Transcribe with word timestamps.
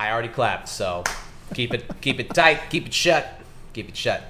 I 0.00 0.10
already 0.12 0.28
clapped, 0.28 0.70
so 0.70 1.04
keep 1.52 1.74
it 1.74 1.84
keep 2.00 2.18
it 2.20 2.30
tight, 2.32 2.70
keep 2.70 2.86
it 2.86 2.94
shut, 2.94 3.38
keep 3.74 3.86
it 3.86 3.94
shut. 3.94 4.22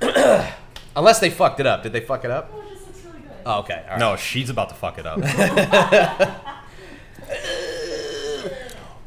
Unless 0.94 1.18
they 1.18 1.30
fucked 1.30 1.58
it 1.58 1.66
up. 1.66 1.82
Did 1.82 1.92
they 1.92 1.98
fuck 1.98 2.24
it 2.24 2.30
up? 2.30 2.52
Oh, 2.54 2.60
it 2.60 2.70
just 2.74 2.86
looks 2.86 3.04
really 3.04 3.18
good. 3.18 3.32
Oh, 3.44 3.58
okay. 3.58 3.82
All 3.86 3.90
right. 3.90 3.98
No, 3.98 4.14
she's 4.14 4.50
about 4.50 4.68
to 4.68 4.76
fuck 4.76 4.98
it 5.00 5.04
up. 5.04 5.18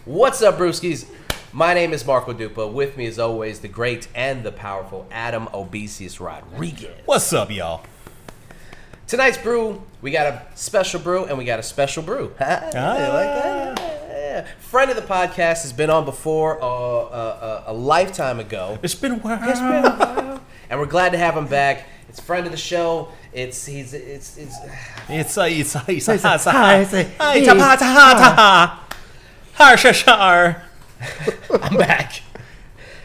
What's 0.04 0.42
up, 0.42 0.58
Brewskis? 0.58 1.08
My 1.54 1.74
name 1.74 1.94
is 1.94 2.06
Marco 2.06 2.34
Dupa. 2.34 2.70
With 2.70 2.98
me, 2.98 3.06
as 3.06 3.18
always, 3.18 3.62
the 3.62 3.70
great 3.70 4.10
and 4.14 4.44
the 4.44 4.52
powerful 4.52 5.08
Adam 5.12 5.48
Obesius 5.54 6.20
Rodriguez. 6.20 6.98
What's 7.06 7.32
up, 7.32 7.50
y'all? 7.50 7.86
Tonight's 9.08 9.38
brew, 9.38 9.82
we 10.02 10.12
got 10.12 10.28
a 10.28 10.46
special 10.54 11.00
brew 11.00 11.24
and 11.26 11.38
we 11.38 11.46
got 11.46 11.60
a 11.60 11.64
special 11.64 12.04
brew. 12.04 12.26
You 12.26 12.26
like 13.14 13.34
that? 13.42 13.49
Yeah. 14.44 14.48
Friend 14.60 14.90
of 14.90 14.96
the 14.96 15.02
podcast 15.04 15.62
has 15.64 15.74
been 15.74 15.90
on 15.90 16.06
before 16.06 16.62
uh, 16.62 16.66
uh, 16.66 16.68
uh, 16.68 17.64
a 17.68 17.74
lifetime 17.74 18.40
ago. 18.40 18.78
It's 18.84 18.96
been 18.96 19.14
a 19.14 19.18
while. 19.18 20.42
and 20.70 20.80
we're 20.80 20.86
glad 20.86 21.12
to 21.12 21.18
have 21.18 21.36
him 21.36 21.48
back. 21.48 21.86
It's 22.10 22.20
friend 22.20 22.46
of 22.46 22.52
the 22.52 22.58
show. 22.58 23.10
It's 23.34 23.66
he's 23.66 23.94
it's 23.94 24.38
it's 24.38 24.58
It's 25.10 25.38
a 25.38 25.48
it's 25.48 25.76
a 25.76 25.84
it's 25.88 26.08
a 26.08 26.14
It's 26.14 26.26
a- 26.26 26.34
it's 26.36 26.46
a 26.48 26.52
hi, 26.52 26.80
it's 26.80 26.94
a- 26.94 27.04
hi 27.20 27.44
ta 27.46 27.54
pa 27.54 27.76
ta 27.76 27.86
ha 27.86 28.14
ta 28.18 28.36
ha. 28.36 28.88
Har 29.54 29.78
shar 29.78 29.94
shar. 29.94 30.64
I'm 31.62 31.78
back. 31.78 32.22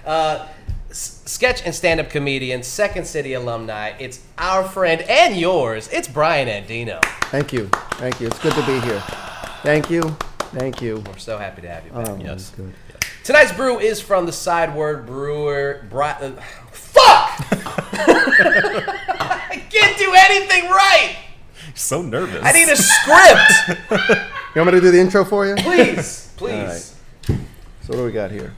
Uh, 0.07 0.46
s- 0.91 1.23
sketch 1.27 1.62
and 1.65 1.74
stand-up 1.74 2.10
comedian, 2.10 2.62
Second 2.62 3.07
City 3.07 3.35
alumni. 3.35 3.93
It's 3.98 4.21
our 4.38 4.65
friend 4.65 5.02
and 5.02 5.37
yours. 5.37 5.88
It's 5.93 6.09
Bryan 6.09 6.48
Andino. 6.48 7.02
Thank 7.30 7.52
you. 7.52 7.69
Thank 7.98 8.21
you. 8.21 8.27
It's 8.29 8.38
good 8.38 8.55
to 8.55 8.65
be 8.66 8.80
here. 8.80 9.01
Thank 9.62 9.91
you. 9.91 10.16
Thank 10.55 10.81
you. 10.81 11.03
We're 11.07 11.19
so 11.19 11.37
happy 11.39 11.63
to 11.63 11.69
have 11.69 11.85
you 11.85 11.91
back. 11.93 12.09
Um, 12.09 12.21
Yes. 12.21 12.51
Good. 12.57 12.73
Tonight's 13.25 13.53
brew 13.53 13.79
is 13.79 14.01
from 14.01 14.27
the 14.27 14.33
Sideward 14.33 15.07
Brewer. 15.07 15.87
Bri- 15.91 16.05
uh, 16.21 16.33
fuck! 16.71 17.41
I 19.21 19.63
can't 19.71 19.99
do 19.99 20.13
anything 20.15 20.71
right. 20.71 21.16
So 21.74 22.02
nervous. 22.02 22.43
I 22.45 22.52
need 22.52 22.69
a 22.69 22.77
script, 22.77 23.80
You 24.55 24.61
want 24.61 24.66
me 24.74 24.79
to 24.79 24.80
do 24.80 24.91
the 24.93 25.01
intro 25.01 25.24
for 25.24 25.46
you? 25.46 25.57
please, 25.57 26.33
please. 26.37 26.52
All 27.29 27.35
right. 27.37 27.41
So 27.83 27.89
what 27.89 27.96
do 27.96 28.05
we 28.05 28.13
got 28.13 28.30
here? 28.30 28.52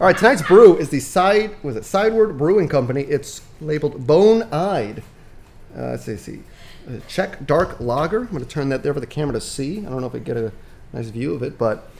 All 0.00 0.06
right, 0.06 0.16
tonight's 0.16 0.42
brew 0.42 0.76
is 0.76 0.88
the 0.90 1.00
side 1.00 1.56
was 1.64 1.74
it 1.76 1.84
Sideward 1.84 2.38
Brewing 2.38 2.68
Company. 2.68 3.02
It's 3.02 3.42
labeled 3.60 4.06
Bone 4.06 4.44
Eyed. 4.52 5.02
Uh, 5.76 5.90
let's 5.90 6.04
see, 6.04 6.16
see. 6.16 6.42
Uh, 6.88 6.92
Czech 7.08 7.44
dark 7.46 7.80
lager. 7.80 8.20
I'm 8.20 8.26
going 8.28 8.44
to 8.44 8.48
turn 8.48 8.68
that 8.68 8.82
there 8.82 8.94
for 8.94 9.00
the 9.00 9.06
camera 9.06 9.32
to 9.34 9.40
see. 9.40 9.78
I 9.80 9.88
don't 9.90 10.00
know 10.00 10.06
if 10.06 10.12
we 10.12 10.20
get 10.20 10.36
a 10.36 10.52
nice 10.92 11.08
view 11.08 11.34
of 11.34 11.42
it, 11.42 11.58
but 11.58 11.90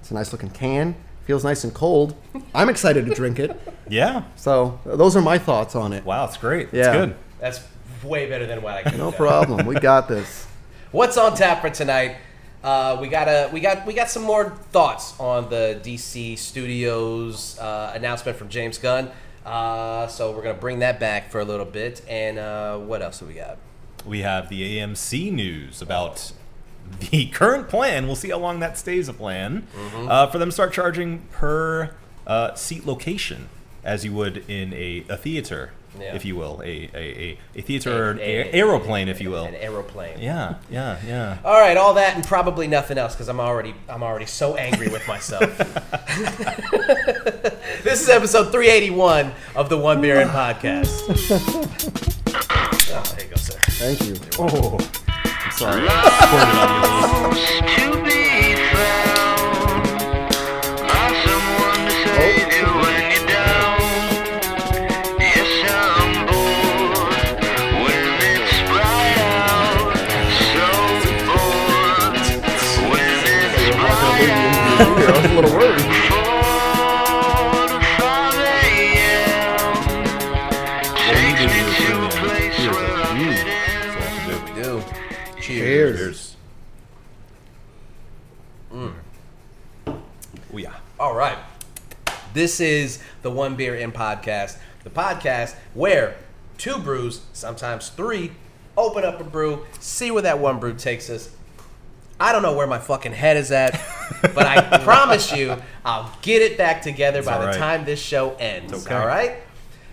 it's 0.00 0.10
a 0.10 0.14
nice 0.14 0.32
looking 0.32 0.50
can. 0.50 0.94
Feels 1.24 1.44
nice 1.44 1.64
and 1.64 1.72
cold. 1.72 2.14
I'm 2.54 2.68
excited 2.68 3.06
to 3.06 3.14
drink 3.14 3.38
it. 3.38 3.58
Yeah. 3.88 4.24
So 4.36 4.80
those 4.84 5.16
are 5.16 5.22
my 5.22 5.38
thoughts 5.38 5.76
on 5.76 5.92
it. 5.92 6.04
Wow, 6.04 6.24
it's 6.24 6.36
great. 6.36 6.68
Yeah. 6.72 6.80
It's 6.80 6.96
good. 6.96 7.16
That's 7.40 7.60
way 8.02 8.28
better 8.28 8.46
than 8.46 8.62
what 8.62 8.74
I 8.74 8.82
could. 8.82 8.98
No 8.98 9.12
problem. 9.12 9.66
We 9.66 9.76
got 9.76 10.08
this. 10.08 10.46
What's 10.92 11.16
on 11.16 11.34
tap 11.34 11.60
for 11.60 11.70
tonight? 11.70 12.16
Uh, 12.62 12.98
we 13.00 13.08
got 13.08 13.28
a 13.28 13.50
we 13.52 13.60
got 13.60 13.84
we 13.86 13.92
got 13.92 14.08
some 14.08 14.22
more 14.22 14.50
thoughts 14.70 15.18
on 15.18 15.50
the 15.50 15.80
DC 15.82 16.38
Studios 16.38 17.58
uh, 17.58 17.92
announcement 17.94 18.38
from 18.38 18.48
James 18.48 18.78
Gunn. 18.78 19.10
Uh, 19.44 20.06
so 20.06 20.30
we're 20.32 20.42
gonna 20.42 20.54
bring 20.54 20.78
that 20.80 21.00
back 21.00 21.30
for 21.30 21.40
a 21.40 21.44
little 21.44 21.66
bit. 21.66 22.02
And 22.08 22.38
uh, 22.38 22.78
what 22.78 23.02
else 23.02 23.18
do 23.18 23.26
we 23.26 23.34
got? 23.34 23.58
We 24.06 24.20
have 24.20 24.48
the 24.48 24.78
AMC 24.78 25.32
news 25.32 25.82
about 25.82 26.32
the 27.10 27.26
current 27.32 27.68
plan. 27.68 28.06
We'll 28.06 28.16
see 28.16 28.30
how 28.30 28.38
long 28.38 28.60
that 28.60 28.78
stays 28.78 29.08
a 29.08 29.12
plan. 29.14 29.66
Mm-hmm. 29.76 30.08
Uh, 30.08 30.26
for 30.28 30.38
them 30.38 30.48
to 30.48 30.52
start 30.52 30.72
charging 30.72 31.20
per 31.30 31.94
uh, 32.26 32.54
seat 32.54 32.86
location, 32.86 33.48
as 33.84 34.04
you 34.04 34.12
would 34.12 34.48
in 34.48 34.72
a, 34.74 35.04
a 35.08 35.16
theater, 35.16 35.72
Yeah. 35.98 36.14
if 36.14 36.24
you 36.24 36.36
will, 36.36 36.60
a 36.64 36.88
a, 36.94 36.96
a, 36.96 37.38
a 37.56 37.62
theater 37.62 38.06
or 38.06 38.10
an 38.12 38.18
A- 38.18 38.22
aer- 38.22 38.44
a- 38.44 38.52
aeroplane, 38.54 39.08
if 39.08 39.20
you 39.20 39.30
will. 39.30 39.44
An 39.44 39.54
aeroplane. 39.56 40.18
Yeah, 40.20 40.54
yeah, 40.70 40.98
yeah. 41.06 41.38
All 41.44 41.60
right, 41.60 41.76
all 41.76 41.94
that 41.94 42.14
and 42.14 42.24
probably 42.24 42.66
nothing 42.68 42.96
else 42.96 43.14
because 43.14 43.28
I'm 43.28 43.40
already 43.40 43.74
I'm 43.88 44.02
already 44.02 44.26
so 44.26 44.54
angry 44.56 44.88
with 44.88 45.06
myself. 45.08 45.42
this 47.82 48.00
is 48.02 48.08
episode 48.08 48.52
381 48.52 49.32
of 49.56 49.68
the 49.68 49.76
One 49.76 50.00
Beer 50.00 50.20
In 50.20 50.28
podcast. 50.28 50.88
Oh, 52.94 53.02
there 53.16 53.24
you 53.24 53.30
go, 53.30 53.36
sir. 53.36 53.58
Thank 53.72 54.06
you. 54.06 54.14
Oh, 54.38 54.78
I'm 54.78 55.01
sorry. 55.62 55.86
Squirted 55.86 56.56
on 56.58 56.72
you 56.72 56.82
a 56.82 57.06
little. 57.06 57.52
to 57.74 57.84
be 58.02 58.22
found 58.74 59.86
by 60.90 61.08
someone 61.22 61.82
to 61.86 61.94
save 62.02 62.50
you 62.56 62.66
oh. 62.66 62.82
when 62.82 63.02
you're 63.12 63.28
down. 63.30 63.78
Yes, 65.22 65.52
I'm 65.70 66.12
bored 66.26 67.38
when 67.82 68.02
it's 68.32 68.56
bright 68.70 69.18
out. 69.38 69.94
So 70.50 70.66
bored 71.28 72.16
when 72.90 73.22
it's 73.38 73.66
bright 73.78 74.30
out. 74.30 74.98
I 74.98 75.14
was 75.16 75.24
a 75.24 75.34
little 75.34 75.54
worried. 75.56 75.91
Cheers. 85.72 86.36
Oh 88.74 88.92
yeah. 90.52 90.74
All 91.00 91.14
right. 91.14 91.38
This 92.34 92.60
is 92.60 93.02
the 93.22 93.30
One 93.30 93.56
Beer 93.56 93.74
In 93.74 93.90
podcast, 93.90 94.58
the 94.84 94.90
podcast 94.90 95.54
where 95.72 96.16
two 96.58 96.76
brews, 96.76 97.22
sometimes 97.32 97.88
three, 97.88 98.32
open 98.76 99.02
up 99.02 99.18
a 99.18 99.24
brew, 99.24 99.64
see 99.80 100.10
where 100.10 100.20
that 100.20 100.38
one 100.38 100.60
brew 100.60 100.74
takes 100.74 101.08
us. 101.08 101.34
I 102.20 102.32
don't 102.32 102.42
know 102.42 102.54
where 102.54 102.66
my 102.66 102.78
fucking 102.78 103.14
head 103.14 103.38
is 103.38 103.50
at, 103.50 103.72
but 104.20 104.44
I 104.44 104.76
promise 104.84 105.32
you, 105.32 105.56
I'll 105.86 106.14
get 106.20 106.42
it 106.42 106.58
back 106.58 106.82
together 106.82 107.22
by 107.22 107.38
the 107.38 107.46
right. 107.46 107.56
time 107.56 107.86
this 107.86 107.98
show 107.98 108.34
ends. 108.34 108.74
Okay. 108.74 108.94
All 108.94 109.06
right? 109.06 109.38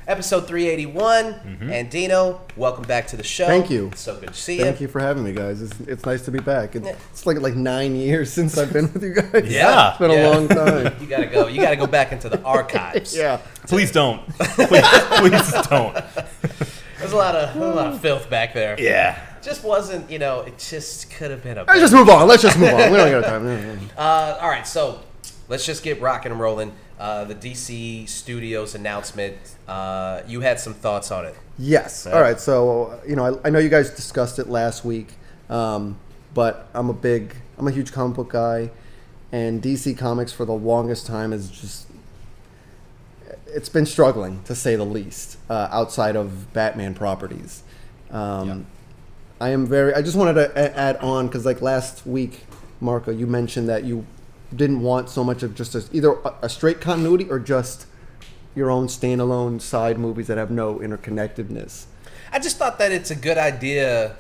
Episode 0.10 0.48
381. 0.48 1.60
Andino, 1.70 2.40
welcome 2.58 2.84
back 2.86 3.06
to 3.10 3.16
the 3.16 3.22
show. 3.22 3.46
Thank 3.46 3.70
you. 3.70 3.90
It's 3.92 4.02
so 4.02 4.16
good 4.20 4.30
to 4.30 4.34
see 4.34 4.58
you. 4.58 4.64
Thank 4.64 4.82
you 4.82 4.88
for 4.88 5.00
having 5.00 5.24
me, 5.24 5.34
guys. 5.34 5.62
It's, 5.62 5.80
it's 5.82 6.04
nice 6.04 6.24
to 6.26 6.32
be 6.32 6.40
back. 6.40 6.76
It's, 6.76 6.88
it's 6.88 7.28
like 7.28 7.40
like 7.42 7.54
nine 7.56 7.96
years 7.96 8.34
since 8.34 8.58
I've 8.58 8.74
been 8.74 8.92
with 8.92 9.04
you 9.04 9.14
guys. 9.14 9.44
Yeah. 9.52 9.90
it's 9.92 10.00
been 10.00 10.10
Yeah. 10.10 10.28
a 10.28 10.34
long 10.34 10.48
time. 10.48 10.96
You 11.00 11.06
gotta 11.06 11.28
go. 11.28 11.46
You 11.48 11.62
gotta 11.62 11.76
go 11.76 11.86
back 11.86 12.12
into 12.12 12.28
the 12.28 12.42
archives. 12.42 13.16
yeah, 13.16 13.38
Please 13.68 13.92
don't. 13.92 14.28
Please, 14.40 14.82
please 15.20 15.52
don't. 15.70 15.94
There's 16.98 17.12
a 17.12 17.16
lot 17.16 17.36
of 17.36 17.56
a 17.56 17.60
lot 17.68 17.94
of 17.94 18.02
filth 18.02 18.32
back 18.32 18.56
there. 18.56 18.76
Yeah. 18.82 19.24
just 19.44 19.64
wasn't, 19.64 20.10
you 20.10 20.18
know, 20.18 20.42
it 20.42 20.58
just 20.58 21.12
could 21.12 21.30
have 21.30 21.44
been 21.44 21.60
a. 21.60 21.66
let's 21.66 21.82
just 21.82 21.94
move 21.94 22.10
on. 22.10 22.28
Let's 22.28 22.42
just 22.42 22.58
move 22.58 22.74
on. 22.74 22.90
We 22.92 22.98
don't 22.98 23.12
got 23.22 23.26
time. 23.30 23.90
Uh, 23.96 24.40
all 24.42 24.50
right, 24.50 24.66
so 24.66 25.02
let's 25.50 25.68
just 25.68 25.84
get 25.84 26.02
rocking 26.02 26.32
and 26.32 26.42
rolling. 26.42 26.74
Uh, 27.00 27.24
the 27.24 27.36
DC 27.36 28.10
Studios 28.10 28.76
announcement. 28.76 29.38
Uh, 29.68 30.22
you 30.28 30.42
had 30.42 30.60
some 30.60 30.74
thoughts 30.74 31.12
on 31.12 31.26
it. 31.26 31.36
Yes. 31.58 32.06
All 32.06 32.22
right. 32.22 32.40
So 32.40 33.00
you 33.08 33.16
know, 33.16 33.40
I, 33.44 33.48
I 33.48 33.50
know 33.50 33.60
you 33.60 33.70
guys 33.70 33.90
discussed 33.90 34.38
it 34.38 34.50
last 34.50 34.84
week, 34.84 35.14
um, 35.50 35.98
but 36.34 36.68
I'm 36.74 36.90
a 36.90 36.94
big, 36.94 37.36
I'm 37.58 37.68
a 37.70 37.72
huge 37.72 37.94
comic 37.94 38.18
book 38.18 38.30
guy, 38.32 38.70
and 39.32 39.64
DC 39.64 39.98
Comics 39.98 40.34
for 40.34 40.44
the 40.44 40.54
longest 40.54 41.06
time 41.08 41.32
is 41.32 41.50
just, 41.50 41.88
it's 43.48 43.70
been 43.70 43.86
struggling 43.86 44.44
to 44.44 44.54
say 44.54 44.76
the 44.76 44.86
least, 44.86 45.38
uh, 45.50 45.70
outside 45.72 46.18
of 46.18 46.52
Batman 46.52 46.96
properties. 46.96 47.64
Um, 48.12 48.66
I 49.40 49.50
am 49.50 49.66
very. 49.66 49.94
I 49.94 50.02
just 50.02 50.18
wanted 50.18 50.34
to 50.34 50.78
add 50.78 50.98
on 50.98 51.28
because 51.28 51.46
like 51.46 51.62
last 51.62 52.06
week, 52.06 52.42
Marco, 52.82 53.12
you 53.12 53.26
mentioned 53.26 53.70
that 53.70 53.86
you 53.86 54.06
didn't 54.56 54.82
want 54.82 55.10
so 55.10 55.24
much 55.24 55.44
of 55.44 55.56
just 55.56 55.76
a, 55.76 55.84
either 55.92 56.14
a, 56.14 56.34
a 56.44 56.50
straight 56.50 56.82
continuity 56.82 57.30
or 57.30 57.40
just 57.40 57.86
your 58.56 58.72
own 58.72 58.88
standalone 58.88 59.62
side 59.62 60.00
movies 60.00 60.28
that 60.28 60.38
have 60.38 60.52
no 60.52 60.76
interconnectedness. 60.76 61.86
I 62.32 62.40
just 62.40 62.58
thought 62.58 62.80
that 62.80 62.92
it's 62.92 63.12
a 63.12 63.16
good 63.16 63.38
idea. 63.38 64.16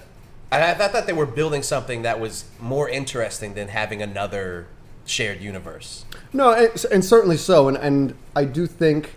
I, 0.51 0.71
I 0.71 0.73
thought 0.73 0.93
that 0.93 1.07
they 1.07 1.13
were 1.13 1.25
building 1.25 1.63
something 1.63 2.03
that 2.03 2.19
was 2.19 2.45
more 2.59 2.87
interesting 2.89 3.53
than 3.53 3.69
having 3.69 4.01
another 4.01 4.67
shared 5.05 5.41
universe. 5.41 6.05
No, 6.31 6.53
and, 6.53 6.85
and 6.91 7.03
certainly 7.03 7.37
so, 7.37 7.67
and 7.67 7.77
and 7.77 8.15
I 8.35 8.45
do 8.45 8.67
think 8.67 9.15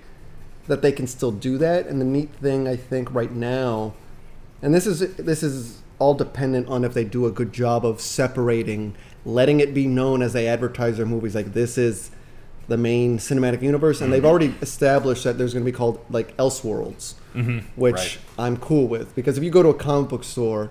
that 0.67 0.83
they 0.83 0.93
can 0.93 1.07
still 1.07 1.33
do 1.33 1.59
that. 1.59 1.87
And 1.87 2.01
the 2.01 2.05
neat 2.05 2.31
thing 2.37 2.67
I 2.67 2.77
think 2.77 3.13
right 3.13 3.33
now, 3.33 3.95
and 4.63 4.75
this 4.75 4.87
is 4.87 5.15
this 5.17 5.43
is 5.43 5.83
all 5.99 6.15
dependent 6.15 6.69
on 6.69 6.85
if 6.85 6.95
they 6.95 7.05
do 7.05 7.27
a 7.27 7.31
good 7.31 7.53
job 7.53 7.87
of 7.87 8.01
separating, 8.01 8.95
letting 9.25 9.61
it 9.61 9.75
be 9.75 9.87
known 9.87 10.23
as 10.23 10.33
they 10.33 10.49
advertise 10.49 10.97
their 10.97 11.07
movies 11.07 11.35
like 11.35 11.53
this 11.53 11.79
is 11.79 12.11
the 12.69 12.77
main 12.77 13.19
cinematic 13.19 13.63
universe, 13.63 14.01
and 14.01 14.13
they've 14.13 14.23
mm-hmm. 14.23 14.31
already 14.31 14.55
established 14.63 15.25
that 15.25 15.37
there's 15.37 15.53
going 15.53 15.65
to 15.65 15.71
be 15.71 15.77
called 15.77 16.05
like 16.11 16.37
Elseworlds, 16.37 17.15
mm-hmm. 17.35 17.59
which 17.77 17.95
Right. 17.95 18.19
I'm 18.39 18.57
cool 18.57 18.87
with 18.87 19.15
because 19.15 19.37
if 19.37 19.45
you 19.45 19.51
go 19.51 19.63
to 19.63 19.69
a 19.69 19.75
comic 19.75 20.11
book 20.11 20.25
store 20.25 20.71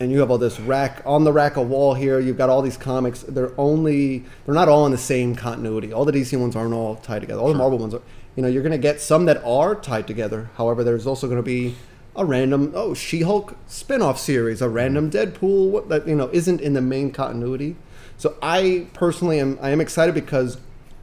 and 0.00 0.12
you 0.12 0.20
have 0.20 0.30
all 0.30 0.38
this 0.38 0.60
rack 0.60 1.02
on 1.04 1.24
the 1.24 1.32
rack 1.32 1.56
of 1.56 1.68
wall 1.68 1.94
here. 1.94 2.20
You've 2.20 2.38
got 2.38 2.48
all 2.48 2.62
these 2.62 2.76
comics. 2.76 3.22
They're 3.22 3.52
only 3.58 4.24
they're 4.46 4.54
not 4.54 4.68
all 4.68 4.86
in 4.86 4.92
the 4.92 4.98
same 4.98 5.34
continuity. 5.34 5.92
All 5.92 6.04
the 6.04 6.12
DC 6.12 6.38
ones 6.38 6.54
aren't 6.54 6.74
all 6.74 6.96
tied 6.96 7.20
together. 7.20 7.40
All 7.40 7.48
the 7.48 7.58
Marvel 7.58 7.78
ones 7.78 7.94
are. 7.94 8.02
You 8.36 8.42
know, 8.42 8.48
you're 8.48 8.62
going 8.62 8.72
to 8.72 8.78
get 8.78 9.00
some 9.00 9.24
that 9.24 9.42
are 9.44 9.74
tied 9.74 10.06
together. 10.06 10.50
However, 10.56 10.84
there's 10.84 11.08
also 11.08 11.26
going 11.26 11.38
to 11.38 11.42
be 11.42 11.74
a 12.18 12.24
random 12.24 12.72
oh 12.74 12.92
She-Hulk 12.94 13.56
spin-off 13.68 14.18
series, 14.18 14.60
a 14.60 14.68
random 14.68 15.10
Deadpool 15.10 15.70
what 15.70 15.88
that 15.88 16.06
you 16.06 16.16
know 16.16 16.28
isn't 16.32 16.60
in 16.60 16.74
the 16.74 16.82
main 16.82 17.12
continuity. 17.12 17.76
So 18.18 18.36
I 18.42 18.88
personally 18.92 19.38
am 19.38 19.58
I 19.62 19.70
am 19.70 19.80
excited 19.80 20.14
because 20.14 20.58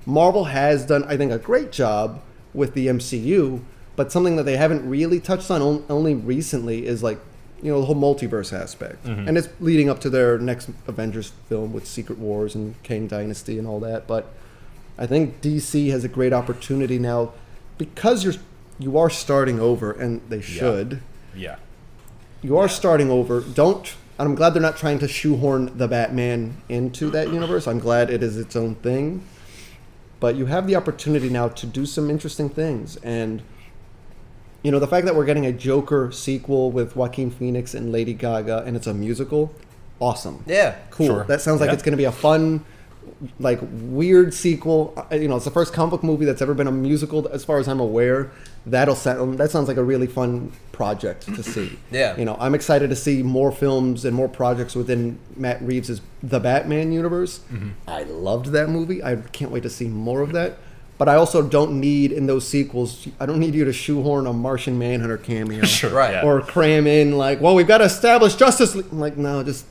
Marvel 0.05 0.43
has 0.43 0.85
done 0.85 1.05
I 1.05 1.15
think 1.17 1.31
a 1.31 1.39
great 1.39 1.71
job 1.71 2.21
with 2.53 2.73
the 2.73 2.87
MCU, 2.87 3.61
but 3.95 4.11
something 4.11 4.35
that 4.35 4.43
they 4.43 4.57
haven't 4.57 4.87
really 4.87 5.21
touched 5.21 5.49
on 5.49 5.61
on- 5.61 5.85
only 5.89 6.13
recently 6.13 6.85
is 6.85 7.01
like 7.01 7.19
you 7.63 7.71
know 7.71 7.79
the 7.79 7.85
whole 7.85 7.95
multiverse 7.95 8.51
aspect, 8.51 9.05
mm-hmm. 9.05 9.27
and 9.27 9.37
it's 9.37 9.47
leading 9.61 9.89
up 9.89 10.01
to 10.01 10.09
their 10.09 10.37
next 10.37 10.69
Avengers 10.85 11.31
film 11.47 11.71
with 11.71 11.87
Secret 11.87 12.19
Wars 12.19 12.53
and 12.53 12.75
Kang 12.83 13.07
Dynasty 13.07 13.57
and 13.57 13.65
all 13.65 13.79
that. 13.79 14.05
But 14.05 14.33
I 14.97 15.07
think 15.07 15.41
DC 15.41 15.89
has 15.91 16.03
a 16.03 16.09
great 16.09 16.33
opportunity 16.33 16.99
now 16.99 17.31
because 17.77 18.25
you're 18.25 18.33
you 18.79 18.97
are 18.97 19.09
starting 19.09 19.59
over, 19.59 19.91
and 19.91 20.21
they 20.29 20.41
should. 20.41 21.01
Yeah. 21.35 21.57
You 22.41 22.57
are 22.57 22.67
starting 22.69 23.09
over. 23.09 23.41
Don't. 23.41 23.95
and 24.19 24.29
I'm 24.29 24.35
glad 24.35 24.53
they're 24.53 24.61
not 24.61 24.77
trying 24.77 24.99
to 24.99 25.07
shoehorn 25.07 25.77
the 25.77 25.87
Batman 25.87 26.61
into 26.69 27.09
that 27.11 27.29
universe. 27.33 27.67
I'm 27.67 27.79
glad 27.79 28.09
it 28.09 28.21
is 28.23 28.37
its 28.37 28.55
own 28.55 28.75
thing. 28.75 29.23
But 30.19 30.35
you 30.35 30.45
have 30.45 30.65
the 30.67 30.75
opportunity 30.75 31.29
now 31.29 31.49
to 31.49 31.65
do 31.65 31.85
some 31.85 32.09
interesting 32.09 32.49
things, 32.49 32.95
and 32.97 33.41
you 34.63 34.71
know 34.71 34.79
the 34.79 34.87
fact 34.87 35.05
that 35.05 35.15
we're 35.15 35.25
getting 35.25 35.45
a 35.45 35.51
Joker 35.51 36.11
sequel 36.11 36.71
with 36.71 36.95
Joaquin 36.95 37.29
Phoenix 37.29 37.73
and 37.73 37.91
Lady 37.91 38.13
Gaga, 38.13 38.63
and 38.65 38.75
it's 38.77 38.87
a 38.87 38.93
musical, 38.93 39.53
awesome. 39.99 40.43
Yeah. 40.47 40.75
Cool. 40.91 41.07
Sure. 41.07 41.23
That 41.25 41.41
sounds 41.41 41.59
like 41.59 41.67
Yeah. 41.69 41.73
it's 41.73 41.83
going 41.83 41.91
to 41.93 41.97
be 41.97 42.05
a 42.05 42.11
fun, 42.11 42.63
like 43.39 43.59
weird 43.61 44.33
sequel. 44.33 44.93
Uh, 45.11 45.15
You 45.15 45.27
know, 45.27 45.35
it's 45.35 45.45
the 45.45 45.51
first 45.51 45.73
comic 45.73 45.91
book 45.91 46.03
movie 46.03 46.25
that's 46.25 46.41
ever 46.41 46.53
been 46.53 46.67
a 46.67 46.71
musical, 46.71 47.27
as 47.27 47.43
far 47.43 47.59
as 47.59 47.67
I'm 47.67 47.79
aware. 47.81 48.31
That'll 48.67 48.95
sound. 48.95 49.37
That 49.37 49.51
sounds 49.51 49.67
like 49.67 49.77
a 49.77 49.83
really 49.83 50.07
fun 50.07 50.51
project 50.71 51.33
to 51.33 51.43
see. 51.43 51.77
Yeah. 51.91 52.17
You 52.17 52.25
know, 52.25 52.35
I'm 52.39 52.55
excited 52.55 52.89
to 52.89 52.95
see 52.95 53.21
more 53.21 53.51
films 53.51 54.05
and 54.05 54.15
more 54.15 54.27
projects 54.27 54.75
within 54.75 55.19
Matt 55.35 55.61
Reeves' 55.61 56.01
The 56.23 56.39
Batman 56.39 56.91
universe. 56.91 57.39
Mm-hmm. 57.51 57.69
I 57.87 58.03
loved 58.03 58.47
that 58.47 58.69
movie. 58.69 59.03
I 59.03 59.17
can't 59.17 59.51
wait 59.51 59.63
to 59.63 59.69
see 59.69 59.87
more 59.87 60.21
of 60.21 60.31
that. 60.33 60.57
But 60.97 61.09
I 61.09 61.15
also 61.15 61.41
don't 61.47 61.79
need 61.79 62.11
in 62.13 62.25
those 62.25 62.47
sequels. 62.47 63.07
I 63.19 63.25
don't 63.25 63.39
need 63.39 63.53
you 63.53 63.65
to 63.65 63.73
shoehorn 63.73 64.27
a 64.27 64.33
Martian 64.33 64.79
Manhunter 64.79 65.17
cameo 65.17 65.63
Sure. 65.65 65.89
Right. 65.91 66.13
yeah. 66.13 66.23
or 66.23 66.41
cram 66.41 66.87
in 66.87 67.17
like, 67.17 67.41
well, 67.41 67.53
we've 67.53 67.67
got 67.67 67.79
to 67.79 67.83
establish 67.83 68.35
Justice 68.35 68.75
League. 68.75 68.85
I'm 68.91 68.99
like, 68.99 69.17
no, 69.17 69.43
just 69.43 69.65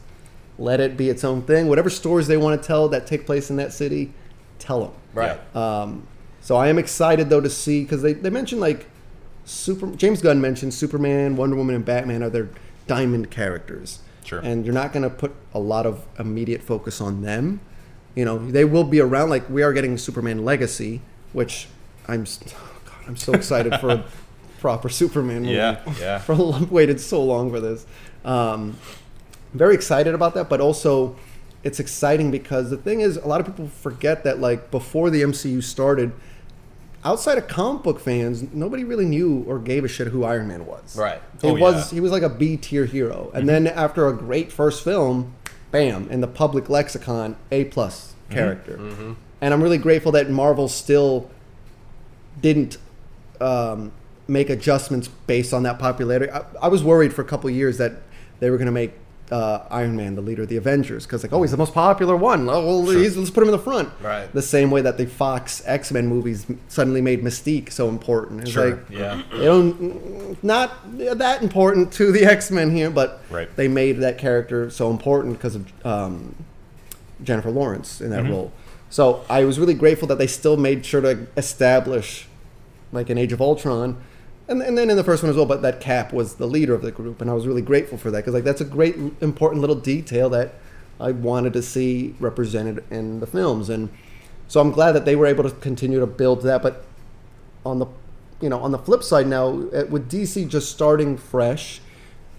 let 0.58 0.80
it 0.80 0.96
be 0.96 1.08
its 1.08 1.24
own 1.24 1.42
thing. 1.42 1.66
Whatever 1.66 1.88
stories 1.90 2.26
they 2.26 2.36
want 2.36 2.60
to 2.60 2.66
tell 2.66 2.88
that 2.90 3.06
take 3.06 3.24
place 3.26 3.48
in 3.50 3.56
that 3.56 3.72
city, 3.72 4.12
tell 4.58 4.80
them. 4.84 4.92
Right. 5.14 5.56
Um, 5.56 6.06
so 6.44 6.56
I 6.56 6.68
am 6.68 6.78
excited 6.78 7.30
though 7.30 7.40
to 7.40 7.48
see 7.48 7.84
because 7.84 8.02
they, 8.02 8.12
they 8.12 8.28
mentioned 8.28 8.60
like 8.60 8.84
Super 9.46 9.86
James 9.92 10.20
Gunn 10.20 10.42
mentioned 10.42 10.74
Superman, 10.74 11.36
Wonder 11.36 11.56
Woman, 11.56 11.74
and 11.74 11.86
Batman 11.86 12.22
are 12.22 12.28
their 12.28 12.50
diamond 12.86 13.30
characters. 13.30 14.00
Sure. 14.24 14.40
And 14.40 14.62
you're 14.66 14.74
not 14.74 14.92
going 14.92 15.04
to 15.04 15.10
put 15.10 15.34
a 15.54 15.58
lot 15.58 15.86
of 15.86 16.04
immediate 16.18 16.62
focus 16.62 17.00
on 17.00 17.22
them. 17.22 17.60
You 18.14 18.26
know, 18.26 18.36
they 18.36 18.66
will 18.66 18.84
be 18.84 19.00
around. 19.00 19.30
Like 19.30 19.48
we 19.48 19.62
are 19.62 19.72
getting 19.72 19.96
Superman 19.96 20.44
Legacy, 20.44 21.00
which 21.32 21.66
I'm 22.08 22.26
oh 22.54 22.80
God, 22.84 22.98
I'm 23.06 23.16
so 23.16 23.32
excited 23.32 23.80
for 23.80 23.88
a 23.88 24.04
proper 24.60 24.90
Superman 24.90 25.44
movie. 25.44 25.54
Yeah, 25.54 25.80
yeah. 25.98 26.18
For 26.26 26.32
a 26.32 26.36
lo- 26.36 26.68
waited 26.70 27.00
so 27.00 27.24
long 27.24 27.50
for 27.50 27.60
this. 27.60 27.86
Um, 28.22 28.76
very 29.54 29.74
excited 29.74 30.12
about 30.12 30.34
that, 30.34 30.50
but 30.50 30.60
also 30.60 31.16
it's 31.62 31.80
exciting 31.80 32.30
because 32.30 32.68
the 32.68 32.76
thing 32.76 33.00
is, 33.00 33.16
a 33.16 33.26
lot 33.26 33.40
of 33.40 33.46
people 33.46 33.68
forget 33.68 34.24
that 34.24 34.40
like 34.40 34.70
before 34.70 35.08
the 35.08 35.22
MCU 35.22 35.62
started, 35.62 36.12
outside 37.04 37.38
of 37.38 37.46
comic 37.48 37.82
book 37.82 38.00
fans, 38.00 38.42
nobody 38.52 38.84
really 38.84 39.04
knew 39.04 39.44
or 39.46 39.58
gave 39.58 39.84
a 39.84 39.88
shit 39.88 40.08
who 40.08 40.24
Iron 40.24 40.48
Man 40.48 40.66
was. 40.66 40.96
Right. 40.96 41.20
He 41.42 41.48
Oh, 41.48 41.54
was 41.54 41.74
yeah. 41.74 41.80
Mm-hmm. 41.82 41.96
he 41.96 42.00
was 42.00 42.12
like 42.12 42.22
a 42.22 42.28
B 42.28 42.56
tier 42.56 42.86
hero, 42.86 43.30
and 43.34 43.48
then 43.48 43.66
after 43.66 44.06
a 44.08 44.12
great 44.16 44.50
first 44.50 44.82
film, 44.84 45.34
bam, 45.70 46.08
in 46.10 46.20
the 46.20 46.26
public 46.28 46.68
lexicon, 46.68 47.36
A 47.50 47.64
plus 47.64 48.10
Mm-hmm. 48.24 48.34
character. 48.34 49.16
And 49.42 49.52
I'm 49.52 49.62
really 49.62 49.76
grateful 49.76 50.10
that 50.12 50.30
Marvel 50.30 50.66
still 50.68 51.30
didn't 52.40 52.78
um, 53.40 53.92
make 54.26 54.48
adjustments 54.48 55.08
based 55.26 55.52
on 55.52 55.62
that 55.64 55.78
popularity. 55.78 56.32
I, 56.32 56.42
I 56.62 56.68
was 56.68 56.82
worried 56.82 57.12
for 57.12 57.20
a 57.20 57.24
couple 57.26 57.50
years 57.50 57.76
that 57.78 57.92
they 58.40 58.48
were 58.50 58.56
going 58.56 58.66
to 58.66 58.72
make 58.72 58.92
uh, 59.30 59.66
Iron 59.70 59.96
Man 59.96 60.14
the 60.16 60.20
leader 60.20 60.42
of 60.42 60.48
the 60.48 60.56
Avengers 60.58 61.06
because 61.06 61.22
like, 61.22 61.32
oh, 61.32 61.42
he's 61.42 61.50
the 61.50 61.56
most 61.56 61.72
popular 61.72 62.14
one. 62.16 62.48
Oh, 62.48 62.82
well, 62.82 62.90
he's, 62.90 63.16
let's 63.16 63.30
put 63.30 63.42
him 63.42 63.48
in 63.48 63.52
the 63.52 63.58
front. 63.62 63.88
Right. 64.02 64.30
The 64.32 64.42
same 64.42 64.70
way 64.70 64.82
that 64.82 64.98
the 64.98 65.06
Fox 65.06 65.62
X 65.64 65.90
Men 65.92 66.06
movies 66.06 66.46
suddenly 66.68 67.00
made 67.00 67.22
Mystique 67.22 67.72
so 67.72 67.88
important. 67.88 68.42
It's 68.42 68.50
Sure. 68.50 68.70
like, 68.76 68.90
yeah. 68.90 69.22
they 69.32 69.44
don't 69.46 70.42
not 70.44 70.72
that 70.98 71.42
important 71.42 71.92
to 71.94 72.12
the 72.12 72.24
X 72.26 72.50
Men 72.50 72.70
here, 72.74 72.90
but 72.90 73.22
Right. 73.30 73.54
they 73.56 73.66
made 73.66 73.98
that 74.00 74.18
character 74.18 74.68
so 74.70 74.90
important 74.90 75.38
because 75.38 75.54
of 75.54 75.86
um, 75.86 76.34
Jennifer 77.22 77.50
Lawrence 77.50 78.00
in 78.00 78.10
that 78.10 78.24
Mm-hmm. 78.24 78.32
role. 78.32 78.52
So 78.90 79.24
I 79.30 79.44
was 79.44 79.58
really 79.58 79.74
grateful 79.74 80.06
that 80.08 80.18
they 80.18 80.26
still 80.28 80.56
made 80.56 80.84
sure 80.86 81.00
to 81.00 81.26
establish 81.36 82.28
like 82.92 83.10
an 83.10 83.18
Age 83.18 83.32
of 83.32 83.40
Ultron, 83.40 83.96
and, 84.48 84.62
and 84.62 84.76
then 84.76 84.90
in 84.90 84.96
the 84.96 85.04
first 85.04 85.22
one 85.22 85.30
as 85.30 85.36
well. 85.36 85.46
But 85.46 85.62
that 85.62 85.80
Cap 85.80 86.12
was 86.12 86.34
the 86.34 86.46
leader 86.46 86.74
of 86.74 86.82
the 86.82 86.92
group, 86.92 87.20
and 87.20 87.30
I 87.30 87.34
was 87.34 87.46
really 87.46 87.62
grateful 87.62 87.98
for 87.98 88.10
that 88.10 88.18
because 88.18 88.34
like 88.34 88.44
that's 88.44 88.60
a 88.60 88.66
great 88.66 88.96
important 89.20 89.60
little 89.60 89.76
detail 89.76 90.28
that 90.30 90.54
I 91.00 91.12
wanted 91.12 91.52
to 91.54 91.62
see 91.62 92.14
represented 92.20 92.84
in 92.90 93.20
the 93.20 93.26
films, 93.26 93.68
and 93.68 93.90
so 94.48 94.60
I'm 94.60 94.70
glad 94.70 94.92
that 94.92 95.04
they 95.04 95.16
were 95.16 95.26
able 95.26 95.44
to 95.44 95.50
continue 95.50 96.00
to 96.00 96.06
build 96.06 96.42
that. 96.42 96.62
But 96.62 96.84
on 97.64 97.78
the 97.78 97.86
you 98.40 98.48
know 98.48 98.60
on 98.60 98.72
the 98.72 98.78
flip 98.78 99.02
side 99.02 99.26
now 99.26 99.48
uh, 99.48 99.86
with 99.88 100.10
DC 100.10 100.48
just 100.48 100.70
starting 100.70 101.16
fresh, 101.16 101.80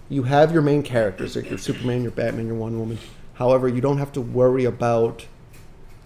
you 0.08 0.24
have 0.24 0.52
your 0.52 0.62
main 0.62 0.82
characters 0.82 1.36
like 1.36 1.48
your 1.48 1.58
Superman, 1.58 2.02
your 2.02 2.12
Batman, 2.12 2.46
your 2.46 2.56
Wonder 2.56 2.78
Woman. 2.78 2.98
However, 3.34 3.68
you 3.68 3.80
don't 3.80 3.98
have 3.98 4.12
to 4.12 4.20
worry 4.20 4.64
about 4.64 5.26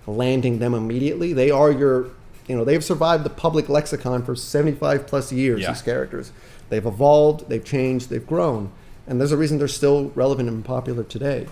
landing 0.06 0.58
them 0.58 0.74
immediately. 0.74 1.32
They 1.32 1.50
are 1.50 1.70
your 1.70 2.10
you 2.50 2.56
know 2.56 2.64
they've 2.64 2.82
survived 2.82 3.24
the 3.24 3.30
public 3.30 3.68
lexicon 3.68 4.24
for 4.24 4.34
75 4.34 5.06
plus 5.06 5.30
years. 5.30 5.60
Yeah. 5.60 5.70
These 5.70 5.82
characters, 5.82 6.32
they've 6.68 6.84
evolved, 6.84 7.48
they've 7.48 7.64
changed, 7.64 8.10
they've 8.10 8.26
grown, 8.26 8.72
and 9.06 9.20
there's 9.20 9.30
a 9.30 9.36
reason 9.36 9.58
they're 9.58 9.68
still 9.68 10.10
relevant 10.16 10.48
and 10.48 10.64
popular 10.64 11.04
today. 11.04 11.46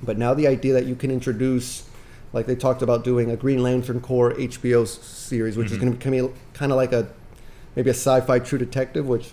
But 0.00 0.16
now 0.16 0.32
the 0.32 0.46
idea 0.46 0.74
that 0.74 0.86
you 0.86 0.94
can 0.94 1.10
introduce, 1.10 1.88
like 2.32 2.46
they 2.46 2.54
talked 2.54 2.82
about 2.82 3.02
doing 3.02 3.32
a 3.32 3.36
Green 3.36 3.64
Lantern 3.64 4.00
Corps 4.00 4.32
HBO 4.34 4.86
series, 4.86 5.56
which 5.56 5.66
is 5.66 5.78
mm-hmm. 5.78 5.98
going 5.98 6.22
to 6.22 6.28
be 6.28 6.34
kind 6.54 6.70
of 6.70 6.76
like 6.76 6.92
a 6.92 7.08
maybe 7.74 7.90
a 7.90 7.94
sci-fi 7.94 8.38
True 8.38 8.58
Detective, 8.60 9.08
which 9.08 9.32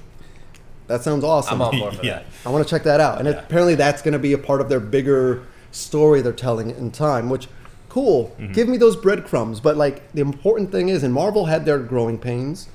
that 0.88 1.04
sounds 1.04 1.24
awesome. 1.24 1.62
I'm 1.62 1.80
board 1.80 1.96
for 1.96 2.04
Yeah. 2.04 2.14
that. 2.20 2.26
I 2.46 2.50
want 2.50 2.66
to 2.66 2.70
check 2.70 2.84
that 2.84 3.00
out. 3.00 3.20
And 3.20 3.28
Yeah. 3.28 3.36
apparently 3.36 3.76
that's 3.76 4.02
going 4.02 4.14
to 4.14 4.20
be 4.20 4.34
a 4.34 4.38
part 4.38 4.60
of 4.60 4.70
their 4.70 4.80
bigger 4.80 5.44
story 5.72 6.22
they're 6.22 6.34
telling 6.34 6.72
in 6.72 6.92
time, 6.92 7.30
which 7.30 7.48
cool. 7.94 8.36
Give 8.54 8.68
me 8.68 8.78
those 8.78 8.96
breadcrumbs. 8.96 9.60
But 9.60 9.78
like 9.78 10.12
the 10.14 10.22
important 10.22 10.72
thing 10.72 10.90
is, 10.90 11.04
and 11.04 11.14
Marvel 11.14 11.46
had 11.46 11.66
their 11.66 11.80
growing 11.80 12.18
pains. 12.18 12.68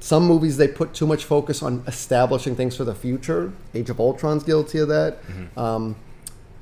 Some 0.00 0.26
movies 0.26 0.56
they 0.56 0.68
put 0.68 0.94
too 0.94 1.06
much 1.06 1.24
focus 1.24 1.62
on 1.62 1.82
establishing 1.86 2.56
things 2.56 2.74
for 2.76 2.84
the 2.84 2.94
future. 2.94 3.52
Age 3.74 3.90
of 3.90 4.00
Ultron's 4.00 4.44
guilty 4.44 4.78
of 4.78 4.88
that. 4.88 5.18
Um, 5.56 5.96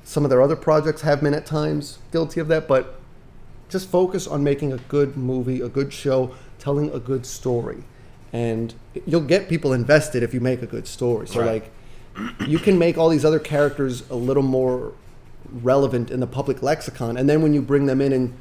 some 0.03 0.23
of 0.25 0.29
their 0.29 0.41
other 0.41 0.55
projects 0.55 1.01
have 1.01 1.21
been 1.21 1.33
at 1.33 1.45
times 1.45 1.99
guilty 2.11 2.39
of 2.39 2.47
that, 2.49 2.67
but 2.67 2.99
just 3.69 3.89
focus 3.89 4.27
on 4.27 4.43
making 4.43 4.71
a 4.73 4.77
good 4.89 5.15
movie, 5.17 5.61
a 5.61 5.69
good 5.69 5.91
show, 5.93 6.31
telling 6.59 6.91
a 6.91 6.99
good 6.99 7.25
story. 7.25 7.83
And 8.33 8.73
you'll 9.05 9.21
get 9.21 9.47
people 9.47 9.71
invested 9.73 10.21
if 10.21 10.33
you 10.33 10.39
make 10.41 10.61
a 10.61 10.67
good 10.67 10.87
story. 10.87 11.27
So 11.27 11.39
Right. 11.39 11.63
like 11.63 12.47
you 12.47 12.59
can 12.59 12.77
make 12.77 12.97
all 12.97 13.09
these 13.09 13.25
other 13.25 13.39
characters 13.39 14.03
a 14.09 14.15
little 14.15 14.43
more 14.43 14.93
relevant 15.51 16.11
in 16.11 16.19
the 16.19 16.27
public 16.27 16.61
lexicon. 16.61 17.17
And 17.17 17.29
then 17.29 17.41
when 17.41 17.53
you 17.53 17.61
bring 17.61 17.85
them 17.85 18.01
in 18.01 18.13
and 18.13 18.37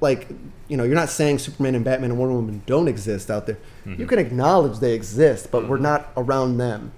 like 0.00 0.28
you 0.68 0.76
know 0.76 0.84
you're 0.84 0.96
not 0.96 1.08
saying 1.08 1.38
superman 1.38 1.74
and 1.74 1.84
batman 1.84 2.10
and 2.10 2.18
wonder 2.18 2.34
woman 2.34 2.62
don't 2.66 2.88
exist 2.88 3.30
out 3.30 3.46
there. 3.46 3.58
Mm-hmm. 3.86 4.00
You 4.00 4.06
can 4.06 4.18
acknowledge 4.18 4.78
they 4.80 4.94
exist 4.94 5.50
but 5.50 5.68
we're 5.68 5.76
mm-hmm. 5.76 5.84
not 5.84 6.12
around 6.16 6.58
them. 6.58 6.92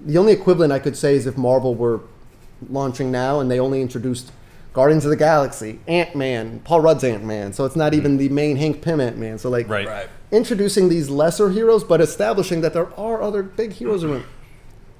The 0.00 0.18
only 0.18 0.32
equivalent 0.32 0.72
i 0.72 0.78
could 0.78 0.96
say 0.96 1.14
is 1.16 1.26
if 1.26 1.36
marvel 1.36 1.74
were 1.74 2.00
launching 2.68 3.10
now 3.10 3.40
and 3.40 3.50
they 3.50 3.58
only 3.58 3.80
introduced 3.80 4.30
guardians 4.72 5.04
of 5.04 5.10
the 5.10 5.16
galaxy 5.16 5.80
ant-man 5.88 6.60
paul 6.60 6.80
rudd's 6.80 7.04
ant-man. 7.04 7.52
So 7.52 7.64
it's 7.64 7.76
not 7.76 7.92
mm-hmm. 7.92 8.00
even 8.00 8.16
the 8.18 8.28
main 8.28 8.56
hank 8.56 8.82
pym 8.82 9.00
ant-man. 9.00 9.38
So 9.38 9.48
like 9.48 9.68
Right. 9.68 9.86
Right. 9.86 10.08
introducing 10.30 10.88
these 10.88 11.08
lesser 11.08 11.50
heroes, 11.50 11.84
but 11.84 12.00
establishing 12.00 12.60
that 12.60 12.72
there 12.74 12.92
are 12.98 13.22
other 13.22 13.42
big 13.42 13.72
heroes 13.72 14.04
around. 14.04 14.24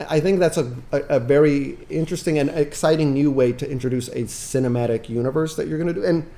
I 0.09 0.21
think 0.21 0.39
that's 0.39 0.57
a, 0.57 0.75
a, 0.93 1.01
a 1.17 1.21
very 1.21 1.79
interesting 1.91 2.39
and 2.39 2.51
exciting 2.51 3.13
new 3.13 3.31
way 3.31 3.53
to 3.53 3.71
introduce 3.71 4.09
a 4.09 4.23
cinematic 4.23 5.09
universe 5.09 5.57
that 5.57 5.69
you're 5.69 5.79
going 5.79 5.95
to 5.95 6.01
do. 6.01 6.05
And 6.05 6.31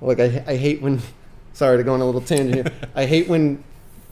like, 0.00 0.20
I, 0.20 0.44
I 0.46 0.56
hate 0.56 0.82
when, 0.82 1.00
sorry 1.52 1.76
to 1.76 1.82
go 1.84 1.94
on 1.94 2.00
a 2.00 2.06
little 2.06 2.20
tangent 2.20 2.54
here. 2.54 2.88
I 2.94 3.06
hate 3.06 3.28
when 3.28 3.62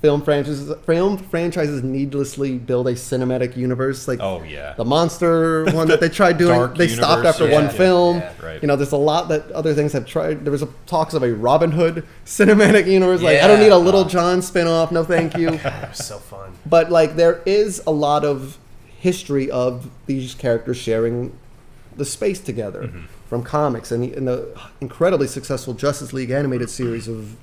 film 0.02 0.20
franchises 0.20 0.74
film 0.84 1.16
franchises 1.16 1.84
needlessly 1.84 2.58
build 2.58 2.88
a 2.88 2.92
cinematic 2.92 3.56
universe 3.56 4.08
like 4.08 4.18
Oh 4.20 4.42
yeah. 4.42 4.74
the 4.74 4.84
monster 4.84 5.64
one 5.72 5.86
that 5.88 6.00
they 6.00 6.08
tried 6.08 6.38
doing 6.38 6.74
they 6.74 6.88
stopped 6.88 7.24
after 7.24 7.46
yeah, 7.46 7.54
one 7.54 7.64
yeah, 7.64 7.70
film 7.70 8.16
yeah, 8.18 8.32
right. 8.42 8.60
you 8.60 8.66
know 8.66 8.74
there's 8.74 8.90
a 8.90 8.96
lot 8.96 9.28
that 9.28 9.48
other 9.52 9.74
things 9.74 9.92
have 9.92 10.04
tried 10.04 10.44
there 10.44 10.50
was 10.50 10.62
a 10.62 10.68
talks 10.86 11.14
of 11.14 11.22
a 11.22 11.32
robin 11.32 11.70
hood 11.70 12.04
cinematic 12.26 12.88
universe 12.88 13.22
like 13.22 13.38
i 13.38 13.46
don't 13.46 13.60
need 13.60 13.70
a 13.70 13.78
little 13.78 14.04
john 14.04 14.42
spin-off 14.42 14.90
no 14.90 15.04
thank 15.04 15.36
you 15.36 15.52
was 15.52 16.04
so 16.04 16.18
fun. 16.18 16.52
but 16.66 16.90
like 16.90 17.14
there 17.14 17.40
is 17.46 17.80
a 17.86 17.92
lot 17.92 18.24
of 18.24 18.58
history 19.06 19.50
of 19.50 19.90
these 20.06 20.34
characters 20.34 20.76
sharing 20.76 21.36
the 21.96 22.04
space 22.04 22.38
together 22.40 22.82
Mm-hmm. 22.84 23.04
from 23.28 23.42
comics 23.42 23.90
and 23.90 24.02
the, 24.04 24.12
and 24.16 24.26
the 24.28 24.38
incredibly 24.80 25.26
successful 25.26 25.74
justice 25.74 26.12
league 26.12 26.30
animated 26.30 26.70
series 26.70 27.08
of 27.08 27.34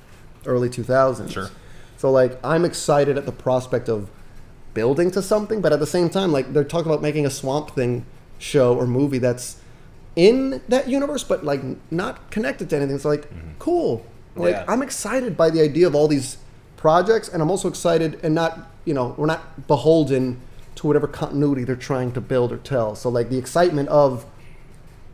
early 0.46 0.70
2000s 0.70 1.30
Sure. 1.32 1.50
so 1.98 2.10
like 2.10 2.40
i'm 2.46 2.64
excited 2.64 3.18
at 3.18 3.26
the 3.26 3.32
prospect 3.48 3.90
of 3.90 4.10
building 4.74 5.12
to 5.12 5.22
something 5.22 5.60
but 5.62 5.74
at 5.74 5.80
the 5.80 5.88
same 5.98 6.10
time 6.10 6.32
like 6.32 6.54
they're 6.54 6.64
talking 6.76 6.90
about 6.92 7.02
making 7.02 7.26
a 7.26 7.30
swamp 7.30 7.72
thing 7.76 8.06
show 8.38 8.76
or 8.80 8.88
movie 8.88 9.18
that's 9.18 9.58
in 10.16 10.62
that 10.70 10.88
universe 10.88 11.24
but 11.26 11.44
like 11.44 11.62
not 11.92 12.32
connected 12.32 12.70
to 12.70 12.76
anything 12.78 12.96
it's 12.96 13.06
like 13.16 13.28
cool 13.60 14.06
like 14.38 14.56
Yeah. 14.56 14.66
i'm 14.72 14.82
excited 14.82 15.36
by 15.36 15.50
the 15.50 15.62
idea 15.62 15.86
of 15.88 15.94
all 15.96 16.08
these 16.08 16.38
projects 16.78 17.28
and 17.28 17.42
i'm 17.42 17.52
also 17.52 17.68
excited 17.68 18.18
and 18.24 18.34
not 18.34 18.52
you 18.86 18.94
know 18.94 19.14
we're 19.18 19.26
not 19.36 19.68
beholden 19.68 20.40
to 20.80 20.88
whatever 20.88 21.08
continuity 21.08 21.66
they're 21.66 21.76
trying 21.76 22.12
to 22.14 22.22
build 22.22 22.54
or 22.54 22.58
tell. 22.58 22.96
So 22.96 23.10
like 23.10 23.30
the 23.30 23.38
excitement 23.38 23.90
of 23.90 24.26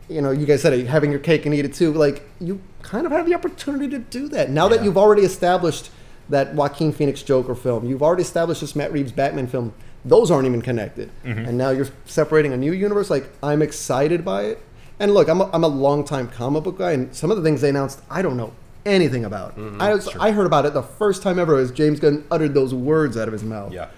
you 0.07 0.21
know 0.21 0.29
you 0.29 0.45
guys 0.45 0.61
said 0.61 0.73
it, 0.73 0.85
having 0.85 1.09
your 1.09 1.19
cake 1.19 1.45
and 1.45 1.55
eat 1.55 1.65
it 1.65 1.73
too 1.73 1.91
like 1.91 2.27
you 2.39 2.61
kind 2.83 3.07
of 3.07 3.11
have 3.11 3.25
the 3.25 3.33
opportunity 3.33 3.89
to 3.89 3.97
do 3.97 4.27
that. 4.29 4.51
Now 4.51 4.67
that 4.67 4.83
you've 4.83 4.97
already 4.97 5.23
established 5.23 5.89
that 6.29 6.55
joaquin 6.55 6.91
phoenix 6.91 7.21
joker 7.21 7.53
film 7.53 7.85
you've 7.85 8.01
already 8.01 8.23
established 8.23 8.61
this 8.61 8.75
matt 8.75 8.91
reeves 8.91 9.11
batman 9.11 9.45
film 9.45 9.71
those 10.03 10.29
aren't 10.29 10.47
even 10.47 10.61
connected. 10.61 11.09
Mm-hmm. 11.23 11.45
And 11.45 11.57
now 11.57 11.69
you're 11.69 11.87
separating 12.05 12.53
a 12.53 12.57
new 12.57 12.71
universe 12.73 13.09
like 13.09 13.27
i'm 13.41 13.61
excited 13.61 14.23
by 14.23 14.43
it. 14.45 14.61
And 14.99 15.13
look 15.13 15.27
i'm 15.27 15.41
a, 15.41 15.49
I'm 15.51 15.63
a 15.63 15.67
longtime 15.67 16.29
comic 16.29 16.63
book 16.63 16.77
guy 16.77 16.91
and 16.91 17.13
some 17.15 17.31
of 17.31 17.37
the 17.37 17.43
things 17.43 17.61
they 17.61 17.69
announced 17.69 18.01
i 18.09 18.21
don't 18.21 18.37
know 18.37 18.53
anything 18.85 19.25
about. 19.25 19.57
Mm-hmm. 19.57 19.81
I, 19.81 19.95
was, 19.95 20.07
I 20.15 20.29
heard 20.29 20.45
about 20.45 20.67
it 20.67 20.75
the 20.75 20.83
first 20.83 21.23
time 21.23 21.39
ever 21.39 21.57
as 21.57 21.71
james 21.71 21.99
gunn 21.99 22.23
uttered 22.29 22.53
those 22.53 22.73
words 22.73 23.17
out 23.17 23.27
of 23.27 23.33
his 23.33 23.43
mouth. 23.43 23.73
Yeah. 23.73 23.89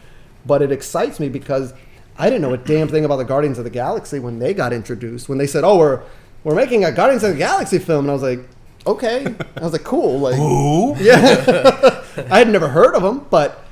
But 0.47 0.61
it 0.61 0.71
excites 0.71 1.19
me 1.19 1.29
because 1.29 1.73
I 2.17 2.29
didn't 2.29 2.41
know 2.41 2.53
a 2.53 2.57
damn 2.57 2.87
thing 2.87 3.05
about 3.05 3.17
the 3.17 3.25
Guardians 3.25 3.57
of 3.57 3.63
the 3.63 3.69
Galaxy 3.69 4.19
when 4.19 4.39
they 4.39 4.53
got 4.53 4.73
introduced. 4.73 5.29
When 5.29 5.37
they 5.37 5.47
said, 5.47 5.63
"Oh, 5.63 5.77
we're 5.77 6.01
we're 6.43 6.55
making 6.55 6.85
a 6.85 6.91
Guardians 6.91 7.23
of 7.23 7.33
the 7.33 7.37
Galaxy 7.37 7.77
film," 7.77 8.05
and 8.05 8.11
I 8.11 8.13
was 8.13 8.23
like, 8.23 8.39
"Okay," 8.85 9.25
I 9.57 9.61
was 9.61 9.73
like, 9.73 9.83
"Cool." 9.83 10.19
Like, 10.19 10.39
Ooh. 10.39 10.95
yeah, 10.99 12.03
I 12.31 12.39
had 12.39 12.49
never 12.49 12.69
heard 12.69 12.95
of 12.95 13.03
them, 13.03 13.27
but 13.29 13.63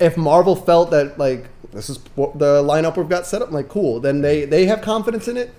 if 0.00 0.16
Marvel 0.16 0.56
felt 0.56 0.90
that 0.90 1.18
like 1.18 1.46
this 1.72 1.90
is 1.90 1.98
the 1.98 2.62
lineup 2.62 2.96
we've 2.96 3.08
got 3.08 3.26
set 3.26 3.42
up, 3.42 3.48
I'm 3.48 3.54
like, 3.54 3.68
cool. 3.68 4.00
Then 4.00 4.22
they 4.22 4.44
they 4.44 4.66
have 4.66 4.80
confidence 4.80 5.28
in 5.28 5.36
it. 5.36 5.52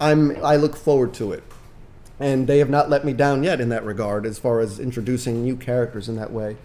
I'm 0.00 0.42
I 0.44 0.56
look 0.56 0.76
forward 0.76 1.12
to 1.14 1.32
it, 1.32 1.42
and 2.20 2.46
they 2.46 2.58
have 2.58 2.70
not 2.70 2.88
let 2.88 3.04
me 3.04 3.12
down 3.12 3.42
yet 3.42 3.60
in 3.60 3.68
that 3.70 3.84
regard 3.84 4.24
as 4.24 4.38
far 4.38 4.60
as 4.60 4.78
introducing 4.78 5.42
new 5.42 5.56
characters 5.56 6.08
in 6.08 6.16
that 6.16 6.32
way. 6.32 6.56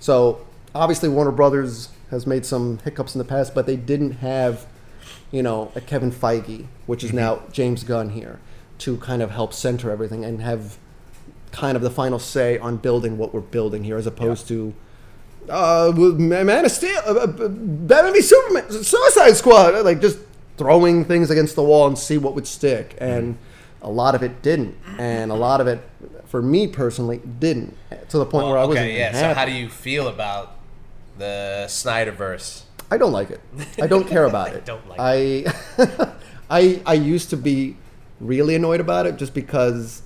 So 0.00 0.46
obviously 0.74 1.08
Warner 1.08 1.32
Brothers 1.32 1.90
has 2.10 2.26
made 2.26 2.46
some 2.46 2.78
hiccups 2.78 3.14
in 3.14 3.18
the 3.18 3.24
past, 3.24 3.54
but 3.54 3.66
they 3.66 3.76
didn't 3.76 4.12
have, 4.12 4.66
you 5.30 5.42
know, 5.42 5.72
a 5.74 5.80
Kevin 5.80 6.10
Feige, 6.10 6.66
which 6.86 7.04
is 7.04 7.12
now 7.12 7.42
James 7.52 7.84
Gunn 7.84 8.10
here, 8.10 8.38
to 8.78 8.96
kind 8.98 9.22
of 9.22 9.30
help 9.30 9.52
center 9.52 9.90
everything 9.90 10.24
and 10.24 10.40
have 10.40 10.78
kind 11.52 11.76
of 11.76 11.82
the 11.82 11.90
final 11.90 12.18
say 12.18 12.58
on 12.58 12.76
building 12.76 13.18
what 13.18 13.34
we're 13.34 13.40
building 13.40 13.84
here, 13.84 13.96
as 13.96 14.06
opposed 14.06 14.48
to 14.48 14.74
uh, 15.48 15.92
Man 15.96 16.64
of 16.64 16.70
Steel, 16.70 17.00
uh, 17.06 17.12
uh, 17.14 17.26
Batman 17.26 18.12
v 18.12 18.20
Superman, 18.20 18.70
Suicide 18.70 19.32
Squad, 19.36 19.84
like 19.84 20.00
just 20.00 20.18
throwing 20.56 21.04
things 21.04 21.30
against 21.30 21.54
the 21.54 21.62
wall 21.62 21.86
and 21.86 21.96
see 21.96 22.18
what 22.18 22.34
would 22.34 22.46
stick. 22.46 22.96
And 22.98 23.38
a 23.80 23.90
lot 23.90 24.14
of 24.14 24.22
it 24.22 24.42
didn't, 24.42 24.76
and 24.98 25.30
a 25.30 25.34
lot 25.34 25.60
of 25.60 25.66
it, 25.66 25.80
for 26.26 26.42
me 26.42 26.66
personally, 26.66 27.20
didn't. 27.38 27.76
To 28.10 28.18
the 28.18 28.26
point 28.26 28.46
where 28.48 28.58
I 28.58 28.64
wasn't 28.64 28.86
okay, 28.86 28.98
yeah. 28.98 29.10
even 29.10 29.20
So 29.20 29.34
how 29.34 29.44
do 29.44 29.52
you 29.52 29.68
feel 29.68 30.08
about 30.08 30.57
the 31.18 31.64
Snyderverse? 31.68 32.62
I 32.90 32.96
don't 32.96 33.12
like 33.12 33.30
it. 33.30 33.40
I 33.80 33.86
don't 33.86 34.08
care 34.08 34.24
about 34.24 34.48
it. 34.54 34.56
I 34.56 34.60
don't 34.60 34.88
like 34.88 34.98
I, 34.98 36.14
I 36.50 36.82
I 36.86 36.94
used 36.94 37.30
to 37.30 37.36
be 37.36 37.76
really 38.20 38.54
annoyed 38.54 38.80
about 38.80 39.06
it 39.06 39.16
just 39.16 39.34
because 39.34 40.02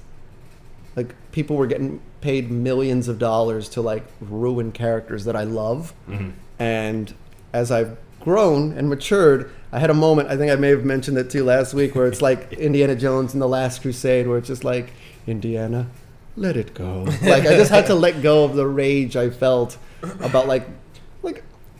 like 0.97 1.15
people 1.33 1.57
were 1.57 1.67
getting 1.67 2.01
paid 2.21 2.51
millions 2.51 3.09
of 3.09 3.19
dollars 3.19 3.69
to 3.71 3.81
like 3.81 4.05
ruin 4.21 4.73
characters 4.73 5.25
that 5.25 5.37
I 5.37 5.45
love. 5.45 5.95
Mm-hmm. 6.09 6.31
And 6.59 7.15
as 7.53 7.71
I've 7.71 7.97
grown 8.21 8.73
and 8.73 8.89
matured, 8.89 9.51
I 9.73 9.79
had 9.79 9.91
a 9.91 9.95
moment, 9.95 10.29
I 10.29 10.37
think 10.37 10.53
I 10.53 10.57
may 10.57 10.69
have 10.69 10.85
mentioned 10.85 11.19
it 11.19 11.31
to 11.31 11.39
you 11.39 11.45
last 11.45 11.75
week, 11.75 11.95
where 11.95 12.07
it's 12.07 12.23
like 12.31 12.53
Indiana 12.55 12.95
Jones 12.95 13.33
and 13.33 13.43
the 13.43 13.49
Last 13.49 13.83
Crusade, 13.83 14.27
where 14.27 14.39
it's 14.39 14.49
just 14.49 14.65
like, 14.65 14.93
Indiana, 15.27 15.89
let 16.37 16.57
it 16.57 16.75
go. 16.75 17.03
Like 17.23 17.45
I 17.47 17.57
just 17.57 17.71
had 17.71 17.87
to 17.87 17.95
let 17.95 18.23
go 18.23 18.45
of 18.45 18.55
the 18.55 18.67
rage 18.67 19.17
I 19.17 19.31
felt 19.31 19.77
about 20.21 20.47
like 20.47 20.67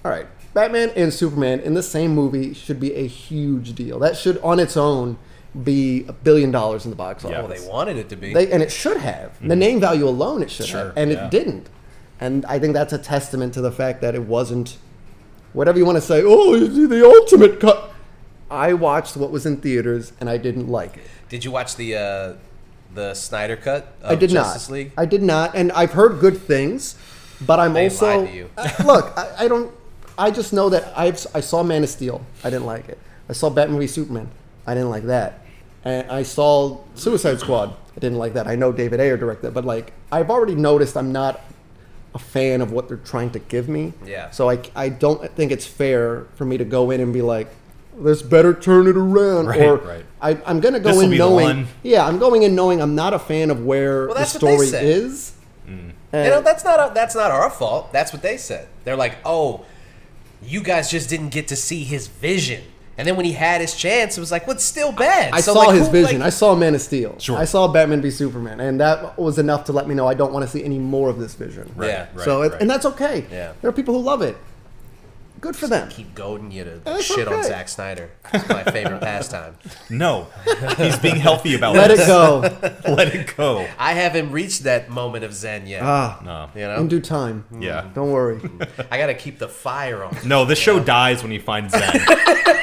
all 0.05 0.11
right, 0.11 0.27
Batman 0.55 0.91
and 0.97 1.13
Superman 1.13 1.61
in 1.61 1.75
the 1.75 1.83
same 1.83 2.15
movie 2.15 2.55
should 2.55 2.81
be 2.81 2.95
a 2.95 3.07
huge 3.07 3.75
deal. 3.75 3.99
That 3.99 4.17
should 4.17 4.39
on 4.39 4.59
its 4.61 4.77
own 4.77 5.17
be 5.65 6.05
a 6.09 6.13
billion 6.13 6.51
dollars 6.51 6.85
in 6.85 6.91
the 6.91 6.97
box 6.97 7.25
office. 7.25 7.35
Yeah. 7.37 7.43
Well, 7.43 7.49
they 7.49 7.69
wanted 7.69 7.97
it 7.99 8.09
to 8.09 8.17
be. 8.17 8.33
They, 8.33 8.51
and 8.51 8.63
it 8.63 8.73
should 8.73 8.97
have. 8.97 9.39
The 9.47 9.55
name 9.57 9.81
value 9.81 10.09
alone, 10.09 10.43
it 10.43 10.51
should 10.51 10.67
Sure, 10.67 10.87
have. 10.87 10.97
And 10.97 11.11
yeah. 11.13 11.27
it 11.27 11.31
didn't. 11.31 11.69
And 12.21 12.47
I 12.47 12.59
think 12.59 12.73
that's 12.73 12.93
a 12.93 12.99
testament 12.99 13.53
to 13.55 13.61
the 13.61 13.73
fact 13.73 14.01
that 14.01 14.15
it 14.15 14.23
wasn't, 14.23 14.79
whatever 15.53 15.77
you 15.79 15.85
want 15.85 15.97
to 15.97 16.03
say, 16.03 16.23
oh, 16.25 16.57
the 16.59 17.05
ultimate 17.05 17.61
cut. 17.61 17.93
I 18.51 18.73
watched 18.75 19.17
what 19.17 19.31
was 19.31 19.45
in 19.47 19.59
theaters 19.59 20.13
and 20.21 20.29
I 20.31 20.37
didn't 20.39 20.69
like 20.69 20.97
it. 20.97 21.05
Did 21.29 21.45
you 21.45 21.51
watch 21.51 21.77
the 21.77 21.97
uh, 21.97 22.35
the 22.95 23.15
Snyder 23.15 23.57
cut? 23.57 23.95
Of 24.03 24.13
I 24.13 24.15
did 24.15 24.31
Justice 24.31 24.69
not. 24.69 24.75
League. 24.75 24.93
I 24.97 25.05
did 25.07 25.23
not. 25.23 25.55
And 25.55 25.73
I've 25.73 25.93
heard 25.93 26.21
good 26.21 26.39
things, 26.39 26.97
but 27.41 27.59
I'm 27.59 27.73
They 27.73 27.85
also. 27.85 28.19
lied 28.21 28.29
to 28.29 28.35
you. 28.35 28.51
Look, 28.85 29.13
I, 29.19 29.45
I 29.45 29.49
don't. 29.49 29.75
I 30.23 30.31
just 30.31 30.53
know 30.53 30.69
that 30.69 30.93
I've, 30.97 31.27
I 31.35 31.41
saw 31.41 31.65
Man 31.65 31.83
of 31.83 31.89
Steel. 31.89 32.25
I 32.45 32.51
didn't 32.51 32.67
like 32.67 32.89
it. 32.89 32.99
I 33.29 33.33
saw 33.33 33.51
Batman 33.51 33.81
v 33.81 33.89
Superman. 33.89 34.31
I 34.67 34.75
didn't 34.75 34.91
like 34.91 35.05
that. 35.05 35.41
And 35.85 36.09
I 36.11 36.23
saw 36.23 36.79
Suicide 36.95 37.41
Squad. 37.41 37.75
I 37.97 37.99
didn't 37.99 38.19
like 38.19 38.35
that. 38.35 38.47
I 38.47 38.55
know 38.55 38.71
David 38.71 39.01
Ayer 39.01 39.17
directed, 39.17 39.49
it, 39.49 39.55
but 39.55 39.65
like 39.65 39.93
I've 40.13 40.31
already 40.31 40.55
noticed, 40.55 40.97
I'm 40.97 41.11
not 41.11 41.41
a 42.15 42.21
fan 42.21 42.61
of 42.61 42.71
what 42.71 42.87
they're 42.87 42.99
trying 42.99 43.31
to 43.31 43.41
give 43.41 43.69
me. 43.69 43.95
Yeah. 44.07 44.31
So 44.31 44.49
I, 44.49 44.61
I 44.77 44.91
don't 44.91 45.29
think 45.35 45.51
it's 45.51 45.67
fair 45.67 46.27
for 46.37 46.45
me 46.45 46.57
to 46.57 46.65
go 46.65 46.93
in 46.93 47.01
and 47.01 47.13
be 47.13 47.23
like, 47.23 47.49
let's 47.97 48.23
better 48.23 48.55
turn 48.55 48.87
it 48.87 48.97
around. 48.97 49.47
Right, 49.47 49.61
or 49.61 49.77
right. 49.79 50.05
I, 50.21 50.39
I'm 50.47 50.61
going 50.61 50.75
to 50.75 50.81
go 50.81 50.91
This'll 50.91 51.11
in 51.11 51.19
knowing. 51.19 51.67
Yeah, 51.83 52.07
I'm 52.07 52.19
going 52.19 52.45
in 52.45 52.55
knowing 52.55 52.81
I'm 52.81 52.95
not 52.95 53.13
a 53.13 53.19
fan 53.19 53.51
of 53.51 53.65
where 53.65 54.07
Well, 54.07 54.15
the 54.15 54.21
that's 54.21 54.35
what 54.35 54.43
they 54.43 54.67
story 54.67 54.85
is. 54.85 55.33
Mm. 55.67 55.93
And- 56.13 56.25
You 56.27 56.31
know, 56.31 56.43
that's 56.43 56.63
not 56.63 56.95
that's 56.95 57.17
not 57.17 57.31
our 57.33 57.51
fault. 57.51 57.93
That's 57.93 58.13
what 58.13 58.23
they 58.23 58.37
said. 58.37 58.69
They're 58.85 58.97
like, 58.97 59.17
oh, 59.25 59.65
you 60.45 60.63
guys 60.63 60.91
just 60.91 61.09
didn't 61.09 61.31
get 61.31 61.49
to 61.49 61.57
see 61.57 61.85
his 61.85 62.07
vision. 62.09 62.63
And 62.99 63.09
then 63.09 63.17
when 63.17 63.25
he 63.25 63.33
had 63.33 63.61
his 63.63 63.75
chance, 63.75 64.19
it 64.19 64.21
was 64.21 64.31
like, 64.31 64.47
well, 64.47 64.55
it's 64.55 64.65
still 64.65 64.93
bad. 64.93 65.33
I 65.33 65.41
So, 65.41 65.55
saw 65.55 65.61
like, 65.61 65.77
his 65.79 65.87
who, 65.87 65.93
vision. 65.93 66.19
like- 66.19 66.27
I 66.27 66.31
saw 66.31 66.55
Man 66.55 66.75
of 66.75 66.81
Steel. 66.83 67.15
Sure. 67.19 67.39
I 67.39 67.47
saw 67.47 67.67
Batman 67.69 68.03
v 68.03 68.11
Superman, 68.11 68.61
and 68.61 68.79
that 68.81 69.19
was 69.19 69.39
enough 69.39 69.65
to 69.65 69.73
let 69.73 69.89
me 69.89 69.95
know 69.95 70.07
I 70.07 70.13
don't 70.15 70.33
want 70.33 70.45
to 70.45 70.51
see 70.51 70.63
any 70.63 70.79
more 70.79 71.09
of 71.09 71.19
this 71.19 71.35
vision. 71.35 71.73
Right, 71.75 71.89
Yeah. 71.89 72.07
right, 72.15 72.25
so, 72.25 72.43
it, 72.43 72.53
right. 72.53 72.61
and 72.61 72.69
that's 72.69 72.85
okay. 72.85 73.25
Yeah. 73.33 73.53
There 73.63 73.69
are 73.71 73.73
people 73.73 73.95
who 73.95 74.01
love 74.01 74.21
it. 74.21 74.37
Good 75.43 75.57
for 75.57 75.67
them. 75.67 75.89
keep 75.91 76.15
goading 76.15 76.51
you 76.53 76.63
to 76.65 76.81
That's 76.85 77.05
shit 77.05 77.27
on 77.27 77.35
okay. 77.35 77.49
Zack 77.49 77.69
Snyder. 77.69 78.11
It's 78.33 78.49
my 78.49 78.63
favorite 78.63 79.01
pastime. 79.03 79.57
no, 79.91 80.29
he's 80.79 80.97
being 81.01 81.17
healthy 81.17 81.55
about 81.57 81.75
it. 81.75 81.79
Let 81.79 81.91
it 81.91 82.07
go. 82.07 82.41
Let 82.93 83.15
it 83.15 83.37
go. 83.37 83.67
I 83.79 83.93
haven't 83.95 84.31
reached 84.31 84.63
that 84.63 84.89
moment 84.89 85.25
of 85.25 85.35
zen 85.35 85.67
yet. 85.67 85.83
Ah, 85.83 86.21
No. 86.25 86.49
you 86.59 86.65
in 86.67 86.77
know, 86.77 86.87
due 86.87 87.01
time. 87.01 87.45
Yeah. 87.59 87.89
Don't 87.93 88.13
worry. 88.13 88.41
I 88.91 88.97
got 88.99 89.07
to 89.09 89.15
keep 89.15 89.39
the 89.41 89.49
fire 89.49 90.05
on. 90.05 90.17
No, 90.25 90.45
the 90.45 90.55
show 90.55 90.79
dies 90.79 91.23
when 91.25 91.33
you 91.33 91.41
find 91.41 91.69
Zen. 91.71 91.81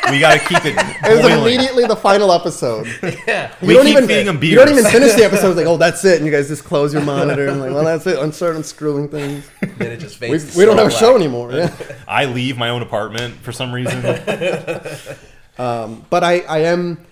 we 0.09 0.19
got 0.21 0.39
to 0.39 0.45
keep 0.47 0.63
it 0.65 0.73
It's 0.77 1.21
boiling. 1.21 1.39
immediately 1.43 1.85
the 1.85 1.97
final 1.97 2.31
episode. 2.31 2.87
Yeah. 3.27 3.53
We 3.61 3.73
don't 3.73 3.85
keep 3.85 3.97
even, 3.97 4.07
feeding 4.07 4.27
'em 4.29 4.41
You 4.41 4.55
don't 4.55 4.69
even 4.69 4.85
finish 4.85 5.13
the 5.15 5.25
episode. 5.25 5.49
It's 5.49 5.57
like, 5.57 5.67
oh, 5.67 5.75
that's 5.77 6.03
it. 6.05 6.15
And 6.17 6.25
you 6.25 6.31
guys 6.31 6.47
just 6.47 6.63
close 6.63 6.93
your 6.93 7.03
monitor 7.03 7.47
and 7.49 7.59
like, 7.59 7.73
well, 7.73 7.83
that's 7.83 8.07
it. 8.07 8.17
And 8.17 8.33
start 8.33 8.55
unscrewing 8.55 9.09
things. 9.09 9.45
Then 9.77 9.91
it 9.91 9.97
just 9.97 10.15
fades. 10.17 10.53
to 10.53 10.57
we 10.57 10.63
don't 10.65 10.77
have 10.77 10.87
a 10.87 10.91
slow 10.91 10.99
show 11.11 11.15
anymore. 11.17 11.51
Yeah. 11.51 11.75
I 12.07 12.25
leave 12.25 12.57
my 12.57 12.68
own 12.69 12.81
apartment 12.81 13.35
for 13.35 13.51
some 13.51 13.73
reason. 13.73 14.03
Um, 15.57 16.05
but 16.09 16.23
I, 16.23 16.39
I 16.39 16.59
am 16.59 17.05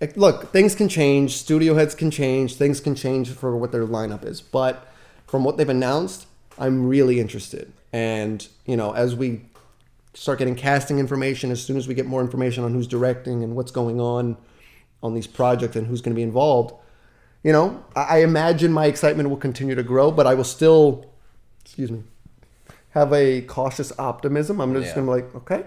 like, 0.00 0.16
look 0.16 0.52
things 0.52 0.74
can 0.74 0.88
change. 0.88 1.36
Studio 1.36 1.74
heads 1.74 1.94
can 1.94 2.10
change. 2.10 2.54
Things 2.54 2.80
can 2.80 2.94
change 2.94 3.28
for 3.28 3.54
what 3.54 3.72
their 3.72 3.86
lineup 3.86 4.24
is. 4.24 4.40
But 4.40 4.90
from 5.30 5.44
what 5.44 5.56
they've 5.56 5.68
announced 5.68 6.26
i'm 6.58 6.86
really 6.86 7.20
interested. 7.20 7.72
And 7.92 8.46
you 8.66 8.76
know 8.76 8.92
as 8.92 9.14
we 9.14 9.42
start 10.14 10.38
getting 10.38 10.56
casting 10.56 10.98
information 10.98 11.50
as 11.50 11.62
soon 11.62 11.76
as 11.76 11.86
we 11.86 11.94
get 11.94 12.06
more 12.06 12.20
information 12.20 12.64
on 12.64 12.74
who's 12.74 12.86
directing 12.86 13.42
and 13.44 13.54
what's 13.54 13.70
going 13.70 14.00
on 14.00 14.36
on 15.02 15.14
these 15.14 15.26
projects 15.26 15.76
and 15.76 15.86
who's 15.86 16.00
going 16.00 16.12
to 16.12 16.16
be 16.16 16.22
involved 16.22 16.74
you 17.44 17.52
know 17.52 17.82
I, 17.94 18.02
I 18.02 18.18
imagine 18.18 18.72
my 18.72 18.86
excitement 18.86 19.30
will 19.30 19.36
continue 19.36 19.76
to 19.76 19.84
grow 19.84 20.10
but 20.10 20.26
i 20.26 20.34
will 20.34 20.42
still 20.42 21.06
excuse 21.64 21.92
me 21.92 22.02
have 22.90 23.12
a 23.12 23.42
cautious 23.42 23.92
optimism. 23.98 24.60
I'm 24.60 24.74
just 24.74 24.88
Yeah. 24.88 24.94
gonna 24.96 25.06
be 25.06 25.22
like, 25.22 25.34
okay. 25.36 25.64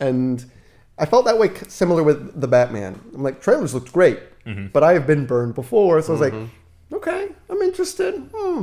And 0.00 0.44
I 0.98 1.06
felt 1.06 1.24
that 1.26 1.38
way 1.38 1.50
similar 1.68 2.02
with 2.02 2.40
the 2.40 2.48
Batman. 2.48 3.00
I'm 3.14 3.22
like, 3.22 3.40
trailers 3.40 3.74
looked 3.74 3.92
great, 3.92 4.18
but 4.72 4.82
I 4.82 4.92
have 4.94 5.06
been 5.06 5.26
burned 5.26 5.54
before, 5.54 6.00
so 6.02 6.08
I 6.14 6.18
was 6.18 6.20
like, 6.20 6.34
okay, 6.92 7.28
I'm 7.48 7.62
interested. 7.62 8.14
Hmm. 8.34 8.62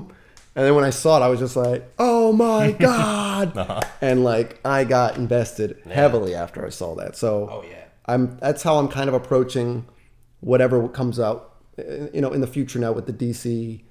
And 0.56 0.66
then 0.66 0.74
when 0.76 0.84
I 0.84 0.90
saw 0.90 1.18
it, 1.22 1.24
I 1.24 1.28
was 1.28 1.40
just 1.40 1.56
like, 1.56 1.88
oh 2.00 2.34
my 2.34 2.72
god! 2.80 3.86
And 4.02 4.24
like, 4.24 4.60
I 4.66 4.84
got 4.86 5.16
invested 5.18 5.78
heavily 5.90 6.34
after 6.34 6.66
I 6.66 6.70
saw 6.70 6.96
that. 6.96 7.16
So, 7.16 7.48
Oh, 7.52 7.64
yeah. 7.70 7.84
I'm 8.08 8.38
that's 8.38 8.64
how 8.64 8.78
I'm 8.78 8.88
kind 8.88 9.08
of 9.10 9.14
approaching 9.14 9.86
whatever 10.40 10.88
comes 10.90 11.20
out, 11.20 11.56
uh, 11.78 12.08
you 12.14 12.22
know, 12.22 12.32
in 12.32 12.42
the 12.42 12.48
future 12.48 12.80
now 12.80 12.92
with 12.92 13.06
the 13.06 13.14
DC. 13.14 13.84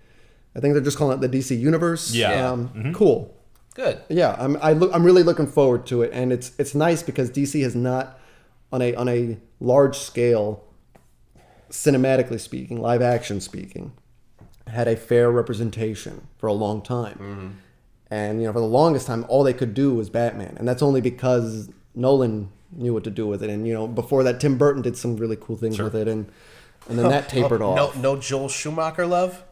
I 0.57 0.61
think 0.61 0.73
they're 0.75 0.83
just 0.83 0.97
calling 0.97 1.19
it 1.19 1.21
the 1.31 1.39
DC 1.39 1.59
Universe. 1.59 2.15
Yeah. 2.15 2.51
Um, 2.51 2.93
Cool. 2.95 3.33
Good. 3.75 4.01
Yeah, 4.09 4.35
I'm 4.39 4.57
I 4.63 4.73
look, 4.73 4.91
I'm 4.95 5.05
really 5.05 5.23
looking 5.23 5.47
forward 5.47 5.85
to 5.89 6.01
it, 6.03 6.11
and 6.15 6.33
it's 6.33 6.53
it's 6.59 6.75
nice 6.75 7.03
because 7.03 7.31
DC 7.31 7.63
has 7.63 7.75
not 7.77 8.19
on 8.73 8.81
a 8.81 8.95
on 8.95 9.07
a 9.09 9.37
large 9.61 9.99
scale, 9.99 10.65
cinematically 11.71 12.41
speaking, 12.41 12.81
live 12.81 13.03
action 13.03 13.41
speaking, 13.41 13.93
had 14.67 14.89
a 14.89 14.97
fair 14.97 15.31
representation 15.31 16.27
for 16.39 16.47
a 16.47 16.53
long 16.53 16.81
time, 16.83 17.59
and 18.11 18.41
you 18.41 18.47
know 18.47 18.53
for 18.53 18.61
the 18.61 18.67
longest 18.67 19.07
time 19.07 19.25
all 19.29 19.43
they 19.45 19.53
could 19.53 19.75
do 19.75 19.95
was 19.95 20.09
Batman, 20.11 20.55
and 20.59 20.67
that's 20.67 20.83
only 20.83 21.01
because 21.01 21.69
Nolan 21.95 22.51
knew 22.73 22.95
what 22.95 23.05
to 23.05 23.11
do 23.11 23.27
with 23.27 23.43
it, 23.43 23.51
and 23.51 23.67
you 23.67 23.75
know 23.75 23.87
before 23.87 24.23
that 24.25 24.41
Tim 24.41 24.57
Burton 24.59 24.83
did 24.83 24.97
some 24.97 25.17
really 25.17 25.37
cool 25.37 25.57
things 25.57 25.79
with 25.79 25.95
it, 25.95 26.09
and 26.09 26.27
and 26.89 26.99
then 26.99 27.09
that 27.11 27.29
tapered 27.37 27.61
No, 27.61 27.67
off. 27.89 27.97
no 27.97 28.17
Joel 28.17 28.49
Schumacher 28.49 29.07
love. 29.07 29.43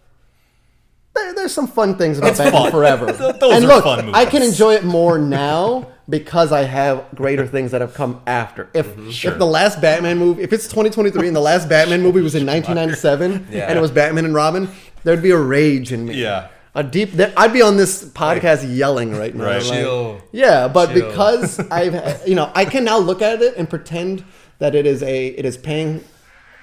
There, 1.14 1.34
there's 1.34 1.54
some 1.54 1.68
fun 1.68 1.96
things 1.96 2.18
about 2.18 2.30
It's 2.30 2.38
Batman 2.38 2.62
fun. 2.62 2.70
Forever. 2.72 3.06
Those 3.12 3.54
and 3.54 3.64
are 3.64 3.68
look, 3.68 3.84
fun 3.84 4.14
I 4.14 4.24
can 4.26 4.42
enjoy 4.42 4.74
it 4.74 4.84
more 4.84 5.18
now 5.18 5.88
because 6.08 6.52
I 6.52 6.64
have 6.64 7.06
greater 7.14 7.46
things 7.46 7.70
that 7.70 7.80
have 7.80 7.94
come 7.94 8.20
after. 8.26 8.68
If 8.74 8.86
Mm-hmm. 8.88 9.10
Sure. 9.10 9.32
if 9.32 9.38
the 9.38 9.46
last 9.46 9.80
Batman 9.80 10.18
movie, 10.18 10.42
if 10.42 10.52
it's 10.52 10.64
2023 10.64 11.26
and 11.28 11.36
the 11.36 11.40
last 11.40 11.68
Batman 11.68 12.02
movie 12.02 12.20
was 12.20 12.34
in 12.34 12.44
1997 12.46 13.48
Yeah. 13.52 13.66
and 13.68 13.78
it 13.78 13.80
was 13.80 13.90
Batman 13.90 14.24
and 14.24 14.34
Robin, 14.34 14.68
there'd 15.04 15.22
be 15.22 15.30
a 15.30 15.38
rage 15.38 15.92
in 15.92 16.04
me. 16.06 16.14
Yeah. 16.20 16.48
A 16.76 16.82
deep. 16.82 17.10
I'd 17.36 17.52
be 17.52 17.62
on 17.62 17.76
this 17.76 18.04
podcast 18.04 18.66
yelling 18.76 19.16
right 19.16 19.32
now. 19.32 19.44
Right. 19.44 19.64
like- 19.64 20.22
yeah, 20.32 20.66
but 20.66 20.90
Chill. 20.92 21.06
because 21.08 21.60
I've 21.70 22.26
you 22.26 22.34
know 22.34 22.50
I 22.56 22.64
can 22.64 22.82
now 22.84 22.98
look 22.98 23.22
at 23.22 23.40
it 23.40 23.54
and 23.56 23.70
pretend 23.70 24.24
that 24.58 24.74
it 24.74 24.84
is 24.84 25.00
a 25.04 25.26
it 25.28 25.44
is 25.44 25.56
paying. 25.56 26.02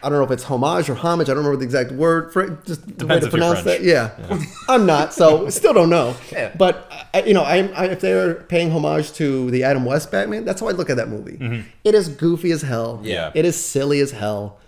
I 0.04 0.10
don't 0.10 0.18
know 0.18 0.24
if 0.24 0.32
it's 0.32 0.44
homage 0.44 0.90
or 0.90 0.96
homage. 0.96 1.30
I 1.30 1.34
don't 1.34 1.44
remember 1.44 1.58
the 1.58 1.66
exact 1.66 1.92
word 1.92 2.34
for 2.34 2.42
it. 2.44 2.66
Just 2.66 2.98
the 2.98 3.06
way 3.06 3.20
to 3.20 3.26
if 3.26 3.32
pronounce 3.32 3.64
that. 3.64 3.82
French. 3.82 3.84
Yeah, 3.84 4.44
I'm 4.68 4.86
not, 4.86 5.14
so 5.14 5.50
still 5.50 5.74
don't 5.74 5.90
know. 5.90 6.16
Yeah. 6.32 6.54
But 6.58 6.90
I, 7.14 7.24
you 7.24 7.34
know, 7.34 7.44
I, 7.44 7.58
I, 7.74 7.86
if 7.88 8.00
they're 8.00 8.36
paying 8.36 8.72
homage 8.72 9.12
to 9.14 9.52
the 9.52 9.64
Adam 9.64 9.84
West 9.86 10.12
Batman, 10.12 10.46
that's 10.46 10.62
how 10.62 10.68
I 10.70 10.72
look 10.72 10.90
at 10.90 10.96
that 10.98 11.10
movie. 11.10 11.38
Mm-hmm. 11.38 11.68
It 11.84 11.94
is 11.94 12.08
goofy 12.08 12.52
as 12.52 12.62
hell. 12.62 13.02
Yeah. 13.04 13.32
it 13.36 13.44
is 13.46 13.62
silly 13.64 14.00
as 14.00 14.12
hell. 14.12 14.60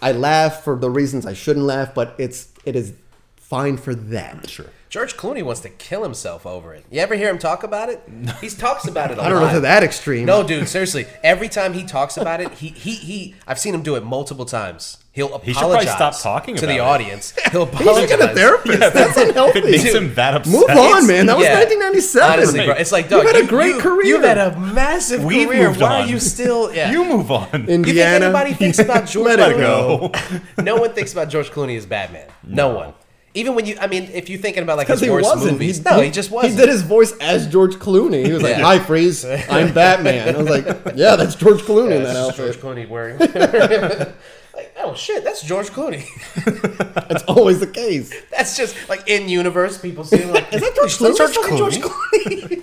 I 0.00 0.12
laugh 0.12 0.62
for 0.62 0.76
the 0.76 0.88
reasons 0.88 1.26
I 1.26 1.34
shouldn't 1.34 1.66
laugh, 1.66 1.94
but 1.94 2.14
it's 2.16 2.48
it 2.64 2.76
is 2.76 2.94
fine 3.36 3.76
for 3.76 3.94
that. 3.94 4.48
Sure. 4.48 4.66
George 4.90 5.16
Clooney 5.16 5.42
wants 5.44 5.60
to 5.60 5.68
kill 5.68 6.02
himself 6.02 6.44
over 6.44 6.74
it. 6.74 6.84
You 6.90 7.00
ever 7.00 7.14
hear 7.14 7.30
him 7.30 7.38
talk 7.38 7.62
about 7.62 7.88
it? 7.88 8.02
He 8.40 8.48
talks 8.48 8.86
about 8.88 9.10
it 9.12 9.18
a 9.18 9.22
I 9.22 9.28
don't 9.28 9.40
know 9.40 9.52
to 9.52 9.60
that 9.60 9.82
extreme. 9.84 10.26
No, 10.26 10.42
dude, 10.42 10.66
seriously. 10.68 11.06
Every 11.22 11.48
time 11.48 11.74
he 11.74 11.84
talks 11.84 12.16
about 12.16 12.40
it, 12.40 12.50
he 12.54 12.68
he 12.68 12.94
he. 12.96 13.34
I've 13.46 13.58
seen 13.58 13.72
him 13.74 13.82
do 13.82 13.94
it 13.96 14.02
multiple 14.04 14.44
times. 14.46 14.98
He'll 15.12 15.26
apologize 15.26 15.46
He 15.46 15.52
should 15.54 15.60
probably 15.60 15.86
stop 15.86 16.20
talking 16.20 16.56
to 16.56 16.66
the 16.66 16.76
it. 16.76 16.80
audience. 16.80 17.32
He'll 17.52 17.66
He 17.66 17.76
should 17.76 17.80
apologize. 17.86 18.08
get 18.08 18.20
a 18.20 18.34
therapist. 18.34 18.78
That's 18.94 19.16
unhealthy. 19.18 19.58
If 19.60 19.64
it 19.64 19.70
makes 19.70 19.82
Dude, 19.84 19.96
him 20.02 20.14
that 20.14 20.34
upset. 20.34 20.52
Move 20.52 20.70
on, 20.70 20.76
It's- 20.78 21.06
man. 21.06 21.26
That 21.26 21.36
was 21.36 21.46
yeah. 21.46 21.58
1997. 21.58 22.32
Honestly, 22.32 22.64
bro, 22.66 22.74
it's 22.74 22.92
like, 22.92 23.08
dog, 23.08 23.24
You've 23.24 23.32
had 23.34 23.44
a 23.44 23.46
great 23.46 23.74
you- 23.76 23.80
career. 23.80 24.06
You've 24.06 24.22
had 24.24 24.38
a 24.38 24.58
massive 24.58 25.22
We've 25.24 25.48
career. 25.48 25.68
moved 25.68 25.80
Why 25.80 26.00
on. 26.00 26.02
are 26.02 26.06
you 26.10 26.18
still? 26.20 26.72
Yeah. 26.74 26.90
You 26.92 27.04
move 27.04 27.30
on. 27.30 27.44
You 27.52 27.58
think 27.58 27.68
Indiana. 27.70 28.24
anybody 28.26 28.54
thinks 28.54 28.78
about 28.78 29.06
George 29.06 29.26
Let 29.26 29.38
it 29.40 29.56
Clooney? 29.56 30.46
go. 30.56 30.62
no 30.62 30.76
one 30.76 30.92
thinks 30.94 31.12
about 31.12 31.28
George 31.28 31.50
Clooney 31.50 31.76
as 31.76 31.86
Batman. 31.86 32.28
No, 32.44 32.74
one. 32.74 32.94
Even 33.32 33.54
when 33.54 33.64
you, 33.64 33.76
I 33.80 33.86
mean, 33.86 34.04
if 34.12 34.28
you're 34.28 34.40
thinking 34.40 34.64
about 34.64 34.76
like 34.76 34.88
Because 34.88 34.98
his 35.00 35.06
he 35.06 35.12
worst 35.12 35.28
wasn't. 35.28 35.52
movies, 35.52 35.84
no, 35.84 36.00
he, 36.00 36.10
just 36.10 36.32
wasn't. 36.32 36.52
He 36.54 36.58
did 36.58 36.68
his 36.68 36.82
voice 36.82 37.12
as 37.20 37.46
George 37.46 37.76
Clooney. 37.76 38.26
He 38.26 38.32
was 38.32 38.42
like, 38.42 38.56
Yeah. 38.56 38.62
"Hi, 38.64 38.78
Freeze. 38.80 39.24
I'm 39.24 39.72
Batman." 39.80 40.34
I 40.34 40.38
was 40.38 40.48
like, 40.50 40.66
"Yeah, 40.96 41.14
that's 41.14 41.36
George 41.36 41.60
Clooney 41.62 41.96
in 41.96 42.02
that 42.02 42.16
outfit." 42.16 42.60
George 42.60 42.76
Clooney 42.76 42.88
wearing. 42.88 43.18
like, 44.54 44.74
oh 44.78 44.94
shit, 44.96 45.22
that's 45.22 45.42
George 45.42 45.68
Clooney. 45.70 46.04
That's 47.08 47.22
always 47.24 47.60
the 47.60 47.66
case. 47.68 48.12
that's 48.30 48.56
just 48.56 48.74
like 48.88 49.08
in 49.08 49.28
universe. 49.28 49.78
People 49.78 50.02
see 50.02 50.24
like, 50.24 50.52
Is 50.52 50.60
that 50.60 50.74
George 50.74 50.96
Clooney? 50.98 51.32
fucking 51.34 51.56
George 51.56 51.78
Clooney?" 51.78 52.40
Clooney. 52.48 52.62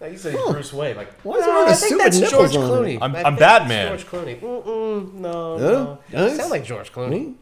Like, 0.00 0.10
he 0.12 0.16
said 0.18 0.34
he's 0.34 0.44
Bruce 0.50 0.72
Wayne. 0.72 0.96
Like, 0.96 1.12
Why 1.22 1.36
is 1.36 1.46
"No, 1.46 1.52
wearing 1.52 1.68
a 1.68 1.70
I 1.70 1.74
think 1.74 1.98
that's 2.02 2.18
George? 2.18 2.50
Clooney. 2.50 3.00
I'm- 3.00 3.14
I 3.14 3.22
I'm 3.22 3.36
Batman. 3.36 3.88
George 3.96 4.06
Clooney. 4.10 4.40
Mm-mm, 4.40 5.14
no, 5.14 5.56
Yeah, 6.10 6.18
no. 6.18 6.26
nice. 6.26 6.36
Sound 6.36 6.50
like 6.50 6.64
George 6.64 6.92
Clooney. 6.92 7.34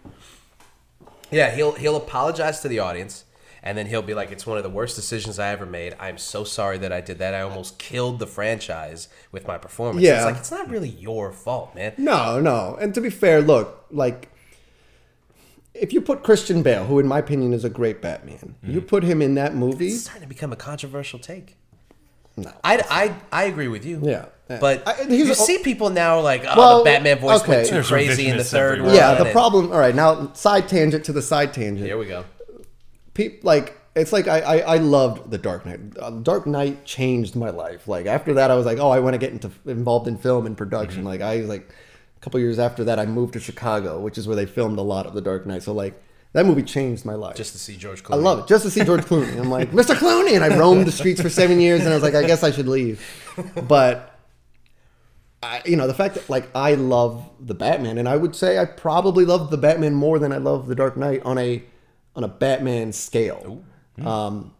Yeah, 1.30 1.54
he'll 1.54 1.72
he'll 1.72 1.96
apologize 1.96 2.60
to 2.60 2.68
the 2.68 2.78
audience, 2.78 3.24
and 3.62 3.76
then 3.76 3.86
he'll 3.86 4.02
be 4.02 4.14
like, 4.14 4.32
"It's 4.32 4.46
one 4.46 4.56
of 4.56 4.64
the 4.64 4.70
worst 4.70 4.96
decisions 4.96 5.38
I 5.38 5.48
ever 5.48 5.66
made. 5.66 5.94
I'm 5.98 6.18
so 6.18 6.44
sorry 6.44 6.78
that 6.78 6.92
I 6.92 7.00
did 7.00 7.18
that. 7.18 7.34
I 7.34 7.40
almost 7.42 7.78
killed 7.78 8.18
the 8.18 8.26
franchise 8.26 9.08
with 9.32 9.46
my 9.46 9.58
performance." 9.58 10.04
Yeah. 10.04 10.16
it's 10.16 10.24
like 10.24 10.36
it's 10.36 10.50
not 10.50 10.68
really 10.68 10.88
your 10.88 11.32
fault, 11.32 11.74
man. 11.74 11.94
No, 11.98 12.40
no. 12.40 12.76
And 12.80 12.94
to 12.94 13.00
be 13.00 13.10
fair, 13.10 13.40
look, 13.40 13.86
like 13.90 14.30
if 15.74 15.92
you 15.92 16.00
put 16.00 16.22
Christian 16.22 16.62
Bale, 16.62 16.84
who 16.84 16.98
in 16.98 17.06
my 17.06 17.18
opinion 17.18 17.52
is 17.52 17.64
a 17.64 17.70
great 17.70 18.02
Batman, 18.02 18.56
you 18.62 18.78
mm-hmm. 18.78 18.86
put 18.86 19.02
him 19.02 19.22
in 19.22 19.34
that 19.36 19.54
movie. 19.54 19.88
It's 19.88 20.02
starting 20.02 20.22
to 20.22 20.28
become 20.28 20.52
a 20.52 20.56
controversial 20.56 21.18
take. 21.18 21.56
No. 22.36 22.52
I, 22.64 22.82
I, 22.90 23.42
I 23.42 23.44
agree 23.44 23.68
with 23.68 23.84
you. 23.84 24.00
Yeah. 24.02 24.26
But 24.58 24.88
I- 24.88 25.04
he's 25.04 25.28
you 25.28 25.34
see 25.34 25.58
people 25.58 25.90
now 25.90 26.20
like, 26.20 26.44
oh, 26.44 26.54
Well, 26.56 26.78
the 26.78 26.84
Batman 26.84 27.18
voice 27.18 27.42
okay. 27.42 27.48
went 27.56 27.68
too 27.68 27.74
There's 27.74 27.88
crazy 27.88 28.26
in 28.26 28.36
the 28.36 28.44
third 28.44 28.82
one. 28.82 28.94
Yeah, 28.94 29.14
the 29.14 29.24
and- 29.24 29.32
problem. 29.32 29.70
All 29.70 29.78
right, 29.78 29.94
now 29.94 30.32
side 30.32 30.68
tangent 30.68 31.04
to 31.04 31.12
the 31.12 31.22
side 31.22 31.52
tangent. 31.52 31.86
Here 31.86 31.98
we 31.98 32.06
go. 32.06 32.24
Peop 33.14 33.44
like 33.44 33.76
it's 33.94 34.12
like 34.12 34.28
I, 34.28 34.40
I 34.40 34.56
I 34.58 34.76
loved 34.78 35.30
the 35.30 35.38
Dark 35.38 35.66
Knight. 35.66 35.80
Uh, 36.00 36.10
Dark 36.10 36.46
Knight 36.46 36.84
changed 36.84 37.36
my 37.36 37.50
life. 37.50 37.86
Like 37.88 38.06
after 38.06 38.34
that, 38.34 38.50
I 38.50 38.54
was 38.54 38.64
like, 38.66 38.78
oh, 38.78 38.90
I 38.90 39.00
want 39.00 39.14
to 39.14 39.18
get 39.18 39.32
into 39.32 39.50
involved 39.66 40.08
in 40.08 40.16
film 40.16 40.46
and 40.46 40.56
production. 40.56 41.04
Like 41.04 41.20
I 41.20 41.38
was 41.38 41.48
like 41.48 41.68
a 42.16 42.20
couple 42.20 42.38
years 42.40 42.58
after 42.58 42.84
that, 42.84 42.98
I 42.98 43.06
moved 43.06 43.32
to 43.34 43.40
Chicago, 43.40 43.98
which 44.00 44.16
is 44.18 44.26
where 44.26 44.36
they 44.36 44.46
filmed 44.46 44.78
a 44.78 44.82
lot 44.82 45.06
of 45.06 45.14
the 45.14 45.20
Dark 45.20 45.44
Knight. 45.46 45.62
So 45.62 45.72
like 45.72 46.00
that 46.32 46.46
movie 46.46 46.62
changed 46.62 47.04
my 47.04 47.14
life. 47.14 47.34
Just 47.34 47.52
to 47.52 47.58
see 47.58 47.76
George 47.76 48.04
Clooney. 48.04 48.14
I 48.14 48.18
love 48.18 48.38
it 48.38 48.46
just 48.46 48.62
to 48.62 48.70
see 48.70 48.84
George 48.84 49.00
Clooney. 49.02 49.36
I'm 49.40 49.50
like, 49.50 49.72
Mr. 49.72 49.96
Clooney, 49.96 50.36
and 50.36 50.44
I 50.44 50.56
roamed 50.56 50.86
the 50.86 50.92
streets 50.92 51.20
for 51.20 51.28
seven 51.28 51.58
years, 51.60 51.80
and 51.80 51.88
I 51.90 51.94
was 51.94 52.04
like, 52.04 52.14
I 52.14 52.22
guess 52.22 52.44
I 52.44 52.52
should 52.52 52.68
leave. 52.68 53.04
But 53.66 54.09
I, 55.42 55.62
you 55.64 55.76
know, 55.76 55.86
the 55.86 55.94
fact 55.94 56.14
that 56.14 56.28
like 56.28 56.48
I 56.54 56.74
love 56.74 57.28
the 57.40 57.54
Batman, 57.54 57.98
and 57.98 58.08
I 58.08 58.16
would 58.16 58.36
say 58.36 58.58
I 58.58 58.66
probably 58.66 59.24
love 59.24 59.50
the 59.50 59.56
Batman 59.56 59.94
more 59.94 60.18
than 60.18 60.32
I 60.32 60.36
love 60.36 60.66
the 60.66 60.74
Dark 60.74 60.96
Knight 60.96 61.22
on 61.24 61.38
a 61.38 61.62
on 62.14 62.24
a 62.24 62.28
Batman 62.28 62.92
scale. 62.92 63.64
Mm-hmm. 63.98 64.06
Um, 64.06 64.54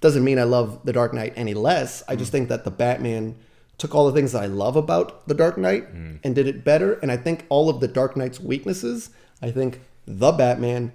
doesn't 0.00 0.24
mean 0.24 0.38
I 0.38 0.44
love 0.44 0.80
the 0.84 0.92
Dark 0.92 1.14
Knight 1.14 1.32
any 1.36 1.54
less. 1.54 2.02
I 2.06 2.16
just 2.16 2.28
mm. 2.28 2.32
think 2.32 2.48
that 2.50 2.64
the 2.64 2.70
Batman 2.70 3.36
took 3.78 3.94
all 3.94 4.06
the 4.06 4.12
things 4.12 4.32
that 4.32 4.42
I 4.42 4.46
love 4.46 4.76
about 4.76 5.26
the 5.26 5.34
Dark 5.34 5.58
Knight 5.58 5.94
mm. 5.94 6.18
and 6.22 6.34
did 6.34 6.46
it 6.46 6.64
better. 6.64 6.94
And 6.94 7.10
I 7.10 7.16
think 7.16 7.46
all 7.48 7.68
of 7.68 7.80
the 7.80 7.88
Dark 7.88 8.16
Knight's 8.16 8.40
weaknesses, 8.40 9.10
I 9.40 9.50
think 9.50 9.80
the 10.06 10.32
Batman 10.32 10.92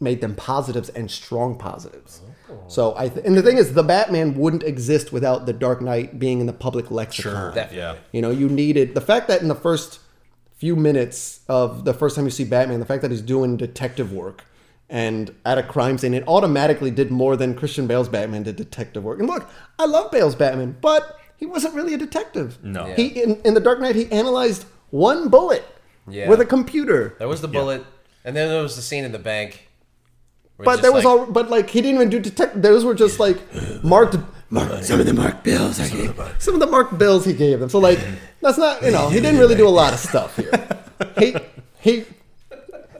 made 0.00 0.20
them 0.20 0.34
positives 0.34 0.88
and 0.90 1.10
strong 1.10 1.58
positives. 1.58 2.22
Oh. 2.24 2.29
So 2.68 2.94
I 2.96 3.08
th- 3.08 3.24
and 3.24 3.36
the 3.36 3.42
thing 3.42 3.58
is, 3.58 3.74
the 3.74 3.82
Batman 3.82 4.34
wouldn't 4.36 4.62
exist 4.62 5.12
without 5.12 5.46
the 5.46 5.52
Dark 5.52 5.80
Knight 5.82 6.18
being 6.18 6.40
in 6.40 6.46
the 6.46 6.52
public 6.52 6.90
lexicon. 6.90 7.32
Sure. 7.32 7.52
Definitely. 7.54 7.78
Yeah. 7.78 7.94
You 8.12 8.22
know, 8.22 8.30
you 8.30 8.48
needed 8.48 8.94
the 8.94 9.00
fact 9.00 9.28
that 9.28 9.42
in 9.42 9.48
the 9.48 9.54
first 9.54 10.00
few 10.56 10.76
minutes 10.76 11.40
of 11.48 11.84
the 11.84 11.94
first 11.94 12.16
time 12.16 12.24
you 12.26 12.30
see 12.30 12.44
Batman, 12.44 12.80
the 12.80 12.86
fact 12.86 13.02
that 13.02 13.10
he's 13.10 13.22
doing 13.22 13.56
detective 13.56 14.12
work 14.12 14.44
and 14.88 15.34
at 15.46 15.56
a 15.56 15.62
crime 15.62 15.96
scene, 15.98 16.14
it 16.14 16.24
automatically 16.26 16.90
did 16.90 17.10
more 17.10 17.36
than 17.36 17.54
Christian 17.54 17.86
Bale's 17.86 18.08
Batman 18.08 18.42
did 18.42 18.56
detective 18.56 19.04
work. 19.04 19.20
And 19.20 19.28
look, 19.28 19.48
I 19.78 19.86
love 19.86 20.10
Bale's 20.10 20.34
Batman, 20.34 20.76
but 20.80 21.18
he 21.36 21.46
wasn't 21.46 21.74
really 21.74 21.94
a 21.94 21.98
detective. 21.98 22.58
No. 22.62 22.86
Yeah. 22.88 22.96
He 22.96 23.22
in, 23.22 23.40
in 23.42 23.54
the 23.54 23.60
Dark 23.60 23.80
Knight 23.80 23.94
he 23.96 24.10
analyzed 24.12 24.64
one 24.90 25.28
bullet 25.28 25.64
Yeah. 26.08 26.28
with 26.28 26.40
a 26.40 26.44
computer. 26.46 27.14
There 27.18 27.28
was 27.28 27.40
the 27.40 27.48
bullet, 27.48 27.84
and 28.24 28.36
then 28.36 28.48
there 28.48 28.62
was 28.62 28.76
the 28.76 28.82
scene 28.82 29.04
in 29.04 29.12
the 29.12 29.18
bank. 29.18 29.68
But 30.64 30.82
there 30.82 30.92
was 30.92 31.04
like- 31.04 31.18
all, 31.20 31.26
but 31.26 31.50
like 31.50 31.70
he 31.70 31.80
didn't 31.80 31.96
even 31.96 32.10
do 32.10 32.18
detect. 32.18 32.60
Those 32.62 32.84
were 32.84 32.94
just 32.94 33.18
like 33.20 33.38
marked, 33.84 34.16
marked. 34.50 34.84
Some 34.84 35.00
of 35.00 35.06
the 35.06 35.14
marked 35.14 35.44
bills 35.44 35.80
I 35.80 35.88
gave. 35.88 36.14
Some 36.38 36.54
of 36.54 36.60
the 36.60 36.66
marked 36.66 36.98
bills 36.98 37.24
he 37.24 37.32
gave 37.32 37.60
them. 37.60 37.68
So 37.68 37.78
like 37.78 37.98
that's 38.40 38.58
not 38.58 38.82
you 38.82 38.90
know 38.90 39.08
he 39.08 39.20
didn't 39.20 39.38
really 39.38 39.54
do 39.56 39.66
a 39.66 39.70
lot 39.82 39.92
of 39.92 39.98
stuff 40.00 40.36
here. 40.36 40.50
He 41.18 41.34
he 41.80 42.04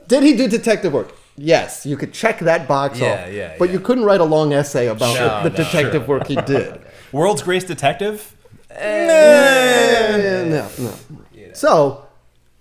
did 0.07 0.23
he 0.23 0.35
do 0.35 0.47
detective 0.47 0.93
work? 0.93 1.13
Yes, 1.37 1.85
you 1.85 1.95
could 1.97 2.13
check 2.13 2.39
that 2.39 2.67
box 2.67 2.99
Yeah, 2.99 3.13
off. 3.25 3.33
yeah, 3.33 3.55
But 3.57 3.69
yeah. 3.69 3.73
you 3.73 3.79
couldn't 3.79 4.03
write 4.03 4.19
a 4.21 4.25
long 4.25 4.53
essay 4.53 4.87
about 4.87 5.15
No, 5.15 5.43
the, 5.43 5.49
no, 5.49 5.55
detective 5.55 6.07
work 6.07 6.27
he 6.27 6.35
did. 6.35 6.79
World's 7.13 7.41
Greatest 7.41 7.67
Detective? 7.67 8.35
Eh, 8.71 10.47
no, 10.49 10.69
no. 10.77 10.93
So, 11.53 12.05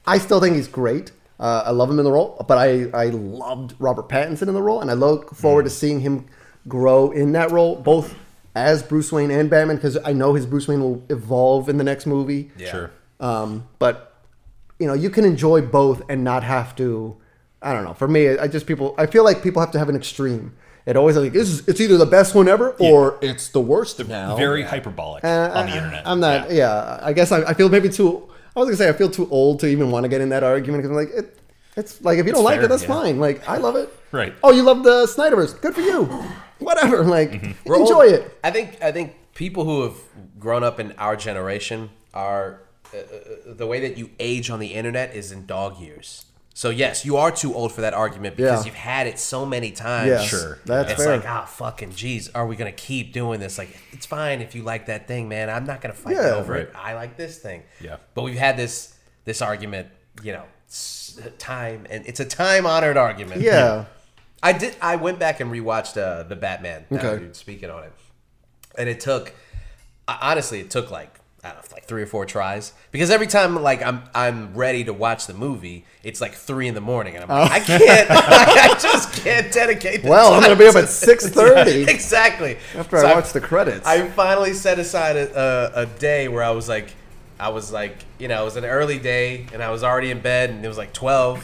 I 0.06 0.18
still 0.18 0.40
think 0.40 0.56
he's 0.56 0.68
great. 0.68 1.12
Uh, 1.40 1.62
I 1.66 1.70
love 1.70 1.90
him 1.90 1.98
in 1.98 2.04
the 2.04 2.12
role, 2.12 2.44
but 2.46 2.58
I, 2.58 2.90
I 2.92 3.06
loved 3.06 3.74
Robert 3.78 4.10
Pattinson 4.10 4.42
in 4.48 4.52
the 4.54 4.60
role, 4.62 4.82
and 4.82 4.90
I 4.90 4.94
look 4.94 5.34
forward 5.34 5.62
to 5.64 5.70
seeing 5.70 6.00
him 6.00 6.26
grow 6.68 7.10
in 7.10 7.32
that 7.32 7.50
role, 7.50 7.76
both 7.76 8.14
as 8.54 8.82
Bruce 8.82 9.10
Wayne 9.10 9.30
and 9.30 9.48
Batman 9.48 9.76
because 9.76 9.96
I 10.04 10.12
know 10.12 10.34
his 10.34 10.44
Bruce 10.44 10.68
Wayne 10.68 10.82
will 10.82 11.02
evolve 11.08 11.68
in 11.70 11.78
the 11.78 11.84
next 11.84 12.04
movie. 12.06 12.50
Yeah. 12.58 12.70
Sure. 12.70 12.90
Um, 13.20 13.68
but 13.78 14.14
you 14.78 14.86
know, 14.86 14.94
you 14.94 15.08
can 15.10 15.24
enjoy 15.24 15.62
both 15.62 16.02
and 16.08 16.24
not 16.24 16.42
have 16.44 16.76
to. 16.76 17.16
I 17.62 17.72
don't 17.74 17.84
know. 17.84 17.94
For 17.94 18.08
me, 18.08 18.28
I 18.38 18.46
just 18.48 18.66
people. 18.66 18.94
I 18.98 19.06
feel 19.06 19.24
like 19.24 19.42
people 19.42 19.60
have 19.60 19.70
to 19.72 19.78
have 19.78 19.88
an 19.88 19.96
extreme. 19.96 20.54
It 20.86 20.96
always 20.96 21.16
like 21.16 21.32
this 21.32 21.48
is, 21.48 21.68
it's 21.68 21.80
either 21.80 21.98
the 21.98 22.06
best 22.06 22.34
one 22.34 22.48
ever 22.48 22.70
or 22.80 23.18
it's 23.20 23.48
the 23.48 23.60
worst 23.60 24.04
now. 24.08 24.36
Very 24.36 24.62
hyperbolic 24.62 25.22
Uh, 25.24 25.50
on 25.54 25.66
the 25.66 25.76
internet. 25.76 26.06
I'm 26.06 26.20
not. 26.20 26.50
Yeah, 26.50 26.98
I 27.02 27.12
guess 27.12 27.32
I, 27.32 27.42
I 27.42 27.54
feel 27.54 27.68
maybe 27.68 27.88
too. 27.90 28.29
I 28.56 28.58
was 28.60 28.66
gonna 28.66 28.76
say 28.76 28.88
I 28.88 28.92
feel 28.92 29.10
too 29.10 29.28
old 29.30 29.60
to 29.60 29.66
even 29.66 29.90
want 29.90 30.04
to 30.04 30.08
get 30.08 30.20
in 30.20 30.30
that 30.30 30.42
argument 30.42 30.82
because 30.82 30.90
I'm 30.90 30.96
like 30.96 31.14
it. 31.14 31.38
It's 31.76 32.02
like 32.02 32.18
if 32.18 32.26
you 32.26 32.32
don't 32.32 32.44
like 32.44 32.56
fair, 32.56 32.64
it, 32.64 32.68
that's 32.68 32.82
yeah. 32.82 32.88
fine. 32.88 33.18
Like 33.20 33.48
I 33.48 33.58
love 33.58 33.76
it. 33.76 33.88
Right. 34.12 34.34
Oh, 34.42 34.50
you 34.52 34.62
love 34.62 34.82
the 34.82 35.06
Snyderverse. 35.06 35.60
Good 35.60 35.74
for 35.74 35.80
you. 35.82 36.04
Whatever. 36.58 37.04
Like 37.18 37.30
Mm-hmm. 37.30 37.72
Enjoy 37.74 38.04
old- 38.06 38.12
it. 38.12 38.38
I 38.42 38.50
think 38.50 38.82
I 38.82 38.92
think 38.92 39.14
people 39.34 39.64
who 39.64 39.82
have 39.82 39.94
grown 40.38 40.64
up 40.64 40.80
in 40.80 40.92
our 40.98 41.16
generation 41.16 41.90
are 42.12 42.60
uh, 42.92 42.98
uh, 42.98 43.54
the 43.54 43.66
way 43.66 43.80
that 43.80 43.96
you 43.96 44.10
age 44.18 44.50
on 44.50 44.58
the 44.58 44.74
internet 44.74 45.14
is 45.14 45.30
in 45.32 45.46
dog 45.46 45.78
years. 45.78 46.26
So 46.52 46.68
yes, 46.70 47.04
you 47.04 47.16
are 47.16 47.30
too 47.30 47.54
old 47.54 47.72
for 47.72 47.80
that 47.82 47.94
argument 47.94 48.36
because 48.36 48.60
Yeah. 48.60 48.66
you've 48.66 48.74
had 48.74 49.06
it 49.06 49.18
so 49.18 49.46
many 49.46 49.70
times. 49.70 50.08
Yeah, 50.08 50.20
Sure. 50.22 50.58
That's 50.66 50.92
it's 50.92 51.02
fair. 51.04 51.16
like, 51.16 51.26
ah, 51.28 51.44
fucking 51.44 51.90
jeez, 51.92 52.28
are 52.34 52.46
we 52.46 52.56
gonna 52.56 52.72
keep 52.72 53.12
doing 53.12 53.40
this? 53.40 53.56
Like, 53.56 53.70
it's 53.92 54.04
fine 54.04 54.40
if 54.40 54.54
you 54.54 54.62
like 54.62 54.86
that 54.86 55.06
thing, 55.08 55.28
man. 55.28 55.48
I'm 55.48 55.64
not 55.64 55.80
gonna 55.80 55.94
fight 55.94 56.16
Yeah. 56.16 56.34
over 56.34 56.56
it. 56.56 56.72
I 56.74 56.94
like 56.94 57.16
this 57.16 57.38
thing. 57.38 57.62
Yeah. 57.80 57.96
But 58.14 58.22
we've 58.22 58.38
had 58.38 58.56
this 58.56 58.94
this 59.26 59.40
argument, 59.42 59.88
you 60.22 60.32
know, 60.32 60.44
s- 60.68 61.20
time, 61.38 61.86
and 61.90 62.04
it's 62.06 62.20
a 62.20 62.24
time 62.24 62.66
honored 62.66 62.96
argument. 62.96 63.40
yeah. 63.42 63.84
I 64.42 64.52
did. 64.52 64.74
I 64.80 64.96
went 64.96 65.18
back 65.18 65.40
and 65.40 65.52
rewatched 65.52 65.96
uh, 66.00 66.22
the 66.24 66.34
Batman. 66.36 66.86
Now 66.90 66.98
Okay. 66.98 67.24
you're 67.24 67.34
speaking 67.34 67.68
on 67.70 67.84
it, 67.84 67.92
and 68.76 68.88
it 68.88 68.98
took. 69.00 69.32
uh, 70.08 70.16
Honestly, 70.22 70.60
it 70.60 70.70
took 70.70 70.90
like 70.90 71.19
I 71.42 71.48
don't 71.48 71.56
know, 71.56 71.74
like 71.74 71.84
three 71.84 72.02
or 72.02 72.06
four 72.06 72.26
tries 72.26 72.74
because 72.90 73.10
every 73.10 73.26
time 73.26 73.62
like 73.62 73.82
I'm 73.82 74.02
I'm 74.14 74.54
ready 74.54 74.84
to 74.84 74.92
watch 74.92 75.26
the 75.26 75.32
movie, 75.34 75.84
it's 76.02 76.20
like 76.20 76.34
three 76.34 76.68
in 76.68 76.74
the 76.74 76.82
morning, 76.82 77.14
and 77.14 77.24
I'm 77.24 77.30
like, 77.30 77.50
oh. 77.50 77.54
I 77.54 77.60
can't. 77.60 78.10
I 78.10 78.78
just 78.78 79.24
can't 79.24 79.50
dedicate. 79.52 80.02
The 80.02 80.08
Oh. 80.08 80.10
Well, 80.10 80.34
I'm 80.34 80.42
gonna 80.42 80.56
be 80.56 80.66
up 80.66 80.76
at 80.76 80.84
6:30 80.84 81.88
exactly. 81.88 82.58
after 82.76 82.98
So 82.98 83.06
I 83.06 83.14
watch 83.14 83.32
the 83.32 83.40
credits. 83.40 83.86
I 83.86 84.06
finally 84.08 84.52
set 84.52 84.78
aside 84.78 85.16
a, 85.16 85.74
a, 85.76 85.82
a 85.82 85.86
day 85.86 86.28
where 86.28 86.42
I 86.42 86.50
was 86.50 86.68
like, 86.68 86.94
I 87.40 87.48
was 87.48 87.72
like, 87.72 87.96
you 88.18 88.28
know, 88.28 88.42
it 88.42 88.44
was 88.44 88.56
an 88.56 88.66
early 88.66 88.98
day 88.98 89.46
and 89.52 89.62
I 89.62 89.70
was 89.70 89.82
already 89.82 90.10
in 90.10 90.20
bed 90.20 90.50
and 90.50 90.62
it 90.62 90.68
was 90.68 90.76
like 90.76 90.92
12. 90.92 91.38
I 91.38 91.40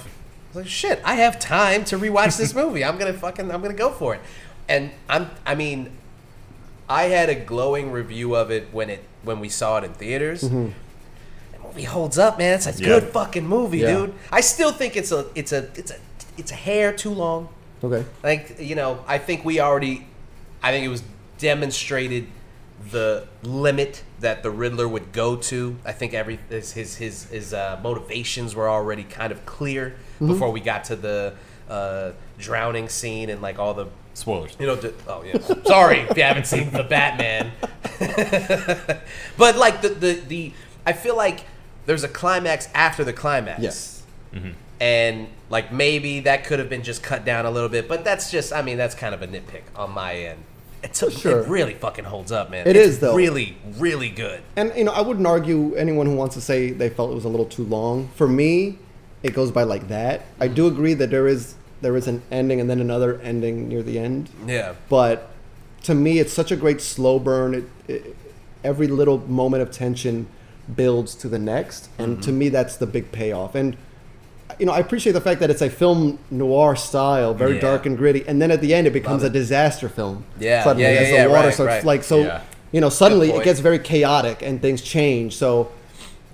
was 0.49 0.57
like, 0.57 0.67
shit, 0.67 1.01
I 1.05 1.15
have 1.15 1.39
time 1.39 1.85
to 1.87 1.99
rewatch 1.99 2.37
this 2.37 2.55
movie. 2.55 2.85
I'm 2.85 2.99
going 2.99 3.13
to 3.13 3.19
fucking, 3.19 3.51
I'm 3.51 3.63
to 3.63 3.73
go 3.73 3.91
for 3.91 4.15
it. 4.15 4.21
And 4.69 4.91
I'm, 5.09 5.31
I 5.47 5.55
mean, 5.55 5.91
I 6.88 7.05
had 7.05 7.29
a 7.29 7.35
glowing 7.35 7.90
review 7.90 8.35
of 8.37 8.51
it 8.51 8.68
when 8.72 8.90
it, 8.90 9.03
when 9.22 9.40
we 9.40 9.49
saw 9.49 9.79
it 9.79 9.85
in 9.85 9.92
theaters. 9.94 10.42
Mm-hmm. 10.44 10.68
The 11.53 11.59
movie 11.66 11.83
holds 11.85 12.18
up, 12.18 12.38
man. 12.38 12.55
It's 12.55 12.66
a 12.66 12.72
Yeah. 12.72 12.87
good 12.87 13.05
fucking 13.05 13.46
movie, 13.46 13.79
Yeah. 13.79 13.96
dude. 13.96 14.14
I 14.31 14.40
still 14.40 14.72
think 14.72 14.96
it's 14.96 15.11
a, 15.12 15.27
it's 15.35 15.53
a, 15.53 15.68
it's 15.75 15.90
a, 15.90 15.96
it's 16.38 16.53
a 16.53 16.55
hair 16.55 16.92
too 16.92 17.11
long. 17.11 17.49
okay. 17.83 18.05
Like 18.22 18.57
you 18.61 18.75
know, 18.75 19.05
I 19.07 19.18
think 19.18 19.44
we 19.44 19.59
already, 19.61 20.07
I 20.62 20.70
think 20.70 20.85
it 20.85 20.88
was 20.88 21.03
demonstrated 21.38 22.27
the 22.90 23.27
limit 23.42 24.03
that 24.20 24.42
the 24.42 24.51
Riddler 24.51 24.87
would 24.87 25.12
go 25.12 25.37
to. 25.37 25.77
I 25.85 25.92
think 25.92 26.14
every 26.14 26.38
his 26.49 26.72
his 26.72 26.96
his, 26.96 27.25
his 27.31 27.53
uh, 27.55 27.81
motivations 27.83 28.55
were 28.55 28.68
already 28.68 29.03
kind 29.03 29.33
of 29.33 29.44
clear 29.46 29.96
before 30.18 30.51
we 30.53 30.61
got 30.61 30.85
to 30.85 30.96
the 30.96 31.35
uh, 31.68 32.12
drowning 32.38 32.88
scene 32.88 33.29
and 33.31 33.40
like 33.42 33.59
all 33.59 33.75
the 33.75 33.87
Spoilers. 34.17 34.57
you 34.59 34.67
know. 34.67 34.77
The, 34.77 34.95
oh 35.09 35.23
yeah, 35.25 35.39
sorry 35.67 35.99
if 36.01 36.17
you 36.17 36.23
haven't 36.23 36.47
seen 36.47 36.71
the 36.71 36.83
Batman. 36.85 37.53
but 39.37 39.57
like 39.57 39.83
the 39.83 39.91
the 39.91 40.13
the, 40.27 40.53
I 40.87 40.93
feel 40.93 41.17
like 41.17 41.45
there's 41.87 42.03
a 42.05 42.09
climax 42.09 42.69
after 42.75 43.05
the 43.05 43.13
climax 43.13 43.61
Yes. 43.63 44.03
Mm-hmm. 44.35 44.51
and 44.81 45.29
like 45.51 45.73
maybe 45.73 46.21
that 46.21 46.45
could 46.45 46.59
have 46.59 46.69
been 46.69 46.83
just 46.83 47.03
cut 47.03 47.25
down 47.25 47.47
a 47.47 47.51
little 47.51 47.69
bit, 47.69 47.89
but 47.89 48.05
that's 48.05 48.31
just 48.31 48.53
I 48.53 48.63
mean 48.63 48.77
that's 48.79 48.95
kind 48.95 49.15
of 49.15 49.23
a 49.23 49.27
nitpick 49.29 49.63
on 49.75 49.93
my 49.93 50.15
end. 50.15 50.43
It's 50.83 51.03
a, 51.03 51.11
Sure. 51.11 51.41
it 51.41 51.49
really 51.49 51.75
fucking 51.75 52.05
holds 52.05 52.33
up, 52.33 52.51
man. 52.51 52.67
It 52.67 52.77
it's 52.77 52.89
is, 52.89 52.99
though. 53.01 53.15
really 53.15 53.57
really 53.77 54.09
good. 54.11 54.41
And 54.57 54.73
you 54.77 54.85
know, 54.85 54.93
I 54.93 55.03
wouldn't 55.03 55.27
argue 55.27 55.75
anyone 55.75 56.07
who 56.07 56.17
wants 56.17 56.35
to 56.37 56.41
say 56.41 56.71
they 56.71 56.89
felt 56.89 57.11
it 57.11 57.15
was 57.15 57.25
a 57.27 57.29
little 57.29 57.47
too 57.47 57.65
long. 57.65 58.09
For 58.15 58.27
me, 58.29 58.79
it 59.23 59.35
goes 59.35 59.51
by 59.51 59.65
like 59.65 59.89
that. 59.89 60.23
I 60.41 60.49
do 60.49 60.67
agree 60.67 60.95
that 60.95 61.11
there 61.11 61.27
is 61.29 61.55
there 61.83 61.97
is 61.97 62.07
an 62.09 62.23
ending 62.31 62.61
and 62.61 62.69
then 62.71 62.81
another 62.81 63.21
ending 63.21 63.69
near 63.69 63.83
the 63.83 63.99
end. 63.99 64.31
Yeah, 64.47 64.75
But 64.89 65.31
to 65.85 65.95
me, 65.95 66.19
it's 66.19 66.33
such 66.33 66.51
a 66.51 66.57
great 66.57 66.81
slow 66.81 67.19
burn. 67.19 67.55
It, 67.55 67.65
it, 67.89 68.17
every 68.65 68.87
little 68.89 69.19
moment 69.29 69.62
of 69.62 69.71
tension 69.71 70.27
builds 70.75 71.15
to 71.17 71.29
the 71.29 71.39
next, 71.39 71.89
and 71.99 72.15
Mm-hmm. 72.15 72.21
to 72.23 72.33
me, 72.33 72.49
that's 72.49 72.77
the 72.77 72.87
big 72.87 73.12
payoff. 73.12 73.55
And 73.55 73.77
you 74.59 74.67
know, 74.67 74.73
I 74.73 74.79
appreciate 74.79 75.12
the 75.12 75.21
fact 75.21 75.41
that 75.41 75.51
it's 75.51 75.61
a 75.62 75.69
film 75.69 76.19
noir 76.31 76.77
style, 76.77 77.35
very 77.35 77.55
Yeah. 77.57 77.61
dark 77.61 77.87
and 77.87 77.97
gritty, 77.99 78.25
and 78.27 78.41
then 78.41 78.51
at 78.51 78.61
the 78.61 78.73
end, 78.75 78.87
it 78.87 78.93
becomes 78.93 79.23
Love 79.23 79.31
a 79.31 79.35
disaster 79.35 79.89
film. 79.89 80.25
Yeah, 80.41 80.65
suddenly 80.65 80.85
yeah, 80.85 80.93
yeah, 80.95 81.01
as 81.01 81.25
the 81.25 81.31
water 81.31 81.49
right, 81.49 81.55
starts 81.55 81.75
right. 81.75 81.85
like 81.85 82.03
so. 82.05 82.41
You 82.73 82.81
know, 82.81 82.89
suddenly 82.89 83.31
it 83.31 83.45
gets 83.45 83.61
very 83.61 83.79
chaotic 83.79 84.43
and 84.43 84.61
things 84.61 84.83
change. 84.83 85.37
So. 85.37 85.71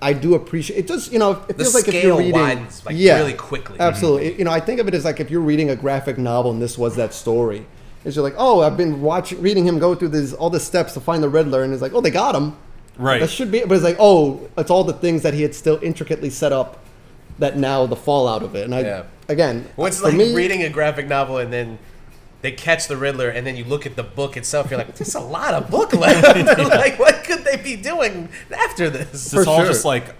I 0.03 0.13
do 0.13 0.35
appreciate 0.35 0.77
it. 0.79 0.87
Does 0.87 1.11
you 1.11 1.19
know? 1.19 1.31
It 1.47 1.57
The 1.57 1.63
feels 1.63 1.75
like 1.75 1.87
if 1.87 2.03
you're 2.03 2.17
reading, 2.17 2.33
widens, 2.33 2.85
like, 2.85 2.95
really 2.95 3.33
quickly. 3.33 3.75
Mm-hmm. 3.75 3.81
Absolutely. 3.81 4.37
You 4.37 4.43
know, 4.45 4.51
I 4.51 4.59
think 4.59 4.79
of 4.79 4.87
it 4.87 4.93
as 4.93 5.05
like 5.05 5.19
if 5.19 5.31
you're 5.31 5.41
reading 5.41 5.69
a 5.69 5.75
graphic 5.75 6.17
novel 6.17 6.51
and 6.51 6.61
this 6.61 6.77
was 6.77 6.95
that 6.97 7.13
story. 7.13 7.65
It's 8.05 8.15
just 8.15 8.23
like, 8.23 8.35
oh, 8.37 8.61
I've 8.61 8.75
been 8.75 9.01
watching, 9.01 9.41
reading 9.41 9.65
him 9.65 9.79
go 9.79 9.95
through 9.95 10.09
this 10.09 10.33
all 10.33 10.49
the 10.49 10.59
steps 10.59 10.93
to 10.95 10.99
find 10.99 11.23
the 11.23 11.29
Riddler, 11.29 11.63
and 11.63 11.71
it's 11.71 11.81
like, 11.81 11.93
oh, 11.93 12.01
they 12.01 12.11
got 12.11 12.35
him. 12.35 12.57
Right. 12.97 13.21
That 13.21 13.29
should 13.29 13.49
be, 13.49 13.61
but 13.61 13.71
it's 13.75 13.83
like, 13.83 13.95
oh, 13.97 14.49
it's 14.57 14.69
all 14.69 14.83
the 14.83 14.93
things 14.93 15.23
that 15.23 15.33
he 15.33 15.41
had 15.41 15.55
still 15.55 15.79
intricately 15.81 16.29
set 16.29 16.51
up. 16.51 16.79
That 17.39 17.57
now 17.57 17.87
the 17.87 17.95
fallout 17.95 18.43
of 18.43 18.55
it, 18.55 18.65
and 18.65 18.75
I 18.75 18.81
Yeah. 18.81 19.03
again, 19.27 19.67
what's 19.75 19.99
for 19.99 20.09
like 20.09 20.15
me, 20.15 20.35
reading 20.35 20.61
a 20.63 20.69
graphic 20.69 21.07
novel 21.07 21.39
and 21.39 21.51
then 21.51 21.79
they 22.43 22.51
catch 22.51 22.87
the 22.87 22.95
Riddler 22.97 23.29
and 23.29 23.47
then 23.47 23.55
you 23.57 23.63
look 23.63 23.87
at 23.87 23.95
the 23.95 24.03
book 24.03 24.37
itself, 24.37 24.69
you're 24.69 24.77
like, 24.77 24.93
there's 24.95 25.15
a 25.15 25.19
lot 25.19 25.55
of 25.55 25.71
book 25.71 25.91
left. 25.93 26.23
like, 26.59 26.99
what 26.99 27.23
could 27.23 27.43
they 27.43 27.57
be 27.57 27.75
doing 27.75 28.29
after 28.55 28.89
this? 28.91 29.33
It's 29.33 29.47
all 29.47 29.57
sure. 29.57 29.65
just 29.65 29.83
like 29.85 30.13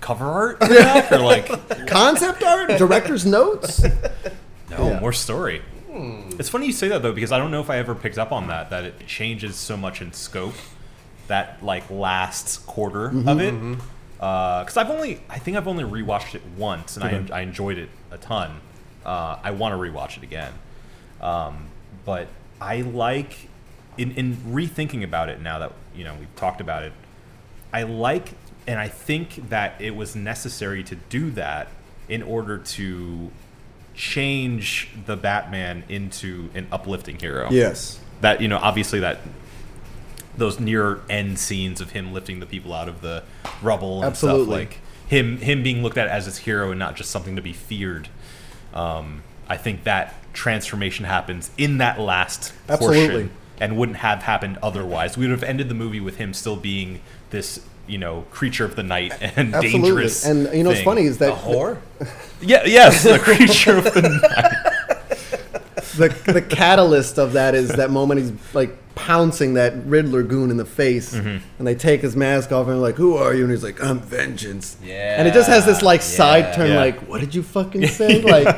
cover 0.00 0.24
art? 0.26 0.58
or 1.12 1.18
like 1.18 1.86
concept 1.86 2.42
art, 2.42 2.70
director's 2.78 3.24
notes. 3.24 3.82
no 4.70 4.88
Yeah. 4.88 5.00
more 5.00 5.12
story? 5.12 5.62
Hmm. 5.92 6.30
It's 6.38 6.48
funny 6.48 6.66
you 6.66 6.72
say 6.72 6.88
that 6.88 7.02
though 7.02 7.12
because 7.12 7.30
I 7.32 7.38
don't 7.38 7.50
know 7.52 7.60
if 7.60 7.70
I 7.70 7.78
ever 7.78 7.94
picked 7.94 8.18
up 8.18 8.32
on 8.32 8.48
that 8.48 8.70
that 8.70 8.84
it 8.84 9.06
changes 9.06 9.54
so 9.56 9.76
much 9.76 10.02
in 10.02 10.12
scope 10.12 10.54
that 11.28 11.62
like 11.62 11.88
last 11.90 12.66
quarter 12.66 13.10
Mm-hmm, 13.10 13.28
of 13.28 13.40
it. 13.40 13.78
Because 14.16 14.76
I've 14.78 14.90
only 14.90 15.20
I 15.28 15.38
think 15.38 15.56
I've 15.56 15.68
only 15.68 15.84
rewatched 15.84 16.34
it 16.34 16.42
once 16.56 16.96
and 16.96 17.04
I, 17.32 17.38
I 17.38 17.40
enjoyed 17.42 17.76
it 17.78 17.90
a 18.10 18.16
ton. 18.18 18.60
Uh, 19.04 19.38
I 19.44 19.50
want 19.52 19.72
to 19.74 19.78
rewatch 19.78 20.16
it 20.16 20.22
again, 20.22 20.52
um, 21.20 21.68
but 22.04 22.28
I 22.60 22.82
like 22.82 23.48
in 23.98 24.12
in 24.12 24.36
rethinking 24.36 25.02
about 25.02 25.28
it 25.28 25.40
now 25.40 25.58
that 25.58 25.72
you 25.94 26.04
know 26.04 26.14
we've 26.18 26.34
talked 26.36 26.60
about 26.60 26.82
it. 26.82 26.92
I 27.72 27.82
like 27.82 28.34
and 28.66 28.80
I 28.80 28.88
think 28.88 29.48
that 29.50 29.80
it 29.80 29.94
was 29.94 30.16
necessary 30.16 30.82
to 30.84 30.96
do 30.96 31.30
that 31.32 31.68
in 32.08 32.22
order 32.22 32.58
to 32.58 33.30
change 33.94 34.90
the 35.06 35.16
Batman 35.16 35.84
into 35.88 36.50
an 36.54 36.66
uplifting 36.70 37.18
hero. 37.18 37.48
Yes. 37.50 37.98
That 38.20 38.40
you 38.40 38.48
know, 38.48 38.58
obviously 38.58 39.00
that 39.00 39.18
those 40.36 40.60
near 40.60 41.00
end 41.08 41.38
scenes 41.38 41.80
of 41.80 41.92
him 41.92 42.12
lifting 42.12 42.40
the 42.40 42.46
people 42.46 42.74
out 42.74 42.88
of 42.88 43.00
the 43.00 43.22
rubble 43.62 43.96
and 43.96 44.06
Absolutely. 44.06 44.44
stuff 44.44 44.54
like 44.54 44.78
him 45.08 45.38
him 45.38 45.62
being 45.62 45.82
looked 45.82 45.96
at 45.96 46.08
as 46.08 46.26
his 46.26 46.38
hero 46.38 46.70
and 46.70 46.78
not 46.78 46.96
just 46.96 47.10
something 47.10 47.36
to 47.36 47.42
be 47.42 47.52
feared. 47.52 48.08
Um, 48.74 49.22
I 49.48 49.56
think 49.56 49.84
that 49.84 50.14
transformation 50.36 51.04
happens 51.06 51.50
in 51.58 51.78
that 51.78 51.98
last 51.98 52.52
Absolutely. 52.68 53.06
portion 53.08 53.30
and 53.58 53.76
wouldn't 53.76 53.98
have 53.98 54.22
happened 54.22 54.58
otherwise. 54.62 55.16
We 55.16 55.24
would 55.26 55.30
have 55.32 55.42
ended 55.42 55.68
the 55.68 55.74
movie 55.74 55.98
with 56.00 56.16
him 56.18 56.34
still 56.34 56.56
being 56.56 57.00
this, 57.30 57.58
you 57.86 57.96
know, 57.98 58.24
creature 58.30 58.64
of 58.66 58.76
the 58.76 58.82
night 58.82 59.12
and 59.20 59.54
Absolutely. 59.54 59.70
dangerous. 59.80 60.24
And 60.26 60.52
you 60.54 60.62
know 60.62 60.70
what's 60.70 60.82
funny 60.82 61.02
is 61.06 61.16
A 61.16 61.18
that 61.20 61.34
whore? 61.38 61.78
Yeah, 62.42 62.64
yes, 62.66 63.02
the 63.02 63.18
creature 63.18 63.78
of 63.78 63.84
the 63.94 64.02
night. 64.02 64.72
the 65.96 66.08
the 66.32 66.42
catalyst 66.42 67.18
of 67.18 67.32
that 67.32 67.54
is 67.54 67.70
that 67.70 67.90
moment 67.90 68.20
he's 68.20 68.32
like 68.54 68.76
pouncing 68.94 69.54
that 69.54 69.72
Riddler 69.86 70.22
goon 70.22 70.50
in 70.50 70.58
the 70.58 70.64
face, 70.66 71.14
Mm-hmm. 71.14 71.38
and 71.58 71.66
they 71.66 71.74
take 71.74 72.02
his 72.02 72.14
mask 72.14 72.52
off 72.52 72.66
and 72.66 72.74
they're 72.74 72.80
like, 72.82 72.96
"Who 72.96 73.16
are 73.16 73.32
you?" 73.34 73.44
And 73.44 73.50
he's 73.50 73.62
like, 73.62 73.82
"I'm 73.82 74.00
vengeance." 74.00 74.76
Yeah. 74.84 75.18
And 75.18 75.26
it 75.26 75.32
just 75.32 75.48
has 75.48 75.64
this 75.64 75.80
like 75.80 76.02
side 76.02 76.52
turn, 76.54 76.70
Yeah. 76.72 76.76
like, 76.76 76.98
"What 77.08 77.20
did 77.22 77.34
you 77.34 77.42
fucking 77.42 77.86
say?" 77.86 78.20
like, 78.20 78.54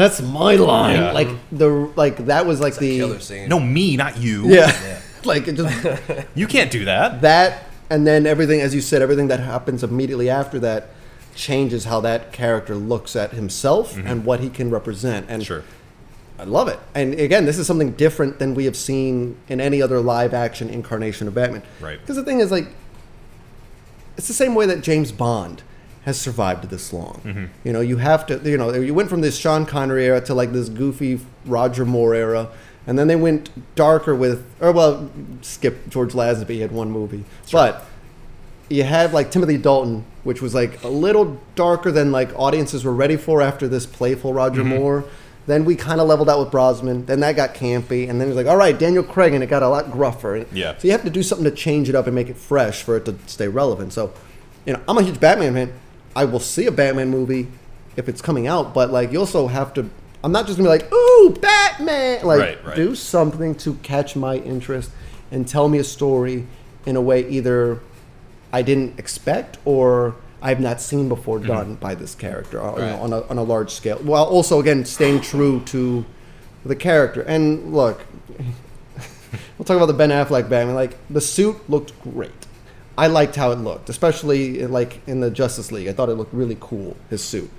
that's 0.00 0.20
my 0.22 0.54
line. 0.56 0.96
Yeah. 0.96 1.12
Like 1.12 1.28
the 1.52 1.68
like 1.68 2.26
that 2.26 2.46
was 2.46 2.60
like 2.60 2.76
the 2.76 2.98
Killer 2.98 3.20
scene. 3.20 3.48
No, 3.48 3.60
me, 3.60 3.96
not 3.96 4.18
you. 4.18 4.48
yeah, 4.48 5.00
like 5.24 5.48
it 5.48 5.56
just 5.56 6.26
You 6.34 6.46
can't 6.46 6.70
do 6.70 6.84
that. 6.86 7.20
that, 7.22 7.64
and 7.88 8.06
then 8.06 8.26
everything, 8.26 8.60
as 8.60 8.74
you 8.74 8.80
said, 8.80 9.02
everything 9.02 9.28
that 9.28 9.40
happens 9.40 9.82
immediately 9.82 10.30
after 10.30 10.58
that 10.60 10.88
changes 11.34 11.84
how 11.84 12.00
that 12.00 12.32
character 12.32 12.74
looks 12.74 13.16
at 13.16 13.32
himself 13.32 13.94
mm-hmm. 13.94 14.06
and 14.06 14.24
what 14.24 14.40
he 14.40 14.50
can 14.50 14.70
represent. 14.70 15.26
And 15.28 15.44
Sure. 15.44 15.64
I 16.38 16.44
love 16.44 16.68
it. 16.68 16.78
And 16.94 17.14
again, 17.14 17.44
this 17.44 17.58
is 17.58 17.66
something 17.66 17.92
different 17.92 18.38
than 18.38 18.54
we 18.54 18.64
have 18.64 18.76
seen 18.76 19.36
in 19.48 19.60
any 19.60 19.82
other 19.82 20.00
live 20.00 20.32
action 20.32 20.70
incarnation 20.70 21.28
of 21.28 21.34
Batman. 21.34 21.62
Right. 21.80 22.00
Because 22.00 22.16
the 22.16 22.24
thing 22.24 22.40
is, 22.40 22.50
like, 22.50 22.68
it's 24.16 24.26
the 24.26 24.34
same 24.34 24.54
way 24.54 24.64
that 24.66 24.80
James 24.80 25.12
Bond 25.12 25.62
has 26.04 26.20
survived 26.20 26.70
this 26.70 26.92
long. 26.92 27.20
Mm-hmm. 27.24 27.44
You 27.64 27.72
know, 27.72 27.80
you 27.80 27.98
have 27.98 28.26
to, 28.26 28.38
you 28.48 28.56
know, 28.56 28.72
you 28.72 28.94
went 28.94 29.10
from 29.10 29.20
this 29.20 29.36
Sean 29.36 29.66
Connery 29.66 30.06
era 30.06 30.20
to 30.22 30.34
like 30.34 30.52
this 30.52 30.68
goofy 30.68 31.20
Roger 31.44 31.84
Moore 31.84 32.14
era. 32.14 32.48
And 32.86 32.98
then 32.98 33.06
they 33.08 33.16
went 33.16 33.50
darker 33.74 34.14
with, 34.14 34.44
or 34.60 34.72
well, 34.72 35.10
skip 35.42 35.88
George 35.90 36.12
Lazenby 36.12 36.50
he 36.50 36.60
had 36.60 36.72
one 36.72 36.90
movie, 36.90 37.24
but 37.52 37.84
you 38.70 38.84
had 38.84 39.12
like 39.12 39.30
Timothy 39.30 39.58
Dalton, 39.58 40.04
which 40.24 40.40
was 40.40 40.54
like 40.54 40.82
a 40.82 40.88
little 40.88 41.38
darker 41.54 41.92
than 41.92 42.10
like 42.10 42.36
audiences 42.38 42.84
were 42.84 42.94
ready 42.94 43.16
for 43.16 43.42
after 43.42 43.68
this 43.68 43.84
playful 43.84 44.32
Roger 44.32 44.62
Mm-hmm. 44.62 44.76
Moore. 44.76 45.04
Then 45.46 45.64
we 45.64 45.74
kind 45.74 46.00
of 46.00 46.06
leveled 46.06 46.28
out 46.28 46.38
with 46.38 46.50
Brosnan. 46.50 47.06
Then 47.06 47.20
that 47.20 47.34
got 47.34 47.54
campy, 47.54 48.08
and 48.08 48.20
then 48.20 48.28
it 48.28 48.34
was 48.34 48.36
like, 48.36 48.46
all 48.46 48.56
right, 48.56 48.78
Daniel 48.78 49.02
Craig, 49.02 49.34
and 49.34 49.42
it 49.42 49.48
got 49.48 49.62
a 49.62 49.68
lot 49.68 49.86
gruffer. 49.86 50.46
Yeah. 50.52 50.76
So 50.76 50.86
you 50.86 50.92
have 50.92 51.02
to 51.02 51.10
do 51.10 51.22
something 51.22 51.44
to 51.44 51.50
change 51.50 51.88
it 51.88 51.94
up 51.94 52.06
and 52.06 52.14
make 52.14 52.28
it 52.28 52.36
fresh 52.36 52.82
for 52.82 52.96
it 52.96 53.04
to 53.06 53.16
stay 53.26 53.48
relevant. 53.48 53.92
So, 53.92 54.12
you 54.64 54.74
know, 54.74 54.80
I'm 54.86 54.96
a 54.98 55.02
huge 55.02 55.18
Batman 55.18 55.54
fan. 55.54 55.72
I 56.16 56.24
will 56.24 56.40
see 56.40 56.66
a 56.66 56.72
Batman 56.72 57.10
movie 57.10 57.48
if 57.96 58.08
it's 58.08 58.20
coming 58.22 58.46
out, 58.46 58.74
but 58.74 58.90
like 58.90 59.12
you 59.12 59.18
also 59.20 59.46
have 59.46 59.72
to. 59.74 59.88
I'm 60.22 60.32
not 60.32 60.46
just 60.46 60.58
gonna 60.58 60.68
be 60.68 60.78
like, 60.78 60.92
ooh, 60.92 61.36
Batman. 61.40 62.24
Like, 62.26 62.40
Right, 62.40 62.64
right. 62.66 62.76
do 62.76 62.94
something 62.94 63.54
to 63.56 63.74
catch 63.76 64.16
my 64.16 64.36
interest 64.36 64.90
and 65.30 65.46
tell 65.48 65.68
me 65.68 65.78
a 65.78 65.84
story 65.84 66.46
in 66.84 66.96
a 66.96 67.00
way 67.00 67.26
either 67.28 67.80
I 68.52 68.62
didn't 68.62 68.98
expect 68.98 69.58
or 69.64 70.16
I've 70.42 70.60
not 70.60 70.80
seen 70.80 71.08
before 71.08 71.38
Mm-hmm. 71.38 71.46
done 71.48 71.74
by 71.76 71.94
this 71.94 72.14
character 72.14 72.56
you 72.58 72.62
know, 72.64 72.74
Right. 72.76 72.92
on, 72.98 73.12
a, 73.12 73.20
on 73.28 73.38
a 73.38 73.42
large 73.42 73.70
scale. 73.70 73.98
While 73.98 74.24
also, 74.24 74.58
again, 74.60 74.84
staying 74.84 75.20
true 75.22 75.60
to 75.66 76.04
the 76.66 76.74
character. 76.76 77.22
And 77.22 77.72
look, 77.72 78.00
we'll 79.58 79.64
talk 79.64 79.76
about 79.76 79.86
the 79.86 79.92
Ben 79.94 80.10
Affleck 80.10 80.48
Batman. 80.48 80.74
Like, 80.74 80.96
the 81.08 81.20
suit 81.20 81.56
looked 81.70 81.92
great. 82.02 82.30
I 82.98 83.06
liked 83.06 83.36
how 83.36 83.50
it 83.52 83.56
looked, 83.58 83.88
especially 83.88 84.66
like 84.66 85.00
in 85.06 85.20
the 85.20 85.30
Justice 85.30 85.72
League. 85.72 85.88
I 85.88 85.92
thought 85.92 86.08
it 86.08 86.14
looked 86.14 86.34
really 86.34 86.56
cool, 86.60 86.96
his 87.08 87.22
suit. 87.24 87.50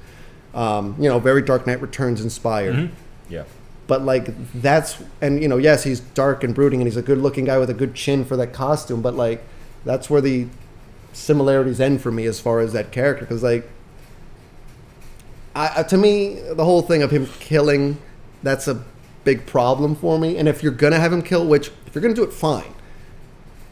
Um, 0.53 0.95
you 0.99 1.07
know, 1.09 1.17
very 1.19 1.41
Dark 1.41 1.65
Knight 1.65 1.81
Returns 1.81 2.21
inspired. 2.21 2.91
Yeah. 3.29 3.43
But 3.87 4.03
like 4.03 4.29
that's 4.61 5.01
and 5.21 5.41
you 5.41 5.47
know 5.49 5.57
yes 5.57 5.83
he's 5.83 5.99
dark 5.99 6.43
and 6.43 6.53
brooding 6.55 6.79
and 6.81 6.87
he's 6.87 6.97
a 6.97 7.01
good 7.01 7.17
looking 7.17 7.45
guy 7.45 7.57
with 7.57 7.69
a 7.69 7.73
good 7.73 7.95
chin 7.95 8.23
for 8.25 8.37
that 8.37 8.53
costume. 8.53 9.01
But 9.01 9.15
like 9.15 9.43
that's 9.83 10.09
where 10.09 10.21
the 10.21 10.47
similarities 11.13 11.81
end 11.81 12.01
for 12.01 12.11
me 12.11 12.25
as 12.25 12.39
far 12.39 12.59
as 12.59 12.71
that 12.73 12.91
character 12.91 13.25
because 13.25 13.43
like 13.43 13.67
I, 15.55 15.79
I- 15.79 15.83
to 15.83 15.97
me 15.97 16.39
the 16.53 16.63
whole 16.65 16.81
thing 16.81 17.01
of 17.03 17.11
him 17.11 17.27
killing 17.39 17.97
that's 18.43 18.67
a 18.67 18.83
big 19.23 19.45
problem 19.45 19.95
for 19.95 20.17
me. 20.17 20.37
And 20.37 20.47
if 20.47 20.63
you're 20.63 20.71
gonna 20.71 20.99
have 20.99 21.13
him 21.13 21.21
kill, 21.21 21.45
which 21.45 21.69
if 21.85 21.93
you're 21.93 22.01
gonna 22.01 22.13
do 22.13 22.23
it, 22.23 22.33
fine. 22.33 22.73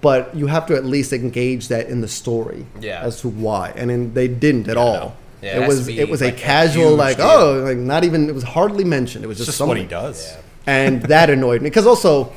But 0.01 0.33
you 0.35 0.47
have 0.47 0.65
to 0.67 0.75
at 0.75 0.85
least 0.85 1.11
engage 1.11 1.67
that 1.67 1.87
in 1.89 1.99
the 2.01 2.07
story 2.07 2.65
Yeah. 2.79 3.01
as 3.01 3.19
to 3.21 3.27
why, 3.27 3.73
and 3.75 3.89
then 3.89 4.13
they 4.13 4.27
didn't 4.29 4.67
at 4.69 4.77
all. 4.77 5.15
Yeah, 5.41 5.57
it 5.57 5.63
it 5.63 5.67
was 5.67 5.87
it 5.89 6.09
was 6.09 6.21
a 6.21 6.25
like 6.25 6.33
a 6.35 6.37
casual 6.37 6.89
huge 6.89 6.97
like 6.99 7.17
deal. 7.17 7.25
oh 7.27 7.63
like 7.65 7.77
not 7.77 8.03
even 8.05 8.29
it 8.29 8.35
was 8.35 8.43
hardly 8.43 8.83
mentioned. 8.83 9.23
It 9.25 9.27
was 9.27 9.39
It's 9.39 9.47
just, 9.47 9.57
just 9.59 9.67
what 9.67 9.77
he 9.77 9.85
does. 9.85 10.35
And 10.67 11.01
that 11.03 11.29
annoyed 11.35 11.61
me 11.61 11.69
because 11.69 11.85
also, 11.87 12.31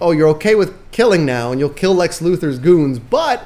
oh, 0.00 0.10
you're 0.12 0.28
okay 0.28 0.54
with 0.54 0.72
killing 0.92 1.24
now, 1.26 1.50
and 1.50 1.58
you'll 1.60 1.68
kill 1.70 1.94
Lex 1.94 2.20
Luthor's 2.20 2.58
goons, 2.58 2.98
but 2.98 3.44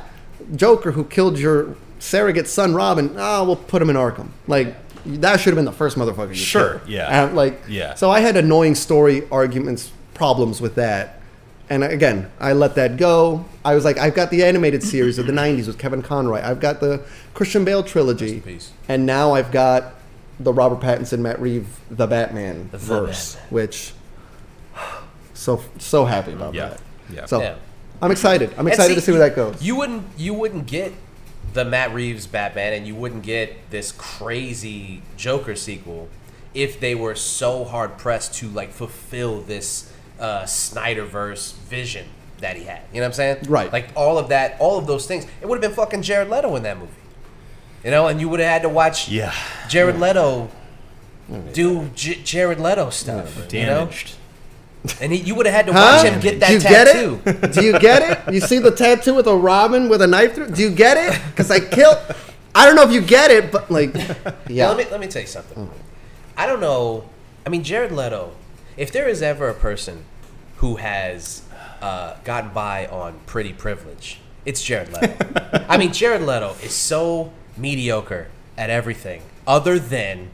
Joker, 0.57 0.93
who 0.93 1.05
killed 1.05 1.39
your 1.39 1.75
surrogate 1.99 2.49
son 2.49 2.75
Robin, 2.75 3.15
ah, 3.19 3.43
we'll 3.45 3.57
put 3.57 3.81
him 3.81 3.89
in 3.89 3.97
Arkham. 3.97 4.29
Like 4.47 4.75
that 5.07 5.39
should 5.41 5.51
have 5.53 5.57
been 5.57 5.65
the 5.67 5.73
first 5.73 5.97
motherfucker. 5.97 6.29
You 6.31 6.35
Sure, 6.35 6.79
killed. 6.81 6.89
yeah. 6.91 7.25
And, 7.27 7.37
like 7.37 7.63
Yeah. 7.69 7.95
So 7.95 8.11
I 8.11 8.21
had 8.21 8.37
annoying 8.37 8.75
story 8.75 9.23
arguments, 9.31 9.91
problems 10.15 10.61
with 10.61 10.75
that. 10.77 11.21
And 11.71 11.83
again, 11.83 12.31
I 12.39 12.53
let 12.53 12.75
that 12.75 12.97
go. 12.99 13.45
I 13.65 13.75
was 13.75 13.85
like, 13.85 13.97
I've 13.99 14.15
got 14.15 14.31
the 14.31 14.45
animated 14.45 14.83
series 14.83 15.19
of 15.19 15.27
the 15.27 15.33
'90s 15.43 15.67
with 15.67 15.79
Kevin 15.79 16.03
Conroy. 16.03 16.43
I've 16.43 16.61
got 16.61 16.81
the 16.81 17.03
Christian 17.33 17.65
Bale 17.65 17.83
trilogy, 17.83 18.43
and 18.89 19.07
now 19.07 19.33
I've 19.33 19.51
got 19.51 19.95
the 20.39 20.53
Robert 20.53 20.81
Pattinson, 20.81 21.21
Matt 21.21 21.41
Reeve, 21.41 21.67
the 21.91 22.07
Batman 22.07 22.69
The 22.71 22.79
verse, 22.79 23.35
Batman. 23.37 23.51
which 23.55 23.93
so 25.35 25.63
so 25.79 26.05
happy 26.05 26.33
about 26.33 26.55
Yeah. 26.55 26.69
that. 26.71 26.81
Yeah. 27.11 27.27
So 27.27 27.41
Yeah. 27.41 27.55
I'm 28.03 28.11
excited. 28.11 28.53
I'm 28.59 28.67
excited 28.67 28.91
see, 28.91 28.95
to 28.97 29.01
see 29.01 29.13
where 29.13 29.21
that 29.21 29.37
goes. 29.37 29.63
You 29.63 29.77
wouldn't 29.77 30.05
you 30.17 30.35
wouldn't 30.35 30.67
get 30.67 30.93
the 31.53 31.65
Matt 31.65 31.95
Reeves 31.95 32.27
Batman 32.27 32.73
and 32.73 32.87
you 32.87 32.95
wouldn't 32.95 33.23
get 33.23 33.71
this 33.71 33.93
crazy 33.93 35.03
Joker 35.17 35.55
sequel 35.55 36.09
if 36.53 36.81
they 36.81 36.95
were 36.95 37.15
so 37.15 37.65
hard 37.65 37.97
pressed 37.97 38.35
to 38.35 38.49
like 38.49 38.71
fulfill 38.73 39.41
this 39.41 39.93
uh, 40.19 40.43
Snyderverse 40.43 41.55
vision 41.55 42.07
that 42.41 42.57
he 42.57 42.65
had. 42.65 42.83
You 42.93 43.01
know 43.01 43.03
what 43.03 43.07
I'm 43.07 43.13
saying? 43.15 43.37
Right. 43.49 43.73
Like 43.73 43.89
all 43.97 44.19
of 44.19 44.29
that, 44.29 44.57
all 44.61 44.79
of 44.79 44.87
those 44.87 45.07
things. 45.07 45.27
It 45.41 45.49
would 45.49 45.57
have 45.63 45.63
been 45.71 45.77
fucking 45.77 46.03
Jared 46.03 46.29
Leto 46.31 46.55
in 46.57 46.63
that 46.65 46.79
movie. 46.79 46.91
You 47.85 47.91
know, 47.91 48.07
and 48.09 48.21
you 48.21 48.29
would 48.29 48.41
have 48.41 48.49
had 48.49 48.63
to 48.63 48.69
watch 48.69 49.09
Yeah. 49.09 49.33
Jared 49.69 49.99
Leto 50.01 50.49
do 51.53 51.89
J- 51.95 52.23
Jared 52.23 52.61
Leto 52.61 52.91
stuff. 52.91 53.53
You 53.53 53.67
know? 53.67 53.89
And 55.01 55.13
he, 55.13 55.19
you 55.21 55.35
would 55.35 55.47
have 55.47 55.55
had 55.55 55.67
to 55.67 55.73
Huh? 55.73 55.99
watch 56.03 56.07
him 56.13 56.21
get 56.21 56.41
that 56.41 56.49
Do 56.49 56.55
you 56.55 56.61
tattoo. 56.61 57.21
get 57.25 57.45
it? 57.45 57.53
Do 57.55 57.65
you 57.65 57.79
get 57.79 58.27
it? 58.29 58.35
You 58.35 58.41
see 58.41 58.59
the 58.59 58.71
tattoo 58.71 59.15
with 59.15 59.27
a 59.27 59.35
robin 59.35 59.89
with 59.89 60.03
a 60.03 60.07
knife 60.07 60.35
through? 60.35 60.49
Do 60.51 60.63
you 60.63 60.71
get 60.71 60.97
it? 60.99 61.19
Because 61.31 61.51
I 61.51 61.61
killed. 61.61 61.97
I 62.55 62.67
don't 62.67 62.77
know 62.77 62.83
if 62.83 62.93
you 62.93 63.01
get 63.01 63.31
it, 63.31 63.51
but 63.51 63.71
like, 63.71 63.95
yeah. 64.49 64.67
Now, 64.67 64.75
let 64.75 64.77
me 64.77 64.85
let 64.91 65.01
me 65.01 65.07
tell 65.09 65.23
you 65.23 65.29
something. 65.29 65.71
I 66.37 66.47
don't 66.47 66.61
know. 66.61 67.05
I 67.47 67.49
mean, 67.49 67.65
Jared 67.65 67.93
Leto. 67.93 68.33
If 68.77 68.93
there 68.93 69.09
is 69.09 69.23
ever 69.23 69.49
a 69.49 69.55
person 69.55 70.05
who 70.57 70.77
has 70.77 71.43
uh, 71.81 72.17
gotten 72.25 72.51
by 72.51 72.87
on 72.87 73.21
pretty 73.27 73.53
privilege, 73.53 74.19
it's 74.45 74.63
Jared 74.63 74.93
Leto. 74.93 75.17
I 75.69 75.77
mean, 75.77 75.93
Jared 75.93 76.23
Leto 76.23 76.57
is 76.63 76.73
so 76.73 77.33
mediocre 77.57 78.29
at 78.57 78.71
everything 78.71 79.23
other 79.47 79.79
than 79.79 80.31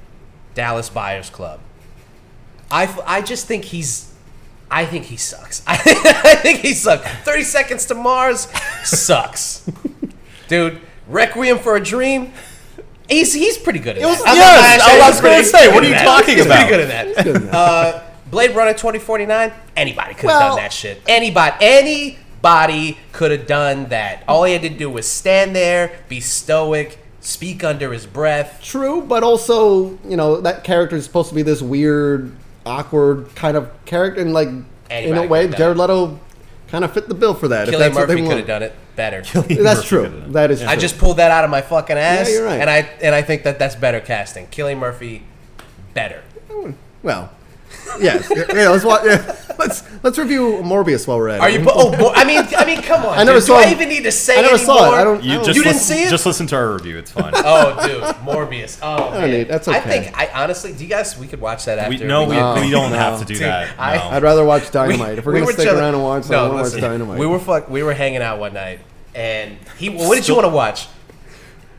Dallas 0.55 0.89
Buyers 0.89 1.31
Club. 1.31 1.61
I, 2.71 2.85
f- 2.85 3.01
I 3.05 3.21
just 3.23 3.47
think 3.47 3.65
he's. 3.67 4.13
I 4.71 4.87
think 4.87 5.07
he 5.07 5.17
sucks. 5.17 5.65
I, 5.67 5.77
think 6.37 6.61
he 6.61 6.75
sucks. 6.75 7.05
Thirty 7.25 7.43
Seconds 7.43 7.87
to 7.87 7.95
Mars 7.97 8.47
sucks, 8.85 9.69
dude. 10.49 10.81
Requiem 11.09 11.59
for 11.59 11.75
a 11.75 11.81
Dream. 11.83 12.33
He's 13.09 13.33
he's 13.35 13.59
pretty 13.59 13.81
good 13.81 13.99
at 13.99 14.05
was- 14.07 14.19
that. 14.23 14.29
I'm 14.29 14.37
yes, 14.37 14.81
I 14.83 15.09
was 15.09 15.21
gonna 15.21 15.43
say, 15.43 15.67
what 15.75 15.83
are 15.83 15.89
you 15.89 15.95
good 15.95 15.99
at 15.99 16.05
that. 16.05 16.21
talking 16.21 16.37
He's 16.37 16.47
about? 16.47 16.69
Pretty 16.69 16.71
good 16.85 16.91
at 16.91 17.15
that. 17.17 17.25
Good. 17.25 17.49
Uh, 17.49 18.03
Blade 18.31 18.55
Runner 18.55 18.73
2049. 18.73 19.53
Anybody 19.77 20.15
could 20.15 20.31
have 20.31 20.41
Well- 20.41 20.49
done 20.57 20.57
that 20.65 20.73
shit. 20.73 21.03
Anybody, 21.09 21.57
anybody 21.61 22.99
could 23.13 23.31
have 23.31 23.47
done 23.47 23.87
that. 23.91 24.23
All 24.29 24.45
he 24.45 24.53
had 24.53 24.63
to 24.63 24.69
do 24.69 24.89
was 24.91 25.09
stand 25.09 25.55
there, 25.55 25.93
be 26.09 26.21
stoic, 26.21 26.99
speak 27.21 27.63
under 27.65 27.93
his 27.93 28.07
breath. 28.07 28.61
True, 28.63 29.03
but 29.03 29.23
also, 29.23 29.99
you 30.09 30.17
know, 30.17 30.41
that 30.41 30.65
character 30.65 30.97
is 30.97 31.05
supposed 31.05 31.29
to 31.31 31.35
be 31.35 31.43
this 31.43 31.61
weird, 31.63 32.33
awkward 32.65 33.35
kind 33.35 33.57
of 33.57 33.69
character, 33.85 34.21
and 34.21 34.33
like 34.33 34.49
in 34.91 35.17
a 35.17 35.27
way, 35.27 35.49
Jared. 35.49 35.77
Leto 35.77 36.19
kind 36.69 36.85
of 36.85 36.93
fit 36.93 37.09
the 37.09 37.15
bill 37.15 37.35
for 37.35 37.49
that. 37.49 37.69
if 37.69 37.75
Cillian 37.75 37.79
that's 37.79 37.95
they 37.97 38.01
Murphy 38.15 38.23
could 38.29 38.37
have 38.39 38.47
done 38.47 38.63
it 38.63 38.75
better. 38.97 39.23
That's 39.23 39.35
Murphy 39.35 39.89
true. 39.89 40.03
could've 40.03 40.13
done 40.21 40.31
it. 40.31 40.33
That 40.35 40.51
is. 40.51 40.63
I 40.63 40.77
just 40.77 40.99
pulled 40.99 41.17
that 41.17 41.31
out 41.31 41.43
of 41.45 41.51
my 41.51 41.63
fucking 41.63 41.97
ass, 41.97 42.31
you're 42.31 42.45
right. 42.45 42.61
and 42.61 42.69
I 42.69 42.89
and 43.03 43.15
I 43.15 43.23
think 43.23 43.45
that 43.45 43.59
that's 43.59 43.75
better 43.75 43.99
casting. 44.01 44.47
Cillian 44.49 44.79
Murphy, 44.79 45.23
better. 45.95 46.23
well, 47.03 47.31
yes. 48.01 48.31
yeah, 48.55 48.69
let's 48.69 48.85
watch. 48.85 49.03
Yeah, 49.05 49.37
let's 49.59 49.83
let's 50.03 50.19
review 50.19 50.61
Morbius 50.63 51.07
while 51.09 51.19
we're 51.19 51.29
at 51.31 51.37
it. 51.37 51.41
Are 51.41 51.51
you? 51.51 51.65
Oh, 51.69 51.91
bo- 51.97 52.13
I 52.15 52.25
mean, 52.25 52.43
I 52.57 52.65
mean, 52.65 52.83
come 52.83 53.05
on. 53.07 53.19
I 53.19 53.25
never 53.25 53.39
dude. 53.39 53.47
saw 53.49 53.59
Do 53.59 53.65
I 53.65 53.69
it. 53.69 53.73
even 53.73 53.89
need 53.89 54.05
to 54.05 54.13
say 54.13 54.39
I 54.39 54.43
never 54.43 54.55
any 54.55 54.65
saw 54.65 54.93
it. 54.95 54.99
I 54.99 55.05
don't- 55.05 55.23
You, 55.25 55.39
Oh. 55.41 55.45
just 55.45 55.57
You 55.57 55.63
didn't 55.65 55.75
listen, 55.77 55.97
see 55.97 56.03
it? 56.05 56.11
Just 56.11 56.27
listen 56.27 56.47
to 56.49 56.57
our 56.57 56.73
review. 56.75 56.99
It's 56.99 57.11
fine. 57.11 57.33
Oh, 57.43 57.87
dude, 57.87 58.03
Morbius. 58.27 58.79
Oh, 58.83 58.97
don't 58.99 59.13
man. 59.13 59.31
need- 59.31 59.49
that's 59.49 59.67
I 59.69 59.81
think 59.81 60.17
I 60.19 60.29
honestly, 60.43 60.73
do 60.73 60.85
you 60.85 60.91
guys? 60.91 61.17
We 61.19 61.27
could 61.27 61.41
watch 61.41 61.65
that 61.65 61.79
after. 61.79 61.91
we, 61.91 61.99
no, 61.99 62.25
we, 62.25 62.37
No, 62.37 62.55
we 62.55 62.71
don't 62.71 62.91
no. 62.93 62.97
have 62.99 63.19
to 63.21 63.25
do 63.25 63.35
Dude, 63.35 63.43
that. 63.45 63.79
I- 63.79 63.97
no. 63.97 64.03
I'd 64.11 64.23
rather 64.23 64.45
watch 64.45 64.71
Dynamite. 64.71 65.19
if 65.19 65.25
we're 65.27 65.33
gonna 65.33 65.47
were 65.47 65.53
stick 65.53 65.67
around 65.69 65.95
and 65.95 66.03
watch, 66.03 66.29
no, 66.29 66.39
I 66.47 66.49
want 66.49 66.67
to 66.67 66.73
watch 66.75 66.81
Dynamite. 66.81 67.19
We 67.19 67.27
were 67.27 67.39
fuck, 67.39 67.69
we 67.71 67.83
were 67.83 67.95
hanging 67.95 68.23
out 68.23 68.39
one 68.39 68.55
night, 68.55 68.81
and 69.15 69.57
he. 69.79 69.89
What 69.91 70.15
did 70.15 70.29
you 70.29 70.35
want 70.35 70.45
to 70.47 70.51
watch? 70.51 70.89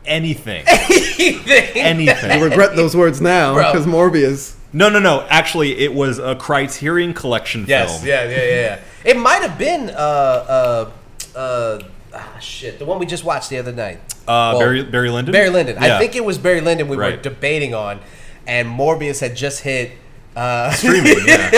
anything. 0.04 0.64
Anything. 0.68 1.76
anything. 1.76 2.32
I 2.32 2.40
regret 2.42 2.76
those 2.76 2.96
words 2.96 3.22
now 3.22 3.54
because 3.56 3.86
Morbius. 3.86 4.56
No, 4.74 4.90
no, 4.90 5.00
no. 5.00 5.26
Actually, 5.30 5.78
it 5.80 5.94
was 5.94 6.18
a 6.20 6.36
Criterion 6.36 7.14
Collection 7.14 7.66
Yes. 7.68 7.98
film. 7.98 8.08
Yeah. 8.08 8.24
Yeah. 8.24 8.30
Yeah. 8.38 8.44
Yeah. 8.46 8.80
It 9.04 9.18
might 9.18 9.42
have 9.42 9.58
been. 9.58 9.90
Uh. 9.90 9.94
Uh. 9.94 11.38
Uh. 11.38 11.80
Ah, 12.14 12.38
shit. 12.40 12.80
The 12.80 12.86
one 12.86 13.00
we 13.00 13.06
just 13.06 13.24
watched 13.24 13.50
the 13.50 13.58
other 13.58 13.72
night. 13.72 14.00
Uh, 14.28 14.52
Well, 14.54 14.60
Barry, 14.60 14.84
Barry 14.84 15.10
Lyndon. 15.10 15.32
Barry 15.32 15.50
Lyndon. 15.50 15.78
I 15.78 15.98
think 15.98 16.16
it 16.16 16.24
was 16.24 16.38
Barry 16.38 16.62
Lyndon 16.62 16.88
we 16.88 16.98
were 16.98 17.18
debating 17.18 17.74
on, 17.74 18.00
and 18.48 18.68
Morbius 18.68 19.20
had 19.20 19.36
just 19.36 19.62
hit. 19.62 19.92
Uh, 20.36 20.72
streaming. 20.72 21.18
Yeah. 21.26 21.50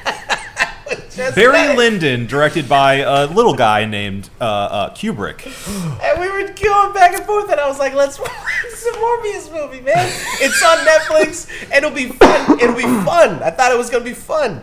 just 1.25 1.35
That's 1.35 1.47
Barry 1.53 1.67
right. 1.69 1.77
Lyndon, 1.77 2.25
directed 2.27 2.67
by 2.69 2.95
a 2.95 3.25
little 3.27 3.53
guy 3.55 3.85
named 3.85 4.29
uh, 4.39 4.43
uh, 4.43 4.93
Kubrick. 4.93 5.41
And 6.03 6.19
we 6.19 6.29
were 6.29 6.47
going 6.47 6.93
back 6.93 7.13
and 7.15 7.23
forth, 7.25 7.49
and 7.51 7.59
I 7.59 7.67
was 7.67 7.79
like, 7.79 7.93
"Let's 7.93 8.19
watch 8.19 8.29
the 8.63 8.97
Morbius 8.97 9.51
movie, 9.51 9.81
man. 9.81 10.09
It's 10.41 10.61
on 10.63 10.77
Netflix. 10.79 11.47
and 11.65 11.85
It'll 11.85 11.91
be 11.91 12.07
fun. 12.07 12.59
It'll 12.59 12.75
be 12.75 12.81
fun. 13.05 13.41
I 13.43 13.51
thought 13.51 13.71
it 13.71 13.77
was 13.77 13.89
gonna 13.89 14.03
be 14.03 14.13
fun." 14.13 14.61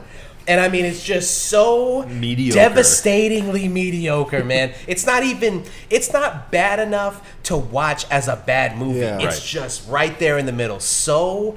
And 0.49 0.61
I 0.62 0.68
mean, 0.71 0.87
it's 0.87 1.05
just 1.05 1.49
so 1.49 2.07
Mediocre. 2.07 2.55
devastatingly 2.59 3.68
mediocre, 3.68 4.42
man. 4.42 4.73
It's 4.87 5.05
not 5.05 5.23
even. 5.23 5.64
It's 5.90 6.11
not 6.12 6.51
bad 6.51 6.79
enough 6.81 7.21
to 7.44 7.57
watch 7.57 8.07
as 8.11 8.29
a 8.29 8.37
bad 8.37 8.79
movie. 8.79 9.01
Yeah. 9.01 9.16
it's 9.21 9.37
Right. 9.40 9.42
just 9.42 9.88
right 9.90 10.18
there 10.18 10.38
in 10.38 10.47
the 10.47 10.53
middle. 10.53 10.81
So 10.81 11.57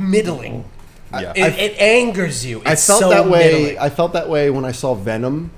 middling. 0.00 0.64
Yeah. 1.20 1.32
It, 1.36 1.58
it 1.58 1.80
angers 1.80 2.44
you. 2.44 2.58
It's 2.60 2.66
I 2.66 2.74
felt 2.76 3.00
so 3.00 3.10
that 3.10 3.28
way. 3.28 3.52
middling. 3.52 3.78
I 3.78 3.88
felt 3.90 4.12
that 4.14 4.28
way 4.28 4.50
when 4.50 4.64
I 4.64 4.72
saw 4.72 4.94
Venom. 4.94 5.50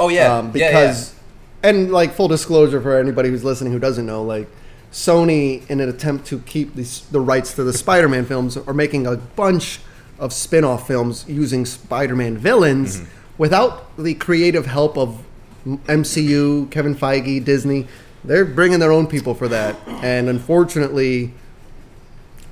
oh 0.00 0.08
yeah, 0.08 0.36
um, 0.38 0.52
Yeah, 0.54 0.70
yeah. 0.70 0.70
because 0.70 1.14
and 1.62 1.90
like 1.92 2.12
full 2.14 2.28
disclosure 2.28 2.80
for 2.80 2.98
anybody 2.98 3.28
who's 3.30 3.44
listening 3.44 3.72
who 3.72 3.78
doesn't 3.78 4.04
know 4.06 4.22
like 4.22 4.46
sony 4.92 5.68
in 5.70 5.80
an 5.80 5.88
attempt 5.88 6.26
to 6.26 6.38
keep 6.40 6.74
these, 6.74 7.00
the 7.10 7.20
rights 7.20 7.54
to 7.54 7.64
the 7.64 7.72
spider-man 7.72 8.24
films 8.26 8.56
are 8.56 8.74
making 8.74 9.06
a 9.06 9.16
bunch 9.16 9.80
of 10.18 10.32
spin-off 10.32 10.86
films 10.86 11.24
using 11.28 11.64
spider-man 11.66 12.36
villains 12.38 13.00
Mm-hmm. 13.00 13.08
without 13.38 13.96
the 13.96 14.14
creative 14.14 14.66
help 14.66 14.96
of 14.96 15.18
mcu 15.66 16.70
kevin 16.70 16.94
feige 16.94 17.44
disney 17.44 17.86
they're 18.24 18.44
bringing 18.44 18.78
their 18.78 18.92
own 18.92 19.06
people 19.06 19.34
for 19.34 19.48
that 19.48 19.74
and 20.02 20.28
unfortunately 20.28 21.32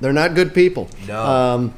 they're 0.00 0.12
not 0.12 0.34
good 0.34 0.52
people 0.54 0.88
No. 1.06 1.22
um, 1.22 1.74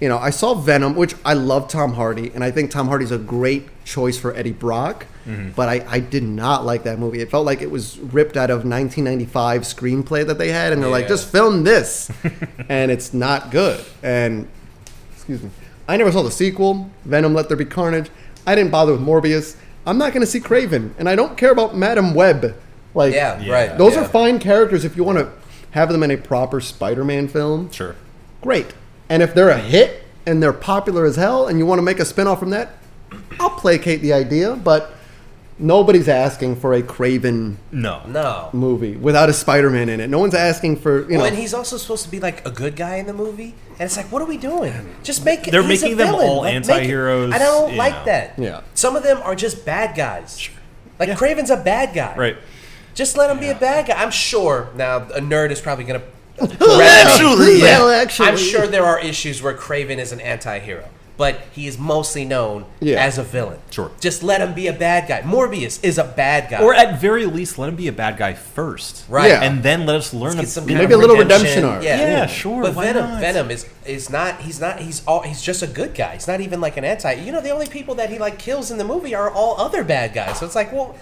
you 0.00 0.08
know, 0.08 0.18
I 0.18 0.30
saw 0.30 0.54
Venom, 0.54 0.94
which 0.94 1.14
I 1.24 1.34
love 1.34 1.68
Tom 1.68 1.94
Hardy, 1.94 2.30
and 2.34 2.44
I 2.44 2.50
think 2.50 2.70
Tom 2.70 2.88
Hardy's 2.88 3.10
a 3.10 3.18
great 3.18 3.68
choice 3.84 4.18
for 4.18 4.34
Eddie 4.34 4.52
Brock. 4.52 5.06
Mm-hmm. 5.26 5.50
But 5.50 5.68
I, 5.68 5.84
I 5.88 6.00
did 6.00 6.22
not 6.22 6.64
like 6.64 6.84
that 6.84 6.98
movie. 6.98 7.20
It 7.20 7.30
felt 7.30 7.44
like 7.44 7.60
it 7.60 7.70
was 7.70 7.98
ripped 7.98 8.36
out 8.36 8.48
of 8.50 8.58
1995 8.64 9.62
screenplay 9.62 10.26
that 10.26 10.38
they 10.38 10.50
had, 10.50 10.72
and 10.72 10.82
they're 10.82 10.90
like, 10.90 11.08
just 11.08 11.30
film 11.30 11.64
this, 11.64 12.10
and 12.68 12.90
it's 12.90 13.12
not 13.12 13.50
good. 13.50 13.84
And 14.02 14.48
excuse 15.12 15.42
me, 15.42 15.50
I 15.88 15.96
never 15.96 16.12
saw 16.12 16.22
the 16.22 16.30
sequel, 16.30 16.90
Venom: 17.04 17.34
Let 17.34 17.48
There 17.48 17.56
Be 17.56 17.64
Carnage. 17.64 18.10
I 18.46 18.54
didn't 18.54 18.70
bother 18.70 18.92
with 18.92 19.00
Morbius. 19.02 19.56
I'm 19.86 19.98
not 19.98 20.12
going 20.12 20.20
to 20.22 20.26
see 20.26 20.40
Kraven, 20.40 20.92
and 20.98 21.08
I 21.08 21.14
don't 21.16 21.36
care 21.36 21.50
about 21.50 21.76
Madame 21.76 22.14
Web. 22.14 22.54
Like, 22.94 23.14
yeah, 23.14 23.38
Yeah. 23.40 23.52
right. 23.52 23.78
those 23.78 23.94
yeah. 23.94 24.02
are 24.02 24.08
fine 24.08 24.38
characters 24.38 24.84
if 24.84 24.96
you 24.96 25.04
want 25.04 25.18
to 25.18 25.30
have 25.72 25.90
them 25.90 26.02
in 26.02 26.10
a 26.10 26.16
proper 26.16 26.60
Spider-Man 26.60 27.28
film 27.28 27.70
Sure. 27.70 27.94
great. 28.40 28.72
And 29.08 29.22
if 29.22 29.34
they're 29.34 29.48
a 29.50 29.58
hit 29.58 30.04
and 30.26 30.42
they're 30.42 30.52
popular 30.52 31.04
as 31.06 31.16
hell 31.16 31.46
and 31.48 31.58
you 31.58 31.66
want 31.66 31.78
to 31.78 31.82
make 31.82 31.98
a 32.00 32.04
spin-off 32.04 32.38
from 32.38 32.50
that, 32.50 32.72
I'll 33.40 33.50
placate 33.50 34.02
the 34.02 34.12
idea, 34.12 34.54
but 34.54 34.92
nobody's 35.58 36.08
asking 36.08 36.56
for 36.56 36.74
a 36.74 36.82
Kraven 36.82 37.56
No. 37.72 38.02
No. 38.06 38.50
movie 38.52 38.96
without 38.96 39.28
a 39.28 39.32
Spider-Man 39.32 39.88
in 39.88 40.00
it. 40.00 40.08
No 40.10 40.18
one's 40.18 40.34
asking 40.34 40.76
for, 40.76 41.02
you 41.02 41.12
know. 41.12 41.18
Well, 41.18 41.26
and 41.28 41.36
he's 41.36 41.54
also 41.54 41.76
supposed 41.78 42.04
to 42.04 42.10
be 42.10 42.20
like 42.20 42.46
a 42.46 42.50
good 42.50 42.76
guy 42.76 42.96
in 42.96 43.06
the 43.06 43.12
movie, 43.14 43.54
and 43.72 43.80
it's 43.80 43.96
like, 43.96 44.12
what 44.12 44.20
are 44.22 44.26
we 44.26 44.36
doing? 44.36 44.94
Just 45.02 45.24
make. 45.24 45.44
They're 45.44 45.62
he's 45.62 45.82
a 45.82 45.86
making 45.86 45.98
them 45.98 46.08
villain. 46.08 46.28
all 46.28 46.40
Like, 46.42 46.54
make 46.54 46.64
it- 46.66 46.70
anti-heroes, 46.72 47.32
I 47.32 47.38
don't 47.38 47.72
you 47.72 47.78
like 47.78 47.94
know. 47.94 48.04
that. 48.04 48.34
Yeah. 48.38 48.60
Some 48.74 48.94
of 48.96 49.02
them 49.02 49.18
are 49.24 49.34
just 49.34 49.64
bad 49.64 49.96
guys. 49.96 50.38
Sure. 50.38 50.54
Like 50.98 51.10
Kraven's 51.10 51.50
a 51.50 51.56
bad 51.56 51.94
guy. 51.94 52.14
Right. 52.16 52.36
Just 52.94 53.16
let 53.16 53.30
him 53.30 53.38
be 53.38 53.48
a 53.48 53.54
bad 53.54 53.86
guy. 53.86 54.02
I'm 54.02 54.10
sure. 54.10 54.68
Now 54.74 54.96
a 54.98 55.20
nerd 55.20 55.50
is 55.52 55.60
probably 55.60 55.84
gonna. 55.84 56.02
Actually, 56.40 57.58
Yeah. 57.60 57.78
well, 57.80 57.90
actually. 57.90 58.28
I'm 58.28 58.36
sure 58.36 58.66
there 58.66 58.84
are 58.84 58.98
issues 59.00 59.42
where 59.42 59.54
Kraven 59.54 59.98
is 59.98 60.12
an 60.12 60.20
anti-hero, 60.20 60.84
but 61.16 61.40
he 61.52 61.66
is 61.66 61.78
mostly 61.78 62.24
known 62.24 62.64
Yeah. 62.80 63.04
as 63.04 63.18
a 63.18 63.22
villain. 63.24 63.58
Sure. 63.70 63.90
Just 64.00 64.22
let 64.22 64.40
him 64.40 64.52
be 64.54 64.66
a 64.68 64.72
bad 64.72 65.08
guy. 65.08 65.22
Morbius 65.22 65.78
is 65.82 65.98
a 65.98 66.04
bad 66.04 66.48
guy. 66.50 66.62
Or 66.62 66.74
at 66.74 67.00
very 67.00 67.26
least, 67.26 67.58
let 67.58 67.68
him 67.68 67.74
be 67.76 67.88
a 67.88 67.92
bad 67.92 68.16
guy 68.16 68.34
first. 68.34 69.02
right. 69.08 69.28
Yeah. 69.30 69.42
And 69.42 69.62
then 69.62 69.84
let 69.86 69.96
us 69.96 70.14
learn 70.14 70.36
Get 70.36 70.48
some 70.48 70.64
a, 70.64 70.66
kind 70.68 70.78
Maybe 70.78 70.94
of 70.94 70.98
a 70.98 71.00
little 71.00 71.16
redemption 71.16 71.64
arc. 71.64 71.82
Yeah, 71.82 71.96
Yeah, 71.98 72.26
sure, 72.26 72.62
But 72.62 72.74
why 72.74 72.84
Venom, 72.86 73.10
not? 73.10 73.20
Venom 73.20 73.50
is 73.50 73.66
is 73.84 74.10
not. 74.10 74.40
He's 74.42 74.60
not. 74.60 74.80
He's 74.80 75.02
all. 75.06 75.22
He's 75.22 75.42
just 75.42 75.62
a 75.62 75.66
good 75.66 75.94
guy. 75.94 76.14
He's 76.14 76.28
not 76.28 76.40
even 76.40 76.60
like 76.60 76.76
an 76.76 76.84
anti. 76.84 77.12
You 77.14 77.32
know, 77.32 77.40
the 77.40 77.50
only 77.50 77.66
people 77.66 77.94
that 77.96 78.10
he 78.10 78.18
like 78.18 78.38
kills 78.38 78.70
in 78.70 78.78
the 78.78 78.84
movie 78.84 79.14
are 79.14 79.30
all 79.30 79.56
other 79.58 79.82
bad 79.82 80.12
guys. 80.14 80.38
So 80.38 80.46
it's 80.46 80.54
like, 80.54 80.72
well, 80.72 80.94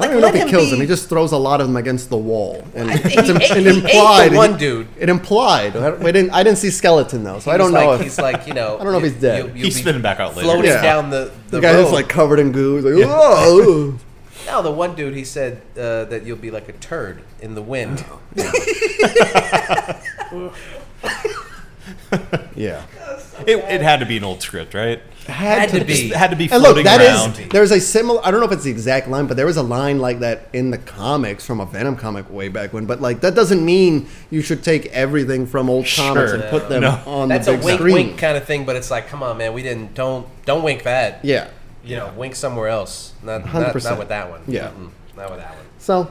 I 0.00 0.06
don't 0.08 0.10
like, 0.10 0.10
even 0.10 0.20
know 0.22 0.28
if 0.28 0.34
he 0.34 0.40
him 0.40 0.48
kills 0.48 0.64
be- 0.66 0.70
them. 0.72 0.80
He 0.80 0.86
just 0.86 1.08
throws 1.08 1.32
a 1.32 1.36
lot 1.36 1.60
of 1.60 1.66
them 1.68 1.76
against 1.76 2.10
the 2.10 2.16
wall, 2.16 2.64
and 2.74 2.90
I 2.90 2.94
it's 3.04 3.28
im- 3.28 3.36
ate- 3.36 3.50
it 3.50 3.56
he 3.56 3.68
ate 3.68 3.82
the 3.82 3.88
implied 3.88 4.32
one 4.34 4.56
dude. 4.58 4.88
It 4.98 5.08
implied. 5.08 5.76
I 5.76 5.90
we 5.90 6.12
didn't. 6.12 6.30
I 6.30 6.42
didn't 6.42 6.58
see 6.58 6.70
skeleton 6.70 7.22
though, 7.24 7.38
so 7.38 7.50
I 7.50 7.56
don't 7.56 7.72
know. 7.72 7.86
Like, 7.90 8.00
if, 8.00 8.04
he's 8.06 8.18
like, 8.18 8.46
you 8.46 8.54
know, 8.60 8.78
I 8.78 8.84
don't 8.84 8.92
know 8.92 8.98
if 8.98 9.04
he's 9.04 9.20
dead. 9.20 9.38
you'll- 9.46 9.56
you'll 9.56 9.64
He's 9.66 9.76
spinning 9.80 10.02
back 10.02 10.20
out 10.20 10.36
later. 10.36 10.48
floating 10.48 10.70
Yeah. 10.70 10.82
down 10.82 11.10
the 11.10 11.30
the, 11.50 11.56
the 11.56 11.60
guy 11.60 11.72
road. 11.74 11.82
who's 11.84 11.92
like 11.92 12.08
covered 12.08 12.38
in 12.38 12.52
goo. 12.52 12.76
He's 12.76 12.84
like, 12.84 13.08
"Whoa." 13.08 13.98
no, 14.46 14.62
the 14.62 14.70
one 14.70 14.94
dude 14.94 15.14
he 15.14 15.24
said 15.24 15.60
uh, 15.76 16.04
that 16.06 16.24
you'll 16.24 16.36
be 16.38 16.50
like 16.50 16.68
a 16.68 16.72
turd 16.72 17.22
in 17.40 17.54
the 17.54 17.62
wind. 17.62 18.04
yeah. 22.56 22.82
It, 23.46 23.58
it 23.58 23.80
had 23.82 24.00
to 24.00 24.06
be 24.06 24.16
an 24.16 24.24
old 24.24 24.42
script, 24.42 24.74
right? 24.74 25.00
Had 25.26 25.68
to 25.70 25.84
be. 25.84 26.10
It 26.10 26.16
had 26.16 26.30
to 26.30 26.36
be 26.36 26.44
And 26.44 26.54
look, 26.62 26.72
floating 26.72 26.84
that 26.84 27.00
around. 27.00 27.38
is 27.38 27.48
there's 27.50 27.70
a 27.70 27.80
similar. 27.80 28.20
I 28.24 28.30
don't 28.30 28.40
know 28.40 28.46
if 28.46 28.52
it's 28.52 28.64
the 28.64 28.70
exact 28.70 29.06
line, 29.08 29.26
but 29.26 29.36
there 29.36 29.46
was 29.46 29.56
a 29.56 29.62
line 29.62 29.98
like 29.98 30.20
that 30.20 30.48
in 30.52 30.70
the 30.70 30.78
comics 30.78 31.46
from 31.46 31.60
a 31.60 31.66
Venom 31.66 31.94
comic 31.96 32.28
way 32.30 32.48
back 32.48 32.72
when. 32.72 32.86
But 32.86 33.00
like 33.00 33.20
that 33.20 33.34
doesn't 33.34 33.64
mean 33.64 34.08
you 34.30 34.40
should 34.42 34.64
take 34.64 34.86
everything 34.86 35.46
from 35.46 35.70
old 35.70 35.86
comics 35.86 36.30
Sure. 36.32 36.40
and 36.40 36.50
put 36.50 36.68
them 36.68 36.80
No. 36.82 37.00
on 37.06 37.28
That's 37.28 37.46
the 37.46 37.52
a 37.54 37.56
big 37.56 37.64
wink, 37.64 37.78
screen. 37.78 37.94
wink 37.94 38.18
kind 38.18 38.36
of 38.36 38.44
thing. 38.44 38.64
But 38.64 38.76
it's 38.76 38.90
like, 38.90 39.06
come 39.08 39.22
on, 39.22 39.38
man, 39.38 39.52
we 39.52 39.62
didn't. 39.62 39.94
Don't 39.94 40.26
don't 40.46 40.62
wink 40.64 40.82
that. 40.82 41.24
Yeah. 41.24 41.48
You 41.84 41.96
know, 41.96 42.12
wink 42.16 42.34
somewhere 42.34 42.68
else. 42.68 43.12
Not, 43.22 43.44
not, 43.52 43.72
100%. 43.74 43.84
not 43.84 43.98
with 43.98 44.08
that 44.08 44.30
one. 44.30 44.40
Yeah. 44.48 44.68
Mm-mm, 44.68 44.90
not 45.16 45.30
with 45.30 45.38
that 45.40 45.50
one. 45.54 45.64
So 45.78 46.10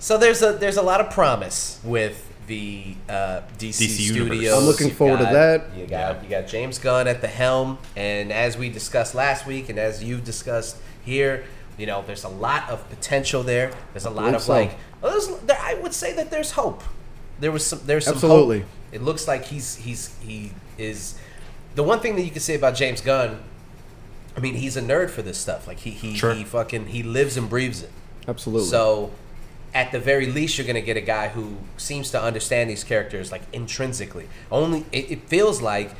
So 0.00 0.18
there's 0.18 0.42
a 0.42 0.52
there's 0.54 0.76
a 0.76 0.82
lot 0.82 1.00
of 1.00 1.10
promise 1.10 1.78
with 1.84 2.24
the 2.48 2.94
uh, 3.08 3.42
DC, 3.58 3.68
DC 3.86 3.98
universe. 4.00 4.26
studios. 4.28 4.58
I'm 4.58 4.64
looking 4.64 4.88
You 4.88 4.94
forward 4.94 5.18
to 5.18 5.24
that. 5.24 5.76
You 5.76 5.86
got 5.86 6.24
you 6.24 6.28
got 6.30 6.48
James 6.48 6.78
Gunn 6.78 7.06
at 7.06 7.20
the 7.20 7.28
helm, 7.28 7.78
and 7.94 8.32
as 8.32 8.58
we 8.58 8.68
discussed 8.70 9.14
last 9.14 9.46
week, 9.46 9.68
and 9.68 9.78
as 9.78 10.02
you've 10.02 10.24
discussed 10.24 10.76
here, 11.04 11.44
you 11.76 11.86
know 11.86 12.02
there's 12.06 12.24
a 12.24 12.28
lot 12.28 12.68
of 12.68 12.88
potential 12.90 13.42
there. 13.44 13.70
There's 13.92 14.04
a 14.06 14.10
lot 14.10 14.34
of 14.34 14.42
so. 14.42 14.52
like, 14.52 14.76
there, 15.46 15.58
I 15.60 15.74
would 15.74 15.94
say 15.94 16.12
that 16.14 16.30
there's 16.30 16.52
hope. 16.52 16.82
There 17.38 17.52
was 17.52 17.64
some 17.64 17.80
there's 17.84 18.04
some 18.06 18.14
Absolutely. 18.14 18.60
hope. 18.60 18.68
It 18.90 19.02
looks 19.02 19.28
like 19.28 19.44
he's 19.44 19.76
he's 19.76 20.16
he 20.20 20.52
is 20.76 21.16
the 21.76 21.82
one 21.84 22.00
thing 22.00 22.16
that 22.16 22.22
you 22.22 22.30
can 22.32 22.40
say 22.40 22.54
about 22.56 22.74
James 22.74 23.00
Gunn. 23.00 23.40
I 24.36 24.40
mean, 24.40 24.54
he's 24.54 24.76
a 24.76 24.82
nerd 24.82 25.10
for 25.10 25.22
this 25.22 25.36
stuff. 25.38 25.66
Like 25.68 25.78
he 25.80 25.90
he, 25.90 26.16
Sure. 26.16 26.32
he 26.34 26.44
fucking 26.44 26.86
he 26.86 27.02
lives 27.02 27.36
and 27.36 27.48
breathes 27.50 27.82
it. 27.82 27.90
absolutely. 28.26 28.68
So, 28.68 29.10
at 29.74 29.92
the 29.92 29.98
very 30.00 30.26
least, 30.26 30.56
you're 30.58 30.66
going 30.66 30.74
to 30.76 30.82
get 30.82 30.96
a 30.96 31.00
guy 31.02 31.28
who 31.28 31.56
seems 31.76 32.10
to 32.12 32.22
understand 32.22 32.70
these 32.70 32.84
characters 32.84 33.30
like 33.30 33.42
intrinsically. 33.52 34.28
Only 34.50 34.84
it, 34.92 35.10
it 35.10 35.28
feels 35.28 35.60
like 35.60 35.94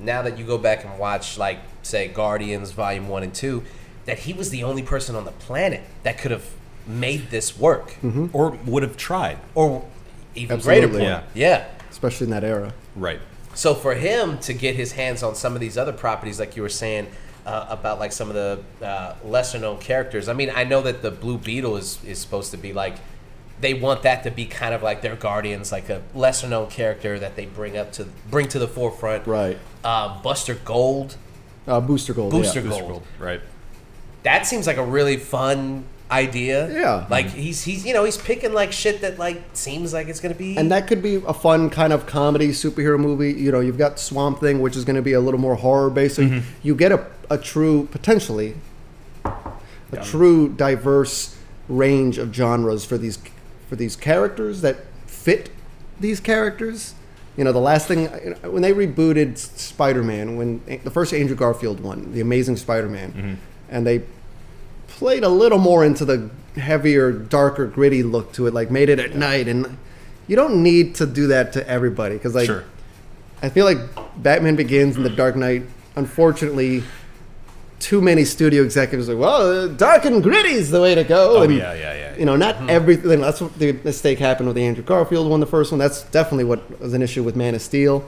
now 0.00 0.22
that 0.22 0.38
you 0.38 0.44
go 0.44 0.58
back 0.58 0.84
and 0.84 0.98
watch, 0.98 1.38
like 1.38 1.58
say 1.82 2.08
Guardians 2.08 2.72
Volume 2.72 3.08
One 3.08 3.22
and 3.22 3.34
Two, 3.34 3.62
that 4.06 4.20
he 4.20 4.32
was 4.32 4.50
the 4.50 4.64
only 4.64 4.82
person 4.82 5.14
on 5.14 5.24
the 5.24 5.30
planet 5.32 5.82
that 6.02 6.18
could 6.18 6.30
have 6.32 6.48
made 6.86 7.30
this 7.30 7.56
work, 7.56 7.94
Or 8.32 8.50
would 8.66 8.82
have 8.82 8.96
tried. 8.96 9.38
or 9.54 9.84
even 10.34 10.58
greater 10.58 10.86
Absolutely. 10.86 11.12
point, 11.12 11.24
yeah. 11.34 11.68
especially 11.90 12.24
in 12.24 12.30
that 12.32 12.42
era. 12.42 12.72
Right. 12.96 13.20
So 13.54 13.74
for 13.74 13.94
him 13.94 14.38
to 14.40 14.52
get 14.54 14.74
his 14.74 14.92
hands 14.92 15.22
on 15.22 15.34
some 15.36 15.54
of 15.54 15.60
these 15.60 15.76
other 15.78 15.92
properties, 15.92 16.40
like 16.40 16.56
you 16.56 16.62
were 16.62 16.68
saying 16.70 17.06
uh, 17.46 17.66
about 17.68 18.00
like 18.00 18.10
some 18.12 18.30
of 18.30 18.34
the 18.34 18.84
uh, 18.84 19.14
lesser 19.24 19.58
known 19.58 19.78
characters, 19.78 20.28
I 20.28 20.32
mean, 20.32 20.50
I 20.52 20.64
know 20.64 20.80
that 20.82 21.02
the 21.02 21.10
Blue 21.10 21.38
Beetle 21.38 21.76
is 21.76 21.98
is 22.04 22.18
supposed 22.18 22.50
to 22.52 22.56
be 22.56 22.72
like 22.72 22.96
they 23.62 23.72
want 23.74 24.02
that 24.02 24.24
to 24.24 24.30
be 24.30 24.44
kind 24.44 24.74
of 24.74 24.82
like 24.82 25.00
their 25.02 25.16
guardians, 25.16 25.72
like 25.72 25.88
a 25.88 26.02
lesser 26.14 26.48
known 26.48 26.68
character 26.68 27.18
that 27.18 27.36
they 27.36 27.46
bring 27.46 27.78
up 27.78 27.92
to 27.92 28.06
bring 28.30 28.48
to 28.48 28.58
the 28.58 28.68
forefront. 28.68 29.26
Right. 29.26 29.56
Uh, 29.82 30.20
Buster 30.22 30.54
Gold, 30.56 31.16
Uh, 31.66 31.80
Booster 31.80 32.12
Gold. 32.12 32.32
Booster 32.32 32.60
yeah. 32.60 32.68
Gold. 32.70 33.02
Right. 33.18 33.40
that 34.24 34.46
seems 34.46 34.66
like 34.66 34.76
a 34.76 34.84
really 34.84 35.16
fun 35.16 35.84
idea. 36.10 36.70
Yeah. 36.70 37.06
Like 37.08 37.30
he's 37.30 37.62
he's 37.64 37.86
you 37.86 37.94
know 37.94 38.04
he's 38.04 38.18
picking 38.18 38.52
like 38.52 38.70
shit 38.72 39.00
that 39.00 39.18
like 39.18 39.42
seems 39.54 39.94
like 39.94 40.08
it's 40.08 40.20
gonna 40.20 40.34
be 40.34 40.56
And 40.58 40.70
that 40.70 40.86
could 40.86 41.00
be 41.02 41.22
a 41.26 41.32
fun 41.32 41.70
kind 41.70 41.92
of 41.92 42.04
comedy 42.06 42.48
superhero 42.48 42.98
movie. 42.98 43.32
You 43.32 43.50
know, 43.52 43.60
you've 43.60 43.78
got 43.78 43.98
Swamp 43.98 44.38
Thing, 44.40 44.60
which 44.60 44.76
is 44.76 44.84
going 44.84 44.96
to 44.96 45.02
be 45.02 45.14
a 45.14 45.20
little 45.20 45.40
more 45.40 45.54
horror 45.54 45.88
based. 45.88 46.16
So 46.16 46.40
you 46.62 46.74
get 46.74 46.92
a, 46.92 47.06
a 47.30 47.38
true, 47.38 47.88
potentially, 47.90 48.56
a 49.24 49.96
true 50.02 50.48
diverse 50.50 51.36
range 51.68 52.18
of 52.18 52.34
genres 52.34 52.84
for 52.84 52.98
these 52.98 53.18
for 53.72 53.76
these 53.76 53.96
characters 53.96 54.60
that 54.60 54.76
fit 55.06 55.48
these 55.98 56.20
characters. 56.20 56.94
You 57.38 57.44
know, 57.44 57.52
the 57.52 57.58
last 57.58 57.88
thing 57.88 58.04
when 58.42 58.60
they 58.60 58.74
rebooted 58.74 59.38
Spider 59.38 60.02
Man, 60.02 60.36
when 60.36 60.62
the 60.84 60.90
first 60.90 61.14
Andrew 61.14 61.34
Garfield 61.34 61.80
one, 61.80 62.12
The 62.12 62.20
Amazing 62.20 62.58
Spider 62.58 62.90
Man, 62.90 63.12
mm-hmm. 63.12 63.34
and 63.70 63.86
they 63.86 64.02
played 64.88 65.24
a 65.24 65.30
little 65.30 65.56
more 65.56 65.86
into 65.86 66.04
the 66.04 66.28
heavier, 66.56 67.12
darker, 67.12 67.64
gritty 67.64 68.02
look 68.02 68.34
to 68.34 68.46
it, 68.46 68.52
like 68.52 68.70
made 68.70 68.90
it 68.90 68.98
at 68.98 69.14
night. 69.14 69.48
And 69.48 69.78
you 70.26 70.36
don't 70.36 70.62
need 70.62 70.94
to 70.96 71.06
do 71.06 71.28
that 71.28 71.54
to 71.54 71.66
everybody 71.66 72.16
because, 72.16 72.34
like, 72.34 72.44
Sure. 72.44 72.64
I 73.40 73.48
feel 73.48 73.64
like 73.64 73.78
Batman 74.22 74.54
Begins 74.54 74.96
and 74.96 75.04
The 75.06 75.16
Dark 75.16 75.34
Knight, 75.34 75.62
unfortunately, 75.96 76.82
too 77.82 78.00
many 78.00 78.24
studio 78.24 78.62
executives 78.62 79.08
are 79.10 79.16
well, 79.16 79.64
uh, 79.64 79.66
dark 79.66 80.04
and 80.04 80.22
gritty 80.22 80.52
is 80.52 80.70
the 80.70 80.80
way 80.80 80.94
to 80.94 81.02
go. 81.04 81.38
Oh, 81.38 81.42
and, 81.42 81.52
yeah, 81.54 81.74
yeah, 81.74 81.94
yeah. 81.94 82.16
You 82.16 82.24
know, 82.24 82.36
not 82.36 82.70
everything. 82.70 83.20
That's 83.20 83.40
what 83.40 83.58
the 83.58 83.72
mistake 83.84 84.18
happened 84.20 84.46
with 84.46 84.56
the 84.56 84.64
Andrew 84.64 84.84
Garfield 84.84 85.28
one, 85.28 85.40
the 85.40 85.46
first 85.46 85.72
one. 85.72 85.78
That's 85.78 86.02
definitely 86.04 86.44
what 86.44 86.80
was 86.80 86.94
an 86.94 87.02
issue 87.02 87.22
with 87.24 87.34
Man 87.34 87.54
of 87.56 87.60
Steel, 87.60 88.04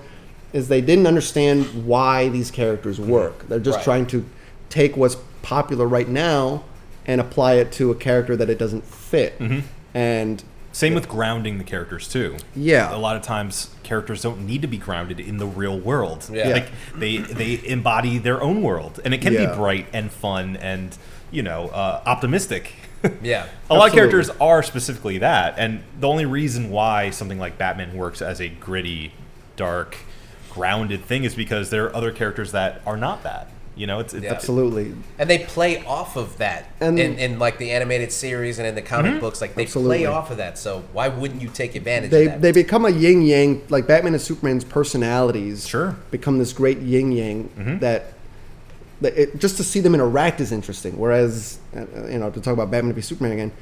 is 0.53 0.69
they 0.69 0.81
didn't 0.81 1.07
understand 1.09 1.87
why 1.87 2.29
these 2.29 2.51
characters 2.53 3.01
work. 3.01 3.49
They're 3.49 3.59
just 3.59 3.79
Right. 3.79 3.85
trying 3.85 4.07
to 4.07 4.25
take 4.71 4.97
what's 4.97 5.17
popular 5.43 5.87
right 5.87 6.09
now 6.09 6.63
and 7.07 7.21
apply 7.21 7.55
it 7.55 7.73
to 7.73 7.91
a 7.91 7.95
character 7.95 8.37
that 8.37 8.49
it 8.49 8.59
doesn't 8.59 8.85
fit. 8.85 9.35
And 9.93 10.43
Same 10.75 10.93
with 10.93 11.09
grounding 11.09 11.59
the 11.59 11.65
characters 11.65 12.09
too. 12.09 12.37
Yeah. 12.57 12.93
a 12.95 12.99
lot 12.99 13.15
of 13.15 13.23
times 13.23 13.71
characters 13.85 14.21
don't 14.23 14.45
need 14.45 14.61
to 14.63 14.67
be 14.69 14.77
grounded 14.77 15.21
in 15.21 15.37
the 15.39 15.47
real 15.47 15.79
world. 15.79 16.29
Yeah. 16.31 16.49
like 16.49 16.69
they 16.97 17.19
they 17.19 17.65
embody 17.65 18.19
their 18.19 18.43
own 18.43 18.61
world, 18.61 18.99
and 19.05 19.15
it 19.15 19.21
can 19.23 19.33
Yeah. 19.33 19.47
be 19.51 19.57
bright 19.57 19.87
and 19.93 20.11
fun 20.11 20.57
and 20.57 20.99
you 21.31 21.43
know 21.45 21.69
uh, 21.69 22.03
optimistic. 22.05 22.73
Yeah. 23.23 23.47
a 23.71 23.75
lot 23.75 23.89
of 23.89 23.95
characters 23.95 24.31
are 24.41 24.65
specifically 24.65 25.19
that, 25.19 25.55
and 25.59 25.83
the 26.01 26.09
only 26.09 26.27
reason 26.27 26.71
why 26.71 27.11
something 27.11 27.39
like 27.39 27.57
Batman 27.57 27.97
works 27.97 28.21
as 28.21 28.41
a 28.41 28.49
gritty, 28.49 29.13
dark, 29.55 29.97
grounded 30.51 31.05
thing 31.05 31.23
is 31.23 31.37
because 31.37 31.71
there 31.71 31.85
are 31.85 31.95
other 31.95 32.11
characters 32.11 32.51
that 32.53 32.83
are 32.85 32.97
not 32.97 33.23
that. 33.23 33.49
You 33.77 33.89
know, 33.89 33.99
it's, 33.99 34.15
it's 34.15 34.23
Yeah. 34.25 34.33
absolutely. 34.33 34.95
And 35.19 35.29
they 35.29 35.39
play 35.39 35.85
off 35.85 36.17
of 36.17 36.39
that 36.39 36.71
And- 36.81 36.99
in, 36.99 37.19
in 37.19 37.39
like 37.41 37.59
the 37.59 37.73
animated 37.73 38.13
series 38.13 38.59
and 38.61 38.69
in 38.69 38.75
the 38.77 38.83
comic 38.83 39.21
books. 39.21 39.41
Like 39.41 39.55
they 39.57 39.65
Absolutely. 39.65 39.99
play 39.99 40.07
off 40.07 40.31
of 40.31 40.37
that. 40.37 40.59
So 40.59 40.85
why 40.93 41.09
wouldn't 41.09 41.43
you 41.43 41.49
take 41.49 41.75
advantage 41.75 42.11
They, 42.13 42.27
of 42.27 42.33
that? 42.33 42.43
they 42.43 42.53
become 42.53 42.85
a 42.85 42.91
yin 42.91 43.23
yang, 43.23 43.63
like 43.71 43.87
Batman 43.89 44.15
and 44.15 44.23
Superman's 44.23 44.63
personalities. 44.65 45.67
Sure. 45.67 45.97
Become 46.13 46.39
this 46.39 46.53
great 46.53 46.79
yin 46.79 47.11
yang 47.13 47.79
that, 47.81 48.13
that 49.01 49.17
it, 49.19 49.39
just 49.41 49.57
to 49.57 49.65
see 49.65 49.81
them 49.81 49.95
interact 49.95 50.41
is 50.41 50.53
interesting. 50.53 50.97
Whereas, 50.97 51.59
uh, 51.77 51.81
you 52.09 52.19
know, 52.19 52.31
to 52.31 52.41
talk 52.41 52.53
about 52.55 52.71
Batman 52.71 52.95
v 52.95 53.01
Superman 53.01 53.33
again, 53.33 53.53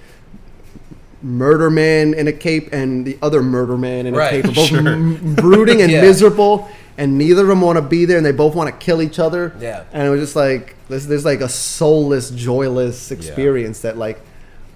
Murder 1.23 1.71
Man 1.71 2.15
in 2.15 2.29
a 2.29 2.33
cape 2.33 2.71
and 2.73 3.05
the 3.07 3.19
other 3.23 3.43
Murder 3.43 3.77
Man 3.79 4.07
in 4.07 4.15
a 4.15 4.19
Right, 4.19 4.31
cape 4.31 4.45
are 4.47 4.53
both 4.53 4.69
sure. 4.69 4.87
m- 4.89 5.35
brooding 5.37 5.81
and 5.83 5.91
Yeah. 5.93 6.01
miserable, 6.03 6.69
and 6.99 7.17
neither 7.17 7.43
of 7.43 7.49
them 7.49 7.61
want 7.61 7.77
to 7.79 7.83
be 7.83 8.05
there, 8.05 8.17
and 8.17 8.27
they 8.27 8.33
both 8.33 8.55
want 8.55 8.69
to 8.71 8.85
kill 8.85 9.01
each 9.03 9.19
other. 9.19 9.55
Yeah. 9.61 9.85
And 9.93 10.07
it 10.07 10.11
was 10.11 10.21
just 10.21 10.37
like 10.37 10.75
there's, 10.89 11.07
there's 11.07 11.25
like 11.25 11.41
a 11.41 11.49
soulless, 11.49 12.31
joyless 12.31 13.11
experience 13.11 13.81
that 13.83 13.97
like. 13.97 14.21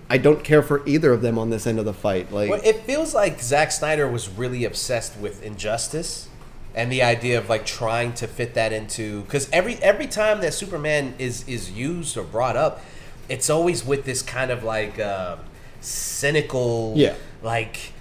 I 0.09 0.19
don't 0.19 0.45
care 0.45 0.63
for 0.63 0.87
either 0.87 1.13
of 1.13 1.21
them 1.21 1.37
on 1.37 1.51
this 1.51 1.67
end 1.67 1.81
of 1.81 1.85
the 1.85 1.93
fight. 1.93 2.31
Like, 2.31 2.49
Well, 2.49 2.61
it 2.63 2.85
feels 2.85 3.13
like 3.13 3.43
Zack 3.43 3.73
Snyder 3.73 4.07
was 4.07 4.29
really 4.29 4.65
obsessed 4.65 5.19
with 5.19 5.43
injustice 5.43 6.29
and 6.77 6.93
the 6.93 7.03
idea 7.03 7.37
of 7.39 7.49
like 7.49 7.67
trying 7.67 8.13
to 8.13 8.29
fit 8.29 8.55
that 8.55 8.73
into 8.73 9.23
because 9.23 9.51
every 9.51 9.75
every 9.83 10.07
time 10.07 10.41
that 10.43 10.55
Superman 10.55 11.15
is 11.19 11.43
is 11.49 11.73
used 11.73 12.17
or 12.17 12.23
brought 12.23 12.57
up, 12.57 12.83
it's 13.29 13.51
always 13.51 13.85
with 13.85 14.05
this 14.05 14.23
kind 14.23 14.53
of 14.53 14.63
like 14.63 15.01
um, 15.01 15.41
cynical, 15.87 16.93
Yeah. 16.97 17.15
like 17.43 17.93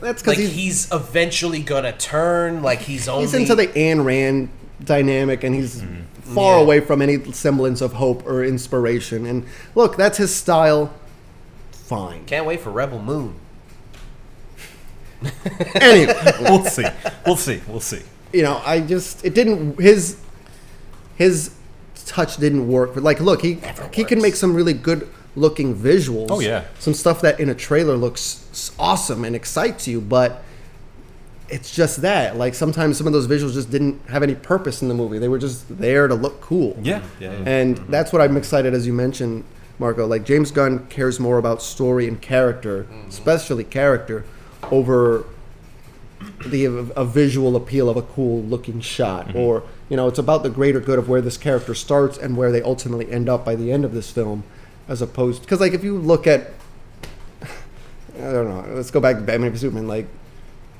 that's 0.00 0.22
because 0.22 0.36
like 0.36 0.38
he's, 0.38 0.52
he's, 0.52 0.92
eventually 0.92 1.62
gonna 1.62 1.92
turn, 1.92 2.62
like 2.62 2.80
he's 2.80 3.08
only 3.08 3.24
he's 3.24 3.34
into 3.34 3.54
the 3.54 3.68
Ayn 3.68 4.04
Rand 4.04 4.50
dynamic, 4.82 5.44
and 5.44 5.54
he's 5.54 5.80
mm-hmm. 5.80 6.02
far 6.34 6.56
Yeah. 6.56 6.62
away 6.62 6.80
from 6.80 7.00
any 7.02 7.32
semblance 7.32 7.80
of 7.80 7.94
hope 7.94 8.26
or 8.26 8.44
inspiration. 8.44 9.26
And 9.26 9.46
look, 9.74 9.96
that's 9.96 10.18
his 10.18 10.34
style. 10.34 10.92
Fine. 11.72 12.24
Can't 12.26 12.46
wait 12.46 12.60
for 12.60 12.70
Rebel 12.70 13.00
Moon. 13.00 13.34
Anyway, 15.76 16.14
we'll 16.40 16.64
see, 16.64 16.84
we'll 17.24 17.36
see, 17.36 17.60
we'll 17.66 17.80
see. 17.80 18.02
you 18.32 18.42
know, 18.42 18.60
I 18.64 18.80
just 18.80 19.24
it 19.24 19.34
didn't 19.34 19.80
his 19.80 20.18
his 21.16 21.54
touch 22.04 22.36
didn't 22.36 22.68
work. 22.68 22.94
But 22.94 23.02
like, 23.02 23.20
look, 23.20 23.42
he 23.42 23.58
he 23.92 24.04
can 24.04 24.20
make 24.20 24.36
some 24.36 24.54
really 24.54 24.74
good 24.74 25.08
looking 25.36 25.76
visuals. 25.76 26.26
Oh, 26.30 26.40
yeah. 26.40 26.64
some 26.78 26.94
stuff 26.94 27.20
that 27.20 27.38
in 27.38 27.48
a 27.48 27.54
trailer 27.54 27.96
looks 27.96 28.74
awesome 28.78 29.24
and 29.24 29.36
excites 29.36 29.86
you, 29.86 30.00
but. 30.00 30.42
It's 31.48 31.72
just 31.72 32.02
that. 32.02 32.36
Like 32.36 32.54
sometimes 32.54 32.98
some 32.98 33.06
of 33.06 33.12
those 33.12 33.28
visuals 33.28 33.54
just 33.54 33.70
didn't 33.70 34.04
have 34.08 34.24
any 34.24 34.34
purpose 34.34 34.82
in 34.82 34.88
the 34.88 34.94
movie. 34.94 35.20
They 35.20 35.28
were 35.28 35.38
just 35.38 35.78
there 35.78 36.08
to 36.08 36.14
look 36.16 36.40
cool. 36.40 36.76
Yeah, 36.82 37.04
yeah, 37.20 37.30
yeah. 37.30 37.44
And 37.46 37.76
mm-hmm. 37.76 37.88
that's 37.88 38.12
what 38.12 38.20
I'm 38.20 38.36
excited, 38.36 38.74
as 38.74 38.84
you 38.84 38.92
mentioned, 38.92 39.44
Marco. 39.78 40.08
Like 40.08 40.24
James 40.24 40.50
Gunn 40.50 40.88
cares 40.88 41.20
more 41.20 41.38
about 41.38 41.62
story 41.62 42.08
and 42.08 42.20
character, 42.20 42.82
mm-hmm. 42.82 43.10
especially 43.10 43.62
character, 43.62 44.24
over 44.72 45.24
the 46.46 46.64
a, 46.64 47.04
visual 47.04 47.56
appeal 47.56 47.88
of 47.88 47.96
a 47.96 48.02
cool 48.02 48.42
looking 48.42 48.80
shot. 48.80 49.28
Mm-hmm. 49.28 49.38
Or 49.38 49.62
you 49.88 49.96
know, 49.96 50.08
it's 50.08 50.18
about 50.18 50.42
the 50.42 50.50
greater 50.50 50.80
good 50.80 50.98
of 50.98 51.08
where 51.08 51.20
this 51.20 51.36
character 51.36 51.74
starts 51.74 52.18
and 52.18 52.36
where 52.36 52.50
they 52.50 52.62
ultimately 52.62 53.10
end 53.10 53.28
up 53.28 53.44
by 53.44 53.54
the 53.54 53.70
end 53.70 53.84
of 53.84 53.94
this 53.94 54.10
film, 54.10 54.42
as 54.88 55.02
opposed 55.02 55.42
because 55.42 55.60
like 55.60 55.72
if 55.72 55.82
you 55.84 55.98
look 55.98 56.26
at, 56.26 56.50
I 57.42 58.32
don't 58.32 58.48
know, 58.48 58.64
let's 58.74 58.90
go 58.90 59.00
back 59.00 59.16
to 59.16 59.22
Batman 59.22 59.50
v 59.52 59.58
Superman. 59.58 59.86
Like, 59.88 60.06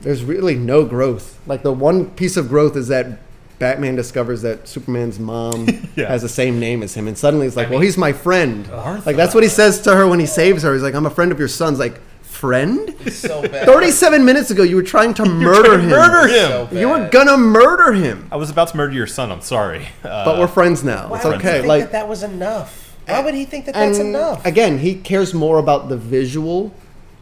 there's 0.01 0.25
really 0.25 0.55
no 0.55 0.85
growth. 0.85 1.39
Like 1.47 1.63
the 1.63 1.73
one 1.73 2.11
piece 2.11 2.37
of 2.37 2.49
growth 2.49 2.77
is 2.77 2.89
that. 2.89 3.19
Batman 3.59 3.97
discovers 3.97 4.43
that 4.43 4.69
Superman's 4.69 5.19
mom 5.19 5.67
Yeah. 5.97 6.09
has 6.09 6.21
the 6.21 6.29
same 6.29 6.61
name 6.61 6.83
as 6.83 6.93
him, 6.93 7.09
and 7.09 7.17
suddenly 7.17 7.47
he's 7.47 7.57
like, 7.57 7.69
I 7.69 7.71
"Well, 7.71 7.79
mean- 7.79 7.87
he's 7.87 7.97
my 7.97 8.13
friend." 8.13 8.69
Martha. 8.69 9.07
Like 9.07 9.17
that's 9.17 9.35
what 9.35 9.43
he 9.43 9.49
says 9.49 9.81
to 9.81 9.95
her 9.97 10.07
when 10.07 10.21
he 10.21 10.27
saves 10.27 10.63
her. 10.63 10.75
He's 10.75 10.83
like, 10.83 10.93
"I'm 10.95 11.07
a 11.07 11.11
friend 11.11 11.33
of 11.33 11.39
your 11.39 11.49
son's." 11.49 11.79
Like, 11.79 11.99
friend? 12.21 12.95
So 13.11 13.41
bad. 13.49 13.65
Thirty-seven 13.65 14.27
minutes 14.27 14.51
ago, 14.51 14.63
you 14.63 14.77
were 14.77 14.83
trying 14.83 15.15
to 15.15 15.25
murder 15.27 15.69
trying 15.69 15.79
to 15.79 15.85
him. 15.85 15.89
murder 15.89 16.29
him. 16.29 16.69
So 16.69 16.79
You 16.79 16.89
were 16.91 17.09
gonna 17.09 17.39
murder 17.39 17.95
him, 17.95 18.29
I 18.31 18.37
was 18.37 18.51
about 18.51 18.69
to 18.69 18.77
murder 18.77 18.93
your 18.93 19.07
son. 19.07 19.33
I'm 19.33 19.41
sorry. 19.41 19.89
Uh, 20.05 20.27
but 20.27 20.39
we're 20.39 20.49
friends 20.49 20.85
now. 20.85 21.09
Why 21.09 21.17
it's 21.17 21.25
would 21.25 21.31
you 21.33 21.39
okay. 21.39 21.53
think 21.61 21.67
Like, 21.67 21.81
that, 21.85 21.93
that 21.93 22.09
was 22.09 22.23
enough? 22.23 22.86
Why 23.07 23.21
would 23.21 23.35
he 23.35 23.45
think 23.45 23.67
that 23.67 23.75
that's 23.75 23.99
and 23.99 24.09
enough? 24.09 24.45
Again, 24.45 24.79
he 24.79 24.95
cares 24.95 25.33
more 25.33 25.59
about 25.59 25.89
the 25.89 25.97
visual 25.97 26.75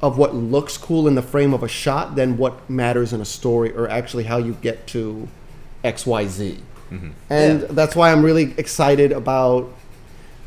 of 0.03 0.18
what 0.18 0.35
looks 0.35 0.76
cool 0.76 1.07
in 1.09 1.14
the 1.14 1.22
frame 1.22 1.55
of 1.55 1.62
a 1.62 1.68
shot 1.68 2.14
than 2.16 2.37
what 2.37 2.68
matters 2.68 3.12
in 3.12 3.20
a 3.20 3.24
story 3.24 3.72
or 3.72 3.89
actually 3.89 4.24
how 4.24 4.37
you 4.39 4.55
get 4.61 4.87
to 4.89 5.28
X, 5.82 6.07
Y, 6.07 6.26
Z. 6.26 6.59
Mm-hmm. 6.91 7.09
And 7.30 7.61
Yeah. 7.62 7.66
that's 7.70 7.97
why 7.97 8.12
I'm 8.12 8.22
really 8.22 8.55
excited 8.57 9.12
about. 9.12 9.72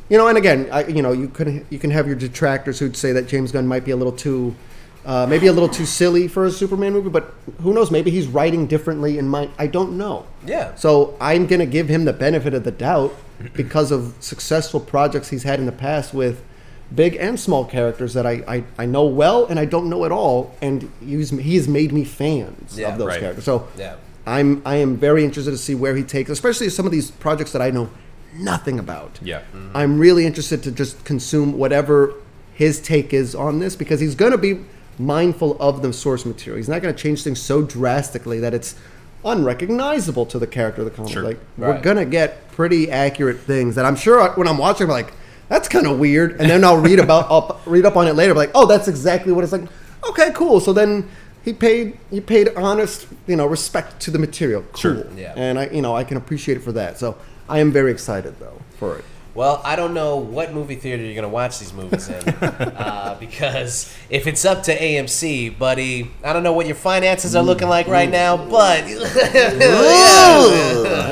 You 0.09 0.17
know, 0.17 0.27
and 0.27 0.37
again, 0.37 0.69
I, 0.71 0.85
you 0.85 1.01
know, 1.01 1.11
you 1.11 1.27
can 1.27 1.65
you 1.69 1.79
can 1.79 1.91
have 1.91 2.07
your 2.07 2.15
detractors 2.15 2.79
who'd 2.79 2.95
say 2.95 3.11
that 3.11 3.27
James 3.27 3.51
Gunn 3.51 3.67
might 3.67 3.83
be 3.83 3.91
a 3.91 3.95
little 3.95 4.13
too, 4.13 4.55
uh, 5.07 5.25
maybe 5.25 5.47
a 5.47 5.53
little 5.53 5.69
too 5.69 5.85
silly 5.85 6.27
for 6.27 6.45
a 6.45 6.51
Superman 6.51 6.93
movie, 6.93 7.09
but 7.09 7.33
who 7.61 7.73
knows? 7.73 7.89
Maybe 7.89 8.11
he's 8.11 8.27
writing 8.27 8.67
differently 8.67 9.17
in 9.17 9.27
mind. 9.27 9.51
I 9.57 9.65
don't 9.67 9.97
know. 9.97 10.27
Yeah. 10.45 10.75
So 10.75 11.15
I'm 11.19 11.47
going 11.47 11.59
to 11.61 11.65
give 11.65 11.87
him 11.87 12.05
the 12.05 12.13
benefit 12.13 12.53
of 12.53 12.63
the 12.65 12.71
doubt 12.71 13.15
because 13.53 13.91
of 13.91 14.13
successful 14.19 14.79
projects 14.79 15.29
he's 15.29 15.43
had 15.43 15.59
in 15.59 15.65
the 15.65 15.71
past 15.71 16.13
with 16.13 16.43
big 16.93 17.15
and 17.15 17.39
small 17.39 17.63
characters 17.65 18.13
that 18.15 18.25
I, 18.25 18.43
I, 18.47 18.63
I 18.77 18.85
know 18.85 19.05
well 19.05 19.45
and 19.45 19.59
I 19.59 19.65
don't 19.65 19.89
know 19.89 20.03
at 20.05 20.11
all. 20.11 20.53
And 20.61 20.91
he's, 20.99 21.29
he 21.29 21.55
has 21.55 21.67
made 21.67 21.91
me 21.93 22.03
fans 22.03 22.77
Yeah, 22.77 22.91
of 22.91 22.97
those 22.97 23.07
right. 23.07 23.19
characters. 23.19 23.45
So 23.45 23.67
Yeah. 23.77 23.95
I'm, 24.25 24.61
I 24.65 24.75
am 24.77 24.97
very 24.97 25.23
interested 25.23 25.51
to 25.51 25.57
see 25.57 25.73
where 25.75 25.95
he 25.95 26.03
takes, 26.03 26.29
especially 26.29 26.69
some 26.69 26.85
of 26.85 26.91
these 26.91 27.11
projects 27.11 27.53
that 27.53 27.61
I 27.61 27.69
know 27.69 27.89
nothing 28.35 28.77
about. 28.77 29.19
yeah. 29.23 29.41
I'm 29.73 29.97
really 29.99 30.25
interested 30.25 30.61
to 30.63 30.71
just 30.71 31.05
consume 31.05 31.57
whatever 31.57 32.13
his 32.53 32.81
take 32.81 33.13
is 33.13 33.33
on 33.35 33.59
this 33.59 33.75
because 33.77 33.99
he's 34.01 34.15
going 34.15 34.31
to 34.33 34.37
be 34.37 34.59
mindful 34.99 35.57
of 35.59 35.81
the 35.81 35.93
source 35.93 36.25
material. 36.25 36.57
He's 36.57 36.69
not 36.69 36.81
going 36.81 36.93
to 36.93 37.01
change 37.01 37.23
things 37.23 37.41
so 37.41 37.61
drastically 37.61 38.39
that 38.39 38.53
it's 38.53 38.75
unrecognizable 39.23 40.25
to 40.27 40.39
the 40.39 40.47
character 40.47 40.81
of 40.81 40.85
the 40.85 40.91
comic. 40.91 41.11
Sure. 41.11 41.23
Like 41.23 41.39
we're 41.57 41.81
going 41.81 41.97
to 41.97 42.05
get 42.05 42.51
pretty 42.51 42.91
accurate 42.91 43.39
things 43.39 43.75
that 43.75 43.85
I'm 43.85 43.95
sure 43.95 44.31
when 44.33 44.47
I'm 44.47 44.57
watching, 44.57 44.85
I'm 44.85 44.91
like, 44.91 45.13
that's 45.49 45.67
kind 45.69 45.87
of 45.87 45.97
weird, 45.97 46.31
and 46.41 46.49
then 46.49 46.63
I'll 46.63 46.81
read 46.81 46.99
about 46.99 47.27
I'll 47.29 47.61
read 47.65 47.85
up 47.85 47.95
on 47.95 48.07
it 48.07 48.13
later, 48.13 48.33
be 48.33 48.39
like, 48.39 48.51
oh, 48.53 48.65
that's 48.65 48.87
exactly 48.87 49.31
what 49.31 49.43
it's 49.43 49.53
like. 49.53 49.67
Okay, 50.09 50.31
cool. 50.33 50.59
So 50.59 50.73
then. 50.73 51.09
He 51.43 51.53
paid. 51.53 51.97
He 52.11 52.19
paid 52.19 52.49
honest, 52.57 53.07
you 53.25 53.37
know, 53.37 53.45
respect 53.45 54.01
to 54.01 54.11
the 54.11 54.19
material. 54.19 54.63
Cool. 54.73 54.81
Sure. 54.81 55.07
Yeah. 55.15 55.33
And 55.37 55.57
I, 55.57 55.69
you 55.69 55.81
know, 55.81 55.95
I 55.95 56.03
can 56.03 56.17
appreciate 56.17 56.57
it 56.57 56.59
for 56.59 56.73
that. 56.73 56.97
So 56.97 57.15
I 57.47 57.59
am 57.59 57.71
very 57.71 57.89
excited 57.89 58.37
though 58.37 58.59
for 58.77 58.97
it. 58.97 59.05
Well, 59.37 59.61
I 59.63 59.75
don't 59.75 59.93
know 59.93 60.17
what 60.17 60.51
movie 60.51 60.73
theater 60.73 61.03
you're 61.03 61.13
gonna 61.13 61.29
watch 61.29 61.59
these 61.59 61.71
movies 61.71 62.09
in, 62.09 62.27
uh, 62.41 63.15
because 63.19 63.95
if 64.09 64.25
it's 64.25 64.43
up 64.45 64.63
to 64.63 64.75
AMC, 64.75 65.59
buddy, 65.59 66.09
I 66.23 66.33
don't 66.33 66.41
know 66.41 66.53
what 66.53 66.65
your 66.65 66.73
finances 66.73 67.35
are 67.35 67.43
looking 67.43 67.69
like 67.69 67.85
right 67.85 68.09
now, 68.09 68.35
but 68.35 68.87
yeah, 68.89 68.97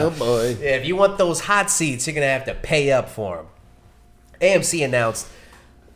oh 0.01 0.15
boy. 0.17 0.57
Yeah, 0.59 0.69
if 0.71 0.87
you 0.87 0.95
want 0.95 1.19
those 1.19 1.41
hot 1.41 1.69
seats, 1.69 2.07
you're 2.07 2.15
gonna 2.15 2.25
have 2.25 2.45
to 2.45 2.55
pay 2.55 2.91
up 2.91 3.09
for 3.09 3.37
them. 3.37 3.45
AMC 4.41 4.83
announced 4.83 5.27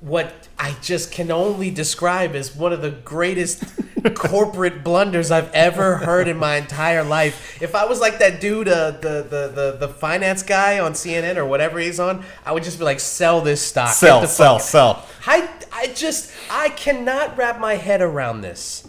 what 0.02 0.48
I 0.58 0.76
just 0.82 1.12
can 1.12 1.30
only 1.32 1.72
describe 1.72 2.36
as 2.36 2.56
one 2.56 2.72
of 2.72 2.82
the 2.82 2.92
greatest 2.92 3.64
corporate 4.16 4.84
blunders 4.84 5.30
I've 5.30 5.52
ever 5.52 5.98
heard 5.98 6.28
in 6.30 6.38
my 6.38 6.56
entire 6.56 7.04
life. 7.04 7.62
If 7.62 7.76
I 7.76 7.86
was 7.86 8.00
like 8.00 8.20
that 8.20 8.40
dude, 8.40 8.70
uh, 8.70 8.92
the, 8.92 9.28
the 9.30 9.52
the 9.54 9.78
the 9.80 9.88
finance 9.90 10.42
guy 10.42 10.80
on 10.80 10.94
CNN 10.94 11.36
or 11.36 11.46
whatever 11.46 11.80
he's 11.80 12.00
on, 12.00 12.24
I 12.46 12.54
would 12.54 12.64
just 12.64 12.80
be 12.80 12.86
like, 12.86 13.00
sell 13.00 13.42
this 13.42 13.62
stock, 13.62 13.94
Sell, 13.94 14.26
sell, 14.26 14.60
fuck- 14.60 14.68
sell. 14.68 15.06
I 15.26 15.50
I 15.72 15.88
just 15.88 16.32
I 16.50 16.70
cannot 16.70 17.38
wrap 17.38 17.60
my 17.60 17.76
head 17.76 18.02
around 18.02 18.42
this. 18.42 18.88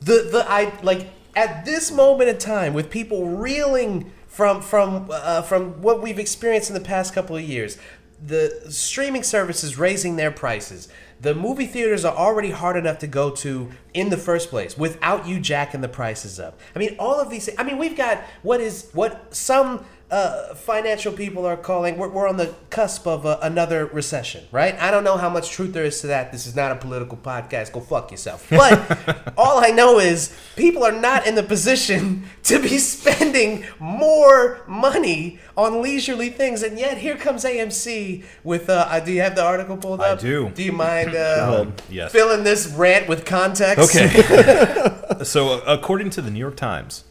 The 0.00 0.28
the 0.30 0.46
I 0.48 0.72
like 0.82 1.08
at 1.34 1.66
this 1.66 1.92
moment 1.92 2.30
in 2.30 2.38
time 2.38 2.72
with 2.72 2.88
people 2.88 3.28
reeling 3.28 4.10
from 4.26 4.60
from 4.60 5.08
uh, 5.10 5.42
from 5.42 5.80
what 5.82 6.02
we've 6.02 6.18
experienced 6.18 6.70
in 6.70 6.74
the 6.74 6.80
past 6.80 7.14
couple 7.14 7.36
of 7.36 7.42
years. 7.42 7.78
The 8.26 8.66
streaming 8.70 9.22
services 9.22 9.78
raising 9.78 10.16
their 10.16 10.32
prices. 10.32 10.88
The 11.20 11.34
movie 11.34 11.66
theaters 11.66 12.04
are 12.04 12.14
already 12.14 12.50
hard 12.50 12.76
enough 12.76 12.98
to 12.98 13.06
go 13.06 13.30
to 13.30 13.70
in 13.94 14.10
the 14.10 14.16
first 14.16 14.50
place 14.50 14.76
without 14.76 15.26
you 15.26 15.38
jacking 15.38 15.80
the 15.80 15.88
prices 15.88 16.40
up. 16.40 16.58
I 16.74 16.80
mean, 16.80 16.96
all 16.98 17.20
of 17.20 17.30
these. 17.30 17.48
I 17.56 17.62
mean, 17.62 17.78
we've 17.78 17.96
got 17.96 18.22
what 18.42 18.60
is 18.60 18.90
what 18.92 19.34
some 19.34 19.86
uh, 20.10 20.54
financial 20.54 21.12
people 21.12 21.44
are 21.46 21.56
calling. 21.56 21.96
We're, 21.98 22.08
we're 22.08 22.28
on 22.28 22.36
the 22.36 22.54
cusp 22.70 23.06
of 23.08 23.26
uh, 23.26 23.38
another 23.42 23.86
recession, 23.86 24.44
right? 24.52 24.74
I 24.80 24.90
don't 24.92 25.02
know 25.02 25.16
how 25.16 25.28
much 25.28 25.50
truth 25.50 25.72
there 25.72 25.84
is 25.84 26.00
to 26.02 26.06
that. 26.08 26.30
This 26.30 26.46
is 26.46 26.54
not 26.54 26.70
a 26.70 26.76
political 26.76 27.18
podcast. 27.18 27.72
Go 27.72 27.80
fuck 27.80 28.10
yourself. 28.12 28.46
But 28.50 29.34
all 29.36 29.58
I 29.64 29.70
know 29.70 29.98
is 29.98 30.36
people 30.54 30.84
are 30.84 30.92
not 30.92 31.26
in 31.26 31.34
the 31.34 31.42
position 31.42 32.24
to 32.44 32.60
be 32.62 32.78
spending 32.78 33.64
more 33.80 34.62
money 34.68 35.40
on 35.56 35.82
leisurely 35.82 36.30
things, 36.30 36.62
and 36.62 36.78
yet 36.78 36.98
here 36.98 37.16
comes 37.16 37.44
AMC 37.44 38.24
with. 38.44 38.70
Uh, 38.70 39.00
do 39.00 39.12
you 39.12 39.22
have 39.22 39.34
the 39.34 39.44
article 39.44 39.76
pulled 39.76 40.00
up 40.00 40.18
I 40.18 40.20
do. 40.20 40.50
Do 40.50 40.62
you 40.62 40.72
mind 40.72 41.14
uh, 41.16 41.66
Yes. 41.90 42.12
filling 42.12 42.44
this 42.44 42.68
rant 42.68 43.08
with 43.08 43.24
context? 43.24 43.94
Okay. 43.96 45.24
so, 45.24 45.60
according 45.62 46.10
to 46.10 46.22
the 46.22 46.30
New 46.30 46.38
York 46.38 46.56
Times, 46.56 47.04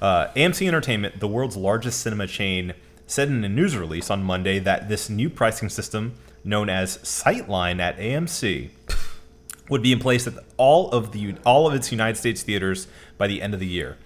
uh, 0.00 0.28
AMC 0.34 0.66
Entertainment, 0.66 1.20
the 1.20 1.28
world's 1.28 1.56
largest 1.56 2.00
cinema 2.00 2.26
chain, 2.26 2.74
said 3.06 3.28
in 3.28 3.44
a 3.44 3.48
news 3.48 3.76
release 3.76 4.10
on 4.10 4.22
Monday 4.22 4.58
that 4.58 4.88
this 4.88 5.10
new 5.10 5.28
pricing 5.28 5.68
system, 5.68 6.14
known 6.44 6.68
as 6.68 6.98
Sightline 6.98 7.80
at 7.80 7.98
AMC, 7.98 8.70
would 9.68 9.82
be 9.82 9.92
in 9.92 9.98
place 9.98 10.26
at 10.26 10.34
all 10.56 10.90
of 10.90 11.12
the 11.12 11.34
all 11.44 11.66
of 11.66 11.74
its 11.74 11.92
United 11.92 12.16
States 12.16 12.42
theaters 12.42 12.86
by 13.18 13.26
the 13.26 13.42
end 13.42 13.54
of 13.54 13.60
the 13.60 13.66
year. 13.66 13.96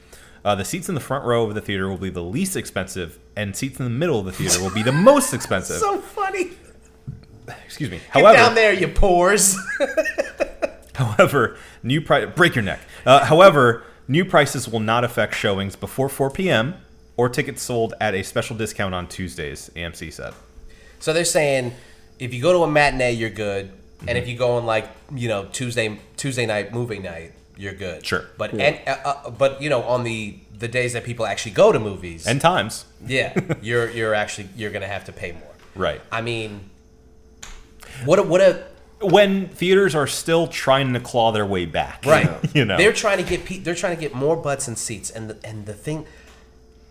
Uh, 0.44 0.54
the 0.54 0.64
seats 0.64 0.88
in 0.90 0.94
the 0.94 1.00
front 1.00 1.24
row 1.24 1.44
of 1.46 1.54
the 1.54 1.60
theater 1.60 1.88
will 1.88 1.96
be 1.96 2.10
the 2.10 2.22
least 2.22 2.54
expensive, 2.56 3.18
and 3.34 3.56
seats 3.56 3.78
in 3.78 3.84
the 3.84 3.90
middle 3.90 4.18
of 4.18 4.26
the 4.26 4.32
theater 4.32 4.60
will 4.62 4.70
be 4.74 4.82
the 4.82 4.92
most 5.10 5.32
expensive. 5.32 5.78
so 5.78 5.98
funny. 6.00 6.50
Excuse 7.64 7.90
me. 7.90 7.96
Get 7.98 8.06
However, 8.10 8.36
down 8.36 8.54
there, 8.54 8.72
you 8.72 8.88
pores. 8.88 9.56
However, 10.94 11.56
new 11.82 12.00
price 12.00 12.28
break 12.34 12.54
your 12.54 12.62
neck. 12.64 12.80
Uh, 13.04 13.24
however, 13.24 13.84
new 14.08 14.24
prices 14.24 14.68
will 14.68 14.80
not 14.80 15.04
affect 15.04 15.34
showings 15.34 15.76
before 15.76 16.08
4 16.08 16.30
p.m. 16.30 16.74
or 17.16 17.28
tickets 17.28 17.62
sold 17.62 17.94
at 18.00 18.14
a 18.14 18.22
special 18.22 18.56
discount 18.56 18.94
on 18.94 19.08
Tuesdays. 19.08 19.70
AMC 19.76 20.12
said. 20.12 20.34
So 21.00 21.12
they're 21.12 21.24
saying 21.24 21.72
if 22.18 22.32
you 22.32 22.40
go 22.42 22.52
to 22.52 22.60
a 22.60 22.66
matinee, 22.70 23.12
you're 23.12 23.30
good, 23.30 23.70
and 24.06 24.16
if 24.18 24.28
you 24.28 24.36
go 24.36 24.56
on 24.56 24.66
like 24.66 24.88
you 25.14 25.28
know 25.28 25.46
Tuesday 25.52 25.98
Tuesday 26.16 26.46
night 26.46 26.72
movie 26.72 26.98
night, 26.98 27.32
you're 27.56 27.74
good. 27.74 28.04
Sure. 28.04 28.24
But 28.38 28.54
and 28.54 28.78
uh, 28.86 28.96
uh, 29.04 29.30
but 29.30 29.60
you 29.62 29.68
know 29.70 29.82
on 29.82 30.04
the 30.04 30.38
the 30.58 30.68
days 30.68 30.92
that 30.92 31.04
people 31.04 31.26
actually 31.26 31.52
go 31.52 31.72
to 31.72 31.78
movies, 31.80 32.26
And 32.26 32.40
times. 32.40 32.84
yeah, 33.06 33.38
you're 33.62 33.90
you're 33.90 34.14
actually 34.14 34.48
you're 34.56 34.70
gonna 34.70 34.86
have 34.86 35.04
to 35.06 35.12
pay 35.12 35.32
more. 35.32 35.52
Right. 35.74 36.00
I 36.12 36.20
mean, 36.20 36.70
what 38.04 38.18
a, 38.18 38.22
what 38.22 38.40
a 38.40 38.64
When 39.04 39.48
theaters 39.48 39.94
are 39.94 40.06
still 40.06 40.46
trying 40.46 40.92
to 40.94 41.00
claw 41.00 41.32
their 41.32 41.46
way 41.46 41.66
back. 41.66 42.04
right. 42.06 42.30
You 42.54 42.64
know. 42.64 42.76
they're 42.76 42.92
trying 42.92 43.18
to 43.18 43.24
get 43.28 43.44
pe- 43.44 43.58
they're 43.58 43.74
trying 43.74 43.96
to 43.96 44.00
get 44.00 44.14
more 44.14 44.36
butts 44.36 44.68
and 44.68 44.78
seats, 44.78 45.10
and 45.10 45.30
the, 45.30 45.48
and 45.48 45.66
the 45.66 45.74
thing 45.74 46.06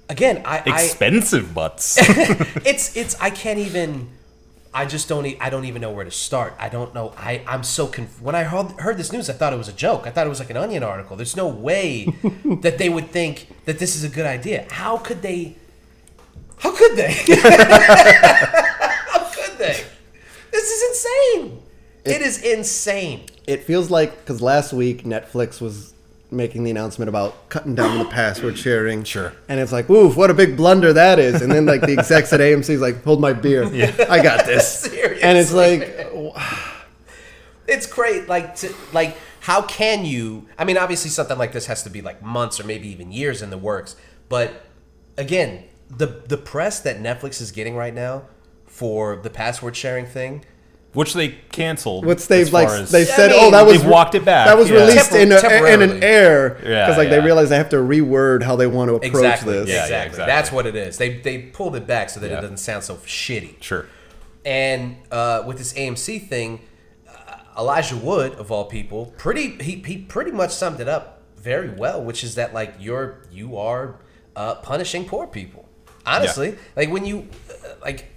again, 0.09 0.41
I, 0.45 0.61
I 0.65 0.83
Expensive 0.83 1.53
butts. 1.53 1.97
it's 1.99 2.95
it's 2.97 3.15
I 3.21 3.29
can't 3.29 3.59
even 3.59 4.09
I 4.73 4.85
just 4.85 5.07
don't 5.07 5.25
e- 5.25 5.37
I 5.39 5.49
don't 5.49 5.65
even 5.65 5.81
know 5.81 5.91
where 5.91 6.03
to 6.03 6.11
start. 6.11 6.53
I 6.59 6.67
don't 6.69 6.93
know. 6.93 7.13
I 7.17 7.41
I'm 7.47 7.63
so 7.63 7.87
conf- 7.87 8.21
when 8.21 8.35
I 8.35 8.43
heard, 8.43 8.71
heard 8.79 8.97
this 8.97 9.11
news, 9.13 9.29
I 9.29 9.33
thought 9.33 9.53
it 9.53 9.57
was 9.57 9.69
a 9.69 9.73
joke. 9.73 10.05
I 10.07 10.11
thought 10.11 10.25
it 10.25 10.29
was 10.29 10.39
like 10.39 10.49
an 10.49 10.57
Onion 10.57 10.83
article. 10.83 11.15
There's 11.15 11.37
no 11.37 11.47
way 11.47 12.05
that 12.61 12.77
they 12.77 12.89
would 12.89 13.09
think 13.11 13.47
that 13.65 13.79
this 13.79 13.95
is 13.95 14.03
a 14.03 14.09
good 14.09 14.25
idea. 14.25 14.65
How 14.69 14.97
could 14.97 15.21
they? 15.21 15.55
How 16.57 16.75
could 16.75 16.95
they? 16.95 17.11
how 17.13 17.25
could 19.31 19.57
they? 19.57 19.83
This 20.51 20.69
is 20.69 20.83
insane. 20.89 21.59
It 22.05 22.21
is 22.21 22.41
insane. 22.41 23.27
It 23.47 23.63
feels 23.63 23.89
like 23.89 24.17
because 24.19 24.41
last 24.41 24.73
week 24.73 25.03
Netflix 25.03 25.61
was 25.61 25.93
making 26.31 26.63
the 26.63 26.71
announcement 26.71 27.09
about 27.09 27.49
cutting 27.49 27.75
down 27.75 27.99
the 27.99 28.05
password 28.05 28.57
sharing. 28.57 29.03
Sure. 29.13 29.33
And 29.47 29.59
it's 29.59 29.71
like, 29.71 29.89
oof, 29.89 30.17
what 30.17 30.31
a 30.31 30.33
big 30.33 30.57
blunder 30.57 30.93
that 30.93 31.19
is. 31.19 31.41
And 31.41 31.51
then 31.51 31.65
like 31.65 31.81
the 31.81 31.93
execs 31.97 32.33
at 32.33 32.39
AMC 32.39 32.69
is 32.69 32.81
like, 32.81 33.03
hold 33.03 33.21
my 33.21 33.33
beer. 33.33 33.65
I 34.09 34.21
got 34.23 34.45
this. 34.45 34.89
And 35.23 35.37
it's 35.37 35.53
like, 35.53 36.09
it's 37.67 37.87
great 37.87 38.27
like 38.27 38.55
to 38.55 38.73
like 38.91 39.17
how 39.41 39.61
can 39.61 40.05
you 40.05 40.47
i 40.57 40.65
mean 40.65 40.77
obviously 40.77 41.09
something 41.09 41.37
like 41.37 41.51
this 41.51 41.65
has 41.65 41.83
to 41.83 41.89
be 41.89 42.01
like 42.01 42.21
months 42.21 42.59
or 42.59 42.65
maybe 42.65 42.87
even 42.89 43.11
years 43.11 43.41
in 43.41 43.49
the 43.49 43.57
works 43.57 43.95
but 44.29 44.65
again 45.17 45.63
the 45.89 46.05
the 46.27 46.37
press 46.37 46.79
that 46.79 46.97
netflix 46.97 47.41
is 47.41 47.51
getting 47.51 47.75
right 47.75 47.93
now 47.93 48.23
for 48.65 49.15
the 49.15 49.29
password 49.29 49.75
sharing 49.75 50.05
thing 50.05 50.43
Which 50.93 51.13
they 51.13 51.29
canceled. 51.51 52.05
what's 52.05 52.27
they've 52.27 52.51
like 52.53 52.69
they 52.89 53.05
Yeah, 53.05 53.15
said, 53.15 53.31
I 53.31 53.35
oh, 53.37 53.51
that 53.51 53.65
was 53.65 53.83
walked 53.83 54.13
it 54.15 54.23
back, 54.23 54.47
That 54.47 54.57
was 54.57 54.69
yeah. 54.69 54.77
released 54.77 55.11
Tempor- 55.11 55.73
in, 55.73 55.81
a, 55.81 55.85
in 55.85 55.89
an 55.97 56.03
air 56.03 56.57
Yeah, 56.63 56.85
because 56.85 56.97
like 56.97 57.09
they 57.09 57.17
yeah. 57.17 57.23
realized 57.25 57.49
they 57.51 57.57
have 57.57 57.69
to 57.69 57.77
reword 57.77 58.43
how 58.43 58.55
they 58.55 58.67
want 58.67 58.89
to 58.89 58.95
approach 58.95 59.09
exactly 59.09 59.53
this. 59.53 59.69
Yeah, 59.69 59.75
yeah, 59.75 59.81
exactly. 59.83 60.09
exactly. 60.09 60.25
that's 60.33 60.51
what 60.51 60.65
it 60.67 60.75
is 60.75 60.97
they 60.97 61.17
they 61.19 61.39
pulled 61.39 61.75
it 61.75 61.87
back 61.87 62.09
so 62.11 62.19
that 62.19 62.29
Yeah. 62.29 62.37
it 62.37 62.41
doesn't 62.41 62.57
sound 62.57 62.83
so 62.83 62.95
shitty 62.97 63.61
Sure. 63.61 63.87
And 64.45 64.97
uh, 65.11 65.43
with 65.47 65.57
this 65.57 65.71
AMC 65.73 66.27
thing, 66.27 66.59
uh, 67.09 67.37
Elijah 67.57 67.95
Wood 67.95 68.33
of 68.33 68.51
all 68.51 68.65
people, 68.65 69.13
pretty 69.17 69.51
he, 69.63 69.75
he 69.85 69.97
pretty 69.97 70.31
much 70.31 70.51
summed 70.51 70.79
it 70.81 70.89
up 70.89 71.21
very 71.37 71.69
well, 71.69 72.03
which 72.03 72.23
is 72.23 72.35
that 72.35 72.53
like 72.53 72.75
you're 72.79 73.19
you 73.31 73.57
are 73.57 73.95
uh, 74.35 74.55
punishing 74.55 75.05
poor 75.05 75.27
people. 75.27 75.67
Honestly, 76.05 76.57
like 76.75 76.89
when 76.89 77.05
you 77.05 77.27
uh, 77.49 77.69
like 77.81 78.11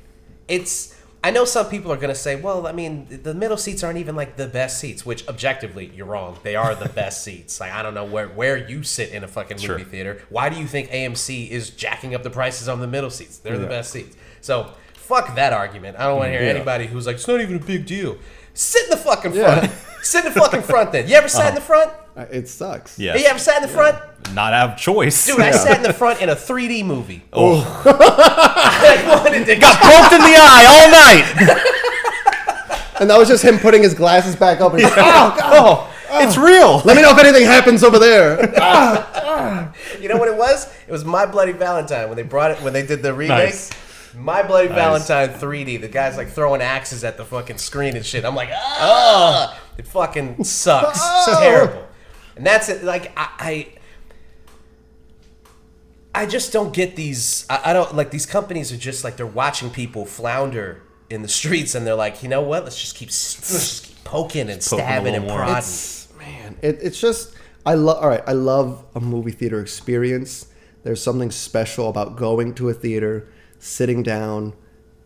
it's. 0.49 0.95
I 1.27 1.31
know 1.31 1.45
some 1.45 1.66
people 1.68 1.91
are 1.93 1.97
gonna 1.97 2.14
say, 2.14 2.37
well, 2.41 2.66
I 2.66 2.72
mean, 2.72 3.07
the 3.22 3.35
middle 3.35 3.57
seats 3.57 3.83
aren't 3.83 3.99
even 3.99 4.14
like 4.14 4.37
the 4.37 4.47
best 4.47 4.79
seats, 4.79 5.05
which 5.05 5.27
objectively 5.29 5.91
you're 5.95 6.07
wrong. 6.07 6.39
They 6.43 6.55
are 6.57 6.74
the 6.74 6.89
best 7.01 7.24
seats. 7.24 7.59
Like 7.61 7.72
I 7.72 7.83
don't 7.83 7.95
know 7.95 8.05
where 8.05 8.29
where 8.29 8.57
you 8.57 8.83
sit 8.83 9.11
in 9.11 9.24
a 9.24 9.29
fucking 9.29 9.57
movie 9.57 9.66
Sure. 9.66 9.79
theater. 9.81 10.22
Why 10.31 10.49
do 10.49 10.57
you 10.61 10.66
think 10.66 10.91
AMC 10.91 11.51
is 11.51 11.70
jacking 11.70 12.14
up 12.14 12.22
the 12.22 12.31
prices 12.31 12.68
on 12.68 12.81
the 12.81 12.87
middle 12.87 13.11
seats? 13.11 13.39
They're 13.39 13.59
the 13.59 13.66
best 13.66 13.91
seats. 13.91 14.16
So 14.41 14.70
fuck 14.95 15.35
that 15.37 15.53
argument. 15.53 15.99
I 15.99 16.05
don't 16.07 16.18
want 16.18 16.29
to 16.29 16.37
mm, 16.37 16.39
hear 16.41 16.49
Yeah. 16.49 16.55
anybody 16.55 16.87
who's 16.87 17.07
like, 17.07 17.16
it's 17.16 17.27
not 17.29 17.41
even 17.41 17.57
a 17.57 17.64
big 17.64 17.87
deal. 17.87 18.16
Sit 18.55 18.85
in 18.85 18.91
the 18.91 18.97
fucking 18.97 19.35
Yeah. 19.35 19.70
front. 20.07 20.24
Sit 20.24 20.26
in 20.26 20.32
the 20.32 20.40
fucking 20.40 20.62
front 20.62 20.92
then. 20.92 21.09
You 21.09 21.14
ever 21.16 21.28
sat 21.28 21.48
in 21.48 21.54
the 21.54 21.61
uh-huh. 21.61 21.66
front? 21.66 21.92
Uh, 22.16 22.26
It 22.30 22.48
sucks. 22.48 22.98
Yeah. 22.98 23.16
You 23.16 23.26
ever 23.26 23.38
sat 23.38 23.62
in 23.62 23.62
the 23.62 23.74
front? 23.74 23.96
Not 24.34 24.52
out 24.52 24.70
of 24.70 24.76
choice. 24.78 25.26
Dude, 25.26 25.40
I 25.40 25.50
sat 25.50 25.76
in 25.76 25.82
the 25.82 25.92
front 25.92 26.20
in 26.22 26.28
a 26.28 26.36
3D 26.36 26.84
movie. 26.84 27.22
oh. 27.32 27.62
I 27.86 29.04
wanted 29.07 29.46
to 29.46 29.54
Poked 29.54 30.12
in 30.12 30.20
the 30.20 30.36
eye 30.38 30.66
all 30.68 30.90
night. 30.90 31.72
And 32.98 33.11
that 33.11 33.18
was 33.18 33.28
just 33.28 33.44
him 33.44 33.59
putting 33.59 33.82
his 33.82 33.92
glasses 33.92 34.36
back 34.36 34.61
up. 34.61 34.72
And 34.72 34.80
he's 34.80 34.90
like, 34.90 34.98
oh, 34.98 35.36
God. 35.38 35.40
oh, 35.40 35.94
ah. 36.11 36.26
it's 36.26 36.38
real. 36.38 36.80
Let 36.84 36.96
me 36.96 37.02
know 37.02 37.12
if 37.12 37.18
anything 37.18 37.44
happens 37.44 37.84
over 37.84 37.98
there. 37.98 38.54
Ah, 38.57 39.11
ah. 39.14 39.74
You 40.00 40.09
know 40.09 40.16
what 40.16 40.28
it 40.28 40.36
was? 40.36 40.72
It 40.88 40.92
was 40.92 41.04
My 41.04 41.26
Bloody 41.26 41.52
Valentine 41.52 42.09
when 42.09 42.16
they 42.16 42.22
brought 42.22 42.52
it 42.52 42.62
when 42.62 42.72
they 42.72 42.86
did 42.86 43.02
the 43.02 43.12
remake. 43.12 43.50
Nice. 43.50 43.70
My 44.17 44.43
Bloody 44.43 44.69
Nice. 44.69 45.07
Valentine 45.09 45.39
3D. 45.39 45.81
The 45.81 45.89
guy's 45.89 46.17
like 46.17 46.29
throwing 46.29 46.62
axes 46.62 47.05
at 47.05 47.17
the 47.17 47.25
fucking 47.25 47.59
screen 47.59 47.97
and 47.97 48.05
shit. 48.05 48.25
I'm 48.25 48.35
like, 48.35 48.49
ah, 48.53 49.61
it 49.79 49.87
fucking 49.87 50.43
sucks. 50.45 50.99
It's 51.03 51.39
terrible. 51.39 51.87
And 52.37 52.45
that's 52.47 52.69
it. 52.69 52.83
Like 52.85 53.12
I, 53.17 53.29
I, 56.14 56.23
I 56.23 56.27
just 56.27 56.53
don't 56.53 56.73
get 56.73 56.97
these. 56.97 57.47
I, 57.51 57.61
I 57.71 57.73
don't 57.73 57.95
like 57.95 58.11
these 58.11 58.27
companies 58.27 58.73
are 58.73 58.77
just 58.79 59.05
like 59.05 59.17
they're 59.17 59.27
watching 59.27 59.71
people 59.71 60.07
flounder 60.07 60.83
in 61.11 61.23
the 61.23 61.29
streets 61.29 61.75
and 61.75 61.87
they're 61.87 61.95
like, 61.95 62.23
you 62.23 62.29
know 62.29 62.43
what? 62.43 62.64
Let's 62.64 62.81
just 62.81 62.97
keep, 62.97 63.09
let's 63.09 63.35
just 63.53 63.85
keep 63.87 64.05
poking 64.05 64.49
and 64.51 64.61
poke 64.61 64.81
'em 64.81 64.87
a 64.87 64.89
stabbing 64.89 65.14
and 65.14 65.27
more. 65.27 65.37
prodding. 65.39 65.57
It's 65.59 66.09
man, 66.19 66.57
it, 66.62 66.79
it's 66.83 67.01
just 67.01 67.35
I 67.67 67.75
love. 67.75 68.03
All 68.03 68.09
right, 68.09 68.23
I 68.27 68.33
love 68.33 68.85
a 68.95 69.01
movie 69.01 69.31
theater 69.33 69.61
experience. 69.61 70.47
There's 70.85 71.03
something 71.03 71.31
special 71.31 71.89
about 71.89 72.17
going 72.17 72.55
to 72.55 72.69
a 72.69 72.75
theater, 72.75 73.29
sitting 73.59 74.02
down, 74.02 74.54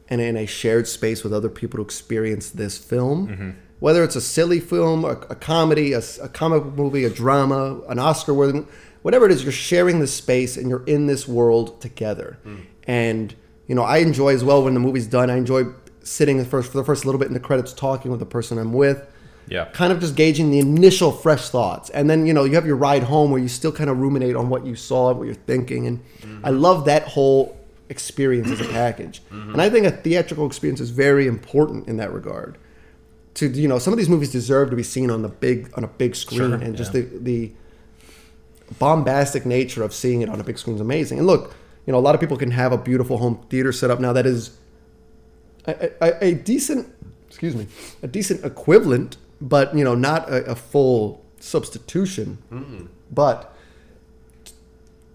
and 0.09 0.21
in 0.21 0.37
a 0.37 0.47
shared 0.47 0.89
space 0.89 1.23
with 1.23 1.33
other 1.33 1.49
people 1.49 1.79
to 1.79 1.83
experience 1.85 2.51
this 2.51 2.77
film. 2.79 3.57
Whether 3.79 4.05
it's 4.05 4.17
a 4.17 4.21
silly 4.21 4.61
film, 4.61 5.05
a, 5.05 5.13
a 5.31 5.35
comedy, 5.35 5.93
a 5.95 6.03
comic 6.29 6.65
movie, 6.77 7.05
a 7.05 7.11
drama, 7.11 7.81
an 7.89 7.99
Oscar-worthy, 7.99 8.65
whatever 9.03 9.25
it 9.25 9.33
is, 9.33 9.43
you're 9.43 9.53
sharing 9.53 10.01
this 10.01 10.13
space 10.13 10.57
and 10.59 10.69
you're 10.69 10.85
in 10.85 11.07
this 11.07 11.27
world 11.27 11.81
together. 11.81 12.39
And 12.87 13.35
you 13.67 13.75
know, 13.77 13.83
I 13.83 13.99
enjoy 13.99 14.35
as 14.35 14.43
well 14.45 14.65
when 14.65 14.75
the 14.75 14.81
movie's 14.81 15.07
done. 15.07 15.31
I 15.31 15.37
enjoy 15.37 15.65
sitting 16.03 16.39
the 16.39 16.45
first 16.45 16.73
for 16.73 16.79
the 16.79 16.85
first 16.85 17.05
little 17.07 17.19
bit 17.19 17.29
in 17.29 17.35
the 17.35 17.41
credits, 17.41 17.73
talking 17.73 18.11
with 18.11 18.21
the 18.21 18.27
person 18.27 18.59
I'm 18.59 18.73
with 18.73 19.07
Yeah. 19.49 19.67
kind 19.67 19.93
of 19.93 20.01
just 20.01 20.17
gauging 20.17 20.51
the 20.51 20.59
initial 20.59 21.13
fresh 21.13 21.49
thoughts 21.51 21.89
and 21.91 22.09
then 22.11 22.27
you 22.27 22.33
know 22.35 22.45
you 22.45 22.55
have 22.55 22.67
your 22.67 22.77
ride 22.77 23.03
home 23.05 23.31
where 23.31 23.41
you 23.41 23.49
still 23.49 23.71
kind 23.73 23.89
of 23.91 23.99
ruminate 23.99 24.35
on 24.35 24.49
what 24.49 24.65
you 24.67 24.75
saw 24.77 25.13
what 25.13 25.25
you're 25.27 25.35
thinking 25.35 25.87
and 25.87 26.01
i 26.45 26.51
love 26.51 26.85
that 26.87 27.03
whole 27.05 27.57
experience 27.91 28.51
as 28.51 28.61
a 28.61 28.69
package. 28.81 29.23
Mm-hmm. 29.31 29.53
And 29.53 29.63
i 29.63 29.69
think 29.69 29.85
a 29.87 29.91
theatrical 29.91 30.47
experience 30.47 30.81
is 30.81 30.91
very 30.91 31.27
important 31.27 31.89
in 31.89 31.99
that 31.99 32.13
regard. 32.13 32.57
To 33.35 33.49
you 33.49 33.69
know 33.69 33.79
some 33.79 33.93
of 33.93 33.99
these 33.99 34.09
movies 34.09 34.33
deserve 34.33 34.71
to 34.71 34.77
be 34.77 34.83
seen 34.83 35.11
on 35.11 35.23
the 35.23 35.29
big 35.29 35.71
on 35.77 35.85
a 35.85 35.89
big 35.89 36.17
screen 36.17 36.39
Sure, 36.39 36.55
and 36.55 36.77
just 36.77 36.95
yeah. 36.95 37.03
the 37.03 37.19
the 37.19 37.53
bombastic 38.79 39.45
nature 39.45 39.83
of 39.83 39.93
seeing 39.93 40.23
it 40.23 40.29
on 40.29 40.41
a 40.41 40.45
big 40.45 40.57
screen 40.57 40.77
is 40.77 40.81
amazing. 40.81 41.19
And 41.19 41.27
look 41.27 41.55
you 41.87 41.93
know, 41.93 41.99
a 41.99 42.01
lot 42.01 42.15
of 42.15 42.21
people 42.21 42.37
can 42.37 42.51
have 42.53 42.73
a 42.73 42.79
beautiful 42.79 43.19
home 43.19 43.45
theater 43.49 43.73
set 43.73 43.91
up. 43.91 44.01
Now 44.01 44.13
that 44.13 44.27
is 44.27 44.57
a, 45.67 45.91
a, 46.01 46.25
a 46.25 46.35
decent, 46.35 46.93
excuse 47.27 47.57
me, 47.57 47.67
a 48.03 48.07
decent 48.07 48.45
equivalent, 48.45 49.17
but 49.41 49.75
you 49.75 49.85
know, 49.85 49.95
not 49.95 50.29
a, 50.29 50.53
a 50.53 50.55
full 50.55 51.25
substitution. 51.41 52.39
Mm-hmm. 52.53 52.87
But 53.11 53.57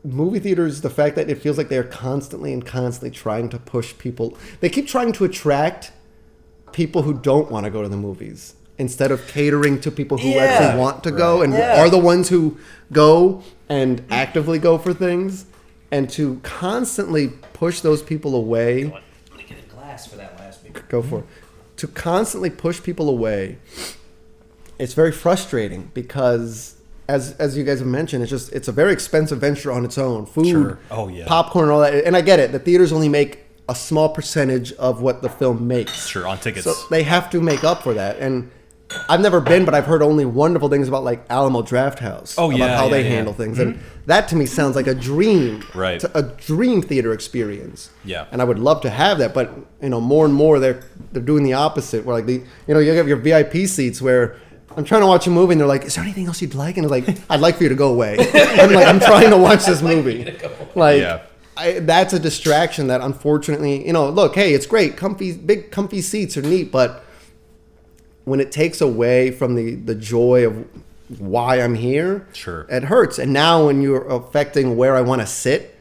movie 0.05 0.39
theaters, 0.39 0.81
the 0.81 0.89
fact 0.89 1.15
that 1.15 1.29
it 1.29 1.39
feels 1.41 1.57
like 1.57 1.69
they're 1.69 1.83
constantly 1.83 2.53
and 2.53 2.65
constantly 2.65 3.09
trying 3.11 3.49
to 3.49 3.57
push 3.59 3.97
people, 3.97 4.37
they 4.59 4.69
keep 4.69 4.87
trying 4.87 5.11
to 5.13 5.25
attract 5.25 5.91
people 6.71 7.01
who 7.03 7.13
don't 7.13 7.49
want 7.51 7.63
to 7.65 7.69
go 7.69 7.81
to 7.81 7.89
the 7.89 7.97
movies 7.97 8.55
instead 8.77 9.09
of 9.11 9.25
catering 9.27 9.79
to 9.79 9.89
people 9.89 10.17
who 10.17 10.29
Yeah. 10.29 10.43
actually 10.43 10.79
want 10.79 11.03
to 11.03 11.11
go 11.11 11.41
and 11.41 11.53
Yeah. 11.53 11.81
are 11.81 11.89
the 11.89 11.97
ones 11.97 12.29
who 12.29 12.57
go 12.91 13.41
and 13.69 14.03
actively 14.11 14.59
go 14.59 14.77
for 14.77 14.93
things 14.93 15.45
and 15.91 16.09
to 16.09 16.39
constantly 16.43 17.29
push 17.53 17.79
those 17.79 18.01
people 18.03 18.35
away 18.35 18.83
Let 18.85 19.37
me 19.37 19.45
get 19.47 19.57
a 19.59 19.73
glass 19.73 20.05
for 20.07 20.17
that 20.17 20.37
last 20.37 20.61
week. 20.63 20.87
go 20.89 21.01
for 21.01 21.19
it. 21.19 21.25
To 21.77 21.87
constantly 21.87 22.49
push 22.49 22.83
people 22.83 23.09
away, 23.09 23.57
it's 24.77 24.93
very 24.93 25.11
frustrating 25.11 25.89
because 25.93 26.74
as 27.07 27.33
as 27.33 27.55
you 27.57 27.63
guys 27.63 27.79
have 27.79 27.87
mentioned, 27.87 28.23
it's 28.23 28.29
just 28.29 28.51
it's 28.53 28.67
a 28.67 28.71
very 28.71 28.93
expensive 28.93 29.39
venture 29.39 29.71
on 29.71 29.85
its 29.85 29.97
own. 29.97 30.25
Food, 30.25 30.47
Sure. 30.47 30.79
Oh, 30.91 31.07
yeah. 31.07 31.25
popcorn, 31.27 31.65
and 31.65 31.71
all 31.71 31.81
that. 31.81 32.05
And 32.05 32.15
I 32.15 32.21
get 32.21 32.39
it. 32.39 32.51
The 32.51 32.59
theaters 32.59 32.91
only 32.91 33.09
make 33.09 33.39
a 33.67 33.75
small 33.75 34.09
percentage 34.09 34.73
of 34.73 35.01
what 35.01 35.21
the 35.21 35.29
film 35.29 35.67
makes. 35.67 36.07
Sure, 36.07 36.27
on 36.27 36.37
tickets. 36.37 36.65
So 36.65 36.73
they 36.89 37.03
have 37.03 37.29
to 37.31 37.41
make 37.41 37.63
up 37.63 37.81
for 37.83 37.93
that. 37.95 38.17
And 38.19 38.51
I've 39.09 39.21
never 39.21 39.41
been, 39.41 39.65
but 39.65 39.73
I've 39.73 39.87
heard 39.87 40.03
only 40.03 40.25
wonderful 40.25 40.69
things 40.69 40.87
about 40.87 41.03
like 41.03 41.25
Alamo 41.29 41.63
Drafthouse. 41.63 42.35
Oh, 42.37 42.49
about 42.49 42.59
yeah, 42.59 42.77
how 42.77 42.85
yeah, 42.85 42.89
they 42.91 42.97
yeah. 42.99 43.05
Mm-hmm. 43.05 43.15
handle 43.15 43.33
things, 43.33 43.57
and 43.59 43.79
that 44.05 44.27
to 44.29 44.35
me 44.35 44.45
sounds 44.45 44.75
like 44.75 44.85
a 44.85 44.93
dream. 44.93 45.63
Right. 45.73 46.03
A 46.13 46.21
dream 46.21 46.83
theater 46.83 47.11
experience. 47.11 47.89
Yeah. 48.03 48.27
And 48.31 48.41
I 48.41 48.45
would 48.45 48.59
love 48.59 48.81
to 48.81 48.91
have 48.91 49.17
that, 49.17 49.33
but 49.33 49.51
you 49.81 49.89
know, 49.89 49.99
more 49.99 50.25
and 50.25 50.33
more 50.33 50.59
they're 50.59 50.81
they're 51.11 51.21
doing 51.23 51.43
the 51.43 51.53
opposite. 51.53 52.05
Where 52.05 52.15
like 52.15 52.27
the 52.27 52.43
you 52.67 52.73
know 52.73 52.79
you 52.79 52.91
have 52.91 53.07
your 53.07 53.17
VIP 53.17 53.67
seats 53.67 54.01
where. 54.01 54.37
I'm 54.77 54.83
trying 54.83 55.01
to 55.01 55.07
watch 55.07 55.25
a 55.27 55.29
movie, 55.29 55.53
and 55.53 55.61
they're 55.61 55.67
like, 55.67 55.85
"Is 55.85 55.95
there 55.95 56.03
anything 56.03 56.27
else 56.27 56.41
you'd 56.41 56.55
like?" 56.55 56.77
And 56.77 56.85
I'm 56.85 56.91
like, 56.91 57.07
"I'd 57.29 57.39
like 57.39 57.55
for 57.57 57.63
you 57.63 57.69
to 57.69 57.75
go 57.75 57.89
away." 57.91 58.17
I'm 58.19 58.71
like, 58.73 58.85
"I'm 58.87 58.99
trying 58.99 59.29
to 59.29 59.37
watch 59.37 59.65
this 59.65 59.81
movie." 59.81 60.35
Like, 60.75 61.01
Yeah. 61.01 61.21
I, 61.57 61.79
that's 61.79 62.11
a 62.11 62.19
distraction 62.19 62.87
that 62.87 62.99
unfortunately, 62.99 63.87
you 63.87 63.93
know, 63.93 64.09
look, 64.09 64.35
hey, 64.35 64.53
it's 64.53 64.65
great, 64.65 64.97
comfy, 64.97 65.31
big, 65.31 65.71
comfy 65.71 66.01
seats 66.01 66.35
are 66.35 66.41
neat, 66.41 66.69
but 66.69 67.01
when 68.25 68.41
it 68.41 68.51
takes 68.51 68.81
away 68.81 69.31
from 69.31 69.55
the 69.55 69.75
the 69.75 69.95
joy 69.95 70.45
of 70.47 70.65
why 71.19 71.61
I'm 71.61 71.75
here, 71.75 72.27
Sure. 72.33 72.65
it 72.69 72.83
hurts. 72.85 73.19
And 73.19 73.31
now 73.31 73.67
when 73.67 73.81
you're 73.81 74.05
affecting 74.07 74.75
where 74.75 74.95
I 74.95 75.01
want 75.01 75.21
to 75.21 75.27
sit 75.27 75.75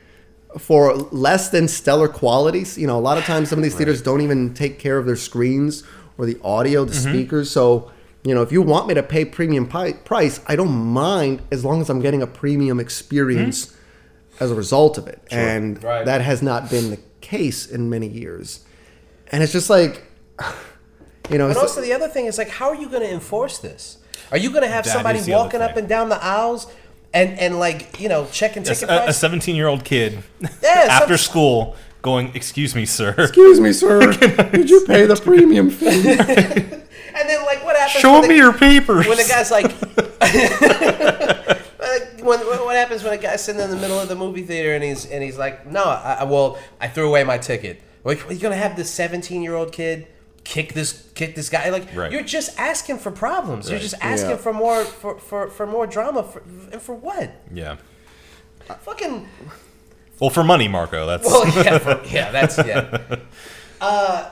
for 0.59 0.95
less 0.95 1.49
than 1.49 1.67
stellar 1.67 2.07
qualities, 2.09 2.77
you 2.79 2.87
know, 2.87 2.99
a 2.99 3.01
lot 3.01 3.19
of 3.19 3.25
times 3.25 3.49
some 3.49 3.59
of 3.59 3.63
these 3.65 3.75
theaters 3.75 4.03
don't 4.03 4.21
even 4.21 4.55
take 4.55 4.79
care 4.79 4.99
of 4.99 5.07
their 5.07 5.17
screens 5.17 5.83
or 6.19 6.27
the 6.27 6.39
audio, 6.45 6.85
the 6.85 6.93
Mm-hmm. 6.93 7.11
speakers. 7.11 7.51
So, 7.51 7.91
you 8.25 8.35
know, 8.35 8.43
if 8.43 8.51
you 8.53 8.63
want 8.63 8.89
me 8.89 8.95
to 8.95 9.03
pay 9.03 9.25
premium 9.25 9.67
pi- 9.67 9.93
price, 9.93 10.41
I 10.47 10.57
don't 10.57 10.73
mind 10.75 11.43
as 11.53 11.65
long 11.65 11.81
as 11.81 11.91
I'm 11.91 12.01
getting 12.01 12.23
a 12.23 12.27
premium 12.27 12.81
experience 12.81 13.67
Mm-hmm. 13.67 14.45
as 14.45 14.51
a 14.51 14.55
result 14.55 14.99
of 14.99 15.07
it. 15.07 15.21
And 15.31 15.83
Right. 15.85 16.05
that 16.07 16.21
has 16.23 16.43
not 16.43 16.69
been 16.71 16.91
the 16.91 16.99
case 17.21 17.67
in 17.67 17.89
many 17.91 18.09
years. 18.09 18.65
And 19.31 19.43
it's 19.43 19.53
just 19.53 19.71
like, 19.71 20.03
you 21.31 21.39
know, 21.39 21.49
But 21.49 21.57
also 21.59 21.81
the 21.81 21.93
other 21.93 22.09
thing 22.09 22.27
is 22.27 22.39
like, 22.39 22.49
how 22.49 22.69
are 22.69 22.75
you 22.75 22.89
going 22.89 23.03
to 23.03 23.13
enforce 23.13 23.59
this? 23.59 23.99
Are 24.33 24.39
you 24.39 24.51
going 24.51 24.63
to 24.63 24.69
have 24.69 24.85
That 24.85 24.93
somebody 24.93 25.19
is 25.19 25.27
the 25.27 25.35
other 25.35 25.45
walking 25.45 25.61
up 25.63 25.77
and 25.77 25.89
down 25.89 26.09
the 26.09 26.23
aisles 26.23 26.67
and 27.13 27.39
and 27.39 27.59
like 27.61 28.01
you 28.01 28.09
know 28.09 28.27
checking 28.33 28.63
ticket 28.65 28.85
a 28.85 28.87
price? 28.87 29.19
17 29.19 29.55
year 29.55 29.69
old 29.69 29.85
kid 29.85 30.19
Yeah, 30.41 30.49
after 30.91 31.17
some- 31.17 31.35
schoul 31.35 31.77
going, 32.03 32.33
Excuse 32.35 32.75
me, 32.75 32.85
sir. 32.87 33.15
excuse 33.19 33.61
me, 33.61 33.73
sir, 33.73 34.13
did 34.53 34.69
you 34.71 34.85
pay 34.87 35.07
the 35.07 35.17
premium 35.17 35.71
fee? 35.71 35.87
and 36.19 37.29
then 37.29 37.45
like 37.45 37.54
what 37.54 37.54
happens? 37.87 38.01
Show 38.03 38.21
me 38.23 38.29
the, 38.29 38.35
your 38.37 38.53
papers. 38.53 39.07
when 39.07 39.17
the 39.17 39.25
guy's 39.29 39.51
like. 39.51 39.73
Uh, 41.85 41.99
when, 42.23 42.41
when- 42.41 42.61
what 42.65 42.77
happens 42.77 43.03
when 43.05 43.13
a 43.13 43.19
guy's 43.19 43.45
sitting 43.45 43.61
in 43.61 43.69
the 43.69 43.77
middle 43.77 44.01
of 44.01 44.09
the 44.09 44.15
movie 44.15 44.43
theater 44.43 44.73
and 44.75 44.83
he's 44.83 45.05
and 45.05 45.23
he's 45.23 45.37
like, 45.37 45.67
no, 45.67 45.83
I, 45.85 46.19
I- 46.21 46.25
well, 46.25 46.59
I 46.81 46.89
threw 46.89 47.07
away 47.09 47.25
my 47.25 47.37
ticket. 47.37 47.83
Like, 48.05 48.27
are 48.27 48.33
you 48.33 48.41
gonna 48.41 48.57
have 48.57 48.75
this 48.75 48.91
seventeen-year-old 48.91 49.71
kid 49.73 50.07
kick 50.45 50.73
this 50.73 51.11
kick 51.15 51.35
this 51.35 51.51
guy? 51.51 51.69
Like, 51.69 51.95
Right. 51.95 52.11
you're 52.11 52.23
just 52.23 52.59
asking 52.59 52.99
for 52.99 53.11
problems. 53.11 53.69
You're 53.71 53.79
just 53.81 53.97
asking 54.01 54.31
Yeah. 54.31 54.37
for 54.37 54.55
more 54.55 54.83
for, 54.85 55.19
for, 55.19 55.51
for 55.51 55.67
more 55.67 55.87
drama 55.87 56.23
for, 56.23 56.43
and 56.73 56.81
for 56.81 56.95
what? 56.95 57.31
yeah. 57.53 57.77
Fucking 58.81 59.29
Well, 60.21 60.31
for 60.31 60.43
money, 60.43 60.69
Marco. 60.69 61.05
That's 61.07 61.27
well, 61.27 61.47
yeah, 61.65 61.77
for, 61.79 62.01
yeah, 62.07 62.31
that's 62.31 62.57
yeah. 62.59 63.17
Uh, 63.81 64.31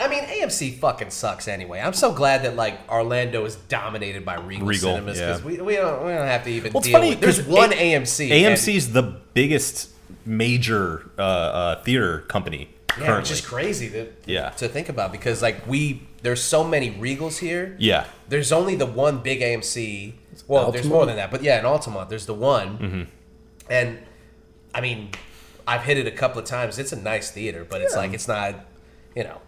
I 0.00 0.08
mean, 0.08 0.24
AMC 0.24 0.78
fucking 0.78 1.10
sucks 1.10 1.46
anyway. 1.48 1.80
I'm 1.80 1.92
so 1.92 2.12
glad 2.12 2.42
that 2.44 2.56
like 2.56 2.78
Orlando 2.90 3.44
is 3.44 3.56
dominated 3.56 4.24
by 4.24 4.36
Regal, 4.36 4.66
Regal, 4.66 4.94
Cinemas 4.94 5.18
yeah. 5.18 5.26
because 5.28 5.44
we, 5.44 5.60
we 5.60 5.76
don't 5.76 6.04
we 6.04 6.12
don't 6.12 6.26
have 6.26 6.44
to 6.44 6.50
even 6.50 6.72
Well, 6.72 6.80
deal 6.80 6.92
funny 6.92 7.10
with. 7.10 7.20
There's 7.20 7.42
one 7.42 7.72
A- 7.72 7.76
AMC. 7.94 8.30
and- 8.30 8.56
AMC's 8.56 8.92
the 8.92 9.02
biggest 9.02 9.90
major 10.24 11.10
uh, 11.18 11.22
uh, 11.22 11.82
theater 11.82 12.20
company 12.28 12.68
yeah, 12.90 12.94
currently. 13.06 13.20
which 13.22 13.30
is 13.30 13.40
crazy 13.40 13.90
to 13.90 14.06
Yeah. 14.26 14.50
to 14.50 14.68
think 14.68 14.88
about 14.88 15.12
because 15.12 15.42
like 15.42 15.66
we 15.66 16.06
there's 16.22 16.42
so 16.42 16.62
many 16.64 16.92
Regals 16.92 17.38
here. 17.38 17.76
yeah. 17.78 18.04
There's 18.28 18.52
only 18.52 18.74
the 18.76 18.86
one 18.86 19.18
big 19.18 19.40
AMC. 19.40 20.14
Well, 20.46 20.70
there's 20.72 20.86
more 20.86 21.06
than 21.06 21.16
that, 21.16 21.30
but 21.30 21.42
yeah, 21.42 21.58
in 21.58 21.64
Altamonte, 21.64 22.08
there's 22.08 22.26
the 22.26 22.34
one. 22.34 22.78
Mm-hmm. 22.78 23.02
And 23.70 23.98
I 24.74 24.80
mean, 24.80 25.10
I've 25.66 25.82
hit 25.82 25.98
it 25.98 26.06
a 26.06 26.10
couple 26.10 26.40
of 26.40 26.44
times. 26.46 26.78
It's 26.78 26.92
a 26.92 27.00
nice 27.00 27.30
theater, 27.30 27.66
but 27.68 27.80
it's 27.80 27.94
like 27.96 28.12
it's 28.12 28.28
not, 28.28 28.54
you 29.14 29.24
know, 29.24 29.40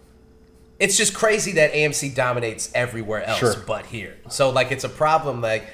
it's 0.82 0.96
just 0.96 1.14
crazy 1.14 1.52
that 1.52 1.72
AMC 1.72 2.12
dominates 2.14 2.70
everywhere 2.74 3.22
else 3.24 3.38
Sure. 3.38 3.54
but 3.66 3.86
here. 3.86 4.16
So 4.28 4.50
like, 4.50 4.72
it's 4.72 4.82
a 4.84 4.88
problem. 4.88 5.40
Like, 5.40 5.64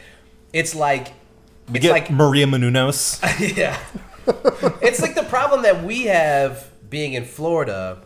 it's 0.52 0.74
like, 0.74 1.08
We 1.68 1.76
it's 1.78 1.82
get 1.86 1.92
like 1.92 2.10
Maria 2.10 2.46
Menounos. 2.46 3.00
yeah. 3.56 3.78
it's 4.82 5.00
like 5.00 5.14
the 5.14 5.22
problem 5.24 5.62
that 5.62 5.82
we 5.82 6.04
have 6.04 6.68
being 6.90 7.14
in 7.14 7.24
Florida 7.24 8.02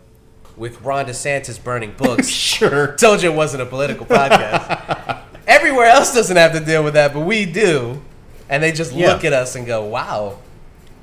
with 0.57 0.81
Ron 0.83 1.07
DeSantis 1.07 1.63
burning 1.63 1.93
books. 1.97 2.29
sure. 2.55 2.95
Told 2.97 3.23
you 3.23 3.33
it 3.33 3.37
wasn't 3.37 3.63
a 3.63 3.67
political 3.67 4.07
podcast. 4.07 5.21
Everywhere 5.49 5.87
else 5.87 6.15
doesn't 6.15 6.37
have 6.37 6.53
to 6.53 6.61
deal 6.61 6.85
with 6.85 6.95
that, 6.95 7.13
but 7.13 7.21
we 7.21 7.47
do. 7.47 8.01
And 8.49 8.63
they 8.63 8.71
just 8.71 8.93
Yeah. 8.93 9.13
look 9.13 9.25
at 9.25 9.33
us 9.33 9.57
and 9.57 9.67
go, 9.67 9.85
wow, 9.87 10.39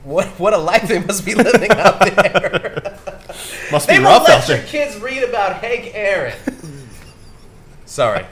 what, 0.04 0.28
what 0.39 0.54
a 0.54 0.58
life 0.58 0.88
they 0.88 1.00
must 1.00 1.26
be 1.26 1.36
living 1.36 1.72
out 1.72 2.00
there. 2.00 2.99
Must 3.72 3.88
they 3.88 3.98
be 3.98 4.04
won't 4.04 4.28
rough 4.28 4.30
out 4.30 4.50
let 4.50 4.58
your 4.60 4.68
kids 4.68 4.98
read 5.00 5.24
about 5.24 5.58
Hank 5.64 5.92
Aaron. 5.94 6.36
Sorry. 7.86 8.26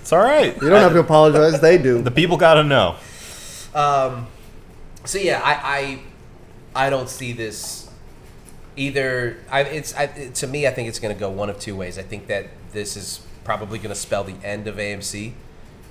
It's 0.00 0.12
all 0.12 0.20
right. 0.20 0.54
You 0.54 0.68
don't 0.70 0.80
have 0.80 0.92
to 0.92 1.00
apologize. 1.00 1.60
They 1.60 1.76
do. 1.78 2.00
The 2.00 2.10
people 2.10 2.36
got 2.36 2.54
to 2.54 2.64
know. 2.64 2.96
Um, 3.74 4.26
so 5.04 5.18
yeah, 5.18 5.40
I, 5.44 6.00
I 6.74 6.86
I 6.86 6.90
don't 6.90 7.08
see 7.08 7.32
this 7.32 7.90
either. 8.76 9.36
I 9.50 9.60
it's 9.62 9.94
I, 9.94 10.04
it- 10.04 10.34
to 10.36 10.46
me. 10.46 10.66
I 10.66 10.70
think 10.70 10.88
it's 10.88 10.98
going 10.98 11.14
to 11.14 11.18
go 11.20 11.28
one 11.30 11.50
of 11.50 11.58
two 11.58 11.76
ways. 11.76 11.98
I 11.98 12.02
think 12.02 12.26
that 12.28 12.46
this 12.72 12.96
is 12.96 13.20
probably 13.44 13.78
going 13.78 13.90
to 13.90 13.94
spell 13.94 14.24
the 14.24 14.36
end 14.44 14.66
of 14.66 14.76
AMC 14.76 15.32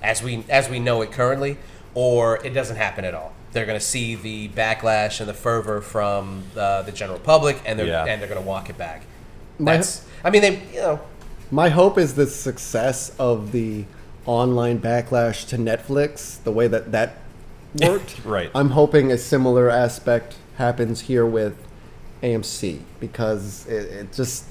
as 0.02 0.22
we 0.22 0.44
as 0.48 0.68
we 0.68 0.78
know 0.80 1.00
it 1.02 1.12
currently, 1.12 1.56
or 1.94 2.44
it 2.44 2.50
doesn't 2.50 2.76
happen 2.76 3.04
at 3.04 3.14
all. 3.14 3.32
They're 3.52 3.66
going 3.66 3.78
to 3.78 3.84
see 3.84 4.14
the 4.14 4.48
backlash 4.50 5.20
and 5.20 5.28
the 5.28 5.34
fervor 5.34 5.80
from 5.80 6.42
uh, 6.56 6.82
the 6.82 6.92
general 6.92 7.18
public, 7.18 7.60
and 7.64 7.78
they're 7.78 7.86
Yeah. 7.86 8.04
and 8.04 8.20
they're 8.20 8.28
going 8.28 8.40
to 8.40 8.46
walk 8.46 8.68
it 8.70 8.76
back. 8.78 9.04
My- 9.58 9.76
That's. 9.76 10.04
I 10.24 10.30
mean, 10.30 10.42
they. 10.42 10.62
You 10.74 10.80
know. 10.80 11.00
My 11.50 11.70
hope 11.70 11.96
is 11.96 12.14
the 12.14 12.26
success 12.26 13.10
of 13.18 13.52
the 13.52 13.84
online 14.26 14.78
backlash 14.80 15.48
to 15.48 15.56
Netflix, 15.56 16.42
the 16.44 16.52
way 16.52 16.68
that 16.68 16.92
that 16.92 17.16
worked. 17.82 18.22
Right. 18.24 18.50
I'm 18.54 18.70
hoping 18.70 19.10
a 19.10 19.16
similar 19.18 19.70
aspect 19.70 20.36
happens 20.58 21.02
here 21.02 21.24
with 21.24 21.56
AMC 22.22 22.80
because 23.00 23.66
it, 23.66 23.90
it 23.90 24.12
just 24.12 24.44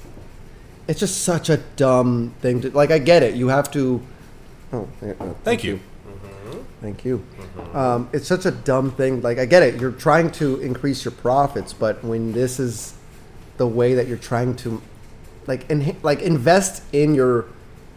it's 0.88 1.00
just 1.00 1.22
such 1.22 1.50
a 1.50 1.58
dumb 1.76 2.34
thing 2.42 2.62
to 2.62 2.72
like. 2.72 2.90
I 2.90 2.98
get 2.98 3.22
it. 3.22 3.36
You 3.36 3.50
have 3.50 3.70
to. 3.72 4.02
Oh, 4.74 4.88
yeah, 5.06 5.14
uh, 5.20 5.34
Thank 5.44 5.64
you. 5.64 5.80
Thank 6.82 7.06
you. 7.06 7.26
Um, 7.74 8.10
it's 8.14 8.28
such 8.28 8.46
a 8.46 8.52
dumb 8.52 8.92
thing. 8.92 9.22
Like 9.22 9.40
I 9.40 9.46
get 9.46 9.64
it. 9.64 9.82
You're 9.82 9.92
trying 9.92 10.32
to 10.34 10.60
increase 10.62 11.04
your 11.04 11.12
profits, 11.12 11.74
but 11.74 12.04
when 12.04 12.34
this 12.34 12.60
is 12.60 12.94
the 13.58 13.68
way 13.68 13.96
that 13.96 14.08
you're 14.08 14.18
trying 14.18 14.56
to, 14.58 14.82
like, 15.48 15.70
in, 15.70 15.98
like 16.04 16.22
invest 16.22 16.84
in 16.94 17.16
your 17.16 17.46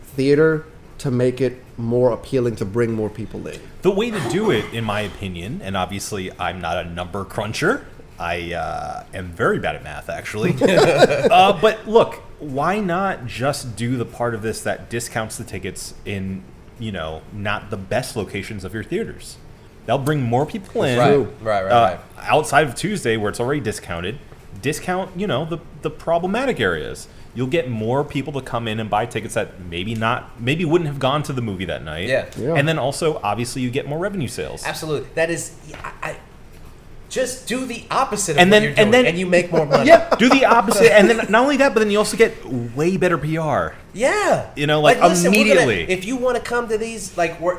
theater 0.03 0.65
to 0.99 1.11
make 1.11 1.41
it 1.41 1.63
more 1.77 2.11
appealing 2.11 2.57
to 2.57 2.65
bring 2.65 2.93
more 2.93 3.09
people 3.09 3.47
in. 3.47 3.61
The 3.83 3.91
way 3.91 4.11
to 4.11 4.29
do 4.29 4.51
it, 4.51 4.67
in 4.73 4.85
my 4.85 5.01
opinion, 5.01 5.63
and 5.63 5.77
obviously 5.77 6.31
I'm 6.39 6.61
not 6.61 6.85
a 6.85 6.89
number 6.89 7.25
cruncher. 7.25 7.87
I 8.19 8.53
uh, 8.53 9.05
am 9.15 9.29
very 9.29 9.59
bad 9.59 9.77
at 9.77 9.83
math, 9.83 10.11
actually. 10.11 10.55
uh, 10.63 11.59
but 11.61 11.89
look, 11.89 12.17
why 12.39 12.81
not 12.81 13.25
just 13.25 13.77
do 13.77 13.97
the 13.97 14.05
part 14.05 14.35
of 14.35 14.43
this 14.43 14.61
that 14.63 14.91
discounts 14.91 15.39
the 15.39 15.45
tickets 15.45 15.95
in, 16.05 16.43
you 16.81 16.91
know, 16.91 17.23
not 17.33 17.71
the 17.71 17.77
best 17.77 18.17
locations 18.17 18.65
of 18.65 18.75
your 18.75 18.83
theaters? 18.83 19.37
They'll 19.87 19.99
bring 19.99 20.23
more 20.23 20.47
people 20.47 20.83
in. 20.83 20.99
Right, 20.99 21.17
right, 21.43 21.65
right, 21.65 21.71
uh, 21.71 21.97
right. 21.97 22.01
Outside 22.19 22.67
of 22.67 22.75
Tuesday, 22.75 23.17
where 23.17 23.31
it's 23.31 23.41
already 23.41 23.61
discounted, 23.61 24.19
discount 24.63 25.11
you 25.19 25.27
know 25.27 25.45
the 25.45 25.59
the 25.83 25.91
problematic 25.91 26.61
areas. 26.61 27.09
You'll 27.33 27.47
get 27.47 27.71
more 27.71 28.03
people 28.03 28.33
to 28.33 28.41
come 28.43 28.67
in 28.67 28.81
and 28.81 28.91
buy 28.91 29.07
tickets 29.07 29.35
that 29.35 29.61
maybe 29.61 29.95
not, 29.95 30.41
maybe 30.41 30.65
wouldn't 30.65 30.89
have 30.89 30.99
gone 30.99 31.23
to 31.25 31.33
the 31.33 31.41
movie 31.41 31.65
that 31.67 31.85
night. 31.85 32.09
Yeah. 32.09 32.29
Yeah. 32.37 32.55
And 32.55 32.67
then 32.67 32.77
also, 32.77 33.21
obviously, 33.23 33.63
you 33.63 33.71
get 33.71 33.87
more 33.87 33.99
revenue 33.99 34.27
sales. 34.27 34.65
Absolutely. 34.65 35.09
That 35.15 35.31
is. 35.31 35.57
I, 35.75 35.93
I, 36.03 36.17
just 37.11 37.47
do 37.49 37.67
the 37.67 37.85
opposite 37.91 38.33
of 38.37 38.39
And 38.39 38.53
then- 38.53 38.65
and 38.65 38.79
and, 38.79 38.95
then- 38.95 39.17
you 39.17 39.27
make 39.27 39.51
more 39.53 39.67
money. 39.67 39.87
Yeah, 39.89 40.09
do 40.17 40.29
the 40.29 40.45
opposite, 40.47 40.93
and 40.97 41.11
then 41.11 41.17
not 41.29 41.43
only 41.43 41.57
that, 41.59 41.75
but 41.75 41.81
then 41.81 41.91
you 41.91 41.99
also 41.99 42.17
get 42.17 42.33
way 42.75 42.97
better 42.97 43.19
PR. 43.19 43.75
Yeah. 43.93 44.47
You 44.57 44.67
know, 44.67 44.81
like, 44.81 44.97
we're 45.03 45.09
gonna- 45.09 45.27
immediately. 45.29 45.91
if 45.91 46.05
you 46.05 46.17
want 46.17 46.37
to 46.37 46.43
come 46.43 46.69
to 46.69 46.79
these, 46.79 47.17
like, 47.19 47.41
we're. 47.41 47.59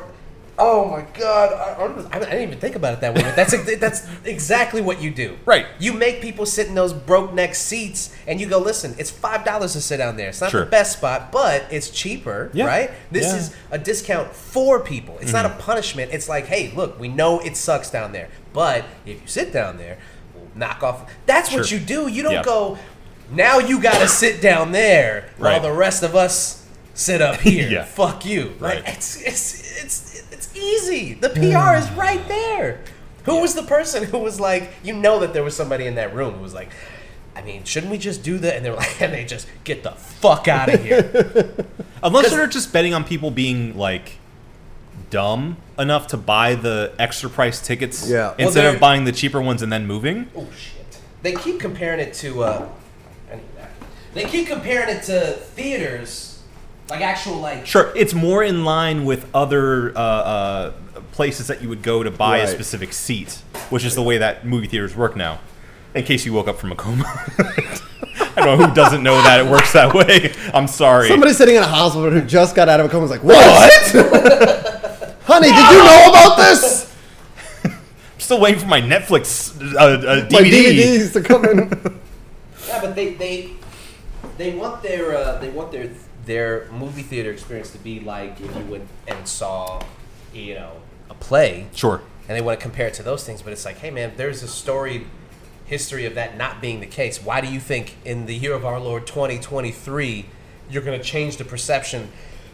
Oh 0.58 0.84
my 0.90 1.00
God! 1.18 1.52
I, 1.54 1.82
I'm- 1.82 2.08
I 2.12 2.18
didn't 2.18 2.42
even 2.42 2.58
think 2.60 2.76
about 2.76 2.92
it 2.92 3.00
that 3.00 3.14
way, 3.14 3.22
but 3.22 3.34
that's 3.34 3.52
that's 3.80 4.06
exactly 4.24 4.82
what 4.82 5.00
you 5.00 5.10
do. 5.10 5.38
Right. 5.46 5.66
You 5.80 5.92
make 5.94 6.20
people 6.20 6.44
sit 6.44 6.66
in 6.68 6.74
those 6.74 6.92
broke 6.92 7.32
neck 7.32 7.54
seats, 7.54 8.14
and 8.26 8.38
you 8.40 8.46
go, 8.46 8.58
"Listen, 8.58 8.94
it's 8.98 9.10
five 9.10 9.44
dollars 9.46 9.72
to 9.72 9.80
sit 9.80 9.96
down 9.96 10.16
there. 10.16 10.28
It's 10.28 10.40
not 10.42 10.50
Sure. 10.50 10.64
the 10.64 10.70
best 10.70 10.98
spot, 10.98 11.32
but 11.32 11.64
it's 11.70 11.88
cheaper, 11.90 12.50
Yeah. 12.52 12.66
right? 12.66 12.90
This 13.10 13.24
Yeah. 13.24 13.30
Mm-hmm. 13.30 13.38
is 13.38 13.56
a 13.70 13.78
discount 13.78 14.34
for 14.34 14.80
people. 14.80 15.16
It's 15.20 15.32
not 15.32 15.46
a 15.46 15.50
punishment. 15.50 16.12
It's 16.12 16.28
like, 16.28 16.46
hey, 16.46 16.70
look, 16.76 17.00
we 17.00 17.08
know 17.08 17.40
it 17.40 17.56
sucks 17.56 17.88
down 17.90 18.12
there, 18.12 18.28
but 18.52 18.84
if 19.06 19.22
you 19.22 19.26
sit 19.26 19.52
down 19.54 19.78
there, 19.78 19.96
we'll 20.34 20.48
knock 20.54 20.82
off. 20.82 21.10
That's 21.24 21.50
what 21.52 21.70
you 21.72 21.78
do. 21.78 22.08
You 22.08 22.22
don't 22.22 22.32
Yeah. 22.32 22.42
go. 22.42 22.78
Now 23.30 23.58
you 23.58 23.80
got 23.80 23.98
to 24.00 24.06
sit 24.08 24.42
down 24.42 24.72
there 24.72 25.30
while 25.38 25.60
the 25.60 25.72
rest 25.72 26.02
of 26.02 26.14
us 26.14 26.66
sit 26.92 27.22
up 27.22 27.40
here. 27.40 27.68
Yeah. 27.70 27.84
Fuck 27.86 28.26
you. 28.26 28.52
Like 28.60 28.84
Right. 28.84 28.94
it's 28.94 29.16
it's 29.22 29.82
it's 29.82 30.22
it's 30.44 30.56
easy. 30.56 31.14
The 31.14 31.28
PR 31.30 31.76
is 31.76 31.90
right 31.92 32.26
there. 32.28 32.80
Who 33.24 33.40
was 33.40 33.54
the 33.54 33.62
person 33.62 34.02
who 34.04 34.18
was 34.18 34.40
like, 34.40 34.70
you 34.82 34.92
know 34.94 35.20
that 35.20 35.32
there 35.32 35.44
was 35.44 35.56
somebody 35.56 35.86
in 35.86 35.94
that 35.94 36.12
room 36.14 36.34
who 36.34 36.42
was 36.42 36.54
like, 36.54 36.70
I 37.36 37.42
mean, 37.42 37.64
shouldn't 37.64 37.90
we 37.92 37.98
just 37.98 38.22
do 38.22 38.36
that? 38.38 38.56
And 38.56 38.64
they 38.64 38.70
were 38.70 38.76
like, 38.76 39.00
and 39.00 39.12
they 39.12 39.24
just 39.24 39.46
get 39.64 39.82
the 39.82 39.92
fuck 39.92 40.48
out 40.48 40.72
of 40.72 40.82
here. 40.84 41.54
Unless 42.02 42.30
they're 42.30 42.46
just 42.48 42.72
betting 42.72 42.94
on 42.94 43.04
people 43.04 43.30
being 43.30 43.76
like 43.76 44.18
dumb 45.10 45.56
enough 45.78 46.08
to 46.08 46.16
buy 46.16 46.54
the 46.54 46.92
extra 46.98 47.30
price 47.30 47.60
tickets 47.64 48.08
Yeah. 48.08 48.34
Instead 48.38 48.62
they're- 48.64 48.74
of 48.74 48.80
buying 48.80 49.04
the 49.04 49.12
cheaper 49.12 49.40
ones 49.40 49.62
and 49.62 49.72
then 49.72 49.86
moving. 49.86 50.28
oh 50.36 50.48
shit! 50.56 50.98
They 51.22 51.34
keep 51.34 51.60
comparing 51.60 52.00
it 52.00 52.12
to. 52.14 52.42
Uh, 52.42 52.68
I 53.30 53.36
need 53.36 53.44
that. 53.56 53.70
They 54.14 54.24
keep 54.24 54.48
comparing 54.48 54.88
it 54.96 55.02
to 55.04 55.32
theaters, 55.32 56.31
like 56.92 57.00
actual 57.02 57.36
like. 57.38 57.66
Sure, 57.66 57.90
it's 57.96 58.12
more 58.14 58.42
in 58.44 58.64
line 58.64 59.04
with 59.04 59.26
other 59.34 59.96
uh, 59.96 60.00
uh, 60.00 60.72
places 61.12 61.46
that 61.46 61.62
you 61.62 61.68
would 61.68 61.82
go 61.82 62.02
to 62.02 62.10
buy 62.10 62.38
a 62.38 62.40
Right. 62.44 62.48
specific 62.48 62.92
seat, 62.92 63.42
which 63.70 63.84
is 63.84 63.94
the 63.94 64.02
way 64.02 64.18
that 64.18 64.46
movie 64.46 64.66
theaters 64.66 64.94
work 64.94 65.16
now. 65.16 65.40
In 65.94 66.04
case 66.04 66.24
you 66.26 66.32
woke 66.32 66.48
up 66.48 66.58
from 66.58 66.72
a 66.72 66.76
coma. 66.76 67.04
I 68.18 68.32
don't 68.36 68.58
know 68.58 68.66
who 68.66 68.74
doesn't 68.74 69.02
know 69.02 69.20
that 69.22 69.40
it 69.44 69.50
works 69.50 69.72
that 69.74 69.92
way. 69.94 70.32
I'm 70.54 70.66
sorry. 70.66 71.08
Somebody 71.08 71.32
sitting 71.34 71.56
in 71.56 71.62
a 71.62 71.66
hospital 71.66 72.10
who 72.10 72.22
just 72.22 72.54
got 72.56 72.68
out 72.68 72.80
of 72.80 72.86
a 72.86 72.88
coma 72.88 73.04
is 73.06 73.10
like, 73.10 73.22
"What? 73.24 73.36
Honey, 75.24 75.48
did 75.48 75.56
you 75.56 75.78
know 75.84 76.06
about 76.10 76.36
this? 76.38 76.94
I'm 77.64 77.72
still 78.18 78.40
waiting 78.40 78.60
for 78.60 78.66
my 78.66 78.80
Netflix 78.80 79.54
uh, 79.74 79.78
uh, 79.78 80.28
DVD. 80.28 80.32
My 80.32 80.40
DVDs 80.40 81.12
to 81.14 81.20
come 81.22 81.44
in." 81.44 82.00
Yeah, 82.68 82.80
but 82.80 82.94
they 82.94 83.14
they 83.14 83.50
they 84.38 84.54
want 84.54 84.82
their 84.82 85.14
uh, 85.16 85.38
they 85.38 85.50
want 85.50 85.70
their 85.72 85.90
their 86.26 86.66
movie 86.70 87.02
theater 87.02 87.30
experience 87.30 87.70
to 87.70 87.78
be 87.78 88.00
like 88.00 88.40
if 88.40 88.54
you 88.56 88.64
went 88.64 88.88
and 89.08 89.26
saw, 89.26 89.82
you 90.32 90.54
know, 90.54 90.72
a 91.10 91.14
play, 91.14 91.66
Sure. 91.74 92.00
and 92.28 92.36
they 92.36 92.40
want 92.40 92.58
to 92.58 92.62
compare 92.62 92.86
it 92.86 92.94
to 92.94 93.02
those 93.02 93.24
things. 93.24 93.42
But 93.42 93.52
it's 93.52 93.64
like, 93.64 93.78
hey 93.78 93.90
man, 93.90 94.12
there's 94.16 94.42
a 94.42 94.48
story 94.48 95.06
history 95.64 96.04
of 96.04 96.14
that 96.14 96.36
not 96.36 96.60
being 96.60 96.80
the 96.80 96.86
case. 96.86 97.22
Why 97.22 97.40
do 97.40 97.48
you 97.48 97.58
think 97.60 97.96
in 98.04 98.26
the 98.26 98.34
year 98.34 98.52
of 98.54 98.64
our 98.64 98.78
Lord 98.78 99.06
2023 99.06 100.26
you're 100.70 100.82
going 100.82 100.98
to 100.98 101.04
change 101.04 101.36
the 101.38 101.44
perception 101.44 102.10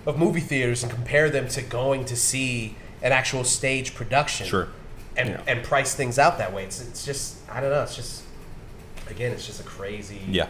of 0.06 0.18
movie 0.18 0.40
theaters 0.40 0.82
and 0.82 0.90
compare 0.92 1.28
them 1.30 1.48
to 1.48 1.62
going 1.62 2.04
to 2.06 2.16
see 2.16 2.76
an 3.02 3.12
actual 3.12 3.44
stage 3.44 3.94
production? 3.94 4.46
Sure. 4.46 4.68
And 5.16 5.30
Yeah. 5.30 5.40
and 5.48 5.62
price 5.64 5.94
things 5.94 6.18
out 6.18 6.38
that 6.38 6.52
way. 6.52 6.64
It's 6.64 6.80
it's 6.80 7.04
just 7.04 7.36
I 7.50 7.60
don't 7.60 7.70
know. 7.70 7.82
It's 7.82 7.96
just 7.96 8.22
again, 9.10 9.32
it's 9.32 9.46
just 9.46 9.60
a 9.60 9.64
crazy 9.64 10.20
Yeah. 10.28 10.46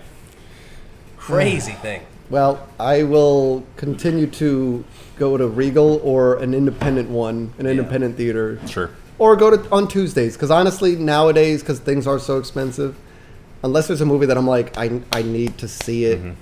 crazy 1.17 1.73
thing. 1.73 2.03
Well, 2.31 2.69
I 2.79 3.05
will 3.05 3.65
continue 3.77 4.27
to 4.27 4.85
go 5.17 5.37
to 5.37 5.47
Regal 5.49 6.01
or 6.05 6.37
an 6.37 6.53
independent 6.55 7.09
one, 7.09 7.53
an 7.59 7.67
independent 7.67 8.17
theater, 8.17 8.61
Sure. 8.67 8.91
or 9.19 9.35
go 9.37 9.57
to 9.57 9.71
on 9.73 9.89
Tuesdays. 9.89 10.35
Because 10.37 10.51
honestly, 10.51 10.95
nowadays, 10.97 11.61
because 11.63 11.79
things 11.81 12.07
are 12.07 12.19
so 12.19 12.39
expensive, 12.39 12.97
unless 13.65 13.87
there's 13.89 14.01
a 14.03 14.07
movie 14.07 14.27
that 14.27 14.37
I'm 14.37 14.47
like, 14.47 14.77
I, 14.77 15.01
I 15.13 15.23
need 15.23 15.57
to 15.59 15.69
see 15.69 16.05
it 16.05 16.19
Mm-hmm. 16.21 16.33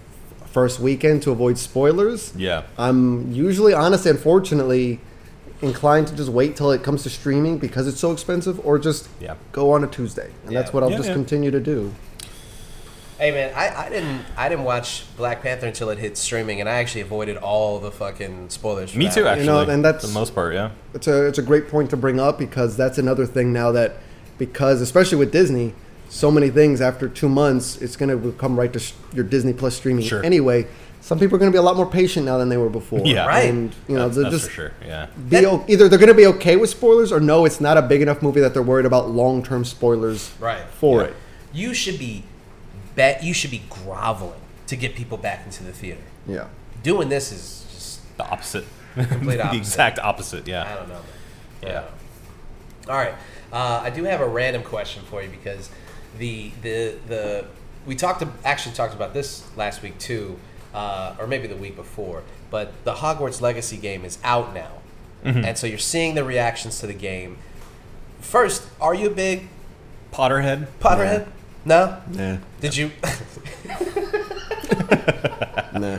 first 0.47 0.80
weekend 0.80 1.22
to 1.22 1.30
avoid 1.30 1.57
spoilers. 1.59 2.32
Yeah. 2.37 2.62
I'm 2.78 3.30
usually, 3.32 3.72
honestly, 3.72 4.11
unfortunately, 4.11 5.01
inclined 5.62 6.09
to 6.09 6.16
just 6.16 6.28
wait 6.30 6.57
till 6.57 6.72
it 6.72 6.82
comes 6.82 7.03
to 7.05 7.11
streaming 7.11 7.59
because 7.59 7.87
it's 7.87 8.01
so 8.01 8.11
expensive, 8.11 8.59
or 8.66 8.78
just 8.78 9.09
Yeah. 9.20 9.34
go 9.53 9.70
on 9.72 9.84
a 9.84 9.87
Tuesday, 9.87 10.30
and 10.47 10.57
that's 10.57 10.68
Yeah. 10.68 10.72
what 10.74 10.82
I'll 10.82 10.91
Yeah, 10.91 10.97
just 10.97 11.09
yeah. 11.11 11.14
continue 11.14 11.51
to 11.53 11.61
do. 11.61 11.93
Hey 13.18 13.30
man, 13.30 13.52
I, 13.56 13.86
I 13.86 13.88
didn't 13.88 14.22
I 14.36 14.48
didn't 14.50 14.64
watch 14.64 15.04
Black 15.16 15.40
Panther 15.42 15.66
until 15.66 15.88
it 15.88 15.98
hit 15.98 16.18
streaming, 16.18 16.60
and 16.60 16.68
I 16.68 16.74
actually 16.74 17.00
avoided 17.00 17.38
all 17.38 17.78
the 17.78 17.90
fucking 17.90 18.50
spoilers. 18.50 18.94
Me 18.94 19.06
that 19.06 19.14
too, 19.14 19.22
one. 19.24 19.30
actually. 19.32 19.46
You 19.46 19.50
know, 19.52 19.60
and 19.60 19.84
that's- 19.84 20.02
for 20.02 20.08
the 20.08 20.12
most 20.14 20.34
part, 20.34 20.52
yeah. 20.52 20.70
it's 20.92 21.06
a 21.06 21.26
it's 21.26 21.38
a 21.38 21.42
great 21.42 21.68
point 21.68 21.88
to 21.90 21.96
bring 21.96 22.20
up 22.20 22.38
because 22.38 22.76
that's 22.76 22.98
another 22.98 23.24
thing 23.24 23.52
now 23.54 23.72
that 23.72 23.94
because 24.36 24.82
especially 24.82 25.16
with 25.16 25.32
Disney, 25.32 25.72
so 26.10 26.30
many 26.30 26.50
things 26.50 26.82
after 26.82 27.08
two 27.08 27.28
months 27.30 27.80
it's 27.80 27.96
going 27.96 28.10
to 28.22 28.32
come 28.32 28.58
right 28.58 28.72
to 28.74 28.78
sh- 28.78 28.92
your 29.14 29.24
Disney 29.24 29.54
Plus 29.54 29.74
streaming 29.76 30.04
Sure. 30.04 30.22
anyway. 30.24 30.66
Some 31.00 31.20
people 31.20 31.36
are 31.36 31.38
going 31.38 31.52
to 31.52 31.54
be 31.54 31.58
a 31.58 31.62
lot 31.62 31.76
more 31.76 31.86
patient 31.88 32.26
now 32.26 32.36
than 32.36 32.48
they 32.48 32.56
were 32.56 32.68
before. 32.68 33.00
Yeah. 33.04 33.26
Right. 33.26 33.48
And 33.48 33.72
you 33.88 33.94
know, 33.94 34.02
that's, 34.08 34.16
they're 34.16 34.24
that's 34.24 34.36
just 34.42 34.46
for 34.48 34.54
sure. 34.54 34.72
Yeah. 34.84 35.06
be 35.28 35.46
o- 35.46 35.64
either 35.68 35.88
they're 35.88 36.00
going 36.00 36.08
to 36.08 36.14
be 36.14 36.26
okay 36.26 36.56
with 36.56 36.68
spoilers 36.68 37.12
or 37.12 37.20
no, 37.20 37.44
it's 37.44 37.60
not 37.60 37.76
a 37.78 37.82
big 37.82 38.02
enough 38.02 38.22
movie 38.22 38.40
that 38.40 38.52
they're 38.52 38.62
worried 38.62 38.86
about 38.86 39.08
long 39.10 39.42
term 39.42 39.64
spoilers 39.64 40.32
Right. 40.40 40.64
for 40.68 41.00
Right. 41.00 41.10
it. 41.10 41.16
You 41.52 41.72
should 41.74 41.98
be 41.98 42.24
bet 42.97 43.22
you 43.22 43.32
should 43.32 43.53
be 43.53 43.62
groveling 43.70 44.40
to 44.66 44.74
get 44.76 44.97
people 44.97 45.16
back 45.18 45.44
into 45.47 45.62
the 45.62 45.72
theater. 45.72 46.01
Yeah. 46.26 46.49
Doing 46.82 47.09
this 47.09 47.30
is 47.30 47.66
just 47.72 48.16
The 48.18 48.24
opposite. 48.28 48.64
Complete 48.94 49.36
the 49.36 49.44
opposite. 49.44 49.59
exact 49.59 49.99
opposite, 50.01 50.49
yeah. 50.49 50.64
I 50.70 50.74
don't 50.74 50.88
know. 50.88 50.94
Man. 50.94 51.03
Yeah. 51.62 51.72
don't. 51.72 52.90
All 52.90 52.97
right, 52.97 53.14
uh, 53.53 53.80
I 53.84 53.90
do 53.90 54.05
have 54.05 54.20
a 54.20 54.28
random 54.28 54.62
question 54.62 55.03
for 55.05 55.22
you 55.22 55.28
because 55.28 55.70
the 56.18 56.51
the 56.62 56.94
the 57.09 57.44
we 57.84 57.94
talked 57.97 58.22
actually 58.44 58.74
talked 58.74 58.94
about 58.94 59.12
this 59.14 59.44
last 59.57 59.82
week 59.82 59.99
too, 59.99 60.38
uh, 60.74 61.14
or 61.18 61.26
maybe 61.26 61.47
the 61.49 61.57
week 61.57 61.76
before. 61.76 62.22
But 62.51 62.72
the 62.84 62.94
Hogwarts 62.94 63.40
Legacy 63.40 63.76
game 63.76 64.05
is 64.05 64.18
out 64.24 64.55
now, 64.55 64.70
Mm-hmm. 65.24 65.44
and 65.44 65.59
so 65.59 65.66
you're 65.66 65.78
seeing 65.78 66.14
the 66.14 66.22
reactions 66.24 66.78
to 66.80 66.86
the 66.86 66.94
game. 66.94 67.38
First, 68.20 68.62
are 68.80 68.94
you 68.94 69.09
a 69.09 69.14
big 69.14 69.49
Potterhead. 70.12 70.68
Potterhead? 70.80 71.26
No. 71.66 71.98
Nah. 72.12 72.36
Did 72.62 72.76
you? 72.76 72.90
Nah. 75.72 75.98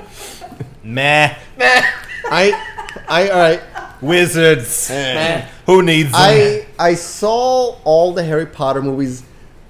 Meh. 0.84 1.36
Meh. 1.58 1.86
I 2.32 3.04
I 3.08 3.30
all 3.30 3.38
right. 3.40 3.62
Wizards. 4.02 4.90
Meh. 4.90 5.48
Who 5.68 5.84
needs 5.84 6.12
them? 6.12 6.20
I 6.20 6.66
I 6.80 6.94
saw 6.96 7.76
all 7.84 8.12
the 8.14 8.24
Harry 8.24 8.48
Potter 8.48 8.82
movies 8.82 9.24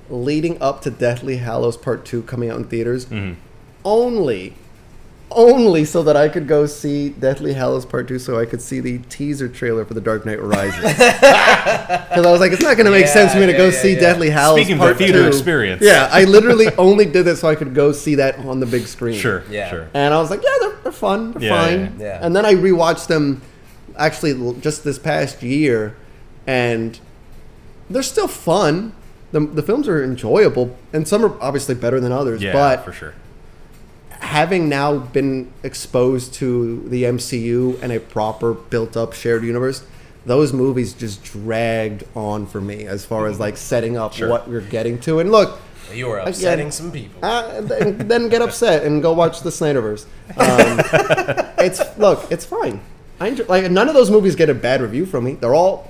leading 0.10 0.62
up 0.62 0.82
to 0.84 0.90
Deathly 0.92 1.38
Hallows 1.38 1.76
Part 1.76 2.06
Two 2.06 2.22
coming 2.24 2.50
out 2.50 2.58
in 2.58 2.64
theaters, 2.66 3.06
Mm-hmm. 3.08 3.34
only, 3.84 4.54
only 5.32 5.84
so 5.86 6.04
that 6.04 6.16
I 6.16 6.30
could 6.30 6.48
go 6.48 6.66
see 6.66 7.10
Deathly 7.10 7.54
Hallows 7.54 7.86
Part 7.86 8.08
Two, 8.08 8.18
so 8.20 8.40
I 8.40 8.46
could 8.46 8.62
see 8.62 8.80
the 8.80 9.00
teaser 9.10 9.48
trailer 9.50 9.84
for 9.86 9.94
The 9.94 10.02
Dark 10.02 10.26
Knight 10.26 10.42
Rises. 10.42 10.84
Because 12.08 12.26
I 12.26 12.32
was 12.32 12.40
like, 12.40 12.52
it's 12.54 12.62
not 12.64 12.76
going 12.78 12.86
to 12.86 12.92
make 12.92 13.06
Yeah, 13.06 13.14
sense 13.14 13.34
for 13.34 13.40
me 13.40 13.46
to 13.46 13.52
yeah, 13.52 13.58
go 13.58 13.66
yeah, 13.66 13.72
see 13.82 13.94
yeah. 13.94 14.00
Deathly 14.00 14.30
Hallows 14.30 14.58
Speaking 14.60 14.74
of 14.76 14.80
the 14.80 14.86
Part 14.86 14.98
theater 14.98 15.22
2. 15.24 15.28
experience. 15.28 15.82
Yeah, 15.84 16.10
I 16.12 16.24
literally 16.24 16.68
only 16.78 17.06
did 17.06 17.24
this 17.26 17.42
so 17.42 17.48
I 17.50 17.56
could 17.56 17.76
go 17.76 17.92
see 17.92 18.16
that 18.16 18.40
on 18.40 18.60
the 18.60 18.66
big 18.66 18.88
screen. 18.88 19.20
Sure. 19.20 19.44
Yeah. 19.50 19.70
Sure. 19.70 19.90
And 19.94 20.14
I 20.14 20.20
was 20.20 20.30
like, 20.30 20.42
yeah, 20.44 20.50
they're, 20.62 20.76
they're 20.84 20.92
fun. 20.92 21.34
They're 21.34 21.44
Yeah, 21.44 21.66
fine. 21.66 22.00
yeah, 22.00 22.06
yeah. 22.06 22.26
And 22.26 22.36
then 22.36 22.46
I 22.46 22.54
rewatched 22.56 23.08
them 23.08 23.42
actually 23.98 24.60
just 24.62 24.84
this 24.84 24.98
past 24.98 25.44
year, 25.44 25.96
and 26.48 27.00
they're 27.90 28.02
still 28.04 28.28
fun. 28.28 28.94
The, 29.32 29.42
the 29.42 29.62
films 29.62 29.88
are 29.88 30.04
enjoyable, 30.04 30.76
and 30.94 31.08
some 31.08 31.24
are 31.26 31.40
obviously 31.42 31.76
better 31.76 32.00
than 32.00 32.12
others. 32.12 32.42
Yeah, 32.42 32.54
but 32.54 32.84
for 32.86 32.94
sure. 32.94 33.14
Having 34.28 34.68
now 34.70 34.98
been 34.98 35.52
exposed 35.64 36.34
to 36.36 36.88
the 36.90 37.04
MCU 37.04 37.82
and 37.82 37.92
a 37.92 38.00
proper 38.00 38.54
built 38.54 38.98
up 38.98 39.14
shared 39.14 39.44
universe, 39.44 39.86
those 40.26 40.52
movies 40.52 40.94
just 40.94 41.24
dragged 41.24 42.04
on 42.16 42.46
for 42.46 42.60
me 42.60 42.86
as 42.86 43.06
far 43.06 43.28
as 43.28 43.40
like 43.40 43.56
setting 43.58 43.96
up 43.98 44.14
Sure. 44.14 44.28
what 44.30 44.48
we're 44.50 44.60
getting 44.62 45.00
to. 45.00 45.20
And 45.20 45.32
look, 45.32 45.60
You 45.94 46.08
were 46.08 46.18
Again, 46.20 46.28
upsetting 46.30 46.72
some 46.72 46.92
people. 46.92 47.24
uh, 47.24 47.62
then, 47.62 47.98
then 48.10 48.28
get 48.28 48.42
upset 48.42 48.84
and 48.84 49.02
go 49.02 49.14
watch 49.14 49.40
the 49.42 49.50
Snyderverse. 49.50 50.06
Um, 50.36 51.54
it's 51.66 51.80
look, 51.98 52.30
it's 52.30 52.44
fine. 52.46 52.82
I 53.22 53.30
enjoy, 53.30 53.46
like 53.46 53.72
none 53.72 53.88
of 53.88 53.94
those 53.96 54.12
movies 54.12 54.36
get 54.36 54.50
a 54.50 54.54
bad 54.54 54.82
review 54.82 55.06
from 55.06 55.24
me. 55.24 55.34
They're 55.36 55.56
all 55.56 55.90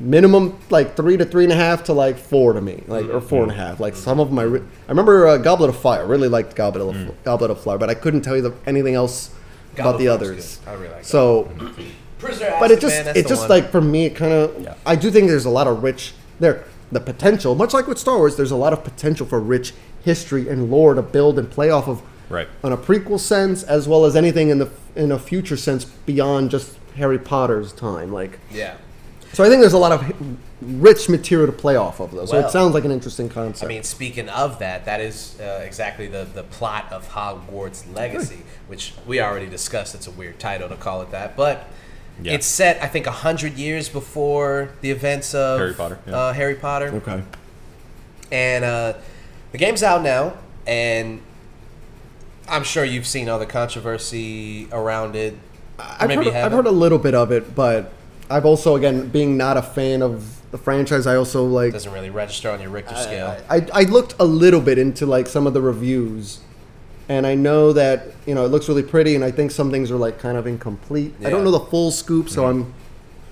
minimum 0.00 0.58
like 0.70 0.96
three 0.96 1.16
to 1.16 1.24
three 1.24 1.44
and 1.44 1.52
a 1.52 1.56
half 1.56 1.84
to 1.84 1.92
like 1.92 2.16
four 2.18 2.52
to 2.52 2.60
me, 2.60 2.82
like 2.86 3.06
or 3.06 3.20
four 3.20 3.42
and 3.42 3.50
a 3.52 3.54
half. 3.54 3.80
Like 3.80 3.96
some 3.96 4.20
of 4.20 4.30
my, 4.32 4.42
I, 4.42 4.44
re- 4.46 4.60
I 4.60 4.90
remember 4.90 5.26
uh, 5.26 5.36
Goblet 5.38 5.70
of 5.70 5.76
Fire. 5.76 6.06
Really 6.06 6.28
liked 6.28 6.54
Goblet 6.54 6.96
of 6.96 7.24
Goblet 7.24 7.50
of 7.50 7.60
Fire, 7.60 7.78
but 7.78 7.90
I 7.90 7.94
couldn't 7.94 8.22
tell 8.22 8.36
you 8.36 8.42
the, 8.42 8.54
anything 8.66 8.94
else 8.94 9.34
about 9.74 9.98
the 9.98 10.08
others. 10.08 10.58
good. 10.64 10.70
I 10.70 10.74
really 10.74 10.94
like 10.94 11.04
so, 11.04 11.48
Prisoner 12.18 12.56
but 12.58 12.70
it 12.72 12.80
just 12.80 13.04
that's 13.04 13.18
it 13.18 13.28
just 13.28 13.42
one. 13.42 13.50
like 13.50 13.70
for 13.70 13.80
me, 13.80 14.06
it 14.06 14.16
kind 14.16 14.32
of 14.32 14.76
I 14.84 14.96
do 14.96 15.10
think 15.10 15.28
there's 15.28 15.44
a 15.44 15.50
lot 15.50 15.66
of 15.66 15.82
rich 15.82 16.14
there. 16.40 16.64
The 16.90 17.00
potential, 17.00 17.54
much 17.54 17.74
like 17.74 17.86
with 17.86 17.98
Star 17.98 18.16
Wars, 18.16 18.36
there's 18.36 18.50
a 18.50 18.56
lot 18.56 18.72
of 18.72 18.82
potential 18.82 19.26
for 19.26 19.38
rich 19.38 19.74
history 20.04 20.48
and 20.48 20.70
lore 20.70 20.94
to 20.94 21.02
build 21.02 21.38
and 21.38 21.50
play 21.50 21.70
off 21.70 21.86
of 21.88 22.02
Right. 22.30 22.48
on 22.62 22.72
a 22.72 22.76
prequel 22.76 23.18
sense 23.18 23.62
as 23.62 23.88
well 23.88 24.04
as 24.04 24.14
anything 24.14 24.50
in 24.50 24.58
the 24.58 24.68
in 24.94 25.10
a 25.12 25.18
future 25.18 25.56
sense 25.56 25.84
beyond 25.84 26.50
just 26.50 26.76
Harry 26.96 27.18
Potter's 27.18 27.72
time. 27.72 28.12
Like, 28.12 28.38
yeah. 28.50 28.74
So 29.38 29.44
I 29.44 29.48
think 29.48 29.60
there's 29.60 29.72
a 29.72 29.78
lot 29.78 29.92
of 29.92 30.36
rich 30.60 31.08
material 31.08 31.46
to 31.46 31.52
play 31.52 31.76
off 31.76 32.00
of, 32.00 32.10
though. 32.10 32.26
So 32.26 32.38
Well, 32.38 32.48
it 32.48 32.50
sounds 32.50 32.74
like 32.74 32.84
an 32.84 32.90
interesting 32.90 33.28
concept. 33.28 33.64
I 33.64 33.72
mean, 33.72 33.84
speaking 33.84 34.28
of 34.28 34.58
that, 34.58 34.84
that 34.86 35.00
is 35.00 35.38
uh, 35.40 35.62
exactly 35.64 36.08
the, 36.08 36.24
the 36.24 36.42
plot 36.42 36.86
of 36.90 37.08
Hogwarts 37.10 37.84
Legacy, 37.94 38.42
which 38.66 38.94
we 39.06 39.20
already 39.20 39.46
discussed. 39.46 39.94
It's 39.94 40.08
a 40.08 40.10
weird 40.10 40.40
title 40.40 40.68
to 40.68 40.74
call 40.74 41.02
it 41.02 41.12
that, 41.12 41.36
but 41.36 41.68
Yeah. 42.20 42.32
it's 42.32 42.46
set, 42.46 42.82
I 42.82 42.88
think, 42.88 43.06
a 43.06 43.12
hundred 43.12 43.56
years 43.56 43.88
before 43.88 44.70
the 44.80 44.90
events 44.90 45.36
of 45.36 45.60
Harry 45.60 45.74
Potter, 45.74 46.00
yeah. 46.04 46.16
Uh, 46.18 46.32
Harry 46.32 46.56
Potter, 46.56 46.88
okay. 46.96 47.22
and 48.32 48.64
uh, 48.64 48.94
the 49.52 49.58
game's 49.58 49.84
out 49.84 50.02
now, 50.02 50.34
and 50.66 51.20
I'm 52.48 52.64
sure 52.64 52.84
you've 52.84 53.06
seen 53.06 53.28
all 53.28 53.38
the 53.38 53.46
controversy 53.46 54.66
around 54.72 55.14
it. 55.14 55.38
I've 55.78 56.10
heard, 56.10 56.26
I've 56.26 56.50
heard 56.50 56.66
a 56.66 56.72
little 56.72 56.98
bit 56.98 57.14
of 57.14 57.30
it, 57.30 57.54
but 57.54 57.92
I've 58.30 58.44
also, 58.44 58.76
again, 58.76 59.08
being 59.08 59.36
not 59.36 59.56
a 59.56 59.62
fan 59.62 60.02
of 60.02 60.34
the 60.50 60.58
franchise, 60.58 61.06
I 61.06 61.16
also 61.16 61.44
like. 61.44 61.72
doesn't 61.72 61.92
really 61.92 62.10
register 62.10 62.50
on 62.50 62.60
your 62.60 62.70
Richter 62.70 62.94
scale. 62.96 63.36
I, 63.50 63.66
I 63.72 63.82
looked 63.84 64.14
a 64.18 64.24
little 64.24 64.60
bit 64.60 64.78
into 64.78 65.06
like 65.06 65.26
some 65.26 65.46
of 65.46 65.54
the 65.54 65.60
reviews, 65.60 66.40
and 67.08 67.26
I 67.26 67.34
know 67.34 67.72
that 67.72 68.06
you 68.26 68.34
know 68.34 68.44
it 68.44 68.48
looks 68.48 68.68
really 68.68 68.82
pretty, 68.82 69.14
and 69.14 69.24
I 69.24 69.30
think 69.30 69.50
some 69.50 69.70
things 69.70 69.90
are 69.90 69.96
like 69.96 70.18
kind 70.18 70.36
of 70.38 70.46
incomplete. 70.46 71.14
I 71.24 71.30
don't 71.30 71.44
know 71.44 71.50
the 71.50 71.60
full 71.60 71.90
scoop, 71.90 72.28
so 72.28 72.46
I'm 72.46 72.72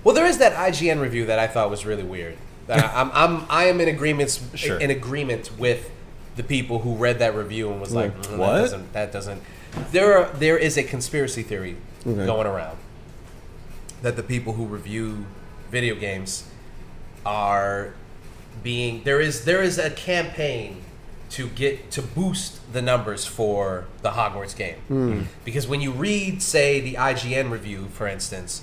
Well, 0.05 0.15
there 0.15 0.27
is 0.27 0.39
that 0.39 0.53
IGN 0.55 1.01
review 1.01 1.27
that 1.27 1.39
I 1.39 1.47
thought 1.47 1.71
was 1.71 1.85
really 1.87 2.05
weird. 2.05 2.37
I, 2.69 2.81
I'm, 2.95 3.11
I'm, 3.13 3.47
I 3.49 3.65
am 3.65 3.81
in 3.81 3.89
agreement, 3.89 4.41
Sure. 4.55 4.79
in 4.79 4.91
agreement 4.91 5.51
with 5.59 5.91
the 6.35 6.43
people 6.43 6.81
who 6.81 6.95
read 6.97 7.19
that 7.21 7.35
review 7.37 7.71
and 7.71 7.81
was 7.81 7.95
like, 7.95 8.13
Yeah. 8.13 8.31
"Mm, 8.31 8.39
What? 8.39 8.53
That 8.53 8.61
doesn't, 8.63 8.93
that 8.93 9.13
doesn't. 9.13 9.43
There, 9.93 10.19
are, 10.19 10.33
there 10.35 10.59
is 10.59 10.77
a 10.77 10.83
conspiracy 10.83 11.43
theory 11.43 11.77
Okay. 12.07 12.27
going 12.27 12.47
around 12.47 12.77
that 14.03 14.17
the 14.17 14.23
people 14.23 14.55
who 14.55 14.65
review 14.67 15.27
video 15.71 15.95
games 15.95 16.49
are 17.25 17.95
being 18.63 19.03
there 19.05 19.21
is 19.21 19.45
there 19.45 19.63
is 19.63 19.79
a 19.79 19.91
campaign 19.91 20.83
to 21.29 21.49
get 21.49 21.91
to 21.91 22.01
boost 22.01 22.73
the 22.73 22.81
numbers 22.81 23.27
for 23.27 23.87
the 24.03 24.11
Hogwarts 24.11 24.57
game 24.57 24.77
hmm. 24.89 25.13
Hmm. 25.13 25.23
because 25.45 25.67
when 25.67 25.81
you 25.81 25.91
read 25.91 26.41
say 26.41 26.81
the 26.81 26.95
IGN 26.95 27.51
review 27.51 27.89
for 27.93 28.07
instance 28.07 28.63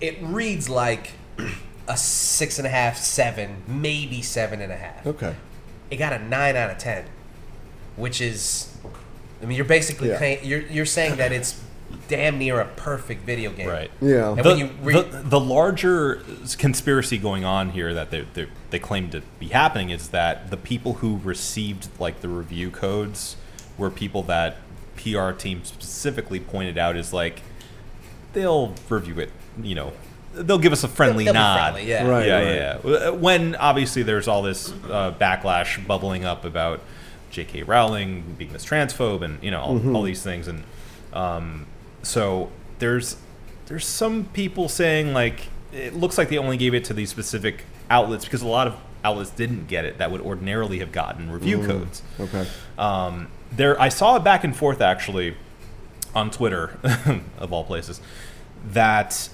it 0.00 0.16
reads 0.22 0.68
like 0.68 1.12
a 1.88 1.96
six 1.96 2.58
and 2.58 2.66
a 2.66 2.70
half 2.70 2.96
seven 2.96 3.62
maybe 3.66 4.22
seven 4.22 4.60
and 4.60 4.72
a 4.72 4.76
half 4.76 5.06
okay. 5.06 5.34
it 5.90 5.96
got 5.96 6.12
a 6.12 6.18
nine 6.20 6.56
out 6.56 6.70
of 6.70 6.78
ten 6.78 7.04
which 7.96 8.20
is 8.20 8.74
I 9.42 9.46
mean 9.46 9.56
you're 9.56 9.64
basically 9.64 10.08
Yeah. 10.08 10.18
saying 10.18 10.38
you're, 10.44 10.60
you're 10.60 10.86
saying 10.86 11.16
that 11.16 11.32
it's 11.32 11.60
damn 12.08 12.38
near 12.38 12.60
a 12.60 12.66
perfect 12.66 13.24
video 13.24 13.50
game 13.52 13.68
Right. 13.68 13.90
Yeah. 14.00 14.30
And 14.32 14.38
The, 14.38 14.48
when 14.48 14.58
you 14.58 14.70
read- 14.82 15.10
the, 15.12 15.22
the 15.22 15.40
larger 15.40 16.22
conspiracy 16.58 17.18
going 17.18 17.44
on 17.44 17.70
here 17.70 17.92
that 17.94 18.10
they, 18.10 18.26
they, 18.34 18.46
they 18.70 18.78
claim 18.78 19.10
to 19.10 19.22
be 19.38 19.48
happening 19.48 19.90
is 19.90 20.08
that 20.08 20.50
the 20.50 20.56
people 20.56 20.94
who 20.94 21.18
received 21.24 21.88
like 22.00 22.20
the 22.20 22.28
review 22.28 22.70
codes 22.70 23.36
were 23.78 23.90
people 23.90 24.22
that 24.24 24.56
PR 24.96 25.30
team 25.32 25.64
specifically 25.64 26.38
pointed 26.40 26.76
out 26.78 26.96
is 26.96 27.12
like 27.12 27.42
they'll 28.32 28.74
review 28.88 29.18
it, 29.20 29.30
you 29.62 29.74
know, 29.74 29.92
they'll 30.34 30.58
give 30.58 30.72
us 30.72 30.84
a 30.84 30.88
friendly 30.88 31.24
They'll 31.24 31.34
be 31.34 31.38
nod. 31.38 31.72
friendly, 31.72 31.90
yeah. 31.90 32.06
Right. 32.08 32.26
yeah, 32.26 32.78
yeah. 32.84 33.10
When 33.10 33.54
obviously 33.56 34.02
there's 34.02 34.28
all 34.28 34.42
this 34.42 34.70
uh, 34.90 35.12
backlash 35.20 35.84
bubbling 35.86 36.24
up 36.24 36.44
about 36.44 36.80
J.K. 37.30 37.62
Rowling 37.64 38.34
being 38.38 38.52
this 38.52 38.64
transphobe 38.64 39.22
and 39.22 39.42
you 39.42 39.50
know 39.50 39.60
all, 39.60 39.96
all 39.96 40.02
these 40.02 40.22
things, 40.22 40.48
and 40.48 40.64
um, 41.14 41.66
so 42.02 42.50
there's 42.78 43.16
there's 43.66 43.86
some 43.86 44.24
people 44.26 44.68
saying 44.68 45.12
like 45.12 45.48
it 45.72 45.94
looks 45.94 46.18
like 46.18 46.28
they 46.28 46.38
only 46.38 46.56
gave 46.56 46.74
it 46.74 46.84
to 46.84 46.94
these 46.94 47.10
specific 47.10 47.64
outlets 47.88 48.24
because 48.24 48.42
a 48.42 48.48
lot 48.48 48.66
of 48.66 48.76
outlets 49.04 49.30
didn't 49.30 49.66
get 49.66 49.84
it 49.84 49.98
that 49.98 50.10
would 50.10 50.20
ordinarily 50.20 50.78
have 50.78 50.92
gotten 50.92 51.30
review 51.30 51.64
codes. 51.66 52.02
Okay. 52.20 52.46
Um, 52.78 53.28
there, 53.50 53.80
I 53.80 53.88
saw 53.88 54.16
a 54.16 54.20
back 54.20 54.44
and 54.44 54.54
forth 54.54 54.80
actually 54.80 55.36
on 56.14 56.30
Twitter, 56.30 56.78
of 57.38 57.52
all 57.52 57.64
places, 57.64 58.00
that 58.66 59.28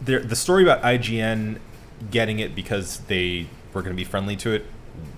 there, 0.00 0.20
the 0.20 0.36
story 0.36 0.62
about 0.62 0.82
IGN 0.82 1.58
getting 2.10 2.38
it 2.38 2.54
because 2.54 2.98
they 3.00 3.46
were 3.72 3.82
going 3.82 3.94
to 3.94 4.00
be 4.00 4.04
friendly 4.04 4.36
to 4.36 4.52
it 4.52 4.66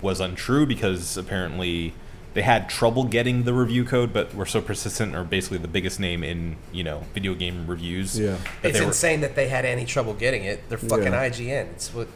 was 0.01 0.19
untrue 0.19 0.65
because 0.65 1.17
apparently 1.17 1.93
they 2.35 2.43
had 2.43 2.69
trouble 2.69 3.05
getting 3.05 3.43
the 3.43 3.53
review 3.53 3.83
code, 3.83 4.13
but 4.13 4.35
were 4.35 4.45
so 4.45 4.61
persistent, 4.61 5.15
or 5.15 5.23
basically 5.23 5.57
the 5.57 5.67
biggest 5.67 5.99
name 5.99 6.23
in 6.23 6.57
you 6.71 6.83
know 6.83 7.03
video 7.15 7.33
game 7.33 7.65
reviews. 7.65 8.19
Yeah. 8.19 8.37
It's 8.61 8.73
they 8.77 8.81
were- 8.81 8.87
insane 8.87 9.21
that 9.21 9.35
they 9.35 9.47
had 9.47 9.65
any 9.65 9.85
trouble 9.85 10.13
getting 10.13 10.43
it. 10.43 10.69
They're 10.69 10.77
fucking 10.77 11.13
Yeah. 11.13 11.23
IGN. 11.29 11.65
It's 11.71 11.91
what 11.93 12.07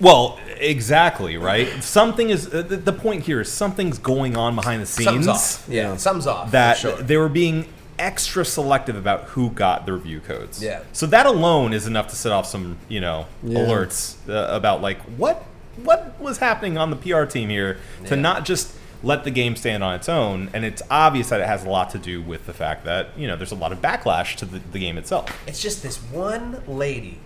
Well, 0.00 0.38
exactly 0.58 1.36
right. 1.38 1.82
Something 1.82 2.30
is 2.30 2.46
uh, 2.52 2.62
the, 2.62 2.76
the 2.76 2.92
point 2.92 3.22
here 3.24 3.40
is 3.40 3.50
something's 3.50 3.98
going 3.98 4.36
on 4.36 4.54
behind 4.54 4.82
the 4.82 4.86
scenes. 4.86 5.04
something's 5.06 5.28
off. 5.28 5.64
Yeah, 5.68 5.90
Yeah. 5.92 5.96
something's 5.96 6.26
off. 6.26 6.50
that 6.50 6.76
for 6.76 6.80
sure. 6.88 6.96
they 7.02 7.16
were 7.16 7.28
being 7.28 7.66
extra 7.98 8.44
selective 8.44 8.94
about 8.94 9.24
who 9.30 9.50
got 9.50 9.84
the 9.86 9.92
review 9.92 10.20
codes. 10.20 10.62
Yeah. 10.62 10.80
So 10.92 11.06
that 11.06 11.26
alone 11.26 11.72
is 11.72 11.86
enough 11.86 12.06
to 12.08 12.16
set 12.16 12.30
off 12.30 12.46
some, 12.46 12.78
you 12.88 13.00
know, 13.00 13.26
Yeah. 13.42 13.58
alerts 13.58 14.14
uh, 14.28 14.54
about 14.54 14.82
like 14.82 15.00
what 15.16 15.44
what 15.84 16.20
was 16.20 16.38
happening 16.38 16.76
on 16.76 16.90
the 16.90 16.96
PR 16.96 17.24
team 17.24 17.48
here 17.48 17.78
to 18.06 18.16
not 18.16 18.44
just 18.44 18.72
let 19.02 19.24
the 19.24 19.30
game 19.30 19.54
stand 19.56 19.84
on 19.84 19.94
its 19.94 20.08
own. 20.08 20.50
And 20.52 20.64
it's 20.64 20.82
obvious 20.90 21.28
that 21.30 21.40
it 21.40 21.46
has 21.46 21.64
a 21.64 21.68
lot 21.68 21.90
to 21.90 21.98
do 21.98 22.20
with 22.22 22.46
the 22.46 22.52
fact 22.52 22.84
that 22.84 23.16
you 23.18 23.26
know 23.26 23.36
there's 23.36 23.52
a 23.52 23.56
lot 23.56 23.72
of 23.72 23.80
backlash 23.80 24.34
to 24.36 24.44
the, 24.44 24.58
the 24.72 24.78
game 24.78 24.98
itself. 24.98 25.30
It's 25.46 25.60
just 25.62 25.82
this 25.82 25.96
one 25.98 26.62
lady. 26.66 27.18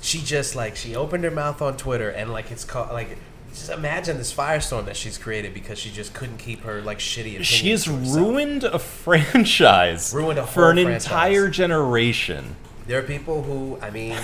She 0.00 0.18
just 0.20 0.54
like 0.56 0.76
she 0.76 0.96
opened 0.96 1.24
her 1.24 1.30
mouth 1.30 1.60
on 1.60 1.76
Twitter 1.76 2.08
and 2.10 2.32
like 2.32 2.50
it's 2.50 2.64
called 2.64 2.90
like 2.92 3.18
just 3.50 3.68
imagine 3.70 4.16
this 4.16 4.32
firestorm 4.32 4.84
that 4.86 4.96
she's 4.96 5.18
created 5.18 5.52
because 5.52 5.76
she 5.78 5.90
just 5.90 6.14
couldn't 6.14 6.38
keep 6.38 6.62
her 6.62 6.80
like 6.82 6.98
shitty. 7.00 7.42
She 7.42 7.70
has 7.70 7.88
ruined 7.88 8.62
a 8.64 8.78
franchise, 9.34 10.14
Ruined 10.14 10.38
a 10.38 10.46
for 10.46 10.70
an 10.70 10.76
franchise. 10.76 11.04
entire 11.04 11.48
generation. 11.48 12.56
There 12.86 12.98
are 12.98 13.02
people 13.02 13.42
who 13.42 13.78
I 13.82 13.90
mean, 13.90 14.16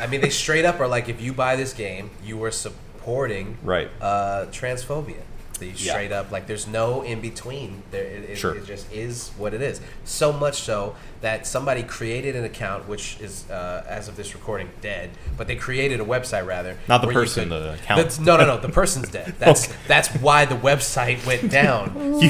I 0.00 0.06
mean 0.06 0.20
they 0.20 0.30
straight 0.30 0.64
up 0.64 0.80
are 0.80 0.88
like 0.88 1.08
if 1.08 1.20
you 1.20 1.32
buy 1.32 1.56
this 1.56 1.72
game, 1.72 2.10
you 2.24 2.42
are 2.44 2.50
supporting 2.50 3.58
Right. 3.62 3.90
uh, 4.00 4.46
transphobia. 4.52 5.20
They 5.62 5.68
Yeah. 5.76 5.92
straight 5.92 6.10
up 6.10 6.32
like 6.32 6.48
there's 6.48 6.66
no 6.66 7.02
in 7.02 7.20
between. 7.20 7.84
There 7.92 8.02
it, 8.02 8.30
it, 8.30 8.36
Sure. 8.36 8.56
it 8.56 8.66
just 8.66 8.92
is 8.92 9.30
what 9.38 9.54
it 9.54 9.62
is. 9.62 9.80
So 10.04 10.32
much 10.32 10.62
so 10.62 10.96
that 11.20 11.46
somebody 11.46 11.84
created 11.84 12.34
an 12.34 12.42
account 12.44 12.88
which 12.88 13.16
is 13.20 13.48
uh, 13.48 13.84
as 13.88 14.08
of 14.08 14.16
this 14.16 14.34
recording 14.34 14.70
dead, 14.80 15.10
but 15.36 15.46
they 15.46 15.54
created 15.54 16.00
a 16.00 16.04
website 16.04 16.46
rather. 16.46 16.76
Not 16.88 17.00
the 17.02 17.06
person, 17.12 17.44
could- 17.48 17.62
the 17.62 17.72
account. 17.74 17.96
That's- 17.98 18.18
no, 18.18 18.36
no, 18.36 18.44
no. 18.44 18.58
The 18.58 18.68
person's 18.80 19.08
dead. 19.08 19.34
That's 19.38 19.66
Okay. 19.68 19.76
that's 19.86 20.08
why 20.16 20.46
the 20.46 20.56
website 20.56 21.24
went 21.24 21.48
down. 21.50 22.18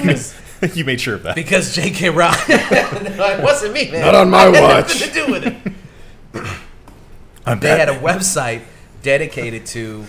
You, 0.62 0.68
you 0.74 0.84
made 0.84 1.00
sure 1.00 1.14
of 1.14 1.22
that. 1.24 1.34
Because 1.34 1.74
J.K. 1.74 2.10
Rowling, 2.10 2.36
no, 2.48 2.56
it 2.58 3.42
wasn't 3.42 3.72
me, 3.72 3.90
man. 3.90 4.02
Not 4.02 4.14
on 4.14 4.28
my 4.30 4.42
I 4.44 4.50
had 4.54 4.62
watch. 4.62 5.00
Nothing 5.00 5.08
to 5.08 5.14
do 5.14 5.32
with 5.32 5.46
it. 5.46 6.46
I'm 7.46 7.60
they 7.60 7.70
had 7.78 7.88
a 7.88 7.98
website 7.98 8.60
dedicated 9.02 9.66
to 9.66 10.04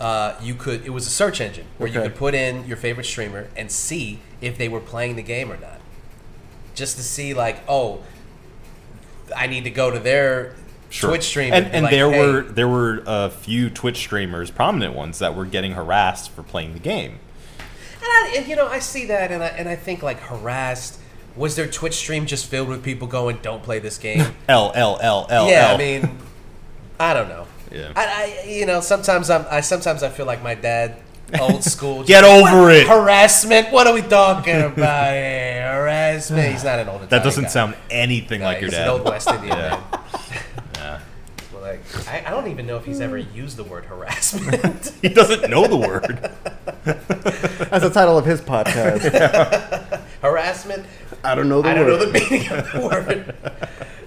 uh, 0.00 0.34
you 0.42 0.54
could 0.54 0.84
it 0.86 0.90
was 0.90 1.06
a 1.06 1.10
search 1.10 1.40
engine 1.40 1.66
where 1.78 1.88
you 1.88 2.00
could 2.00 2.14
put 2.16 2.34
in 2.34 2.66
your 2.66 2.76
favorite 2.76 3.04
streamer 3.04 3.48
and 3.56 3.70
see 3.70 4.18
if 4.40 4.56
they 4.56 4.68
were 4.68 4.80
playing 4.80 5.16
the 5.16 5.22
game 5.22 5.52
or 5.52 5.56
not 5.58 5.78
just 6.74 6.96
to 6.96 7.02
see 7.02 7.34
like 7.34 7.62
oh 7.68 8.00
i 9.36 9.46
need 9.46 9.64
to 9.64 9.70
go 9.70 9.90
to 9.90 9.98
their 9.98 10.54
twitch 10.90 11.24
stream 11.24 11.52
and, 11.52 11.66
be 11.66 11.70
and 11.72 11.84
like, 11.84 11.90
there 11.92 12.10
"Hey." 12.10 12.18
were 12.18 12.42
there 12.42 12.68
were 12.68 13.02
a 13.06 13.30
few 13.30 13.70
Twitch 13.70 13.98
streamers, 13.98 14.50
prominent 14.50 14.94
ones, 14.94 15.18
that 15.20 15.36
were 15.36 15.44
getting 15.44 15.72
harassed 15.72 16.30
for 16.30 16.42
playing 16.42 16.72
the 16.72 16.80
game. 16.80 17.20
and, 17.58 18.08
I, 18.08 18.44
you 18.48 18.56
know 18.56 18.66
i 18.66 18.78
see 18.80 19.04
that 19.06 19.30
and 19.30 19.42
I, 19.42 19.48
and 19.48 19.68
I 19.68 19.76
think 19.76 20.02
like 20.02 20.18
harassed 20.20 20.98
was 21.36 21.54
their 21.56 21.68
twitch 21.68 21.94
stream 21.94 22.26
just 22.26 22.46
filled 22.46 22.68
with 22.68 22.82
people 22.82 23.06
going 23.06 23.38
don't 23.42 23.62
play 23.62 23.78
this 23.78 23.98
game 23.98 24.24
L 24.48 24.72
L 24.74 24.98
L 25.00 25.26
L. 25.30 25.48
yeah 25.48 25.68
L. 25.68 25.74
i 25.74 25.78
mean 25.78 26.18
i 26.98 27.14
don't 27.14 27.28
know 27.28 27.46
Yeah. 27.70 27.92
I, 27.96 28.42
I 28.44 28.48
you 28.48 28.66
know 28.66 28.80
sometimes 28.80 29.30
i'm 29.30 29.44
i 29.50 29.60
sometimes 29.60 30.02
i 30.02 30.08
feel 30.08 30.26
like 30.26 30.42
my 30.42 30.54
dad 30.54 30.96
old 31.40 31.62
school 31.74 32.02
Get 32.04 32.22
just- 32.24 32.30
over 32.52 32.62
what- 32.62 32.74
it. 32.74 32.86
harassment 32.88 33.70
what 33.72 33.86
are 33.86 33.94
we 33.94 34.02
talking 34.02 34.60
about 34.72 35.12
here 35.12 35.70
harassment 35.74 36.52
he's 36.52 36.64
not 36.64 36.78
an 36.80 36.88
old 36.88 37.00
that 37.02 37.06
Italian 37.06 37.24
doesn't 37.24 37.44
guy. 37.44 37.50
sound 37.50 37.76
anything 37.90 38.40
No, 38.40 38.46
like 38.46 38.60
your 38.60 38.70
he's 38.70 38.78
dad. 38.78 38.88
an 38.88 38.94
old 38.94 39.04
west 39.04 39.28
indian 39.30 39.56
Yeah. 39.56 39.68
man 39.70 39.82
Yeah. 40.74 41.00
well 41.52 41.62
Like, 41.62 42.08
I, 42.08 42.24
I 42.26 42.30
don't 42.30 42.48
even 42.48 42.66
know 42.66 42.76
if 42.76 42.84
he's 42.84 43.00
ever 43.00 43.20
hmm. 43.20 43.36
used 43.36 43.56
the 43.56 43.64
word 43.64 43.84
harassment. 43.84 44.92
He 45.02 45.08
doesn't 45.08 45.48
know 45.50 45.66
the 45.68 45.76
word. 45.76 46.30
That's 46.84 47.84
the 47.84 47.90
title 47.92 48.18
of 48.18 48.24
his 48.24 48.40
podcast. 48.40 50.00
harassment. 50.22 50.86
I 51.22 51.34
don't 51.34 51.48
know 51.48 51.62
the 51.62 51.68
I 51.68 51.74
don't 51.74 51.86
know 51.86 51.96
the 52.04 52.10
meaning 52.12 52.48
of 52.50 52.72
the 52.72 52.80
word. 52.80 53.34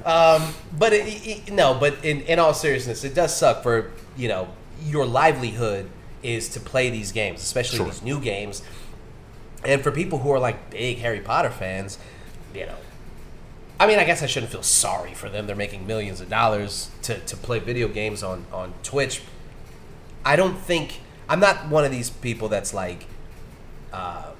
Um, 0.05 0.53
but 0.77 0.93
it, 0.93 1.05
it, 1.25 1.53
no, 1.53 1.73
but 1.73 2.03
in, 2.03 2.21
in 2.21 2.39
all 2.39 2.53
seriousness, 2.53 3.03
it 3.03 3.13
does 3.15 3.35
suck 3.35 3.63
for 3.63 3.91
you 4.17 4.27
know 4.27 4.49
your 4.83 5.05
livelihood 5.05 5.89
is 6.21 6.49
to 6.49 6.59
play 6.59 6.89
these 6.89 7.11
games, 7.11 7.41
especially 7.41 7.77
Sure. 7.77 7.85
these 7.87 8.01
new 8.01 8.19
games, 8.19 8.63
and 9.63 9.81
for 9.81 9.91
people 9.91 10.19
who 10.19 10.31
are 10.31 10.39
like 10.39 10.69
big 10.69 10.97
Harry 10.99 11.19
Potter 11.21 11.49
fans, 11.49 11.97
you 12.53 12.65
know. 12.65 12.75
I 13.79 13.87
mean, 13.87 13.99
I 13.99 14.03
guess 14.05 14.21
I 14.23 14.27
shouldn't 14.27 14.51
feel 14.51 14.63
sorry 14.63 15.13
for 15.13 15.29
them. 15.29 15.47
They're 15.47 15.55
making 15.55 15.87
millions 15.87 16.21
of 16.21 16.29
dollars 16.29 16.89
to, 17.01 17.19
to 17.19 17.35
play 17.35 17.59
video 17.59 17.87
games 17.87 18.23
on, 18.23 18.45
on 18.53 18.73
Twitch. 18.83 19.21
I 20.23 20.35
don't 20.37 20.57
think 20.57 21.01
I'm 21.27 21.39
not 21.39 21.67
one 21.67 21.83
of 21.83 21.91
these 21.91 22.09
people 22.09 22.47
that's 22.49 22.73
like 22.73 23.07
uh, 23.91 24.31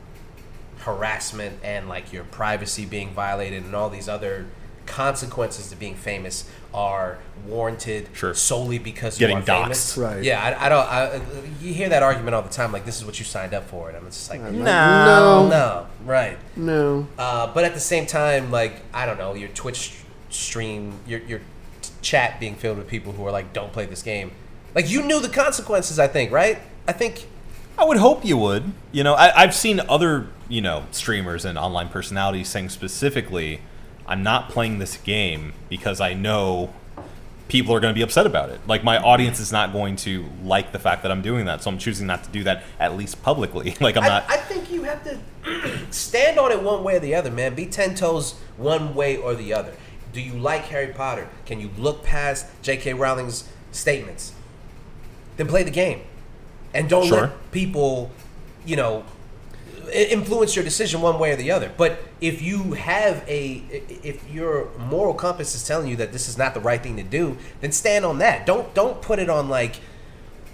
harassment 0.80 1.60
and 1.64 1.90
like 1.90 2.14
your 2.14 2.24
privacy 2.26 2.86
being 2.86 3.10
violated 3.12 3.64
and 3.64 3.76
all 3.76 3.90
these 3.90 4.08
other 4.08 4.46
consequences 4.86 5.70
to 5.70 5.76
being 5.76 5.96
famous 5.96 6.50
are 6.74 7.18
warranted 7.48 8.10
Sure. 8.14 8.34
solely 8.34 8.80
because 8.80 9.18
Getting 9.18 9.38
you 9.38 9.44
are 9.44 9.46
famous. 9.46 9.96
doxxed. 9.98 10.02
Right. 10.04 10.24
Yeah, 10.24 10.42
I, 10.42 10.66
I 10.66 10.70
don't. 10.70 10.88
I, 10.88 11.22
you 11.62 11.74
hear 11.74 11.90
that 11.90 12.02
argument 12.04 12.36
all 12.36 12.42
the 12.42 12.50
time. 12.50 12.72
Like 12.72 12.86
this 12.86 12.98
is 13.00 13.06
what 13.06 13.20
you 13.20 13.26
signed 13.26 13.54
up 13.54 13.68
for, 13.68 13.90
and 13.90 13.98
I'm 13.98 14.06
just 14.06 14.30
like, 14.30 14.42
I'm 14.42 14.60
no, 14.60 14.64
like, 14.64 14.66
no, 14.66 15.48
no, 15.50 15.88
right. 16.06 16.38
no. 16.56 17.08
Uh, 17.18 17.54
but 17.54 17.64
at 17.64 17.74
the 17.74 17.80
same 17.80 18.06
time, 18.06 18.52
like 18.52 18.82
I 18.94 19.06
don't 19.06 19.18
know, 19.18 19.34
your 19.36 19.50
Twitch 19.50 19.94
stream, 20.30 20.94
your 21.08 21.20
your 21.22 21.40
t- 21.82 21.92
chat 22.02 22.40
being 22.40 22.56
filled 22.56 22.78
with 22.78 22.88
people 22.88 23.14
who 23.14 23.26
are 23.26 23.32
like, 23.32 23.54
"Don't 23.54 23.72
play 23.72 23.86
this 23.86 24.02
game." 24.02 24.32
Like 24.76 24.90
you 24.90 25.04
knew 25.04 25.20
the 25.20 25.30
consequences. 25.30 26.00
I 26.00 26.08
think, 26.08 26.32
right? 26.32 26.60
I 26.88 26.92
think. 26.94 27.28
I 27.78 27.86
would 27.86 27.98
hope 27.98 28.24
you 28.24 28.38
would. 28.38 28.72
You 28.92 29.04
know, 29.04 29.16
I, 29.16 29.42
I've 29.42 29.56
seen 29.56 29.80
other, 29.90 30.28
you 30.48 30.62
know, 30.62 30.84
streamers 30.92 31.44
and 31.44 31.58
online 31.58 31.90
personalities 31.90 32.48
saying 32.48 32.70
specifically, 32.70 33.62
I'm 34.08 34.24
not 34.24 34.50
playing 34.50 34.80
this 34.80 34.98
game 34.98 35.54
because 35.70 36.02
I 36.02 36.14
know 36.14 36.74
people 37.48 37.76
are 37.76 37.80
going 37.80 37.94
to 37.94 37.98
be 37.98 38.02
upset 38.02 38.26
about 38.26 38.50
it. 38.50 38.60
Like, 38.68 38.84
my 38.84 38.98
audience 38.98 39.40
is 39.40 39.52
not 39.52 39.72
going 39.72 39.96
to 39.98 40.26
like 40.44 40.72
the 40.72 40.80
fact 40.80 41.04
that 41.04 41.12
I'm 41.12 41.22
doing 41.22 41.46
that, 41.46 41.62
so 41.64 41.70
I'm 41.70 41.78
choosing 41.78 42.08
not 42.08 42.24
to 42.24 42.30
do 42.30 42.44
that, 42.44 42.64
at 42.80 42.98
least 42.98 43.22
publicly. 43.24 43.76
like, 43.82 43.96
I'm 43.96 44.04
I, 44.04 44.08
not. 44.08 44.26
I 44.30 44.38
think 44.38 44.72
you 44.72 44.84
have 44.84 45.04
to 45.04 45.20
stand 45.92 46.40
on 46.40 46.52
it 46.52 46.62
one 46.62 46.84
way 46.84 46.96
or 46.98 47.00
the 47.00 47.16
other, 47.16 47.32
man. 47.32 47.56
Be 47.56 47.66
ten 47.66 47.96
toes 47.96 48.34
one 48.58 48.96
way 48.96 49.18
or 49.18 49.36
the 49.36 49.54
other. 49.54 49.74
Do 50.12 50.22
you 50.22 50.34
like 50.34 50.64
Harry 50.66 50.94
Potter? 50.94 51.28
Can 51.46 51.60
you 51.60 51.70
look 51.78 52.04
past 52.04 52.46
J.K. 52.62 52.94
Rowling's 52.94 53.50
statements? 53.72 54.34
Then 55.38 55.48
play 55.48 55.64
the 55.64 55.72
game, 55.72 56.02
and 56.74 56.88
don't 56.90 57.08
Sure. 57.08 57.22
let 57.22 57.52
people, 57.52 58.12
you 58.66 58.76
know, 58.76 59.04
influence 59.92 60.56
your 60.56 60.64
decision 60.64 61.02
one 61.02 61.20
way 61.20 61.32
or 61.32 61.36
the 61.36 61.52
other. 61.52 61.72
But 61.76 62.00
if 62.22 62.42
you 62.42 62.74
have 62.74 63.24
a, 63.28 63.64
if 64.04 64.30
your 64.30 64.70
moral 64.78 65.14
compass 65.14 65.56
is 65.56 65.68
telling 65.68 65.88
you 65.88 65.96
that 65.98 66.12
this 66.12 66.28
is 66.28 66.38
not 66.38 66.54
the 66.54 66.60
right 66.60 66.82
thing 66.82 66.98
to 66.98 67.04
do, 67.04 67.38
then 67.62 67.72
stand 67.72 68.06
on 68.06 68.20
that. 68.20 68.46
Don't 68.46 68.74
don't 68.74 69.02
put 69.02 69.20
it 69.20 69.30
on 69.30 69.50
like, 69.50 69.76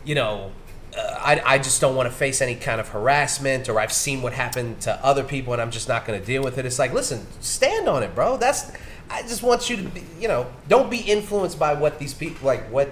you 0.04 0.16
know, 0.16 0.52
uh, 0.98 1.16
I, 1.20 1.42
I 1.46 1.58
just 1.60 1.82
don't 1.82 1.96
want 1.96 2.10
to 2.10 2.16
face 2.16 2.42
any 2.42 2.56
kind 2.56 2.82
of 2.82 2.90
harassment 2.90 3.70
or 3.70 3.80
I've 3.80 3.94
seen 3.94 4.22
what 4.22 4.34
happened 4.34 4.82
to 4.82 5.06
other 5.06 5.24
people 5.24 5.54
and 5.54 5.62
I'm 5.62 5.72
just 5.72 5.88
not 5.88 6.06
going 6.06 6.20
to 6.20 6.26
deal 6.26 6.44
with 6.44 6.58
it. 6.58 6.66
It's 6.66 6.80
like, 6.80 6.94
listen, 6.94 7.28
stand 7.42 7.88
on 7.88 8.04
it, 8.04 8.16
bro. 8.16 8.38
That's 8.38 8.72
I 9.10 9.24
just 9.24 9.42
want 9.42 9.70
you 9.70 9.78
to, 9.78 9.84
be, 9.84 10.04
you 10.20 10.28
know, 10.28 10.48
don't 10.68 10.90
be 10.90 11.00
influenced 11.00 11.58
by 11.58 11.74
what 11.74 12.00
these 12.00 12.14
people 12.14 12.46
like 12.46 12.70
what, 12.72 12.92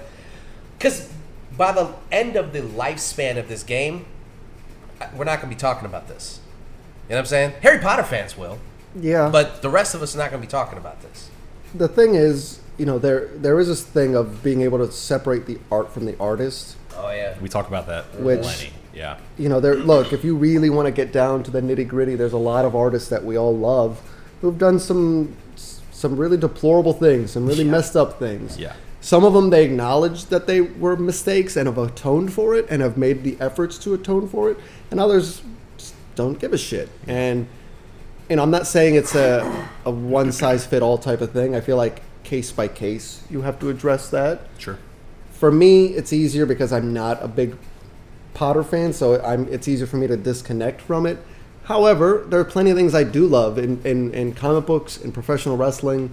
because 0.77 1.11
by 1.55 1.71
the 1.71 1.93
end 2.11 2.35
of 2.35 2.53
the 2.53 2.61
lifespan 2.61 3.37
of 3.37 3.47
this 3.47 3.63
game, 3.63 4.05
we're 5.15 5.25
not 5.25 5.41
going 5.41 5.49
to 5.49 5.55
be 5.55 5.59
talking 5.59 5.85
about 5.85 6.07
this. 6.07 6.39
You 7.07 7.11
know 7.11 7.15
what 7.17 7.19
I'm 7.21 7.25
saying? 7.27 7.53
Harry 7.61 7.79
Potter 7.79 8.03
fans 8.03 8.37
will, 8.37 8.59
Yeah. 8.99 9.29
but 9.29 9.61
the 9.61 9.69
rest 9.69 9.95
of 9.95 10.01
us 10.01 10.15
are 10.15 10.17
not 10.17 10.29
going 10.31 10.41
to 10.41 10.47
be 10.47 10.51
talking 10.51 10.77
about 10.77 11.01
this. 11.01 11.29
the 11.75 11.87
thing 11.87 12.15
is, 12.15 12.59
you 12.77 12.85
know, 12.85 12.97
there 12.99 13.27
there 13.35 13.59
is 13.59 13.67
this 13.67 13.83
thing 13.83 14.15
of 14.15 14.41
being 14.43 14.61
able 14.61 14.77
to 14.77 14.91
separate 14.91 15.45
the 15.45 15.57
art 15.71 15.91
from 15.91 16.05
the 16.05 16.17
artist. 16.19 16.75
Oh 16.95 17.09
yeah. 17.11 17.35
we 17.39 17.49
talk 17.49 17.67
about 17.67 17.87
that 17.87 18.19
Which- 18.19 18.41
plenty. 18.41 18.71
Yeah. 18.93 19.17
You 19.37 19.47
know, 19.49 19.59
there. 19.59 19.75
Look, 19.75 20.11
if 20.11 20.23
you 20.23 20.35
really 20.35 20.69
want 20.71 20.87
to 20.87 20.91
get 20.91 21.11
down 21.13 21.43
to 21.43 21.51
the 21.51 21.61
nitty 21.61 21.87
gritty, 21.87 22.15
there's 22.15 22.33
a 22.33 22.37
lot 22.37 22.65
of 22.65 22.75
artists 22.75 23.09
that 23.09 23.23
we 23.23 23.37
all 23.37 23.55
love 23.55 24.01
who've 24.41 24.57
done 24.57 24.79
some 24.79 25.35
some 25.91 26.17
really 26.17 26.37
deplorable 26.37 26.93
things, 26.93 27.31
some 27.31 27.45
really 27.45 27.63
Yeah. 27.63 27.71
messed 27.71 27.95
up 27.95 28.17
things. 28.19 28.57
Yeah. 28.57 28.73
Some 29.07 29.23
of 29.23 29.31
them 29.31 29.51
they 29.51 29.63
acknowledge 29.63 30.25
that 30.25 30.47
they 30.47 30.59
were 30.59 30.97
mistakes 30.97 31.55
and 31.55 31.65
have 31.65 31.77
atoned 31.77 32.33
for 32.33 32.55
it 32.55 32.67
and 32.69 32.81
have 32.81 32.97
made 32.97 33.23
the 33.23 33.37
efforts 33.39 33.77
to 33.77 33.93
atone 33.93 34.27
for 34.27 34.51
it, 34.51 34.57
and 34.91 34.99
others 34.99 35.41
just 35.77 35.95
don't 36.15 36.37
give 36.37 36.51
a 36.51 36.57
shit. 36.57 36.89
And 37.07 37.47
know, 38.29 38.43
I'm 38.43 38.51
not 38.51 38.67
saying 38.67 38.95
it's 38.95 39.15
a 39.15 39.69
a 39.85 39.91
one 39.91 40.33
size 40.33 40.65
fit 40.65 40.83
all 40.83 40.97
type 40.97 41.21
of 41.21 41.31
thing. 41.31 41.55
I 41.55 41.61
feel 41.61 41.77
like 41.77 42.01
case 42.25 42.51
by 42.51 42.67
case 42.67 43.23
you 43.29 43.43
have 43.43 43.61
to 43.61 43.69
address 43.69 44.09
that. 44.09 44.41
Sure. 44.57 44.77
For 45.31 45.53
me, 45.53 45.85
it's 45.85 46.11
easier 46.11 46.45
because 46.45 46.73
I'm 46.73 46.91
not 46.91 47.23
a 47.23 47.29
big 47.29 47.55
Potter 48.33 48.61
fan, 48.61 48.91
so 48.91 49.23
I'm 49.23 49.47
it's 49.47 49.69
easier 49.69 49.87
for 49.87 49.95
me 49.95 50.07
to 50.07 50.17
disconnect 50.17 50.81
from 50.81 51.05
it. 51.05 51.17
However, 51.63 52.25
there 52.27 52.41
are 52.41 52.45
plenty 52.45 52.71
of 52.71 52.75
things 52.75 52.93
I 52.93 53.05
do 53.05 53.25
love 53.25 53.57
in, 53.57 53.81
in, 53.85 54.13
in 54.13 54.33
comic 54.33 54.65
books 54.65 54.97
and 54.97 55.13
professional 55.13 55.55
wrestling 55.55 56.11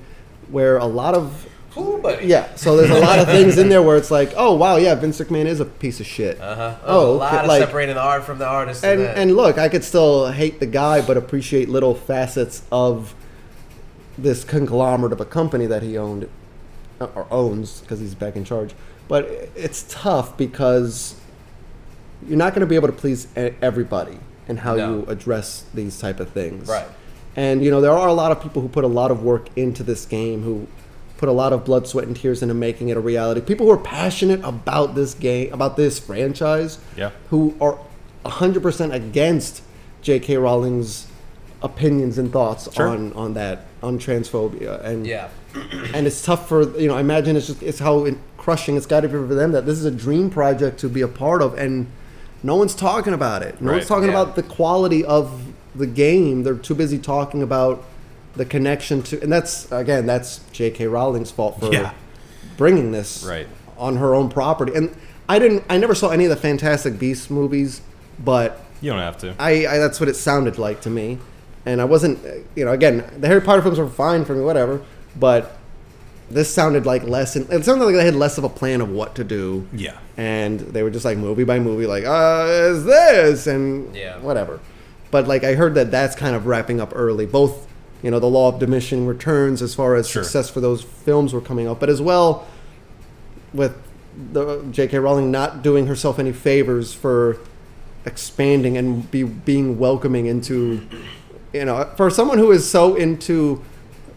where 0.49 0.76
a 0.76 0.86
lot 0.86 1.14
of 1.14 1.49
Ooh, 1.76 1.98
buddy. 1.98 2.26
yeah, 2.26 2.54
so 2.54 2.76
there's 2.76 2.90
a 2.90 3.00
lot 3.00 3.18
of 3.18 3.26
things 3.36 3.58
in 3.58 3.68
there 3.68 3.82
where 3.82 3.96
it's 3.96 4.10
like, 4.10 4.32
oh 4.36 4.54
wow, 4.54 4.76
yeah, 4.76 4.94
Vince 4.94 5.20
McMahon 5.20 5.46
is 5.46 5.60
a 5.60 5.64
piece 5.64 5.98
of 6.00 6.06
shit. 6.06 6.40
Uh-huh. 6.40 6.76
Oh, 6.84 7.12
a 7.12 7.16
lot 7.16 7.34
of 7.44 7.48
like- 7.48 7.62
separating 7.62 7.94
the 7.96 8.00
art 8.00 8.24
from 8.24 8.38
the 8.38 8.46
artist. 8.46 8.84
and 8.84 9.00
and 9.02 9.34
look, 9.36 9.58
I 9.58 9.68
could 9.68 9.84
still 9.84 10.30
hate 10.30 10.60
the 10.60 10.66
guy, 10.66 11.00
but 11.04 11.16
appreciate 11.16 11.68
little 11.68 11.94
facets 11.94 12.62
of 12.70 13.14
this 14.16 14.44
conglomerate 14.44 15.12
of 15.12 15.20
a 15.20 15.24
company 15.24 15.66
that 15.66 15.82
he 15.82 15.98
owned 15.98 16.28
uh, 17.00 17.06
or 17.16 17.26
owns 17.30 17.80
because 17.80 17.98
he's 18.00 18.14
back 18.14 18.36
in 18.36 18.44
charge. 18.44 18.72
But 19.08 19.24
it's 19.56 19.84
tough 19.88 20.36
because 20.36 21.14
you're 22.26 22.38
not 22.38 22.54
going 22.54 22.60
to 22.60 22.66
be 22.66 22.76
able 22.76 22.86
to 22.88 22.92
please 22.94 23.26
everybody 23.36 24.18
and 24.48 24.60
how 24.60 24.76
No. 24.76 24.90
you 24.98 25.04
address 25.08 25.64
these 25.74 25.98
type 25.98 26.20
of 26.20 26.30
things. 26.30 26.68
Right. 26.68 26.86
And 27.36 27.64
you 27.64 27.70
know 27.72 27.80
there 27.80 27.90
are 27.90 28.06
a 28.08 28.12
lot 28.14 28.30
of 28.30 28.40
people 28.40 28.62
who 28.62 28.68
put 28.68 28.84
a 28.84 28.88
lot 28.88 29.10
of 29.10 29.22
work 29.24 29.48
into 29.56 29.82
this 29.82 30.06
game 30.06 30.42
who 30.42 30.68
put 31.16 31.28
a 31.28 31.32
lot 31.32 31.52
of 31.52 31.64
blood, 31.64 31.86
sweat, 31.86 32.06
and 32.06 32.16
tears 32.16 32.42
into 32.42 32.54
making 32.54 32.88
it 32.88 32.96
a 32.96 33.00
reality. 33.00 33.40
People 33.40 33.66
who 33.66 33.72
are 33.72 33.76
passionate 33.78 34.40
about 34.44 34.94
this 34.94 35.14
game, 35.14 35.52
about 35.52 35.76
this 35.76 35.98
franchise, 35.98 36.78
Yeah. 36.96 37.10
who 37.30 37.54
are 37.60 37.78
100% 38.24 38.92
against 38.92 39.62
J.K. 40.02 40.36
Rowling's 40.38 41.06
opinions 41.62 42.18
and 42.18 42.30
thoughts 42.30 42.68
Sure. 42.74 42.88
on 42.88 43.12
on 43.14 43.32
that 43.34 43.62
on 43.82 43.98
transphobia 43.98 44.84
and 44.84 45.06
yeah. 45.06 45.28
and 45.94 46.06
it's 46.06 46.22
tough 46.22 46.46
for 46.46 46.78
you 46.78 46.86
know 46.86 46.94
I 46.94 47.00
imagine 47.00 47.36
it's 47.36 47.46
just 47.46 47.62
it's 47.62 47.78
how 47.78 48.06
crushing 48.36 48.76
it's 48.76 48.84
got 48.84 49.00
to 49.00 49.08
be 49.08 49.14
for 49.14 49.34
them 49.34 49.52
that 49.52 49.64
this 49.64 49.78
is 49.78 49.86
a 49.86 49.90
dream 49.90 50.28
project 50.28 50.78
to 50.80 50.90
be 50.90 51.00
a 51.00 51.08
part 51.08 51.40
of 51.40 51.56
and 51.56 51.86
no 52.42 52.56
one's 52.56 52.74
talking 52.74 53.14
about 53.14 53.42
it 53.42 53.62
no 53.62 53.72
one's 53.72 53.86
talking 53.86 54.10
yeah. 54.10 54.20
about 54.20 54.36
the 54.36 54.42
quality 54.42 55.02
of 55.06 55.46
the 55.74 55.86
game 55.86 56.42
they're 56.42 56.54
too 56.54 56.74
busy 56.74 56.98
talking 56.98 57.40
about 57.42 57.82
the 58.37 58.45
connection 58.45 59.03
to 59.03 59.20
and 59.22 59.32
that's 59.32 59.70
again 59.72 60.07
that's 60.07 60.41
J.K. 60.53 60.87
Rowling's 60.87 61.30
fault 61.30 61.61
for 61.61 61.72
Yeah. 61.72 61.93
bringing 62.57 62.93
this 62.93 63.24
Right. 63.24 63.47
on 63.78 63.97
her 63.97 64.14
own 64.14 64.28
property 64.28 64.72
and 64.74 64.95
I 65.28 65.39
didn't 65.39 65.64
I 65.70 65.78
never 65.78 65.95
saw 65.95 66.11
any 66.11 66.24
of 66.24 66.30
the 66.30 66.37
Fantastic 66.37 66.99
Beasts 66.99 67.30
movies 67.30 67.80
but 68.22 68.61
You 68.80 68.91
don't 68.91 69.01
have 69.01 69.18
to. 69.18 69.35
I, 69.39 69.66
I 69.66 69.78
that's 69.78 69.99
what 70.01 70.09
it 70.09 70.16
sounded 70.16 70.59
like 70.59 70.80
to 70.82 70.91
me, 70.91 71.18
and 71.66 71.80
I 71.80 71.85
wasn't, 71.85 72.18
you 72.55 72.64
know, 72.64 72.72
again, 72.72 73.03
the 73.18 73.26
Harry 73.26 73.41
Potter 73.41 73.62
films 73.62 73.78
were 73.78 73.89
fine 73.89 74.24
for 74.24 74.35
me, 74.35 74.43
whatever, 74.45 74.82
but 75.18 75.57
this 76.30 76.53
sounded 76.53 76.85
like 76.87 77.03
less. 77.05 77.35
And 77.35 77.51
it 77.53 77.64
sounded 77.64 77.85
like 77.87 77.95
they 77.97 78.05
had 78.05 78.14
less 78.14 78.37
of 78.39 78.45
a 78.45 78.49
plan 78.49 78.80
of 78.80 78.89
what 78.91 79.14
to 79.16 79.24
do. 79.24 79.66
Yeah. 79.72 79.97
and 80.16 80.61
they 80.61 80.82
were 80.85 80.91
just 80.91 81.05
like 81.05 81.18
movie 81.18 81.43
by 81.45 81.59
movie, 81.59 81.87
like, 81.87 82.05
uh, 82.05 82.47
is 82.49 82.85
this 82.85 83.47
and 83.49 83.95
Yeah. 83.97 84.18
whatever. 84.18 84.61
But 85.11 85.26
like 85.26 85.43
I 85.43 85.55
heard 85.55 85.74
that 85.74 85.91
that's 85.91 86.14
kind 86.14 86.37
of 86.37 86.47
wrapping 86.47 86.80
up 86.80 86.93
early. 86.95 87.26
Both, 87.26 87.66
you 88.05 88.11
know, 88.11 88.20
the 88.20 88.26
law 88.28 88.48
of 88.52 88.59
diminishing 88.61 89.07
returns 89.07 89.61
as 89.62 89.74
far 89.74 89.96
as 89.96 90.07
Sure. 90.09 90.22
success 90.22 90.48
for 90.50 90.61
those 90.61 90.82
films 90.82 91.32
were 91.32 91.40
coming 91.40 91.66
up, 91.66 91.80
but 91.80 91.88
as 91.88 92.00
well 92.00 92.46
with 93.52 93.74
the 94.32 94.62
J.K. 94.70 94.98
Rowling 94.98 95.30
not 95.32 95.62
doing 95.62 95.86
herself 95.86 96.18
any 96.20 96.30
favors 96.32 96.92
for 96.92 97.38
expanding 98.05 98.76
and 98.76 99.11
be 99.11 99.22
being 99.22 99.78
welcoming 99.78 100.26
into 100.26 100.80
you 101.55 101.64
know 101.64 101.88
for 101.96 102.11
someone 102.11 102.36
who 102.36 102.50
is 102.52 102.68
so 102.68 102.94
into 102.94 103.62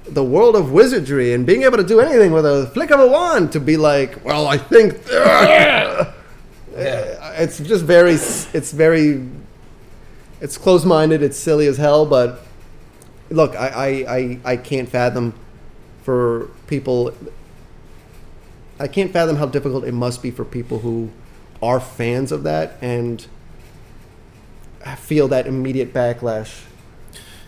the 0.06 0.24
world 0.24 0.56
of 0.58 0.72
wizardry 0.74 1.34
and 1.34 1.46
being 1.46 1.64
able 1.64 1.78
to 1.78 1.84
do 1.86 2.00
anything 2.02 2.32
with 2.34 2.46
a 2.46 2.68
flick 2.74 2.92
of 2.92 3.00
a 3.00 3.08
wand 3.08 3.52
to 3.54 3.60
be 3.62 3.78
like 3.78 4.24
well 4.26 4.46
i 4.48 4.58
think 4.58 4.98
Yeah. 5.10 6.12
it's 6.76 7.60
just 7.60 7.86
very 7.86 8.14
it's 8.14 8.72
very 8.74 9.26
it's 10.42 10.58
close-minded 10.58 11.24
it's 11.24 11.38
silly 11.38 11.68
as 11.68 11.78
hell 11.78 12.06
but 12.06 12.44
look 13.30 13.56
i 13.56 13.68
i 13.68 13.88
i, 14.18 14.40
I 14.54 14.58
can't 14.58 14.90
fathom 14.90 15.34
for 16.04 16.50
people 16.68 17.14
I 18.80 18.88
can't 18.88 19.12
fathom 19.12 19.38
how 19.38 19.48
difficult 19.48 19.86
it 19.86 19.94
must 19.94 20.22
be 20.22 20.30
for 20.30 20.46
people 20.46 20.80
who 20.80 21.10
are 21.62 21.80
fans 21.80 22.32
of 22.32 22.44
that 22.44 22.78
and 22.82 23.26
feel 24.96 25.28
that 25.30 25.48
immediate 25.48 25.94
backlash 25.94 26.64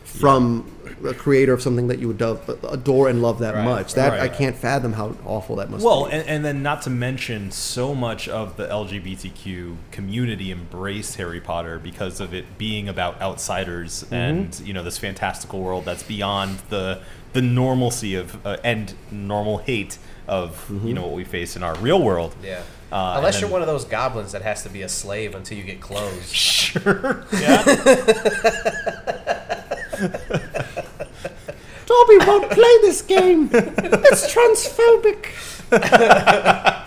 from 0.03 0.69
a 1.05 1.13
creator 1.13 1.53
of 1.53 1.61
something 1.61 1.87
that 1.87 1.99
you 1.99 2.07
would 2.07 2.21
adore 2.21 3.09
and 3.09 3.21
love 3.21 3.39
that 3.39 3.55
Right, 3.55 3.63
much. 3.65 3.93
That 3.95 4.09
right, 4.13 4.21
I 4.21 4.27
can't 4.29 4.55
fathom 4.55 4.93
how 4.93 5.15
awful 5.25 5.55
that 5.57 5.69
must 5.69 5.83
Well, 5.83 6.05
be. 6.05 6.11
Well, 6.11 6.19
and, 6.19 6.27
and 6.29 6.45
then 6.45 6.61
not 6.63 6.81
to 6.83 6.89
mention, 6.89 7.51
so 7.51 7.93
much 7.95 8.27
of 8.29 8.57
the 8.57 8.67
LGBTQ 8.67 9.75
community 9.91 10.51
embraced 10.51 11.15
Harry 11.17 11.39
Potter 11.41 11.79
because 11.79 12.19
of 12.19 12.33
it 12.33 12.57
being 12.57 12.87
about 12.89 13.21
outsiders 13.21 14.03
Mm-hmm. 14.03 14.13
and 14.15 14.59
you 14.65 14.73
know 14.73 14.83
this 14.83 14.97
fantastical 14.97 15.59
world 15.61 15.85
that's 15.85 16.03
beyond 16.03 16.59
the 16.69 17.01
the 17.33 17.41
normalcy 17.41 18.15
of 18.15 18.45
uh, 18.45 18.57
and 18.63 18.93
normal 19.11 19.57
hate 19.59 19.97
of 20.27 20.65
Mm-hmm. 20.69 20.87
you 20.87 20.93
know 20.93 21.01
what 21.03 21.13
we 21.15 21.23
face 21.23 21.55
in 21.55 21.63
our 21.63 21.75
real 21.75 22.01
world. 22.01 22.35
Yeah. 22.43 22.61
Uh, 22.91 23.13
Unless 23.17 23.35
and 23.35 23.41
you're 23.43 23.51
one 23.51 23.61
of 23.61 23.67
those 23.67 23.85
goblins 23.85 24.31
that 24.31 24.41
has 24.41 24.63
to 24.63 24.69
be 24.69 24.81
a 24.81 24.89
slave 24.89 25.35
until 25.35 25.57
you 25.57 25.63
get 25.63 25.79
clothes. 25.81 26.31
Sure. 26.69 27.23
Yeah. 27.39 27.63
Dobby 31.89 32.17
won't 32.25 32.51
play 32.51 32.77
this 32.81 33.01
game. 33.01 33.49
It's 33.51 34.31
transphobic. 34.33 35.25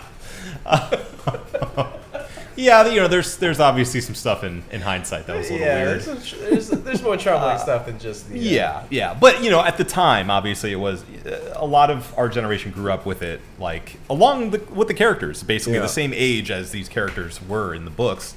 yeah. 2.55 2.87
You 2.87 3.01
know, 3.01 3.07
there's 3.07 3.37
there's 3.37 3.59
obviously 3.59 4.01
some 4.01 4.15
stuff 4.15 4.43
in 4.43 4.63
in 4.71 4.81
hindsight 4.81 5.27
that 5.27 5.35
was 5.35 5.49
a 5.49 5.53
little 5.53 5.67
weird. 5.67 6.01
there's, 6.01 6.31
there's, 6.31 6.69
there's 6.69 7.01
more 7.03 7.17
troubling 7.17 7.57
stuff 7.59 7.85
than 7.85 7.99
just 7.99 8.29
the, 8.29 8.39
uh, 8.39 8.43
Yeah, 8.43 8.83
yeah, 8.89 9.13
but 9.13 9.43
you 9.43 9.49
know, 9.49 9.63
at 9.63 9.77
the 9.77 9.83
time, 9.83 10.29
obviously, 10.31 10.71
it 10.71 10.79
was 10.79 11.03
uh, 11.25 11.53
a 11.55 11.65
lot 11.65 11.89
of 11.89 12.13
our 12.17 12.29
generation 12.29 12.71
grew 12.71 12.91
up 12.91 13.05
with 13.05 13.21
it, 13.21 13.41
like 13.59 13.97
along 14.09 14.51
the, 14.51 14.59
with 14.73 14.87
the 14.87 14.93
characters, 14.93 15.43
basically 15.43 15.73
Yeah. 15.75 15.81
the 15.81 15.87
same 15.89 16.13
age 16.13 16.49
as 16.51 16.71
these 16.71 16.87
characters 16.89 17.41
were 17.45 17.73
in 17.73 17.85
the 17.85 17.91
books. 17.91 18.35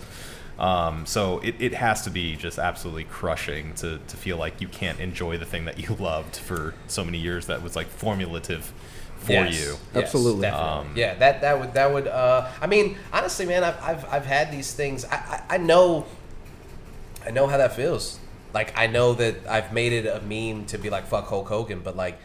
Um, 0.59 1.05
so 1.05 1.39
it, 1.41 1.55
it 1.61 1.75
has 1.75 2.03
to 2.03 2.11
be 2.11 2.35
just 2.37 2.59
absolutely 2.59 3.05
crushing 3.05 3.75
to, 3.75 3.99
to 3.99 4.17
feel 4.17 4.39
like 4.39 4.61
you 4.61 4.69
can't 4.69 4.99
enjoy 5.01 5.37
the 5.37 5.45
thing 5.45 5.67
that 5.67 5.79
you 5.79 5.95
loved 5.99 6.37
for 6.37 6.75
so 6.87 7.05
many 7.05 7.19
years 7.19 7.47
that 7.47 7.63
was 7.63 7.77
like 7.77 7.89
formulative 7.89 8.73
for 9.19 9.33
Yes, 9.33 9.61
you. 9.61 9.77
Absolutely. 9.95 10.43
definitely. 10.43 10.91
Um, 10.91 10.93
yeah, 10.97 11.15
that 11.17 11.41
that 11.43 11.59
would 11.61 11.75
that 11.75 11.93
would. 11.93 12.07
Uh, 12.07 12.51
I 12.61 12.67
mean, 12.67 12.97
honestly, 13.13 13.45
man, 13.47 13.65
I've, 13.65 13.83
I've 13.83 14.05
I've 14.13 14.27
had 14.27 14.51
these 14.53 14.73
things. 14.73 15.05
I, 15.05 15.17
I 15.49 15.55
I 15.55 15.57
know. 15.59 16.07
I 17.25 17.31
know 17.31 17.47
how 17.47 17.57
that 17.59 17.75
feels. 17.75 18.19
Like 18.55 18.73
I 18.79 18.87
know 18.87 19.15
that 19.15 19.47
I've 19.49 19.73
made 19.73 19.93
it 19.93 20.07
a 20.07 20.21
meme 20.23 20.67
to 20.67 20.79
be 20.79 20.91
like 20.91 21.07
fuck 21.07 21.27
Hulk 21.27 21.49
Hogan, 21.49 21.81
but 21.81 21.97
like 21.97 22.19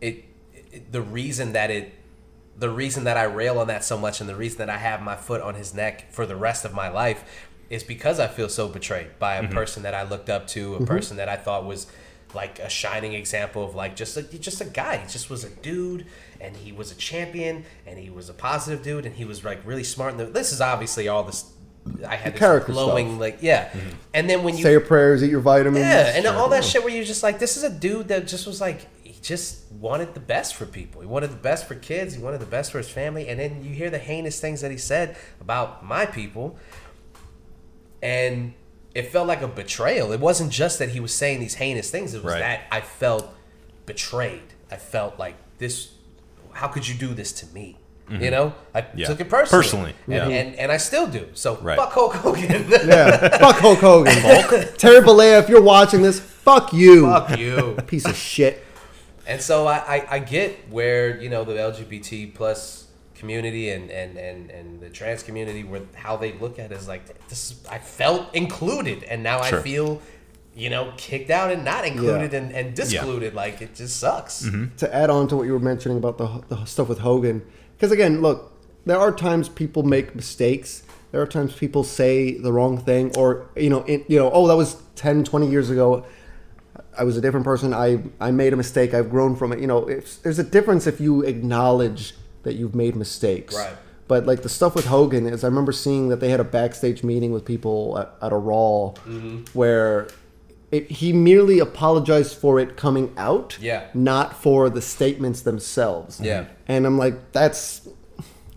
it, 0.00 0.24
it 0.72 0.92
the 0.92 1.00
reason 1.02 1.52
that 1.54 1.70
it 1.70 1.92
the 2.58 2.70
reason 2.70 3.04
that 3.04 3.16
I 3.16 3.24
rail 3.24 3.58
on 3.58 3.66
that 3.68 3.84
so 3.84 3.98
much 3.98 4.20
and 4.20 4.28
the 4.28 4.36
reason 4.36 4.58
that 4.58 4.70
I 4.70 4.78
have 4.78 5.02
my 5.02 5.16
foot 5.16 5.42
on 5.42 5.54
his 5.54 5.74
neck 5.74 6.10
for 6.10 6.24
the 6.26 6.36
rest 6.36 6.64
of 6.64 6.72
my 6.72 6.88
life 6.88 7.46
is 7.68 7.82
because 7.82 8.20
I 8.20 8.28
feel 8.28 8.48
so 8.48 8.68
betrayed 8.68 9.18
by 9.18 9.36
a 9.36 9.42
mm-hmm. 9.42 9.52
person 9.52 9.82
that 9.82 9.94
I 9.94 10.04
looked 10.04 10.30
up 10.30 10.46
to, 10.48 10.74
a 10.74 10.76
mm-hmm. 10.76 10.84
person 10.86 11.16
that 11.18 11.28
I 11.28 11.36
thought 11.36 11.64
was 11.64 11.86
like 12.34 12.58
a 12.58 12.68
shining 12.68 13.14
example 13.14 13.64
of 13.64 13.74
like 13.74 13.96
just 13.96 14.16
a 14.16 14.22
just 14.22 14.60
a 14.60 14.64
guy. 14.64 14.98
He 14.98 15.08
just 15.08 15.30
was 15.30 15.44
a 15.44 15.50
dude 15.50 16.06
and 16.40 16.56
he 16.56 16.72
was 16.72 16.92
a 16.92 16.94
champion 16.94 17.64
and 17.86 17.98
he 17.98 18.10
was 18.10 18.28
a 18.28 18.34
positive 18.34 18.82
dude 18.82 19.06
and 19.06 19.16
he 19.16 19.24
was 19.24 19.44
like 19.44 19.60
really 19.64 19.84
smart. 19.84 20.14
And 20.14 20.34
this 20.34 20.52
is 20.52 20.60
obviously 20.60 21.08
all 21.08 21.24
this 21.24 21.52
I 22.06 22.16
had 22.16 22.34
this 22.34 22.40
character 22.40 22.72
glowing 22.72 23.08
stuff. 23.08 23.20
like 23.20 23.38
yeah. 23.40 23.68
Mm-hmm. 23.68 23.88
And 24.14 24.30
then 24.30 24.42
when 24.44 24.56
you 24.56 24.62
Say 24.62 24.72
your 24.72 24.80
prayers, 24.80 25.22
eat 25.22 25.30
your 25.30 25.40
vitamins. 25.40 25.78
yeah, 25.78 26.12
and 26.14 26.26
all 26.26 26.48
that 26.50 26.64
shit 26.64 26.82
where 26.82 26.92
you're 26.92 27.04
just 27.04 27.22
like, 27.22 27.38
this 27.38 27.56
is 27.56 27.62
a 27.62 27.70
dude 27.70 28.08
that 28.08 28.26
just 28.26 28.46
was 28.46 28.60
like, 28.60 28.80
he 28.80 28.95
just 29.26 29.70
wanted 29.72 30.14
the 30.14 30.20
best 30.20 30.54
for 30.54 30.66
people. 30.66 31.00
He 31.00 31.06
wanted 31.06 31.30
the 31.30 31.36
best 31.36 31.66
for 31.66 31.74
kids. 31.74 32.14
He 32.14 32.22
wanted 32.22 32.40
the 32.40 32.46
best 32.46 32.70
for 32.70 32.78
his 32.78 32.88
family. 32.88 33.28
And 33.28 33.40
then 33.40 33.64
you 33.64 33.70
hear 33.74 33.90
the 33.90 33.98
heinous 33.98 34.40
things 34.40 34.60
that 34.60 34.70
he 34.70 34.76
said 34.78 35.16
about 35.40 35.84
my 35.84 36.06
people, 36.06 36.56
and 38.02 38.54
it 38.94 39.10
felt 39.10 39.26
like 39.26 39.42
a 39.42 39.48
betrayal. 39.48 40.12
It 40.12 40.20
wasn't 40.20 40.50
just 40.52 40.78
that 40.78 40.90
he 40.90 41.00
was 41.00 41.12
saying 41.14 41.40
these 41.40 41.54
heinous 41.54 41.90
things. 41.90 42.14
It 42.14 42.22
was 42.22 42.34
Right. 42.34 42.40
that 42.40 42.60
I 42.70 42.80
felt 42.80 43.34
betrayed. 43.84 44.42
I 44.70 44.76
felt 44.76 45.18
like 45.18 45.34
this. 45.58 45.88
How 46.52 46.68
could 46.68 46.86
you 46.88 46.94
do 46.94 47.12
this 47.14 47.32
to 47.32 47.46
me? 47.54 47.78
You 48.08 48.30
know, 48.30 48.54
I 48.72 48.82
Mm-hmm. 48.82 48.98
Yeah. 49.00 49.06
took 49.08 49.20
it 49.20 49.28
personally, 49.28 49.62
Personally, 49.64 49.94
and, 50.06 50.30
yeah. 50.30 50.36
and 50.38 50.54
and 50.54 50.70
I 50.70 50.76
still 50.76 51.08
do. 51.08 51.26
So 51.34 51.56
Right. 51.56 51.76
fuck 51.76 51.90
Hulk 51.92 52.14
Hogan. 52.14 52.66
Yeah. 52.70 53.36
Fuck 53.38 53.56
Hulk 53.56 53.80
Hogan. 53.80 54.14
Terry 54.78 55.00
Bollea, 55.04 55.40
if 55.42 55.48
you're 55.48 55.60
watching 55.60 56.02
this, 56.02 56.20
fuck 56.20 56.72
you. 56.72 57.06
fuck 57.06 57.36
you. 57.36 57.76
Piece 57.88 58.04
of 58.06 58.14
shit. 58.14 58.62
And 59.26 59.40
so 59.40 59.66
I, 59.66 59.76
I, 59.96 60.06
I 60.10 60.18
get 60.20 60.68
where, 60.70 61.20
you 61.20 61.28
know, 61.28 61.44
the 61.44 61.54
LGBT 61.54 62.34
plus 62.34 62.86
community 63.14 63.70
and, 63.70 63.90
and, 63.90 64.16
and, 64.18 64.50
and 64.50 64.80
the 64.80 64.90
trans 64.90 65.22
community 65.22 65.64
where 65.64 65.80
how 65.94 66.16
they 66.16 66.32
look 66.34 66.58
at 66.58 66.70
it 66.70 66.76
is 66.76 66.86
like 66.86 67.26
this 67.28 67.50
is, 67.50 67.66
I 67.68 67.78
felt 67.78 68.34
included 68.34 69.02
and 69.04 69.22
now 69.22 69.42
Sure. 69.42 69.58
I 69.58 69.62
feel, 69.62 70.02
you 70.54 70.70
know, 70.70 70.92
kicked 70.96 71.30
out 71.30 71.50
and 71.50 71.64
not 71.64 71.84
included 71.86 72.32
Yeah. 72.32 72.38
and, 72.40 72.52
and 72.52 72.74
discluded. 72.76 73.34
Like 73.34 73.60
it 73.62 73.74
just 73.74 73.98
sucks. 73.98 74.42
Mm-hmm. 74.44 74.76
to 74.76 74.94
add 74.94 75.10
on 75.10 75.28
to 75.28 75.36
what 75.36 75.44
you 75.46 75.52
were 75.52 75.58
mentioning 75.58 75.96
about 75.98 76.18
the, 76.18 76.42
the 76.54 76.64
stuff 76.66 76.88
with 76.88 76.98
Hogan, 77.00 77.44
because 77.76 77.90
again, 77.90 78.20
look, 78.22 78.52
there 78.84 78.98
are 78.98 79.12
times 79.12 79.48
people 79.48 79.82
make 79.82 80.14
mistakes. 80.14 80.82
There 81.12 81.20
are 81.20 81.26
times 81.26 81.54
people 81.54 81.82
say 81.84 82.36
the 82.38 82.52
wrong 82.52 82.78
thing, 82.78 83.16
or 83.16 83.46
you 83.56 83.70
know, 83.70 83.82
it, 83.84 84.04
you 84.08 84.18
know, 84.18 84.30
oh, 84.30 84.46
that 84.48 84.56
was 84.56 84.76
10, 84.96 85.24
20 85.24 85.48
years 85.50 85.70
ago. 85.70 86.04
I 86.98 87.04
was 87.04 87.16
a 87.16 87.20
different 87.20 87.44
person. 87.44 87.72
I 87.74 88.02
I 88.20 88.30
made 88.30 88.52
a 88.52 88.56
mistake. 88.56 88.94
I've 88.94 89.10
grown 89.10 89.36
from 89.36 89.52
it. 89.52 89.60
You 89.60 89.66
know, 89.66 89.84
there's 90.22 90.38
a 90.38 90.44
difference 90.44 90.86
if 90.86 91.00
you 91.00 91.22
acknowledge 91.22 92.14
that 92.42 92.54
you've 92.54 92.74
made 92.74 92.96
mistakes. 92.96 93.54
Right. 93.54 93.74
But 94.08 94.24
like 94.24 94.42
the 94.42 94.48
stuff 94.48 94.74
with 94.76 94.86
Hogan 94.86 95.26
is, 95.26 95.42
I 95.42 95.48
remember 95.48 95.72
seeing 95.72 96.08
that 96.10 96.20
they 96.20 96.28
had 96.28 96.38
a 96.40 96.44
backstage 96.44 97.02
meeting 97.02 97.32
with 97.32 97.44
people 97.44 97.98
at, 97.98 98.12
at 98.22 98.32
a 98.32 98.36
Raw, 98.36 98.92
Mm-hmm. 99.04 99.44
where 99.58 100.06
it, 100.70 100.88
he 100.90 101.12
merely 101.12 101.58
apologized 101.58 102.36
for 102.36 102.60
it 102.60 102.76
coming 102.76 103.12
out, 103.16 103.56
Yeah. 103.60 103.88
not 103.94 104.40
for 104.40 104.70
the 104.70 104.80
statements 104.80 105.40
themselves. 105.42 106.20
Yeah. 106.20 106.44
And 106.68 106.86
I'm 106.86 106.98
like, 106.98 107.32
that's, 107.32 107.88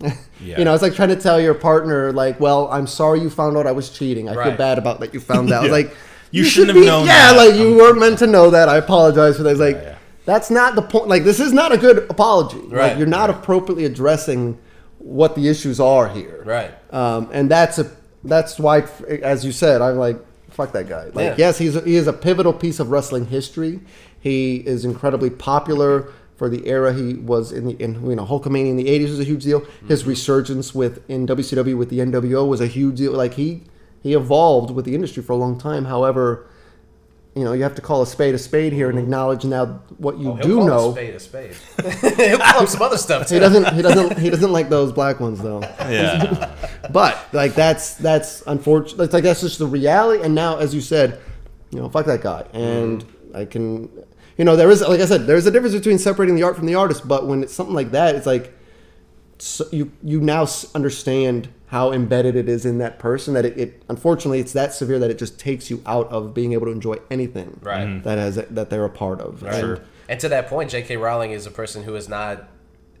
Yeah. 0.40 0.58
you 0.58 0.64
know, 0.64 0.72
it's 0.72 0.82
like 0.82 0.94
trying 0.94 1.08
to 1.10 1.16
tell 1.16 1.40
your 1.40 1.54
partner, 1.54 2.12
like, 2.12 2.38
well, 2.40 2.68
I'm 2.70 2.86
sorry 2.86 3.20
you 3.20 3.28
found 3.30 3.56
out 3.56 3.66
I 3.66 3.72
was 3.72 3.90
cheating. 3.90 4.28
I 4.28 4.34
feel 4.44 4.56
bad 4.56 4.78
about 4.78 5.00
that 5.00 5.12
you 5.14 5.20
found 5.20 5.52
out. 5.52 5.64
Yeah. 5.66 5.72
Like, 5.72 5.94
You 6.30 6.44
should 6.44 6.52
shouldn't 6.66 6.76
have 6.78 6.86
known 6.86 7.06
Yeah, 7.06 7.32
that. 7.32 7.36
like 7.36 7.54
you 7.60 7.76
weren't 7.76 7.98
meant 7.98 8.18
to 8.20 8.26
know 8.26 8.50
that. 8.50 8.68
I 8.68 8.76
apologize 8.76 9.36
for 9.36 9.42
that. 9.44 9.50
It's 9.50 9.60
like, 9.60 9.76
yeah. 9.76 9.96
that's 10.24 10.50
not 10.50 10.74
the 10.76 10.82
point. 10.82 11.08
Like, 11.08 11.24
this 11.24 11.40
is 11.40 11.52
not 11.52 11.72
a 11.72 11.78
good 11.78 12.08
apology. 12.10 12.58
Right. 12.60 12.88
Like, 12.90 12.98
you're 12.98 13.06
not 13.06 13.30
appropriately 13.30 13.84
addressing 13.84 14.58
what 14.98 15.34
the 15.34 15.48
issues 15.48 15.80
are 15.80 16.08
here. 16.08 16.42
Right. 16.44 16.70
Um, 16.92 17.28
and 17.32 17.50
that's 17.50 17.78
a 17.78 17.90
that's 18.24 18.58
why, 18.58 18.80
as 19.22 19.44
you 19.44 19.50
said, 19.52 19.80
I'm 19.80 19.96
like, 19.96 20.18
fuck 20.50 20.72
that 20.72 20.88
guy. 20.88 21.04
Like, 21.06 21.16
Yeah. 21.16 21.34
yes, 21.38 21.58
he's 21.58 21.74
a, 21.76 21.80
he 21.80 21.96
is 21.96 22.06
a 22.06 22.12
pivotal 22.12 22.52
piece 22.52 22.78
of 22.78 22.90
wrestling 22.90 23.26
history. 23.26 23.80
He 24.20 24.56
is 24.56 24.84
incredibly 24.84 25.30
popular 25.30 26.12
for 26.36 26.48
the 26.50 26.66
era 26.66 26.92
he 26.92 27.14
was 27.14 27.50
in. 27.52 27.64
The 27.66 27.82
in 27.82 27.94
you 28.08 28.14
know 28.16 28.26
Hulkamania 28.26 28.68
in 28.70 28.76
the 28.76 28.84
'80s 28.86 29.08
was 29.10 29.20
a 29.20 29.24
huge 29.24 29.44
deal. 29.44 29.60
His 29.88 30.00
Mm-hmm. 30.02 30.10
resurgence 30.10 30.74
with 30.74 31.02
in 31.10 31.26
WCW 31.26 31.76
with 31.78 31.88
the 31.88 31.98
NWO 32.00 32.46
was 32.46 32.60
a 32.60 32.66
huge 32.66 32.96
deal. 32.98 33.12
Like 33.12 33.34
he 33.34 33.62
he 34.02 34.14
evolved 34.14 34.70
with 34.70 34.84
the 34.84 34.94
industry 34.94 35.22
for 35.22 35.32
a 35.32 35.36
long 35.36 35.58
time. 35.58 35.84
However. 35.84 36.46
You 37.36 37.44
know, 37.44 37.52
you 37.52 37.62
have 37.62 37.76
to 37.76 37.80
call 37.80 38.02
a 38.02 38.06
spade 38.08 38.34
a 38.34 38.38
spade 38.38 38.72
here 38.72 38.90
and 38.90 38.98
acknowledge 38.98 39.44
now 39.44 39.66
what 39.98 40.18
you 40.18 40.30
Mm-hmm. 40.30 40.30
Oh, 40.30 40.34
he'll 40.34 40.46
do 40.48 40.56
call 40.56 40.66
know. 40.66 40.90
a 40.90 40.92
spade 40.92 41.14
a 41.14 41.20
spade. 41.20 42.16
he'll 42.28 42.38
call 42.38 42.60
him 42.62 42.66
some 42.66 42.82
other 42.82 42.98
stuff 42.98 43.28
too. 43.28 43.34
He 43.34 43.40
doesn't. 43.40 43.72
He 43.72 43.82
doesn't. 43.82 44.18
He 44.18 44.30
doesn't 44.30 44.52
like 44.52 44.68
those 44.68 44.90
black 44.90 45.20
ones 45.20 45.40
though. 45.40 45.60
Yeah. 45.80 46.52
But 46.90 47.24
like 47.32 47.54
that's 47.54 47.94
that's 47.94 48.42
unfortunate. 48.48 49.00
It's 49.04 49.14
like 49.14 49.22
that's 49.22 49.42
just 49.42 49.60
the 49.60 49.66
reality. 49.68 50.24
And 50.24 50.34
now, 50.34 50.56
as 50.58 50.74
you 50.74 50.80
said, 50.80 51.20
you 51.70 51.78
know, 51.78 51.88
fuck 51.88 52.06
that 52.06 52.20
guy. 52.20 52.44
And 52.52 53.04
I 53.32 53.44
can, 53.44 53.88
you 54.36 54.44
know, 54.44 54.56
there 54.56 54.68
is 54.68 54.80
like 54.80 55.00
I 55.00 55.06
said, 55.06 55.28
there's 55.28 55.46
a 55.46 55.52
difference 55.52 55.76
between 55.76 55.98
separating 55.98 56.34
the 56.34 56.42
art 56.42 56.56
from 56.56 56.66
the 56.66 56.74
artist. 56.74 57.06
But 57.06 57.28
when 57.28 57.44
it's 57.44 57.54
something 57.54 57.76
like 57.76 57.92
that, 57.92 58.16
it's 58.16 58.26
like 58.26 58.52
so 59.42 59.64
you 59.72 59.90
you 60.02 60.20
now 60.20 60.46
understand 60.74 61.48
how 61.66 61.92
embedded 61.92 62.34
it 62.36 62.48
is 62.48 62.66
in 62.66 62.78
that 62.78 62.98
person 62.98 63.32
that 63.34 63.44
it, 63.44 63.56
it 63.58 63.82
unfortunately 63.88 64.40
it's 64.40 64.52
that 64.52 64.72
severe 64.74 64.98
that 64.98 65.10
it 65.10 65.18
just 65.18 65.38
takes 65.38 65.70
you 65.70 65.80
out 65.86 66.08
of 66.10 66.34
being 66.34 66.52
able 66.52 66.66
to 66.66 66.72
enjoy 66.72 66.96
anything 67.10 67.58
Right. 67.62 67.86
Mhm. 67.86 68.02
that 68.02 68.18
has 68.18 68.34
that 68.36 68.70
they're 68.70 68.84
a 68.84 68.90
part 68.90 69.20
of. 69.20 69.42
Right. 69.42 69.54
And- 69.64 69.80
And 70.08 70.18
to 70.20 70.28
that 70.30 70.48
point, 70.48 70.70
J.K. 70.70 70.96
Rowling 70.96 71.30
is 71.30 71.46
a 71.46 71.52
person 71.52 71.84
who 71.84 71.94
is 71.94 72.08
not 72.08 72.48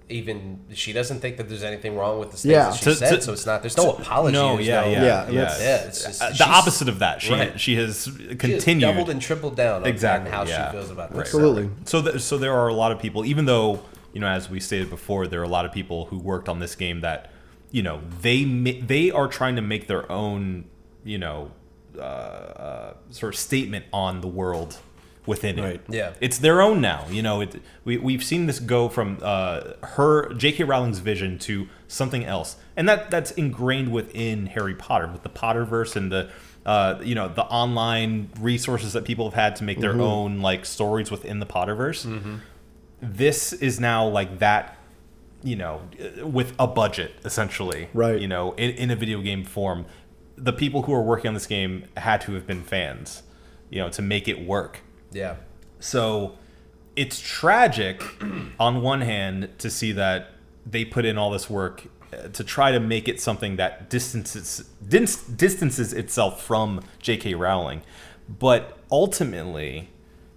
even. 0.08 0.58
She 0.74 0.92
doesn't 0.92 1.20
think 1.20 1.36
that 1.36 1.48
there's 1.48 1.62
anything 1.62 1.96
wrong 1.96 2.18
with 2.20 2.30
the 2.30 2.36
things 2.36 2.52
Yeah. 2.52 2.70
that 2.70 2.74
she 2.74 2.84
To- 2.84 2.94
said. 2.94 3.14
to- 3.16 3.22
so 3.22 3.32
it's 3.32 3.46
not. 3.46 3.62
There's 3.62 3.76
no 3.76 3.90
apology. 3.92 4.32
No, 4.32 4.58
yeah, 4.58 4.80
no, 4.82 4.86
yeah, 4.88 5.02
Yeah, 5.02 5.30
yeah. 5.30 5.58
Yeah, 5.60 5.76
it's 5.86 6.04
just 6.04 6.22
Uh, 6.22 6.30
the 6.30 6.48
opposite 6.48 6.88
of 6.88 6.98
that. 7.00 7.20
She 7.22 7.32
Right. 7.32 7.58
she 7.60 7.74
has 7.76 8.04
She 8.16 8.28
has 8.28 8.36
continued. 8.38 8.80
doubled 8.86 9.10
and 9.10 9.20
tripled 9.20 9.56
down 9.56 9.82
on, 9.82 9.88
Exactly, 9.88 10.30
how 10.30 10.44
yeah. 10.44 10.70
she 10.70 10.76
feels 10.76 10.90
about 10.90 11.10
Right. 11.10 11.18
this. 11.24 11.34
Absolutely. 11.34 11.70
So, 11.84 12.02
th- 12.02 12.20
so 12.20 12.38
there 12.38 12.52
are 12.54 12.68
a 12.68 12.74
lot 12.74 12.92
of 12.92 12.98
people, 13.00 13.24
even 13.24 13.44
though 13.46 13.80
you 14.12 14.20
know, 14.20 14.26
as 14.28 14.50
we 14.50 14.60
stated 14.60 14.90
before, 14.90 15.26
there 15.26 15.40
are 15.40 15.44
a 15.44 15.48
lot 15.48 15.64
of 15.64 15.72
people 15.72 16.06
who 16.06 16.18
worked 16.18 16.48
on 16.48 16.58
this 16.58 16.74
game 16.74 17.00
that, 17.00 17.30
you 17.70 17.82
know, 17.82 18.00
they 18.22 18.44
they 18.44 19.10
are 19.10 19.28
trying 19.28 19.56
to 19.56 19.62
make 19.62 19.86
their 19.86 20.10
own, 20.10 20.64
you 21.04 21.18
know, 21.18 21.52
uh, 21.96 22.00
uh, 22.00 22.94
sort 23.10 23.34
of 23.34 23.38
statement 23.40 23.84
on 23.92 24.20
the 24.20 24.28
world 24.28 24.78
within 25.26 25.58
it. 25.58 25.62
Right. 25.62 25.80
Yeah. 25.88 26.14
it's 26.20 26.38
their 26.38 26.60
own 26.62 26.80
now. 26.80 27.06
You 27.10 27.22
know, 27.22 27.42
it, 27.42 27.56
we 27.84 27.98
we've 27.98 28.24
seen 28.24 28.46
this 28.46 28.58
go 28.58 28.88
from 28.88 29.18
uh, 29.22 29.74
her 29.82 30.32
J.K. 30.34 30.64
Rowling's 30.64 30.98
vision 31.00 31.38
to 31.40 31.68
something 31.88 32.24
else, 32.24 32.56
and 32.76 32.88
that 32.88 33.10
that's 33.10 33.30
ingrained 33.32 33.92
within 33.92 34.46
Harry 34.46 34.74
Potter 34.74 35.06
with 35.08 35.22
the 35.22 35.30
Potterverse 35.30 35.96
and 35.96 36.10
the. 36.10 36.30
Uh, 36.66 37.00
you 37.02 37.14
know 37.14 37.26
the 37.26 37.44
online 37.44 38.28
resources 38.38 38.92
that 38.92 39.06
people 39.06 39.24
have 39.24 39.34
had 39.34 39.56
to 39.56 39.64
make 39.64 39.80
their 39.80 39.92
Mm-hmm. 39.92 40.00
own 40.02 40.40
like 40.40 40.66
stories 40.66 41.10
within 41.10 41.40
the 41.40 41.46
Potterverse. 41.46 42.04
This 43.00 43.52
is 43.52 43.80
now 43.80 44.06
like 44.06 44.38
that 44.38 44.76
you 45.42 45.56
know, 45.56 45.82
with 46.22 46.54
a 46.58 46.66
budget 46.66 47.12
essentially, 47.24 47.88
Right. 47.94 48.20
You 48.20 48.28
know, 48.28 48.52
in, 48.52 48.70
in 48.72 48.90
a 48.90 48.96
video 48.96 49.20
game 49.22 49.44
form, 49.44 49.86
the 50.36 50.52
people 50.52 50.82
who 50.82 50.92
are 50.92 51.02
working 51.02 51.28
on 51.28 51.34
this 51.34 51.46
game 51.46 51.86
had 51.96 52.20
to 52.22 52.32
have 52.32 52.46
been 52.46 52.62
fans, 52.62 53.22
you 53.70 53.80
know, 53.80 53.88
to 53.90 54.02
make 54.02 54.28
it 54.28 54.44
work. 54.44 54.80
Yeah. 55.12 55.36
So 55.78 56.38
it's 56.96 57.20
tragic 57.20 58.02
on 58.60 58.82
one 58.82 59.00
hand 59.00 59.50
to 59.58 59.70
see 59.70 59.92
that 59.92 60.32
they 60.66 60.84
put 60.84 61.04
in 61.04 61.16
all 61.16 61.30
this 61.30 61.48
work 61.48 61.84
uh, 62.12 62.28
to 62.28 62.44
try 62.44 62.72
to 62.72 62.80
make 62.80 63.08
it 63.08 63.20
something 63.20 63.56
that 63.56 63.88
distances 63.88 64.68
distances 64.88 65.92
itself 65.92 66.42
from 66.42 66.82
J.K. 66.98 67.34
Rowling, 67.34 67.82
but 68.28 68.78
ultimately 68.90 69.90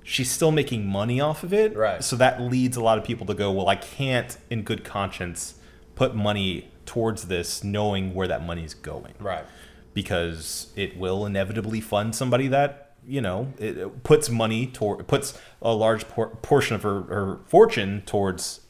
she's 0.03 0.29
still 0.29 0.51
making 0.51 0.85
money 0.85 1.19
off 1.21 1.43
of 1.43 1.53
it. 1.53 1.75
Right. 1.75 2.03
So 2.03 2.15
that 2.17 2.41
leads 2.41 2.77
a 2.77 2.81
lot 2.83 2.97
of 2.97 3.03
people 3.03 3.25
to 3.27 3.33
go, 3.33 3.51
well, 3.51 3.67
I 3.69 3.75
can't, 3.75 4.37
in 4.49 4.63
good 4.63 4.83
conscience, 4.83 5.55
put 5.95 6.13
money 6.15 6.69
towards 6.85 7.23
this, 7.27 7.63
knowing 7.63 8.13
where 8.13 8.27
that 8.27 8.43
money's 8.45 8.73
going 8.73 9.13
Right. 9.19 9.45
because 9.93 10.67
it 10.75 10.97
will 10.97 11.25
inevitably 11.25 11.79
fund 11.81 12.13
somebody 12.15 12.47
that 12.49 12.79
you 13.05 13.19
know 13.19 13.51
it 13.59 13.77
it 13.77 14.03
puts 14.03 14.29
money 14.29 14.65
toward 14.67 15.05
puts 15.07 15.37
a 15.61 15.73
large 15.73 16.07
por- 16.07 16.29
portion 16.41 16.73
of 16.75 16.83
her, 16.83 17.01
her 17.01 17.39
fortune 17.47 18.01
towards 18.05 18.61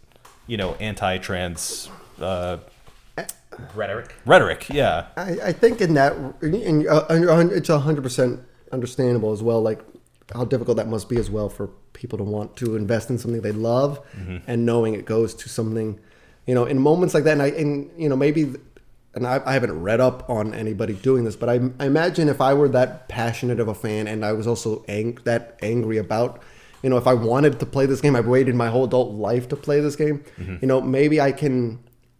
you 0.47 0.57
know 0.57 0.73
anti-trans 0.79 1.87
uh, 2.19 2.57
Rhetoric. 3.75 4.15
rhetoric 4.25 4.67
yeah 4.69 5.05
I, 5.15 5.37
I 5.45 5.51
think 5.53 5.81
in 5.81 5.93
that, 5.93 6.13
and 6.41 6.87
uh, 6.87 7.05
it's 7.51 7.67
hundred 7.69 8.01
percent 8.01 8.39
understandable 8.71 9.31
as 9.31 9.43
well. 9.43 9.61
Like 9.61 9.81
how 10.33 10.45
difficult 10.45 10.77
that 10.77 10.87
must 10.87 11.09
be 11.09 11.17
as 11.17 11.29
well 11.29 11.49
for 11.49 11.67
people 11.93 12.17
to 12.17 12.23
want 12.23 12.55
to 12.57 12.75
invest 12.75 13.09
in 13.09 13.17
something 13.17 13.41
they 13.41 13.51
love, 13.51 13.99
mm-hmm. 14.15 14.37
and 14.47 14.65
knowing 14.65 14.93
it 14.93 15.05
goes 15.05 15.33
to 15.33 15.49
something, 15.49 15.99
you 16.45 16.55
know, 16.55 16.65
in 16.65 16.79
moments 16.79 17.13
like 17.13 17.23
that. 17.25 17.33
And 17.33 17.41
I, 17.41 17.47
and 17.47 17.91
you 17.97 18.09
know, 18.09 18.15
maybe, 18.15 18.53
and 19.15 19.27
I, 19.27 19.41
I 19.45 19.53
haven't 19.53 19.81
read 19.81 19.99
up 19.99 20.29
on 20.29 20.53
anybody 20.53 20.93
doing 20.93 21.23
this, 21.23 21.35
but 21.35 21.49
I, 21.49 21.59
I 21.79 21.85
imagine 21.85 22.29
if 22.29 22.41
I 22.41 22.53
were 22.53 22.69
that 22.69 23.09
passionate 23.09 23.59
of 23.59 23.67
a 23.67 23.75
fan, 23.75 24.07
and 24.07 24.25
I 24.25 24.33
was 24.33 24.47
also 24.47 24.83
ang- 24.87 25.19
that 25.23 25.57
angry 25.61 25.97
about. 25.97 26.41
You 26.81 26.89
know, 26.89 26.97
if 26.97 27.07
I 27.07 27.13
wanted 27.13 27.61
to 27.61 27.65
play 27.65 27.85
this 27.85 28.01
game, 28.01 28.13
I've 28.13 28.27
waited 28.27 28.55
my 28.55 28.67
whole 28.67 28.83
adult 28.83 29.13
life 29.13 29.47
to 29.49 29.55
play 29.55 29.79
this 29.79 29.95
game. 29.95 30.21
Mm-hmm. 30.37 30.57
You 30.59 30.67
know, 30.67 30.81
maybe 30.81 31.21
I 31.21 31.31
can 31.31 31.79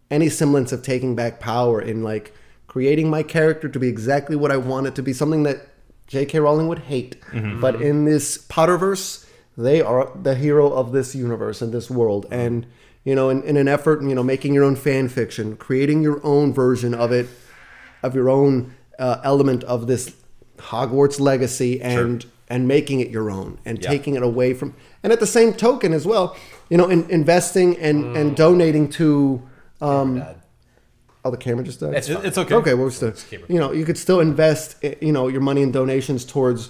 any 0.09 0.29
semblance 0.29 0.71
of 0.71 0.83
taking 0.83 1.15
back 1.15 1.39
power 1.39 1.81
in 1.81 2.03
like 2.03 2.33
creating 2.67 3.09
my 3.09 3.23
character 3.23 3.67
to 3.67 3.79
be 3.79 3.87
exactly 3.87 4.35
what 4.35 4.51
I 4.51 4.57
want 4.57 4.87
it 4.87 4.95
to 4.95 5.03
be, 5.03 5.11
something 5.11 5.43
that 5.43 5.67
J.K. 6.07 6.39
Rowling 6.39 6.67
would 6.67 6.79
hate. 6.79 7.15
But 7.61 7.81
in 7.81 8.05
this 8.05 8.37
Potterverse, 8.37 9.25
they 9.57 9.81
are 9.81 10.11
the 10.21 10.35
hero 10.35 10.71
of 10.71 10.91
this 10.91 11.15
universe 11.15 11.61
and 11.61 11.73
this 11.73 11.89
world. 11.89 12.25
And, 12.31 12.65
you 13.03 13.15
know, 13.15 13.29
in, 13.29 13.43
in 13.43 13.57
an 13.57 13.67
effort, 13.67 14.01
you 14.03 14.13
know, 14.15 14.23
making 14.23 14.53
your 14.53 14.63
own 14.63 14.75
fan 14.75 15.09
fiction, 15.09 15.55
creating 15.55 16.01
your 16.01 16.19
own 16.25 16.53
version 16.53 16.93
of 16.93 17.11
it, 17.11 17.27
of 18.01 18.13
your 18.15 18.29
own 18.29 18.75
uh, 18.99 19.17
element 19.23 19.63
of 19.63 19.87
this 19.87 20.13
Hogwarts 20.57 21.19
legacy 21.19 21.81
and 21.81 22.25
and 22.49 22.67
making 22.67 22.99
it 22.99 23.09
your 23.09 23.31
own 23.31 23.57
and 23.65 23.81
Yeah. 23.81 23.89
taking 23.89 24.15
it 24.15 24.21
away 24.21 24.53
from 24.53 24.75
and 25.01 25.11
at 25.11 25.19
the 25.19 25.25
same 25.27 25.53
token 25.53 25.91
as 25.93 26.05
well, 26.05 26.37
you 26.69 26.77
know, 26.77 26.87
in, 26.89 27.09
investing 27.09 27.75
and, 27.77 28.15
and 28.15 28.35
donating 28.35 28.87
to 28.89 29.41
um, 29.81 30.19
God. 30.19 30.41
Oh, 31.25 31.31
the 31.31 31.37
camera 31.37 31.63
just 31.63 31.79
died. 31.79 31.93
It's 31.93 32.07
fine. 32.09 32.25
it's 32.25 32.37
okay 32.37 32.55
okay. 32.55 32.73
Well, 32.73 32.83
we're 32.85 32.91
still, 32.91 33.11
keep 33.11 33.41
it. 33.43 33.49
you 33.49 33.59
know, 33.59 33.71
you 33.71 33.85
could 33.85 33.97
still 33.97 34.19
invest, 34.19 34.75
you 35.01 35.11
know, 35.13 35.27
your 35.29 35.41
money 35.41 35.61
in 35.61 35.71
donations 35.71 36.25
towards, 36.25 36.69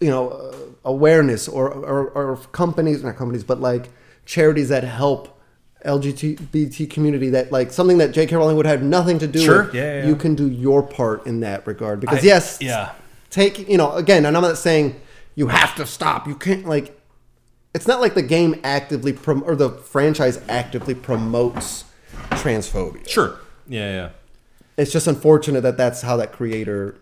you 0.00 0.08
know, 0.08 0.30
uh, 0.30 0.56
awareness 0.84 1.48
or, 1.48 1.68
or 1.70 2.08
or 2.10 2.36
companies, 2.52 3.02
not 3.04 3.16
companies, 3.16 3.44
but 3.44 3.60
like 3.60 3.90
charities 4.24 4.68
that 4.70 4.84
help 4.84 5.38
LGBT 5.84 6.88
community. 6.90 7.30
That 7.30 7.52
like 7.52 7.72
something 7.72 7.98
that 7.98 8.12
J.K. 8.12 8.36
Rowling 8.36 8.56
would 8.56 8.66
have 8.66 8.82
nothing 8.82 9.18
to 9.18 9.26
do 9.26 9.40
Sure. 9.40 9.64
with. 9.64 9.74
Yeah, 9.74 10.00
yeah, 10.00 10.06
You 10.06 10.16
can 10.16 10.34
do 10.34 10.48
your 10.48 10.82
part 10.82 11.26
in 11.26 11.40
that 11.40 11.66
regard 11.66 12.00
because 12.00 12.20
I- 12.20 12.26
yes, 12.26 12.58
yeah. 12.60 12.92
take 13.30 13.68
you 13.68 13.76
know 13.76 13.92
again 13.92 14.24
and 14.24 14.34
i'm 14.34 14.42
not 14.42 14.56
saying 14.56 14.98
you 15.34 15.48
have 15.48 15.74
to 15.74 15.84
stop 15.84 16.26
you 16.26 16.34
can't 16.34 16.64
like 16.64 16.98
it's 17.74 17.86
not 17.86 18.00
like 18.00 18.14
the 18.14 18.22
game 18.22 18.58
actively 18.64 19.12
prom- 19.12 19.42
or 19.46 19.54
the 19.54 19.68
franchise 19.68 20.40
actively 20.48 20.94
promotes 20.94 21.84
transphobia 22.30 23.06
sure 23.08 23.38
yeah 23.66 23.90
yeah 23.90 24.10
it's 24.76 24.92
just 24.92 25.06
unfortunate 25.06 25.62
that 25.62 25.76
that's 25.76 26.02
how 26.02 26.16
that 26.16 26.32
creator 26.32 26.96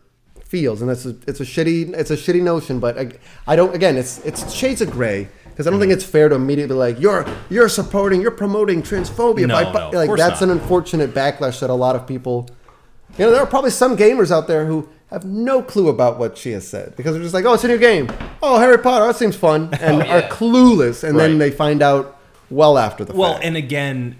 feels 0.46 0.80
and 0.80 0.88
that's 0.88 1.04
a, 1.04 1.14
it's 1.26 1.40
a 1.40 1.44
shitty 1.44 1.92
it's 1.94 2.10
a 2.10 2.16
shitty 2.16 2.40
notion 2.40 2.78
but 2.78 2.98
I, 2.98 3.10
I 3.48 3.56
don't 3.56 3.74
again 3.74 3.96
it's 3.96 4.18
it's 4.24 4.52
shades 4.52 4.80
of 4.80 4.90
gray 4.90 5.28
because 5.44 5.66
I 5.66 5.70
don't 5.70 5.80
think 5.80 5.90
mm-hmm. 5.90 5.98
it's 5.98 6.04
fair 6.04 6.28
to 6.28 6.36
immediately 6.36 6.74
be 6.74 6.78
like 6.78 7.00
you're 7.00 7.26
you're 7.50 7.68
supporting 7.68 8.20
you're 8.20 8.30
promoting 8.30 8.82
transphobia 8.82 9.46
No, 9.48 9.72
by, 9.72 9.90
no, 9.90 9.98
like 9.98 10.16
that's 10.16 10.40
not. 10.40 10.50
an 10.50 10.50
unfortunate 10.50 11.12
backlash 11.12 11.60
that 11.60 11.70
a 11.70 11.74
lot 11.74 11.96
of 11.96 12.06
people 12.06 12.48
you 13.18 13.24
know 13.24 13.32
there 13.32 13.40
are 13.40 13.46
probably 13.46 13.70
some 13.70 13.96
gamers 13.96 14.30
out 14.30 14.46
there 14.46 14.66
who 14.66 14.88
have 15.10 15.24
no 15.24 15.62
clue 15.62 15.88
about 15.88 16.18
what 16.18 16.38
she 16.38 16.52
has 16.52 16.66
said 16.66 16.94
because 16.94 17.14
they're 17.14 17.22
just 17.22 17.34
like 17.34 17.44
oh 17.44 17.54
it's 17.54 17.64
a 17.64 17.68
new 17.68 17.78
game 17.78 18.08
oh 18.40 18.58
Harry 18.58 18.78
Potter 18.78 19.06
that 19.06 19.16
seems 19.16 19.34
fun 19.34 19.70
and 19.80 20.02
oh, 20.02 20.06
yeah. 20.06 20.18
are 20.18 20.22
clueless 20.22 21.02
and 21.02 21.18
then 21.18 21.38
they 21.38 21.50
find 21.50 21.82
out 21.82 22.18
well 22.50 22.78
after 22.78 23.04
the 23.04 23.14
well 23.14 23.32
fact. 23.32 23.44
and 23.44 23.56
again 23.56 24.16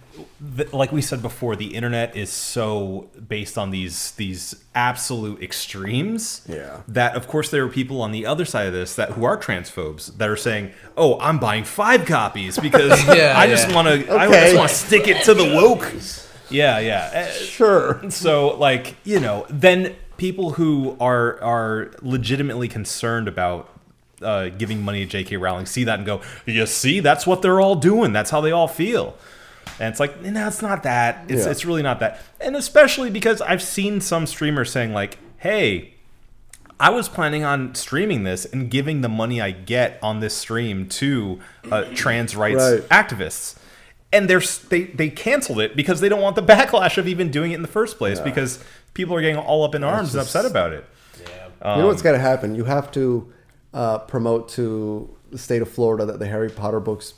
th- 0.57 0.73
like 0.73 0.93
we 0.93 1.01
said 1.03 1.23
before 1.23 1.57
the 1.57 1.75
internet 1.75 2.17
is 2.17 2.31
so 2.31 3.09
based 3.29 3.57
on 3.59 3.71
these 3.71 4.11
these 4.13 4.55
absolute 4.75 5.43
extremes 5.43 6.43
Yeah. 6.49 6.81
that 6.89 7.15
of 7.17 7.27
course 7.29 7.51
there 7.51 7.65
are 7.65 7.69
people 7.69 8.01
on 8.03 8.13
the 8.13 8.27
other 8.27 8.45
side 8.45 8.67
of 8.67 8.73
this 8.73 8.95
that 8.97 9.11
who 9.13 9.25
are 9.25 9.37
transphobes 9.39 10.17
that 10.19 10.29
are 10.29 10.37
saying 10.37 10.73
oh 10.97 11.19
i'm 11.21 11.39
buying 11.39 11.65
five 11.65 12.05
copies 12.05 12.59
because 12.59 13.03
Yeah, 13.17 13.35
i 13.37 13.47
just 13.47 13.69
yeah. 13.69 13.75
want 13.75 13.89
to 13.89 14.15
i 14.15 14.27
just 14.29 14.57
want 14.57 14.69
to 14.71 14.75
stick 14.75 15.09
it 15.09 15.25
to 15.25 15.35
the 15.35 15.45
woke 15.55 15.93
yeah 16.51 16.79
yeah 16.79 17.11
Eh, 17.13 17.31
sure 17.31 18.09
so 18.11 18.57
like 18.59 18.97
you 19.05 19.19
know 19.21 19.47
then 19.49 19.95
people 20.17 20.53
who 20.53 20.97
are 21.01 21.43
are 21.43 21.91
legitimately 22.03 22.69
concerned 22.69 23.29
about 23.29 23.69
uh, 24.23 24.49
giving 24.49 24.81
money 24.83 25.01
to 25.05 25.07
J.K. 25.11 25.37
Rowling 25.37 25.67
see 25.67 25.85
that 25.85 25.99
and 25.99 26.07
go, 26.07 26.23
you 26.47 26.65
see, 26.65 27.01
that's 27.01 27.27
what 27.27 27.43
they're 27.43 27.61
all 27.61 27.75
doing. 27.75 28.15
That's 28.15 28.31
how 28.31 28.41
they 28.41 28.51
all 28.51 28.67
feel. 28.67 29.15
And 29.79 29.91
it's 29.91 30.01
like, 30.01 30.21
no, 30.23 30.47
it's 30.49 30.63
not 30.63 30.83
that. 30.85 31.25
It's 31.29 31.45
Yeah. 31.45 31.51
it's 31.51 31.65
really 31.65 31.83
not 31.83 32.01
that. 32.01 32.21
And 32.41 32.57
especially 32.57 33.11
because 33.11 33.41
I've 33.43 33.63
seen 33.63 34.01
some 34.01 34.27
streamers 34.27 34.71
saying 34.71 34.93
like, 34.93 35.19
hey. 35.39 35.93
I 36.79 36.91
was 36.91 37.09
planning 37.09 37.43
on 37.43 37.75
streaming 37.75 38.25
this 38.25 38.45
and 38.45 38.71
giving 38.71 39.01
the 39.01 39.09
money 39.09 39.41
I 39.41 39.51
get 39.51 39.99
on 40.03 40.21
this 40.21 40.37
stream 40.37 40.87
to 40.91 41.41
uh, 41.73 41.85
trans 41.95 42.37
rights 42.37 42.57
Right. 42.63 42.83
activists 42.91 43.57
and 44.13 44.29
they're 44.29 44.43
they 44.69 44.83
they 44.83 45.09
canceled 45.09 45.59
it 45.61 45.75
because 45.75 46.01
they 46.01 46.11
don't 46.11 46.21
want 46.21 46.37
the 46.37 46.43
backlash 46.55 46.99
of 46.99 47.09
even 47.09 47.31
doing 47.31 47.53
it 47.53 47.55
in 47.55 47.63
the 47.63 47.67
first 47.69 47.97
place 47.97 48.21
because 48.21 48.63
people 48.93 49.17
are 49.17 49.23
getting 49.23 49.39
all 49.39 49.65
up 49.65 49.75
in 49.75 49.83
arms 49.83 50.15
and 50.15 50.21
upset 50.21 50.45
about 50.45 50.75
it. 50.75 50.85
Yeah. 51.23 51.77
you 51.77 51.81
know 51.81 51.87
what's 51.87 52.03
got 52.03 52.13
to 52.13 52.19
happen? 52.19 52.55
You 52.55 52.65
have 52.65 52.91
to 52.93 53.33
uh, 53.73 54.01
promote 54.01 54.51
to 54.51 55.09
the 55.31 55.39
state 55.39 55.63
of 55.63 55.71
Florida 55.71 56.05
that 56.05 56.19
the 56.19 56.27
Harry 56.27 56.51
Potter 56.51 56.79
books 56.81 57.15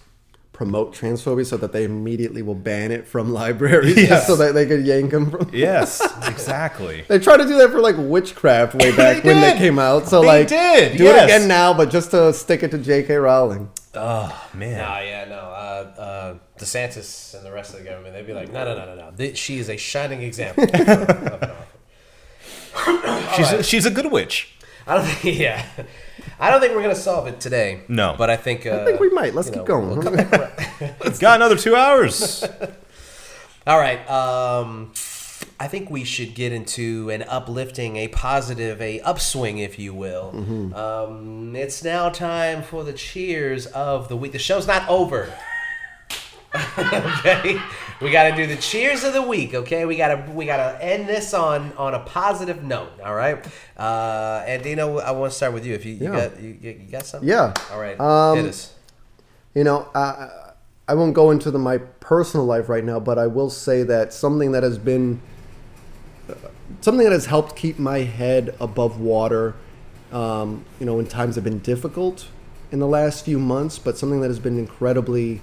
promote 0.59 0.93
transphobia, 0.93 1.47
so 1.47 1.57
that 1.57 1.71
they 1.73 1.85
immediately 1.85 2.43
will 2.43 2.55
ban 2.57 2.91
it 2.91 3.07
from 3.07 3.33
libraries, 3.43 3.97
Yes. 3.97 4.27
so 4.27 4.35
that 4.37 4.53
they 4.55 4.67
could 4.67 4.85
yank 4.85 5.13
them 5.13 5.31
from. 5.31 5.49
Yes, 5.53 6.03
exactly. 6.27 7.05
They 7.07 7.21
tried 7.21 7.37
to 7.39 7.45
do 7.47 7.57
that 7.59 7.71
for 7.71 7.81
like 7.81 7.95
witchcraft 7.97 8.75
way 8.75 8.95
back 8.97 9.23
They 9.23 9.29
when 9.33 9.41
they 9.41 9.57
came 9.57 9.79
out. 9.79 10.09
So 10.09 10.21
They 10.21 10.27
like, 10.27 10.49
did, 10.49 10.99
do 10.99 11.05
yes. 11.05 11.23
it 11.23 11.25
again 11.37 11.49
now, 11.49 11.73
but 11.73 11.91
just 11.91 12.11
to 12.11 12.33
stick 12.35 12.65
it 12.65 12.73
to 12.73 12.79
J.K. 12.79 13.15
Rowling. 13.17 13.71
Oh 13.95 14.49
man. 14.53 14.79
No, 14.79 15.01
yeah, 15.01 15.25
no. 15.29 15.37
Uh, 15.37 16.01
uh, 16.01 16.35
DeSantis 16.59 17.35
and 17.37 17.47
the 17.47 17.53
rest 17.53 17.73
of 17.73 17.79
the 17.79 17.85
government, 17.89 18.15
they'd 18.15 18.27
be 18.27 18.35
like, 18.35 18.53
no, 18.53 18.65
no, 18.65 18.75
no, 18.77 18.85
no, 18.85 18.95
no. 18.97 19.11
Th- 19.17 19.39
She 19.39 19.59
is 19.59 19.69
a 19.69 19.77
shining 19.77 20.23
example 20.23 20.65
of, 20.65 20.71
of 20.75 20.89
an 20.89 21.51
author. 21.51 23.35
She's 23.37 23.53
a, 23.53 23.63
she's 23.63 23.87
a 23.87 23.91
good 23.91 24.11
witch. 24.11 24.55
I 24.89 24.97
don't 24.97 25.05
think, 25.07 25.39
yeah. 25.39 25.65
I 26.41 26.51
don't 26.51 26.61
think 26.61 26.75
we're 26.75 26.83
gonna 26.83 26.95
solve 26.95 27.27
it 27.27 27.41
today. 27.41 27.81
No. 27.89 28.15
but 28.17 28.31
I 28.31 28.37
think 28.37 28.67
uh, 28.67 28.81
I 28.81 28.85
think 28.85 29.01
we 29.01 29.11
might. 29.11 29.35
Let's 29.35 29.49
keep 29.51 29.59
know, 29.59 29.65
going. 29.65 29.89
we'll 29.89 30.03
come 30.03 30.17
back 30.17 30.33
around. 30.81 30.95
It's 31.03 31.19
got 31.19 31.37
another 31.37 31.57
two 31.57 31.75
hours. 31.75 32.45
All 33.67 33.79
right. 33.79 34.09
Um, 34.09 34.93
I 35.61 35.67
think 35.69 35.91
we 35.91 36.05
should 36.05 36.35
get 36.35 36.53
into 36.53 37.11
an 37.11 37.23
uplifting, 37.25 37.97
a 37.97 38.09
positive, 38.09 38.81
a 38.81 39.01
upswing, 39.01 39.59
if 39.59 39.79
you 39.79 39.93
will. 39.93 40.33
Mm-hmm. 40.35 40.75
Um, 40.75 41.57
it's 41.57 41.83
now 41.83 42.09
time 42.09 42.63
for 42.63 42.85
the 42.85 42.93
cheers 42.93 43.67
of 43.67 44.09
the 44.09 44.17
week. 44.17 44.33
The 44.33 44.39
show's 44.39 44.67
not 44.67 44.89
over. 44.89 45.33
Okay, 46.55 47.61
we 48.01 48.11
got 48.11 48.31
to 48.31 48.37
do 48.37 48.47
the 48.47 48.57
cheers 48.57 49.05
of 49.05 49.13
the 49.13 49.23
week. 49.23 49.55
Okay, 49.55 49.85
we 49.85 49.97
got 49.97 50.09
to 50.15 50.33
we 50.33 50.47
got 50.47 50.57
to 50.57 50.85
end 50.85 51.09
this 51.09 51.35
on 51.35 51.73
on 51.77 51.95
a 51.95 52.01
positive 52.01 52.63
note. 52.63 52.91
All 53.05 53.15
right, 53.15 53.45
uh, 53.77 54.43
Andino, 54.47 55.01
I 55.03 55.11
want 55.11 55.31
to 55.33 55.37
start 55.37 55.53
with 55.53 55.67
you. 55.67 55.75
If 55.75 55.85
you, 55.85 55.95
you 55.95 56.05
Yeah. 56.13 56.29
got 56.29 56.41
you, 56.41 56.57
you 56.61 56.73
got 56.91 57.05
something. 57.07 57.29
Yeah. 57.29 57.53
All 57.73 57.81
right. 57.81 57.99
Um, 58.01 58.39
hit 58.39 58.47
us. 58.47 58.75
You 59.55 59.65
know, 59.65 59.89
I, 59.95 60.53
I 60.87 60.95
won't 60.95 61.15
go 61.15 61.31
into 61.31 61.51
the, 61.51 61.59
my 61.59 61.79
personal 61.79 62.47
life 62.47 62.69
right 62.69 62.85
now, 62.85 63.01
but 63.01 63.19
I 63.19 63.27
will 63.27 63.51
say 63.51 63.83
that 63.83 64.13
something 64.13 64.53
that 64.53 64.63
has 64.63 64.79
been 64.79 65.21
something 66.81 67.05
that 67.05 67.13
has 67.13 67.27
helped 67.27 67.57
keep 67.57 67.79
my 67.79 67.99
head 68.01 68.55
above 68.61 69.01
water, 69.01 69.55
um, 70.13 70.65
you 70.79 70.87
know, 70.87 70.95
when 70.95 71.07
times 71.07 71.35
have 71.35 71.45
been 71.45 71.59
difficult 71.59 72.29
in 72.71 72.79
the 72.79 72.87
last 72.87 73.25
few 73.25 73.39
months, 73.39 73.79
but 73.79 73.99
something 73.99 74.21
that 74.21 74.29
has 74.29 74.39
been 74.39 74.59
incredibly 74.59 75.41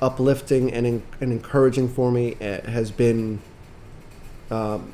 uplifting 0.00 0.72
and, 0.72 0.86
en- 0.86 1.02
and 1.20 1.32
encouraging 1.32 1.88
for 1.88 2.10
me 2.10 2.34
uh, 2.40 2.62
has 2.70 2.90
been. 2.90 3.40
Um, 4.50 4.92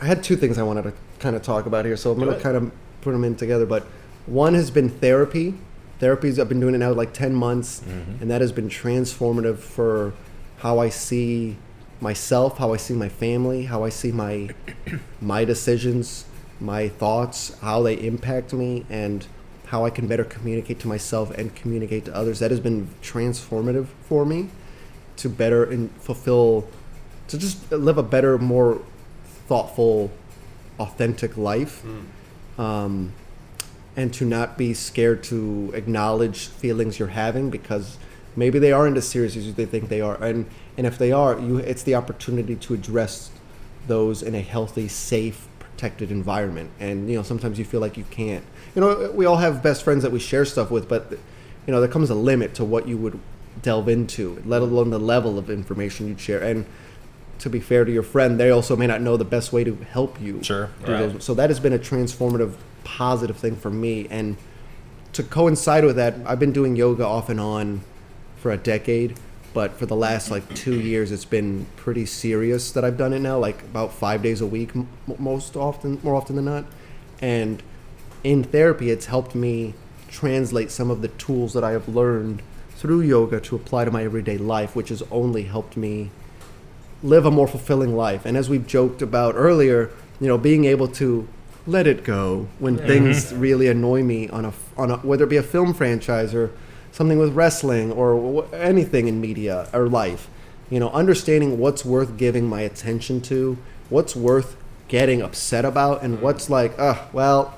I 0.00 0.06
had 0.06 0.22
two 0.22 0.36
things 0.36 0.58
I 0.58 0.62
wanted 0.62 0.82
to 0.82 0.92
kind 1.20 1.34
of 1.36 1.42
talk 1.42 1.64
about 1.66 1.84
here, 1.86 1.96
so 1.96 2.12
I'm 2.12 2.18
going 2.18 2.34
to 2.34 2.40
kind 2.40 2.56
of 2.56 2.70
put 3.00 3.12
them 3.12 3.24
in 3.24 3.34
together. 3.34 3.64
But 3.64 3.84
one 4.26 4.54
has 4.54 4.70
been 4.70 4.90
therapy. 4.90 5.54
Therapies 6.00 6.38
I've 6.38 6.48
been 6.50 6.60
doing 6.60 6.74
it 6.74 6.78
now 6.78 6.92
like 6.92 7.14
ten 7.14 7.34
months, 7.34 7.80
and 8.20 8.30
that 8.30 8.42
has 8.42 8.52
been 8.52 8.68
transformative 8.68 9.58
for 9.58 10.12
how 10.58 10.78
I 10.78 10.90
see 10.90 11.56
myself, 12.02 12.58
how 12.58 12.74
I 12.74 12.76
see 12.76 12.92
my 12.92 13.08
family, 13.08 13.64
how 13.64 13.82
I 13.84 13.88
see 13.88 14.12
my 14.12 14.50
my 15.22 15.46
decisions, 15.46 16.26
my 16.60 16.88
thoughts, 16.88 17.58
how 17.60 17.82
they 17.82 17.94
impact 17.94 18.52
me, 18.52 18.84
and 18.90 19.26
how 19.66 19.84
I 19.84 19.90
can 19.90 20.06
better 20.06 20.24
communicate 20.24 20.78
to 20.80 20.88
myself 20.88 21.30
and 21.36 21.54
communicate 21.54 22.04
to 22.06 22.14
others. 22.14 22.38
That 22.38 22.50
has 22.50 22.60
been 22.60 22.88
transformative 23.02 23.86
for 24.02 24.24
me 24.24 24.48
to 25.16 25.28
better 25.28 25.64
and 25.64 25.90
fulfill, 26.00 26.68
to 27.28 27.38
just 27.38 27.70
live 27.72 27.98
a 27.98 28.02
better, 28.02 28.38
more 28.38 28.82
thoughtful, 29.48 30.10
authentic 30.78 31.36
life. 31.36 31.84
Um, 32.58 33.12
and 33.96 34.12
to 34.12 34.24
not 34.26 34.58
be 34.58 34.74
scared 34.74 35.24
to 35.24 35.72
acknowledge 35.74 36.48
feelings 36.48 36.98
you're 36.98 37.08
having 37.08 37.50
because 37.50 37.96
maybe 38.36 38.58
they 38.58 38.70
aren't 38.70 38.96
as 38.96 39.08
serious 39.08 39.36
as 39.36 39.54
they 39.54 39.64
think 39.64 39.88
they 39.88 40.02
are 40.02 40.22
and 40.22 40.46
and 40.76 40.86
if 40.86 40.98
they 40.98 41.10
are 41.10 41.40
you 41.40 41.56
it's 41.56 41.82
the 41.82 41.94
opportunity 41.94 42.54
to 42.54 42.74
address 42.74 43.30
those 43.86 44.22
in 44.22 44.34
a 44.34 44.40
healthy 44.40 44.86
safe 44.86 45.48
protected 45.76 46.10
environment 46.10 46.70
and 46.80 47.10
you 47.10 47.16
know 47.16 47.22
sometimes 47.22 47.58
you 47.58 47.64
feel 47.64 47.80
like 47.80 47.98
you 47.98 48.04
can't 48.04 48.44
you 48.74 48.80
know 48.80 49.10
we 49.12 49.26
all 49.26 49.36
have 49.36 49.62
best 49.62 49.82
friends 49.82 50.02
that 50.02 50.10
we 50.10 50.18
share 50.18 50.46
stuff 50.46 50.70
with 50.70 50.88
but 50.88 51.10
you 51.10 51.72
know 51.72 51.80
there 51.80 51.88
comes 51.88 52.08
a 52.08 52.14
limit 52.14 52.54
to 52.54 52.64
what 52.64 52.88
you 52.88 52.96
would 52.96 53.18
delve 53.60 53.86
into 53.86 54.42
let 54.46 54.62
alone 54.62 54.88
the 54.88 54.98
level 54.98 55.38
of 55.38 55.50
information 55.50 56.08
you'd 56.08 56.18
share 56.18 56.42
and 56.42 56.64
to 57.38 57.50
be 57.50 57.60
fair 57.60 57.84
to 57.84 57.92
your 57.92 58.02
friend 58.02 58.40
they 58.40 58.50
also 58.50 58.74
may 58.74 58.86
not 58.86 59.02
know 59.02 59.18
the 59.18 59.24
best 59.24 59.52
way 59.52 59.64
to 59.64 59.74
help 59.90 60.18
you 60.18 60.42
Sure. 60.42 60.70
Right. 60.86 61.22
So 61.22 61.34
that 61.34 61.50
has 61.50 61.60
been 61.60 61.72
a 61.72 61.78
transformative, 61.78 62.54
positive 62.84 63.36
thing 63.36 63.56
for 63.56 63.70
me. 63.70 64.06
And 64.08 64.36
to 65.12 65.22
coincide 65.22 65.84
with 65.84 65.96
that, 65.96 66.14
I've 66.24 66.38
been 66.38 66.52
doing 66.52 66.76
yoga 66.76 67.04
off 67.04 67.28
and 67.28 67.40
on 67.40 67.82
for 68.36 68.50
a 68.50 68.56
decade. 68.56 69.18
But 69.56 69.78
for 69.78 69.86
the 69.86 69.96
last 69.96 70.30
like 70.30 70.54
two 70.54 70.78
years, 70.78 71.10
it's 71.10 71.24
been 71.24 71.64
pretty 71.76 72.04
serious 72.04 72.72
that 72.72 72.84
I've 72.84 72.98
done 72.98 73.14
it 73.14 73.20
now, 73.20 73.38
like 73.38 73.62
about 73.62 73.90
five 73.90 74.20
days 74.20 74.42
a 74.42 74.46
week, 74.46 74.76
m- 74.76 74.86
most 75.18 75.56
often, 75.56 75.98
more 76.02 76.14
often 76.14 76.36
than 76.36 76.44
not. 76.44 76.66
And 77.22 77.62
in 78.22 78.44
therapy, 78.44 78.90
it's 78.90 79.06
helped 79.06 79.34
me 79.34 79.72
translate 80.10 80.70
some 80.70 80.90
of 80.90 81.00
the 81.00 81.08
tools 81.08 81.54
that 81.54 81.64
I 81.64 81.70
have 81.70 81.88
learned 81.88 82.42
through 82.72 83.00
yoga 83.00 83.40
to 83.40 83.56
apply 83.56 83.86
to 83.86 83.90
my 83.90 84.04
everyday 84.04 84.36
life, 84.36 84.76
which 84.76 84.90
has 84.90 85.02
only 85.10 85.44
helped 85.44 85.74
me 85.74 86.10
live 87.02 87.24
a 87.24 87.30
more 87.30 87.48
fulfilling 87.48 87.96
life. 87.96 88.26
And 88.26 88.36
as 88.36 88.50
we've 88.50 88.66
joked 88.66 89.00
about 89.00 89.36
earlier, 89.36 89.90
you 90.20 90.28
know, 90.28 90.36
being 90.36 90.66
able 90.66 90.88
to 90.88 91.26
let 91.66 91.86
it 91.86 92.04
go 92.04 92.46
when 92.58 92.76
things 92.76 93.32
really 93.34 93.68
annoy 93.68 94.02
me 94.02 94.28
on 94.28 94.44
a 94.44 94.52
on 94.76 94.90
a 94.90 94.96
whether 94.98 95.24
it 95.24 95.30
be 95.30 95.38
a 95.38 95.42
film 95.42 95.72
franchise 95.72 96.34
or 96.34 96.52
something 96.96 97.18
with 97.18 97.34
wrestling 97.34 97.92
or 97.92 98.46
anything 98.54 99.06
in 99.06 99.20
media 99.20 99.68
or 99.74 99.86
life, 99.86 100.30
you 100.70 100.80
know, 100.80 100.88
understanding 100.90 101.58
what's 101.58 101.84
worth 101.84 102.16
giving 102.16 102.48
my 102.48 102.62
attention 102.62 103.20
to, 103.20 103.58
what's 103.90 104.16
worth 104.16 104.56
getting 104.88 105.20
upset 105.20 105.66
about, 105.66 106.02
and 106.02 106.22
what's 106.22 106.48
like, 106.48 106.72
oh, 106.78 107.06
well, 107.12 107.54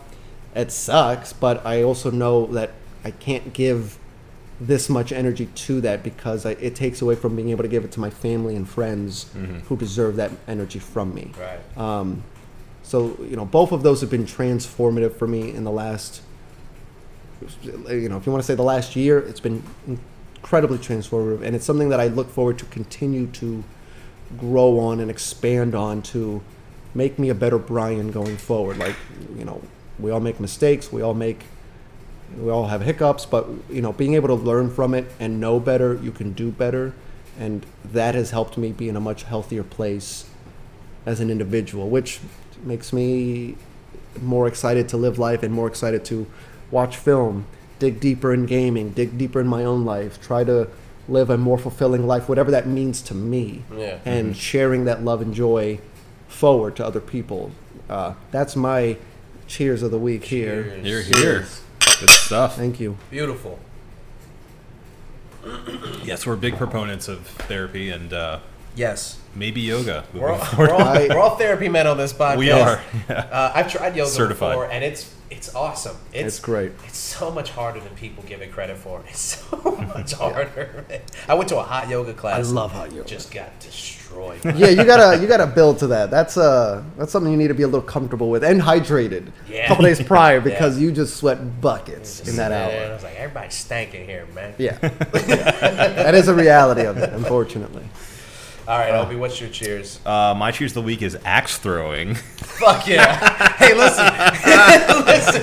it 0.57 0.73
sucks, 0.73 1.33
but 1.33 1.65
I 1.65 1.85
also 1.85 2.11
know 2.11 2.47
that 2.47 2.73
I 3.05 3.13
can't 3.13 3.53
give 3.53 3.97
this 4.61 4.89
much 4.89 5.13
energy 5.13 5.47
to 5.47 5.81
that 5.83 6.03
because 6.03 6.45
I, 6.45 6.53
it 6.53 6.75
takes 6.75 7.01
away 7.01 7.15
from 7.15 7.37
being 7.37 7.51
able 7.51 7.63
to 7.63 7.69
give 7.69 7.85
it 7.85 7.93
to 7.93 8.01
my 8.01 8.11
family 8.11 8.57
and 8.57 8.69
friends 8.69 9.31
who 9.69 9.77
deserve 9.77 10.17
that 10.17 10.33
energy 10.49 10.81
from 10.81 11.15
me. 11.15 11.31
Right. 11.39 11.79
Um, 11.79 12.25
so 12.83 13.17
you 13.21 13.37
know, 13.37 13.45
both 13.45 13.71
of 13.71 13.85
those 13.85 14.01
have 14.01 14.11
been 14.11 14.25
transformative 14.25 15.15
for 15.15 15.29
me 15.29 15.55
in 15.55 15.63
the 15.63 15.71
last. 15.71 16.23
You 17.41 18.09
know, 18.09 18.17
if 18.17 18.27
you 18.27 18.33
want 18.33 18.43
to 18.43 18.47
say 18.47 18.55
the 18.55 18.63
last 18.63 18.97
year, 18.97 19.19
it's 19.19 19.41
been 19.41 19.63
incredibly 20.37 20.79
transformative, 20.79 21.43
and 21.43 21.55
it's 21.55 21.65
something 21.65 21.89
that 21.91 22.01
I 22.01 22.09
look 22.09 22.31
forward 22.31 22.59
to 22.59 22.65
continue 22.67 23.27
to 23.29 23.63
grow 24.37 24.79
on 24.79 25.01
and 25.01 25.11
expand 25.11 25.75
on 25.75 26.03
to 26.03 26.43
make 26.95 27.19
me 27.19 27.29
a 27.29 27.35
better 27.35 27.59
Bryan 27.59 28.11
going 28.11 28.37
forward. 28.37 28.79
Like, 28.79 28.97
you 29.37 29.45
know, 29.45 29.63
we 29.99 30.11
all 30.11 30.21
make 30.21 30.41
mistakes, 30.41 30.93
we 30.93 31.03
all 31.03 31.15
make 31.15 31.45
we 32.37 32.51
all 32.51 32.67
have 32.67 32.83
hiccups, 32.83 33.25
but 33.25 33.47
you 33.71 33.81
know, 33.81 33.93
being 33.93 34.15
able 34.15 34.29
to 34.29 34.35
learn 34.35 34.71
from 34.71 34.95
it 34.95 35.07
and 35.19 35.41
know 35.41 35.59
better, 35.59 35.95
you 35.95 36.13
can 36.13 36.33
do 36.33 36.51
better, 36.51 36.93
and 37.39 37.65
that 37.85 38.15
has 38.15 38.31
helped 38.31 38.59
me 38.59 38.73
be 38.73 38.89
in 38.89 38.97
a 38.97 39.01
much 39.01 39.23
healthier 39.23 39.63
place 39.63 40.29
as 41.07 41.21
an 41.21 41.31
individual, 41.31 41.89
which 41.89 42.21
makes 42.65 42.93
me 42.93 43.57
more 44.21 44.47
excited 44.47 44.89
to 44.89 44.97
live 44.97 45.19
life 45.19 45.43
and 45.43 45.55
more 45.55 45.67
excited 45.67 46.05
to 46.05 46.27
watch 46.71 46.97
film, 46.97 47.47
dig 47.79 48.01
deeper 48.01 48.33
in 48.33 48.47
gaming, 48.47 48.91
dig 48.91 49.17
deeper 49.19 49.41
in 49.41 49.47
my 49.47 49.65
own 49.65 49.85
life, 49.85 50.21
try 50.21 50.45
to 50.45 50.69
live 51.09 51.31
a 51.31 51.39
more 51.39 51.57
fulfilling 51.59 52.07
life, 52.07 52.29
whatever 52.29 52.51
that 52.51 52.67
means 52.67 53.01
to 53.03 53.15
me, 53.15 53.63
Yeah. 53.75 53.99
and 54.05 54.37
sharing 54.37 54.85
that 54.85 55.03
love 55.05 55.23
and 55.23 55.33
joy 55.35 55.79
forward 56.29 56.77
to 56.77 56.85
other 56.87 57.01
people. 57.01 57.51
Uh, 57.89 58.13
that's 58.31 58.55
my 58.55 58.97
cheers 59.47 59.83
of 59.83 59.91
the 59.91 59.99
week 59.99 60.25
here. 60.25 60.65
Here, 60.83 61.01
here. 61.01 61.47
Good 62.01 62.11
stuff. 62.11 62.57
Thank 62.57 62.79
you. 62.79 62.97
Beautiful. 63.11 63.59
Yes, 66.05 66.27
we're 66.27 66.37
big 66.37 66.57
proponents 66.57 67.09
of 67.09 67.27
therapy 67.27 67.89
and 67.91 68.13
uh, 68.13 68.41
Yes. 68.77 69.19
Maybe 69.39 69.61
yoga. 69.61 70.05
We're 70.13 70.33
all, 70.33 70.47
we're, 70.59 70.71
all, 70.71 70.81
I- 70.83 71.07
we're 71.09 71.19
all 71.19 71.37
therapy 71.37 71.69
men 71.69 71.87
on 71.87 71.97
this 71.97 72.13
podcast. 72.13 72.37
We 72.39 72.51
are. 72.51 72.81
Uh, 73.09 73.53
I've 73.55 73.71
tried 73.71 73.97
yoga 73.97 74.11
Certified. 74.11 74.51
before, 74.53 74.71
and 74.71 74.85
it's 74.85 75.15
it's 75.31 75.55
awesome. 75.55 75.95
It's, 76.13 76.27
It's 76.37 76.41
great. 76.41 76.73
It's 76.87 76.97
so 76.97 77.31
much 77.31 77.51
harder 77.51 77.81
than 77.81 77.95
people 77.95 78.25
give 78.27 78.41
it 78.41 78.51
credit 78.51 78.79
for. 78.79 79.03
It's 79.09 79.21
so 79.21 79.57
much 79.95 80.15
harder. 80.15 80.85
man. 80.89 81.01
I 81.29 81.35
went 81.35 81.49
to 81.51 81.59
a 81.59 81.63
hot 81.63 81.89
yoga 81.91 82.15
class. 82.15 82.49
I 82.49 82.51
love 82.51 82.73
hot 82.73 82.93
yoga. 82.93 83.07
Just 83.09 83.31
got 83.31 83.59
destroyed. 83.61 84.41
yeah, 84.57 84.69
you 84.69 84.85
gotta 84.85 85.21
you 85.21 85.29
gotta 85.29 85.47
build 85.47 85.79
to 85.81 85.89
that. 85.89 86.11
That's 86.11 86.37
uh 86.39 86.83
that's 86.97 87.13
something 87.13 87.31
you 87.31 87.37
need 87.39 87.49
to 87.49 87.55
be 87.55 87.63
a 87.63 87.69
little 87.69 87.87
comfortable 87.87 88.31
with 88.31 88.43
and 88.43 88.61
hydrated. 88.61 89.31
Yeah. 89.49 89.65
A 89.65 89.69
couple 89.69 89.85
days 89.85 90.03
prior 90.03 90.41
because 90.51 90.79
you 90.81 90.91
just 90.93 91.17
sweat 91.19 91.61
buckets 91.61 92.19
Just 92.19 92.31
in 92.31 92.37
that 92.37 92.51
sitting 92.51 92.71
there, 92.79 92.85
I 92.85 92.87
hour. 92.89 92.95
was 92.95 93.03
like, 93.05 93.17
everybody's 93.17 93.53
stanking 93.65 94.07
here, 94.07 94.27
man. 94.35 94.55
Yeah, 94.57 94.79
that 94.79 96.15
is 96.15 96.29
a 96.29 96.35
reality 96.35 96.83
of 96.87 96.97
it, 96.97 97.13
unfortunately. 97.13 97.85
All 98.69 98.77
right, 98.79 98.93
Obi, 98.93 99.17
what's 99.17 99.41
your 99.41 99.49
cheers? 99.49 99.99
Uh, 100.05 100.35
my 100.37 100.51
cheers 100.51 100.73
of 100.73 100.75
the 100.75 100.83
week 100.83 101.01
is 101.01 101.17
axe 101.25 101.57
throwing. 101.57 102.15
Fuck 102.37 102.87
yeah. 102.87 103.55
hey, 103.55 103.73
listen. 103.75 104.05
listen. 105.07 105.43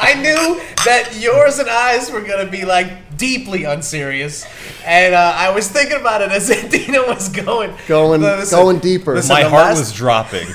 I 0.00 0.14
knew 0.14 0.58
that 0.86 1.18
yours 1.20 1.58
and 1.58 1.68
I's 1.68 2.10
were 2.10 2.22
going 2.22 2.42
to 2.46 2.50
be 2.50 2.64
like 2.64 3.18
deeply 3.18 3.64
unserious. 3.64 4.46
And 4.86 5.14
uh, 5.14 5.34
I 5.36 5.50
was 5.50 5.68
thinking 5.68 6.00
about 6.00 6.22
it 6.22 6.30
as 6.30 6.48
Dina 6.70 7.02
was 7.02 7.28
going. 7.28 7.74
Going 7.86 8.22
Listen, 8.22 8.58
going 8.58 8.78
deeper. 8.78 9.16
listen, 9.16 9.34
My 9.34 9.42
the 9.42 9.50
heart 9.50 9.64
last- 9.66 9.78
was 9.80 9.92
dropping. 9.92 10.46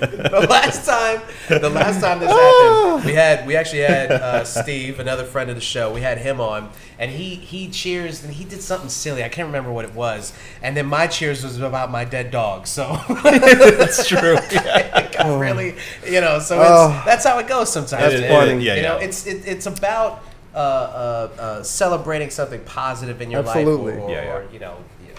the 0.30 0.46
last 0.48 0.86
time 0.86 1.20
the 1.48 1.68
last 1.70 2.00
time 2.00 2.18
this 2.20 2.30
happened 2.30 3.04
we 3.04 3.12
had 3.14 3.46
we 3.46 3.56
actually 3.56 3.80
had 3.80 4.10
uh, 4.12 4.44
steve 4.44 4.98
another 5.00 5.24
friend 5.24 5.50
of 5.50 5.56
the 5.56 5.62
show 5.62 5.92
we 5.92 6.00
had 6.00 6.18
him 6.18 6.40
on 6.40 6.70
and 6.98 7.10
he 7.10 7.34
he 7.34 7.68
cheers 7.68 8.22
and 8.24 8.32
he 8.34 8.44
did 8.44 8.60
something 8.60 8.88
silly 8.88 9.22
i 9.24 9.28
can't 9.28 9.46
remember 9.46 9.72
what 9.72 9.84
it 9.84 9.94
was 9.94 10.32
and 10.62 10.76
then 10.76 10.86
my 10.86 11.06
cheers 11.06 11.42
was 11.44 11.58
about 11.60 11.90
my 11.90 12.04
dead 12.04 12.30
dog 12.30 12.66
so 12.66 12.98
That's 13.24 14.06
true. 14.12 14.34
Yeah. 14.50 14.98
it 15.00 15.12
got 15.12 15.38
really 15.40 15.74
you 16.06 16.20
know 16.20 16.38
so 16.38 16.60
it's, 16.60 16.70
Oh. 16.70 17.02
that's 17.04 17.24
how 17.24 17.38
it 17.38 17.46
goes 17.48 17.72
sometimes 17.72 17.90
That's 18.12 18.20
man. 18.20 18.30
funny. 18.30 18.64
Yeah, 18.64 18.74
you 18.76 18.82
know 18.82 18.98
yeah. 18.98 19.04
it's 19.04 19.26
it, 19.26 19.46
it's 19.46 19.66
about 19.66 20.22
uh, 20.54 20.58
uh, 20.58 21.30
uh, 21.40 21.62
celebrating 21.62 22.30
something 22.30 22.60
positive 22.64 23.20
in 23.20 23.30
your 23.30 23.40
Absolutely. 23.40 23.92
life 23.94 24.02
or, 24.02 24.10
Yeah, 24.10 24.24
yeah. 24.24 24.32
or 24.34 24.46
you 24.52 24.58
know, 24.58 24.76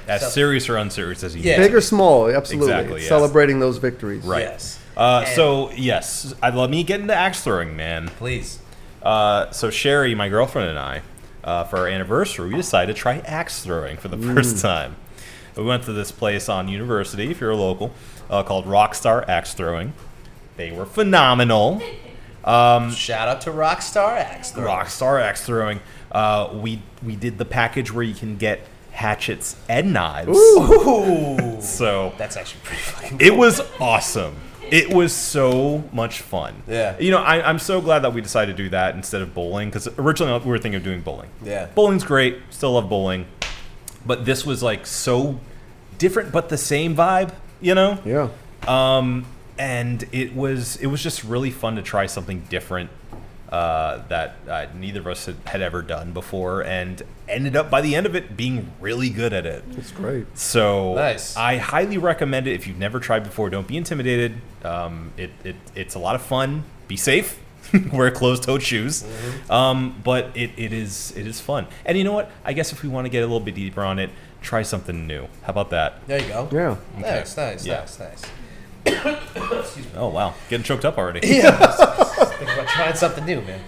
As 0.10 0.22
so- 0.22 0.30
serious 0.30 0.68
or 0.70 0.78
unserious 0.78 1.24
as 1.24 1.36
you 1.36 1.42
Yeah. 1.44 1.58
Big 1.58 1.74
or 1.74 1.82
small, 1.82 2.30
absolutely. 2.30 2.72
Exactly, 2.74 3.00
yes. 3.02 3.10
Celebrating 3.10 3.60
those 3.60 3.78
victories. 3.78 4.24
Right. 4.24 4.42
yes 4.44 4.80
Uh, 4.98 5.24
And- 5.26 5.36
so 5.36 5.72
yes, 5.76 6.34
I 6.44 6.50
let 6.50 6.70
me 6.70 6.84
get 6.84 7.00
into 7.00 7.16
axe 7.16 7.42
throwing, 7.42 7.76
man. 7.76 8.10
please 8.18 8.60
Uh, 9.02 9.50
so 9.52 9.70
Sherry, 9.70 10.14
my 10.14 10.28
girlfriend 10.28 10.70
and 10.72 10.78
I, 10.80 11.02
uh, 11.46 11.64
for 11.64 11.78
our 11.78 11.88
anniversary, 11.88 12.50
we 12.50 12.56
decided 12.56 12.94
to 12.96 13.02
try 13.02 13.20
axe 13.26 13.62
throwing 13.62 13.96
for 13.96 14.10
the 14.10 14.18
first 14.18 14.62
time. 14.62 14.98
We 15.56 15.64
went 15.64 15.84
to 15.84 15.94
this 15.94 16.12
place 16.12 16.50
on 16.50 16.68
University, 16.68 17.32
if 17.32 17.40
you're 17.40 17.52
a 17.52 17.56
local, 17.56 17.92
uh, 18.30 18.44
called 18.44 18.66
Rockstar 18.66 19.28
Axe 19.30 19.54
Throwing. 19.54 19.94
They 20.58 20.72
were 20.72 20.86
phenomenal. 20.86 21.82
Shout 22.46 23.28
out 23.28 23.42
to 23.42 23.52
Rockstar 23.52 24.18
Axe. 24.18 24.52
Throw. 24.52 24.66
Rockstar 24.68 25.22
Axe 25.22 25.46
Throwing. 25.46 25.80
Uh, 26.12 26.50
we 26.54 26.82
we 27.04 27.16
did 27.16 27.38
the 27.38 27.46
package 27.46 27.92
where 27.94 28.04
you 28.04 28.14
can 28.16 28.36
get 28.38 28.62
hatchets 29.00 29.56
and 29.70 29.94
knives. 29.94 30.38
Ooh, 30.38 31.58
So 31.62 32.14
that's 32.18 32.36
actually 32.36 32.62
pretty 32.64 32.82
fucking. 32.82 33.18
it 33.22 33.34
was 33.36 33.62
awesome. 33.80 34.36
It 34.72 34.94
was 34.94 35.14
so 35.14 35.84
much 35.92 36.20
fun. 36.22 36.62
Yeah. 36.68 37.00
You 37.00 37.12
know, 37.12 37.18
I, 37.18 37.42
I'm 37.42 37.60
so 37.60 37.82
glad 37.82 38.00
that 38.00 38.14
we 38.14 38.22
decided 38.22 38.56
to 38.58 38.64
do 38.64 38.70
that 38.70 38.96
instead 38.96 39.22
of 39.22 39.34
bowling 39.34 39.70
because 39.70 39.88
originally 39.98 40.38
we 40.40 40.50
were 40.52 40.60
thinking 40.60 40.76
of 40.78 40.84
doing 40.84 41.02
bowling. 41.02 41.30
Yeah. 41.44 41.68
Bowling's 41.74 42.04
great. 42.04 42.38
Still 42.50 42.74
love 42.74 42.88
bowling. 42.90 43.26
But 44.06 44.26
this 44.26 44.46
was 44.46 44.62
like 44.62 44.86
so 44.86 45.40
different, 45.98 46.32
but 46.32 46.50
the 46.50 46.58
same 46.58 46.96
vibe, 46.96 47.34
you 47.62 47.74
know? 47.74 47.98
Yeah. 48.06 48.30
Um, 48.68 49.26
and 49.58 50.08
it 50.12 50.36
was 50.36 50.76
it 50.78 50.88
was 50.88 51.02
just 51.02 51.24
really 51.24 51.52
fun 51.52 51.76
to 51.78 51.82
try 51.82 52.06
something 52.06 52.42
different 52.50 52.90
uh, 53.52 54.02
that 54.10 54.36
uh, 54.48 54.66
neither 54.76 55.00
of 55.00 55.08
us 55.08 55.26
had, 55.26 55.36
had 55.46 55.62
ever 55.62 55.82
done 55.82 56.12
before, 56.14 56.64
and 56.64 57.02
ended 57.28 57.56
up 57.56 57.70
by 57.70 57.82
the 57.82 57.96
end 57.96 58.06
of 58.06 58.16
it 58.16 58.38
being 58.38 58.72
really 58.80 59.10
good 59.10 59.34
at 59.34 59.46
it. 59.46 59.64
It's 59.78 59.92
great. 59.92 60.26
So 60.38 60.94
Nice. 60.96 61.36
I 61.36 61.58
highly 61.58 61.98
recommend 61.98 62.48
it 62.48 62.54
if 62.54 62.68
you've 62.68 62.78
never 62.78 63.00
tried 63.00 63.24
before. 63.24 63.50
Don't 63.50 63.68
be 63.68 63.78
intimidated. 63.78 64.36
Um, 64.64 65.12
it, 65.18 65.32
it 65.44 65.56
it's 65.76 65.96
a 65.96 66.00
lot 66.00 66.16
of 66.16 66.22
fun. 66.22 66.64
Be 66.88 66.96
safe. 66.98 67.40
Wear 67.94 68.10
closed-toed 68.10 68.64
shoes. 68.64 69.04
Mm-hmm. 69.04 69.52
Um, 69.52 70.02
but 70.04 70.36
it, 70.36 70.52
it 70.58 70.74
is 70.74 71.14
it 71.16 71.28
is 71.28 71.40
fun. 71.42 71.68
And 71.86 71.98
you 71.98 72.04
know 72.04 72.14
what? 72.14 72.32
I 72.46 72.54
guess 72.54 72.72
if 72.72 72.84
we 72.84 72.90
want 72.90 73.06
to 73.06 73.10
get 73.10 73.20
a 73.20 73.26
little 73.28 73.40
bit 73.40 73.56
deeper 73.56 73.82
on 73.84 74.00
it, 74.00 74.10
try 74.42 74.62
something 74.62 75.06
new. 75.08 75.24
How 75.44 75.50
about 75.52 75.70
that? 75.72 76.06
There 76.08 76.22
you 76.22 76.28
go. 76.30 76.50
Yeah. 76.52 76.76
Nice, 77.00 77.36
nice, 77.38 77.66
Yeah. 77.66 77.80
nice, 77.82 78.00
nice. 78.00 78.22
Oh 79.96 80.10
wow, 80.14 80.34
getting 80.50 80.64
choked 80.64 80.86
up 80.86 80.98
already. 80.98 81.28
Yeah. 81.28 81.52
Think 81.58 82.52
about 82.52 82.68
trying 82.68 82.96
something 82.96 83.26
new, 83.26 83.42
man. 83.42 83.62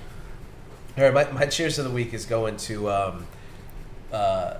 All 0.98 1.04
right, 1.10 1.14
my, 1.14 1.40
my 1.40 1.46
cheers 1.46 1.80
of 1.80 1.86
the 1.86 1.92
week 1.92 2.14
is 2.14 2.26
going 2.26 2.58
to 2.58 2.90
um, 2.90 3.28
uh, 4.12 4.56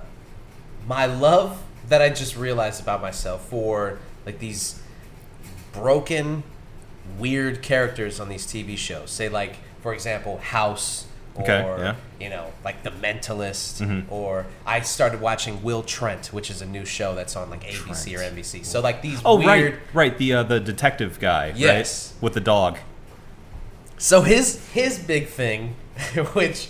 my 0.86 1.06
love 1.06 1.62
that 1.88 2.00
I 2.00 2.08
just 2.08 2.36
realized 2.36 2.82
about 2.82 3.02
myself 3.02 3.48
for 3.48 3.98
like 4.24 4.38
these 4.38 4.80
broken, 5.72 6.42
weird 7.18 7.62
characters 7.62 8.20
on 8.20 8.28
these 8.28 8.46
TV 8.46 8.76
shows. 8.76 9.10
Say 9.10 9.28
like, 9.28 9.56
for 9.80 9.92
example, 9.94 10.38
House. 10.38 11.06
Or 11.34 11.78
yeah. 11.78 11.94
you 12.20 12.28
know, 12.28 12.52
like 12.62 12.82
The 12.82 12.90
Mentalist, 12.90 13.80
Mhm. 13.80 14.04
or 14.10 14.44
I 14.66 14.80
started 14.80 15.20
watching 15.20 15.62
Will 15.62 15.82
Trent, 15.82 16.26
which 16.32 16.50
is 16.50 16.60
a 16.60 16.66
new 16.66 16.84
show 16.84 17.14
that's 17.14 17.36
on 17.36 17.48
like 17.48 17.64
ABC 17.64 18.14
or 18.16 18.22
NBC. 18.22 18.64
So 18.64 18.80
like 18.80 19.00
these 19.00 19.18
Oh 19.24 19.36
weird, 19.36 19.46
right, 19.46 19.80
right. 19.94 20.18
The 20.18 20.34
uh, 20.34 20.42
the 20.42 20.60
detective 20.60 21.18
guy, 21.18 21.52
Yes. 21.56 22.12
right, 22.14 22.22
with 22.22 22.34
the 22.34 22.40
dog. 22.40 22.78
So 23.98 24.20
his 24.22 24.60
his 24.72 24.98
big 24.98 25.28
thing, 25.28 25.74
which 26.34 26.68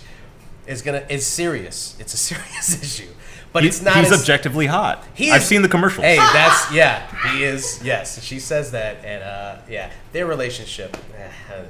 is 0.65 0.81
gonna 0.81 1.03
is 1.09 1.25
serious. 1.25 1.95
It's 1.99 2.13
a 2.13 2.17
serious 2.31 2.81
issue, 2.81 3.11
but 3.51 3.63
He- 3.63 3.69
it's 3.69 3.81
not. 3.81 3.97
He's 3.97 4.11
as, 4.13 4.21
objectively 4.21 4.67
hot. 4.67 5.03
He 5.13 5.29
I've 5.31 5.43
seen 5.43 5.61
the 5.61 5.67
commercials. 5.69 6.05
Hey, 6.05 6.15
that's 6.33 6.71
yeah. 6.71 7.05
He 7.33 7.43
is 7.43 7.81
yes. 7.83 8.23
She 8.23 8.39
says 8.39 8.71
that, 8.71 9.03
and 9.03 9.23
uh, 9.23 9.57
yeah, 9.69 9.89
their 10.13 10.25
relationship. 10.25 10.95
eh, 11.17 11.63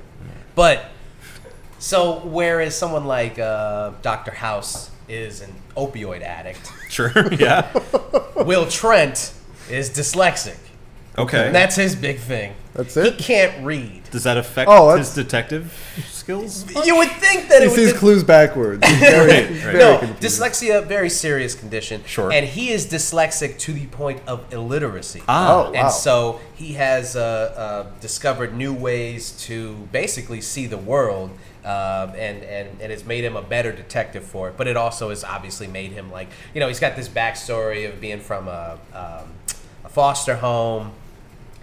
But 0.55 0.85
so 1.83 2.19
whereas 2.23 2.75
someone 2.77 3.05
like 3.05 3.37
uh, 3.39 3.91
Doctor 4.01 4.31
House 4.31 4.89
is 5.09 5.41
an 5.41 5.53
opioid 5.75 6.21
addict, 6.21 6.71
Sure. 6.89 7.11
yeah. 7.33 7.71
Will 8.37 8.67
Trent 8.67 9.33
is 9.69 9.89
dyslexic. 9.89 10.55
Okay. 11.17 11.45
And 11.47 11.55
that's 11.55 11.75
his 11.75 11.95
big 11.95 12.17
thing. 12.19 12.53
That's 12.73 12.95
it. 12.97 13.03
He 13.03 13.09
it? 13.09 13.17
can't 13.19 13.65
read. 13.65 14.01
Does 14.09 14.23
that 14.23 14.35
affect 14.37 14.67
Oh, 14.71 14.95
his 14.95 15.13
detective 15.13 15.71
skills? 16.07 16.65
You 16.87 16.95
would 16.95 17.11
think 17.11 17.49
that 17.49 17.59
He 17.61 17.65
it 17.67 17.69
would. 17.71 17.75
sees 17.75 17.93
clues 17.93 18.23
backwards. 18.23 18.83
He's 18.87 18.99
very, 18.99 19.27
Right, 19.29 19.43
right. 19.49 19.59
very 19.59 19.77
no, 19.77 19.97
confused. 19.99 20.41
dyslexia, 20.41 20.83
very 20.87 21.09
serious 21.11 21.53
condition. 21.53 22.01
Sure. 22.05 22.31
And 22.31 22.47
he 22.47 22.69
is 22.71 22.87
dyslexic 22.87 23.59
to 23.59 23.73
the 23.73 23.85
point 23.87 24.21
of 24.25 24.51
illiteracy. 24.51 25.21
Ah. 25.27 25.33
Oh, 25.67 25.71
wow. 25.71 25.73
And 25.73 25.91
so 25.91 26.39
he 26.55 26.73
has 26.73 27.15
uh, 27.15 27.21
uh, 27.85 27.99
discovered 27.99 28.55
new 28.55 28.73
ways 28.73 29.33
to 29.47 29.75
basically 29.91 30.41
see 30.41 30.65
the 30.65 30.77
world, 30.79 31.29
um, 31.65 32.09
and, 32.15 32.43
and, 32.43 32.81
and 32.81 32.91
it's 32.91 33.05
made 33.05 33.23
him 33.23 33.35
a 33.35 33.41
better 33.41 33.71
detective 33.71 34.23
for 34.23 34.49
it. 34.49 34.57
But 34.57 34.67
it 34.67 34.75
also 34.75 35.09
has 35.09 35.23
obviously 35.23 35.67
made 35.67 35.91
him 35.91 36.11
like, 36.11 36.27
you 36.53 36.59
know, 36.59 36.67
he's 36.67 36.79
got 36.79 36.95
this 36.95 37.07
backstory 37.07 37.87
of 37.89 38.01
being 38.01 38.19
from 38.19 38.47
a, 38.47 38.77
um, 38.93 39.29
a 39.85 39.89
foster 39.89 40.35
home. 40.35 40.91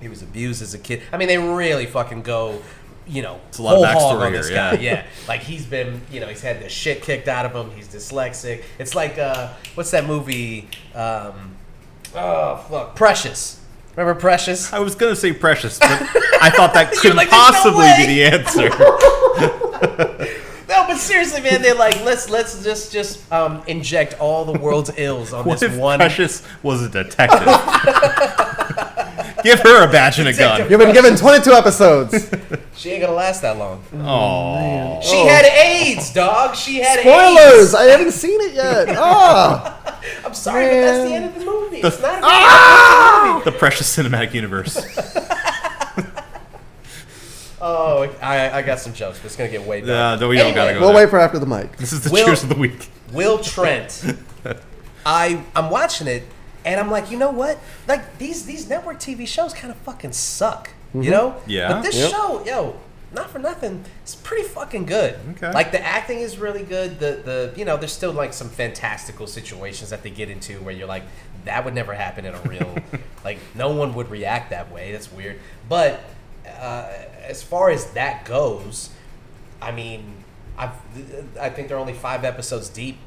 He 0.01 0.09
was 0.09 0.23
abused 0.23 0.63
as 0.63 0.73
a 0.73 0.79
kid. 0.79 1.03
I 1.13 1.19
mean, 1.19 1.29
they 1.29 1.37
really 1.37 1.85
fucking 1.87 2.23
go, 2.23 2.63
you 3.07 3.21
know, 3.23 3.41
it's 3.49 3.59
a 3.59 3.63
lot 3.63 3.83
of 3.83 3.93
whole 3.93 4.11
hog 4.11 4.21
backstory 4.21 4.27
on 4.27 4.33
this 4.33 4.49
here, 4.49 4.57
guy. 4.57 4.73
yeah. 4.75 4.81
Yeah, 4.81 5.07
like 5.29 5.41
he's 5.41 5.67
been, 5.67 6.01
you 6.11 6.21
know, 6.21 6.27
he's 6.29 6.41
had 6.41 6.63
the 6.63 6.69
shit 6.69 7.03
kicked 7.03 7.29
out 7.29 7.45
of 7.45 7.53
him. 7.53 7.71
He's 7.77 7.89
dyslexic. 7.89 8.63
It's 8.79 8.95
like, 8.95 9.19
uh, 9.19 9.53
what's 9.75 9.91
that 9.91 10.07
movie? 10.07 10.69
Um, 10.95 11.57
oh 12.15 12.57
fuck, 12.69 12.97
Precious. 12.97 13.61
Remember 13.97 14.19
Precious? 14.19 14.73
I 14.73 14.79
was 14.79 14.95
gonna 14.95 15.17
say 15.17 15.33
precious, 15.33 15.79
but 15.79 15.91
I 15.91 16.51
thought 16.51 16.73
that 16.75 16.93
couldn't 17.01 17.17
like, 17.17 17.29
"There's 17.29 17.43
no 17.65 17.73
possibly 17.73 17.91
be 17.99 18.07
the 18.07 18.25
answer. 18.25 19.67
No, 19.83 20.87
but 20.87 20.99
seriously, 20.99 21.41
man, 21.43 21.63
they're 21.63 21.75
like, 21.75 22.01
let's 22.05 22.31
let's 22.31 22.63
just 22.63 22.93
just 22.93 23.31
um, 23.33 23.63
inject 23.67 24.15
all 24.21 24.45
the 24.45 24.57
world's 24.57 24.91
ills 24.97 25.33
on 25.33 25.45
what 25.45 25.59
this 25.59 25.73
if 25.73 25.77
one. 25.79 25.99
Precious 25.99 26.43
was 26.63 26.83
a 26.83 26.89
detective? 26.89 27.41
Give 29.43 29.59
her 29.61 29.89
a 29.89 29.91
badge 29.91 30.19
and 30.19 30.29
a 30.29 30.33
gun. 30.35 30.71
You've 30.71 30.79
been 30.79 30.93
given 30.93 31.17
22 31.17 31.51
episodes. 31.53 32.31
She 32.77 32.91
ain't 32.91 33.01
gonna 33.03 33.15
last 33.15 33.41
that 33.43 33.57
long. 33.59 33.83
Oh, 33.95 35.01
She 35.03 35.17
had 35.27 35.45
AIDS, 35.47 36.13
dog. 36.13 36.55
She 36.55 36.77
had 36.81 37.01
Spoilers! 37.01 37.61
AIDS. 37.69 37.75
I 37.75 37.85
haven't 37.85 38.13
seen 38.13 38.41
it 38.43 38.55
yet. 38.55 38.89
Ah! 38.99 39.79
I'm 40.25 40.35
sorry, 40.35 40.67
but 40.67 40.71
that's 40.81 41.09
the 41.09 41.15
end 41.15 41.25
of 41.27 41.35
the 41.39 41.45
movie. 41.45 41.79
It's 41.79 42.01
not. 42.01 42.23
A 42.23 42.27
Ah! 42.27 43.43
the 43.45 43.53
precious 43.53 43.95
cinematic 43.97 44.35
universe. 44.35 44.77
Oh, 47.61 48.03
I, 48.23 48.59
I 48.59 48.63
got 48.63 48.79
some 48.81 48.93
jokes, 48.95 49.19
but 49.19 49.27
it's 49.27 49.37
gonna 49.37 49.51
get 49.51 49.63
way 49.67 49.81
better. 49.83 49.93
Uh, 49.93 50.17
no, 50.17 50.29
we 50.29 50.37
don't 50.37 50.55
gotta 50.55 50.75
go. 50.75 50.81
We'll 50.81 50.89
there. 50.93 51.05
wait 51.05 51.11
for 51.11 51.19
after 51.19 51.39
the 51.39 51.47
mic. 51.47 51.77
This 51.77 51.93
is 51.93 52.03
the 52.05 52.11
Will- 52.11 52.25
cheers 52.27 52.43
of 52.43 52.49
the 52.49 52.55
week. 52.55 52.89
Will 53.13 53.39
Trent. 53.39 54.05
I 55.07 55.43
I'm 55.57 55.71
watching 55.71 56.07
it 56.07 56.25
and 56.65 56.79
I'm 56.79 56.91
like, 56.91 57.11
you 57.11 57.19
know 57.19 57.31
what? 57.31 57.59
Like 57.89 58.19
these 58.19 58.45
these 58.47 58.69
network 58.69 58.99
TV 58.99 59.27
shows 59.27 59.53
kind 59.55 59.71
of 59.71 59.77
fucking 59.79 60.13
suck. 60.13 60.71
You 60.95 61.11
know? 61.11 61.41
Yeah. 61.47 61.69
But 61.69 61.83
this 61.83 61.97
Yep. 61.97 62.11
show, 62.11 62.45
yo, 62.45 62.77
not 63.13 63.31
for 63.31 63.39
nothing, 63.39 63.85
it's 64.03 64.15
pretty 64.17 64.43
fucking 64.43 64.87
good. 64.87 65.17
Okay. 65.37 65.53
Like 65.53 65.71
the 65.73 65.81
acting 65.81 66.19
is 66.19 66.39
really 66.39 66.63
good. 66.65 66.99
The 66.99 67.21
the 67.25 67.53
you 67.57 67.65
know, 67.65 67.77
there's 67.77 67.93
still 67.93 68.13
like 68.13 68.33
some 68.33 68.49
fantastical 68.49 69.27
situations 69.27 69.91
that 69.91 70.03
they 70.03 70.11
get 70.11 70.29
into 70.31 70.55
where 70.63 70.75
you're 70.75 70.89
like, 70.89 71.05
that 71.45 71.65
would 71.65 71.75
never 71.75 71.95
happen 71.95 72.25
in 72.25 72.35
a 72.35 72.41
real 72.43 72.75
like 73.25 73.39
no 73.55 73.71
one 73.71 73.95
would 73.95 74.11
react 74.11 74.51
that 74.51 74.71
way. 74.73 74.93
That's 74.93 75.11
weird. 75.13 75.39
But 75.69 76.01
uh, 76.47 76.89
as 77.31 77.43
far 77.43 77.71
as 77.71 77.93
that 77.93 78.25
goes, 78.25 78.91
I 79.63 79.71
mean, 79.73 80.17
I've, 80.59 80.73
I 81.41 81.49
think 81.51 81.69
they're 81.69 81.79
only 81.79 81.93
five 81.95 82.25
episodes 82.25 82.69
deep. 82.69 82.99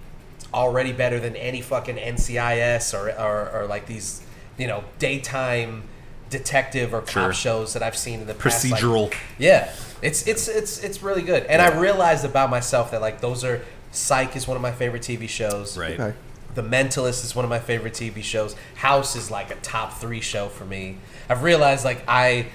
Already 0.54 0.92
better 0.94 1.20
than 1.20 1.36
any 1.36 1.62
fucking 1.62 1.96
NCIS 1.98 2.94
or, 2.94 3.10
or, 3.20 3.50
or 3.64 3.66
like 3.68 3.86
these, 3.88 4.22
you 4.58 4.68
know, 4.68 4.84
daytime 5.00 5.84
detective 6.30 6.94
or 6.94 7.02
cop 7.02 7.10
Sure. 7.10 7.34
shows 7.34 7.74
that 7.74 7.84
I've 7.84 7.98
seen 7.98 8.22
in 8.22 8.28
the 8.28 8.34
past. 8.34 8.64
like- 8.70 8.80
Procedural. 8.82 9.14
yeah, 9.40 9.72
it's 10.02 10.28
it's 10.28 10.48
it's 10.48 10.84
it's 10.84 11.02
really 11.04 11.22
good. 11.24 11.44
And 11.46 11.62
I 11.62 11.80
realized 11.80 12.24
about 12.26 12.50
myself 12.50 12.92
that 12.92 13.02
like 13.02 13.20
those 13.22 13.44
are 13.44 13.62
Psych 13.92 14.36
is 14.36 14.48
one 14.48 14.56
of 14.56 14.62
my 14.62 14.72
favorite 14.72 15.02
TV 15.04 15.28
shows. 15.30 15.78
Right. 15.78 16.00
Okay. 16.00 16.16
The 16.56 16.64
Mentalist 16.64 17.24
is 17.24 17.36
one 17.36 17.46
of 17.46 17.50
my 17.50 17.60
favorite 17.60 17.94
TV 17.94 18.24
shows. 18.24 18.56
House 18.76 19.16
is 19.16 19.32
like 19.32 19.50
a 19.52 19.56
top 19.56 19.94
three 19.94 20.22
show 20.22 20.50
for 20.50 20.66
me. 20.66 20.98
I've 21.30 21.42
realized 21.42 21.84
like 21.84 22.04
I, 22.08 22.48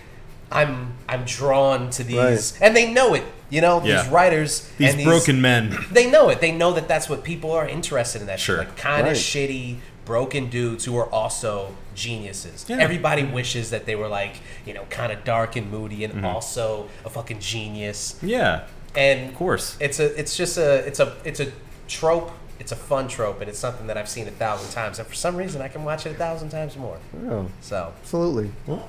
I'm 0.50 0.94
I'm 1.08 1.24
drawn 1.24 1.90
to 1.90 2.04
these, 2.04 2.16
Right. 2.18 2.52
and 2.62 2.76
they 2.76 2.90
know 2.92 3.14
it. 3.14 3.24
You 3.50 3.60
know, 3.62 3.82
Yeah. 3.82 4.02
these 4.02 4.10
writers, 4.10 4.68
These 4.78 4.94
and 4.94 5.04
broken 5.04 5.40
men. 5.40 5.76
they 5.90 6.10
know 6.10 6.28
it. 6.28 6.40
They 6.40 6.52
know 6.52 6.72
that 6.72 6.86
that's 6.88 7.08
what 7.08 7.24
people 7.24 7.52
are 7.52 7.66
interested 7.66 8.20
in. 8.20 8.26
That 8.26 8.40
Sure. 8.40 8.58
shit. 8.58 8.68
like 8.68 8.76
kind 8.76 9.06
of 9.06 9.12
Right. 9.14 9.16
shitty, 9.16 9.76
broken 10.04 10.48
dudes 10.48 10.84
who 10.86 10.96
are 10.96 11.06
also 11.12 11.74
geniuses. 11.94 12.64
Yeah. 12.68 12.76
Everybody 12.78 13.24
wishes 13.24 13.70
that 13.70 13.84
they 13.86 13.94
were 13.94 14.08
like 14.08 14.36
you 14.64 14.72
know 14.74 14.84
kind 14.90 15.12
of 15.12 15.24
dark 15.24 15.56
and 15.56 15.70
moody 15.70 15.98
Mm-hmm. 16.00 16.18
and 16.18 16.26
also 16.26 16.88
a 17.04 17.10
fucking 17.10 17.40
genius. 17.40 18.14
Yeah, 18.22 18.62
And 18.94 19.30
of 19.30 19.34
course. 19.36 19.76
it's 19.80 19.98
a 20.00 20.18
it's 20.18 20.36
just 20.36 20.56
a 20.58 20.76
it's 20.86 21.00
a 21.00 21.12
it's 21.24 21.40
a 21.40 21.48
trope. 21.88 22.30
It's 22.60 22.72
a 22.72 22.76
fun 22.76 23.06
trope, 23.06 23.40
and 23.40 23.48
it's 23.48 23.58
something 23.58 23.86
that 23.86 23.96
I've 23.96 24.08
seen 24.08 24.26
a 24.26 24.32
thousand 24.32 24.72
times. 24.72 24.98
And 24.98 25.06
for 25.06 25.14
some 25.14 25.36
reason, 25.36 25.62
I 25.62 25.68
can 25.68 25.84
watch 25.84 26.06
it 26.06 26.10
a 26.10 26.14
thousand 26.18 26.48
times 26.48 26.76
more. 26.76 26.96
Oh, 27.30 27.46
So, 27.60 27.92
absolutely. 28.02 28.50
Well, 28.66 28.88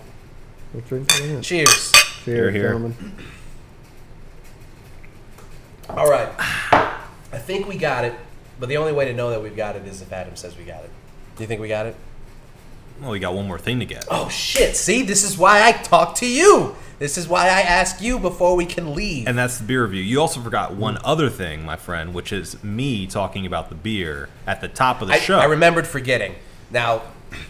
we'll 0.73 0.81
drink 0.83 1.11
for 1.11 1.21
that. 1.23 1.43
cheers. 1.43 1.91
Cheers, 1.91 2.25
Here, 2.25 2.51
here. 2.51 2.61
gentlemen. 2.69 2.95
All 5.89 6.09
right, 6.09 6.29
I 6.37 7.37
think 7.37 7.67
we 7.67 7.77
got 7.77 8.05
it. 8.05 8.13
But 8.59 8.69
the 8.69 8.77
only 8.77 8.91
way 8.91 9.05
to 9.05 9.13
know 9.13 9.29
that 9.31 9.41
we've 9.41 9.55
got 9.55 9.75
it 9.75 9.85
is 9.87 10.01
if 10.01 10.11
Adam 10.11 10.35
says 10.35 10.57
we 10.57 10.65
got 10.65 10.83
it. 10.83 10.91
Do 11.37 11.43
you 11.43 11.47
think 11.47 11.61
we 11.61 11.67
got 11.69 11.85
it? 11.85 11.95
Well, 13.01 13.11
we 13.11 13.19
got 13.19 13.33
one 13.33 13.47
more 13.47 13.57
thing 13.57 13.79
to 13.79 13.85
get. 13.85 14.05
Oh 14.11 14.27
shit! 14.29 14.75
See, 14.75 15.01
this 15.01 15.23
is 15.23 15.37
why 15.37 15.63
I 15.65 15.71
talk 15.71 16.15
to 16.15 16.27
you. 16.27 16.75
This 16.99 17.17
is 17.17 17.29
why 17.29 17.45
I 17.45 17.61
ask 17.61 18.01
you 18.01 18.19
before 18.19 18.57
we 18.57 18.65
can 18.65 18.93
leave. 18.93 19.25
And 19.25 19.37
that's 19.37 19.57
the 19.57 19.63
beer 19.63 19.83
review. 19.83 20.03
You 20.03 20.19
also 20.19 20.41
forgot 20.41 20.75
one 20.75 20.97
other 21.05 21.29
thing, 21.29 21.63
my 21.63 21.77
friend, 21.77 22.13
which 22.13 22.33
is 22.33 22.61
me 22.61 23.07
talking 23.07 23.45
about 23.45 23.69
the 23.69 23.75
beer 23.75 24.27
at 24.45 24.59
the 24.59 24.67
top 24.67 25.01
of 25.01 25.07
the 25.07 25.13
I, 25.13 25.19
show. 25.19 25.39
I 25.39 25.45
remembered 25.45 25.87
forgetting. 25.87 26.35
Now, 26.71 27.03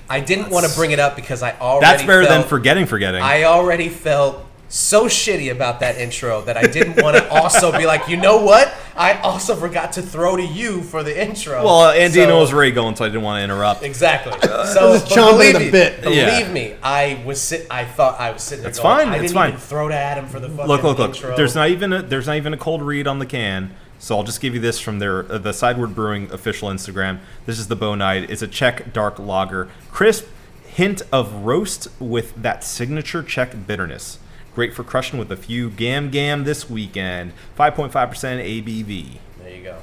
I 0.10 0.20
didn't 0.20 0.50
want 0.50 0.66
to 0.68 0.74
bring 0.76 0.92
it 0.92 1.00
up 1.00 1.16
because 1.16 1.42
I 1.44 1.58
already 1.60 1.86
That's 1.86 2.04
better 2.04 2.26
than 2.26 2.44
forgetting 2.44 2.86
forgetting. 2.86 3.22
I 3.22 3.44
already 3.44 3.90
felt 3.90 4.46
so 4.72 5.06
shitty 5.06 5.52
about 5.52 5.80
that 5.80 5.98
intro 5.98 6.42
that 6.42 6.56
I 6.56 6.64
didn't 6.64 7.02
want 7.02 7.18
to 7.18 7.28
also 7.42 7.76
be 7.76 7.86
like, 7.88 8.08
you 8.08 8.18
know 8.18 8.38
what? 8.44 8.72
I 8.96 9.14
also 9.22 9.56
forgot 9.56 9.94
to 9.94 10.02
throw 10.04 10.36
to 10.38 10.44
you 10.46 10.84
for 10.84 11.02
the 11.02 11.20
intro. 11.28 11.64
well, 11.64 11.80
uh, 11.86 11.96
Andino 11.96 12.28
So- 12.28 12.40
was 12.40 12.54
already 12.54 12.72
going, 12.72 12.96
so 12.96 13.06
I 13.06 13.08
didn't 13.08 13.24
want 13.24 13.40
to 13.40 13.44
interrupt. 13.46 13.82
Exactly. 13.84 14.34
So 14.70 14.94
Just 14.94 15.10
but 15.10 15.18
chomping 15.18 15.32
believe 15.54 15.60
me, 15.60 15.72
bit. 15.72 16.02
Believe 16.04 16.18
Yeah. 16.18 16.52
me, 16.52 16.76
I 16.84 17.24
was 17.26 17.42
sit. 17.42 17.66
I 17.72 17.86
thought 17.86 18.20
I 18.20 18.30
was 18.32 18.44
sitting. 18.44 18.62
there 18.64 18.70
That's 18.72 18.80
going, 18.80 19.06
fine, 19.06 19.08
I 19.08 19.14
it's 19.16 19.22
didn't 19.24 19.34
fine. 19.36 19.50
even 19.50 19.60
throw 19.62 19.88
to 19.88 19.96
Adam 19.96 20.28
for 20.28 20.40
the 20.40 20.50
fucking 20.50 20.68
Look, 20.68 20.84
look, 20.84 21.00
look. 21.00 21.16
intro. 21.16 21.36
There's 21.36 21.56
not 21.56 21.70
even 21.70 21.92
a, 21.94 22.02
there's 22.04 22.28
not 22.28 22.36
even 22.36 22.54
a 22.54 22.58
cold 22.58 22.82
read 22.84 23.08
on 23.08 23.18
the 23.20 23.26
can. 23.26 23.74
So 24.00 24.18
I'll 24.18 24.24
just 24.24 24.40
give 24.40 24.56
you 24.56 24.62
this 24.62 24.80
from 24.80 25.00
their 25.00 25.30
uh, 25.32 25.38
the 25.38 25.52
Sideward 25.54 25.94
Brewing 25.94 26.32
official 26.32 26.70
Instagram. 26.70 27.20
This 27.46 27.60
is 27.60 27.68
the 27.68 27.76
Bone 27.76 28.02
Eyed. 28.02 28.30
It's 28.32 28.42
a 28.42 28.48
Czech 28.48 28.94
dark 28.94 29.20
lager, 29.20 29.68
crisp 29.92 30.26
hint 30.66 31.02
of 31.12 31.34
roast 31.44 31.90
with 32.00 32.34
that 32.42 32.64
signature 32.64 33.22
Czech 33.22 33.68
bitterness. 33.68 34.18
Great 34.56 34.74
for 34.74 34.84
crushing 34.84 35.20
with 35.20 35.32
a 35.32 35.36
few 35.38 35.70
gam 35.70 36.10
gam 36.10 36.46
this 36.46 36.70
weekend. 36.70 37.34
5.5% 37.58 37.92
ABV. 37.92 39.18
There 39.40 39.56
you 39.56 39.64
go. 39.64 39.78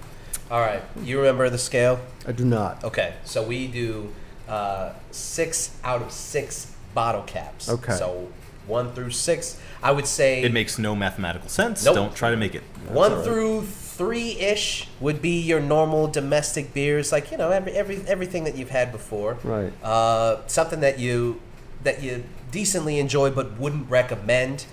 All 0.51 0.61
right. 0.61 0.83
You 1.03 1.19
remember 1.19 1.49
the 1.51 1.59
scale? 1.59 2.01
I 2.27 2.33
do 2.33 2.45
not. 2.45 2.83
Okay, 2.85 3.15
so 3.25 3.43
we 3.43 3.67
do 3.67 4.13
uh, 4.49 4.93
six 5.11 5.77
out 5.85 6.03
of 6.03 6.11
six 6.11 6.73
bottle 6.95 7.23
caps. 7.23 7.69
Okay. 7.69 7.93
So 7.93 8.29
one 8.67 8.93
through 8.93 9.11
six, 9.11 9.61
I 9.83 9.93
would 9.93 10.07
say 10.07 10.43
It 10.43 10.53
makes 10.53 10.79
no 10.79 10.97
mathematical 10.97 11.49
sense. 11.49 11.85
Nope. 11.85 11.95
Don't 11.95 12.15
try 12.17 12.31
to 12.31 12.37
make 12.37 12.55
it. 12.55 12.63
one 12.89 13.13
all 13.13 13.19
right. 13.19 13.25
through 13.25 13.67
three 13.97 14.33
ish 14.39 14.89
would 15.01 15.23
be 15.23 15.41
your 15.41 15.61
normal 15.61 16.07
domestic 16.07 16.75
beers, 16.75 17.13
like 17.13 17.31
you 17.31 17.39
know 17.39 17.51
every, 17.51 17.73
every 17.73 18.03
everything 18.07 18.45
that 18.45 18.57
you've 18.57 18.71
had 18.71 18.93
before. 18.93 19.39
Right. 19.43 19.73
Uh, 19.83 20.47
something 20.47 20.81
that 20.81 20.99
you 20.99 21.41
that 21.83 22.03
you 22.03 22.25
decently 22.51 22.99
enjoy 22.99 23.31
but 23.31 23.59
wouldn't 23.59 23.91
recommend. 23.91 24.67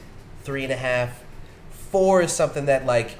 Three 0.43 0.63
and 0.63 0.73
a 0.73 0.77
half. 0.77 1.23
Four 1.71 2.21
is 2.21 2.33
something 2.33 2.65
that 2.65 2.85
like 2.85 3.17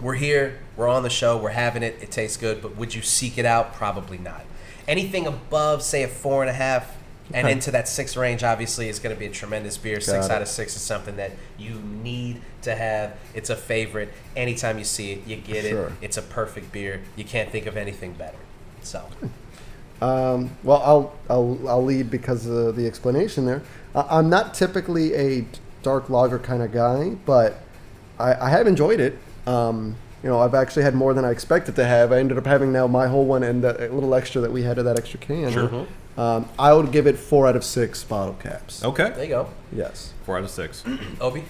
we're 0.00 0.14
here, 0.14 0.58
we're 0.76 0.88
on 0.88 1.02
the 1.02 1.10
show, 1.10 1.38
we're 1.38 1.50
having 1.50 1.82
it, 1.82 1.96
it 2.00 2.10
tastes 2.10 2.36
good, 2.36 2.60
but 2.60 2.76
would 2.76 2.94
you 2.94 3.02
seek 3.02 3.38
it 3.38 3.44
out? 3.44 3.74
Probably 3.74 4.18
not. 4.18 4.44
Anything 4.86 5.26
above, 5.26 5.82
say, 5.82 6.02
a 6.02 6.08
four 6.08 6.42
and 6.42 6.50
a 6.50 6.54
half 6.54 6.97
and 7.34 7.46
Okay. 7.46 7.52
into 7.52 7.70
that 7.70 7.88
six 7.88 8.16
range, 8.16 8.42
obviously, 8.42 8.88
is 8.88 8.98
going 8.98 9.14
to 9.14 9.18
be 9.18 9.26
a 9.26 9.30
tremendous 9.30 9.76
beer. 9.76 10.00
six 10.00 10.26
it. 10.26 10.30
out 10.32 10.40
of 10.42 10.48
six 10.48 10.74
is 10.76 10.82
something 10.82 11.16
that 11.16 11.32
you 11.58 11.74
need 12.02 12.40
to 12.62 12.74
have. 12.74 13.14
It's 13.34 13.50
a 13.50 13.56
favorite. 13.56 14.10
Anytime 14.36 14.78
you 14.78 14.84
see 14.84 15.12
it, 15.12 15.26
you 15.26 15.36
get 15.36 15.64
Sure. 15.64 15.86
it. 15.86 15.92
It's 16.00 16.16
a 16.16 16.22
perfect 16.22 16.72
beer. 16.72 17.02
You 17.16 17.24
can't 17.24 17.50
think 17.50 17.66
of 17.66 17.76
anything 17.76 18.12
better. 18.12 18.38
So, 18.82 19.02
Um, 20.00 20.50
well, 20.62 20.80
I'll, 20.84 21.12
I'll 21.28 21.58
I'll 21.68 21.84
lead 21.84 22.08
because 22.10 22.46
of 22.46 22.76
the 22.76 22.86
explanation 22.86 23.46
there. 23.46 23.62
I, 23.94 24.18
I'm 24.18 24.30
not 24.30 24.54
typically 24.54 25.12
a 25.14 25.44
dark 25.82 26.08
lager 26.08 26.38
kind 26.38 26.62
of 26.62 26.70
guy, 26.72 27.10
but 27.26 27.60
I, 28.18 28.34
I 28.46 28.50
have 28.50 28.66
enjoyed 28.68 29.00
it. 29.00 29.18
Um, 29.46 29.96
you 30.22 30.28
know, 30.28 30.38
I've 30.40 30.54
actually 30.54 30.84
had 30.84 30.94
more 30.94 31.14
than 31.14 31.24
I 31.24 31.30
expected 31.30 31.74
to 31.76 31.84
have. 31.84 32.12
I 32.12 32.18
ended 32.18 32.38
up 32.38 32.46
having 32.46 32.72
now 32.72 32.86
my 32.86 33.06
whole 33.08 33.24
one 33.24 33.42
and 33.42 33.64
a 33.64 33.88
little 33.92 34.14
extra 34.14 34.40
that 34.40 34.52
we 34.52 34.62
had 34.62 34.78
of 34.78 34.84
that 34.84 34.96
extra 34.98 35.18
can. 35.18 35.50
Sure. 35.52 35.86
Um, 36.18 36.48
I 36.58 36.72
would 36.74 36.90
give 36.92 37.06
it 37.06 37.16
four 37.16 37.46
out 37.46 37.54
of 37.56 37.62
six 37.64 38.02
bottle 38.04 38.34
caps. 38.34 38.84
Okay. 38.84 39.04
There 39.04 39.12
Okay. 39.12 39.22
you 39.24 39.28
go. 39.28 39.48
Yes. 39.72 40.12
Four 40.24 40.36
out 40.38 40.44
of 40.44 40.50
six. 40.50 40.82
Obi? 41.20 41.44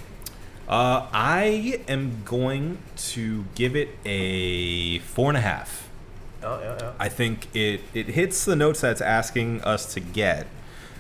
Uh, 0.69 1.07
I 1.13 1.81
am 1.89 2.23
going 2.27 2.77
to 3.15 3.47
give 3.55 3.75
it 3.75 3.89
a 4.05 4.99
four 4.99 5.31
and 5.31 5.39
a 5.39 5.41
half. 5.41 5.89
Oh, 6.43 6.61
yeah, 6.61 6.77
yeah. 6.79 6.93
I 7.01 7.09
think 7.09 7.49
it, 7.57 7.81
it 7.95 8.09
hits 8.09 8.45
the 8.45 8.55
notes 8.55 8.83
that 8.83 8.93
it's 8.93 9.01
asking 9.01 9.63
us 9.63 9.93
to 9.95 10.01
get. 10.01 10.47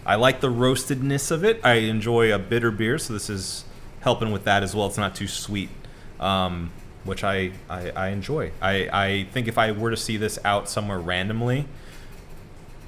I 0.06 0.14
like 0.14 0.40
the 0.40 0.48
roastedness 0.50 1.30
of 1.30 1.44
it. 1.44 1.60
I 1.62 1.74
enjoy 1.74 2.32
a 2.34 2.38
bitter 2.38 2.70
beer, 2.70 2.96
so 2.96 3.12
this 3.12 3.28
is 3.28 3.64
helping 4.00 4.32
with 4.32 4.44
that 4.44 4.62
as 4.62 4.74
well. 4.74 4.86
It's 4.86 4.96
not 4.96 5.14
too 5.14 5.28
sweet, 5.28 5.68
um, 6.18 6.70
which 7.04 7.22
I, 7.22 7.52
I, 7.68 7.90
I 7.90 8.08
enjoy. 8.08 8.52
I, 8.62 8.88
I 8.90 9.26
think 9.32 9.46
if 9.46 9.58
I 9.58 9.72
were 9.72 9.90
to 9.90 9.96
see 9.98 10.16
this 10.16 10.38
out 10.46 10.70
somewhere 10.70 10.98
randomly, 10.98 11.66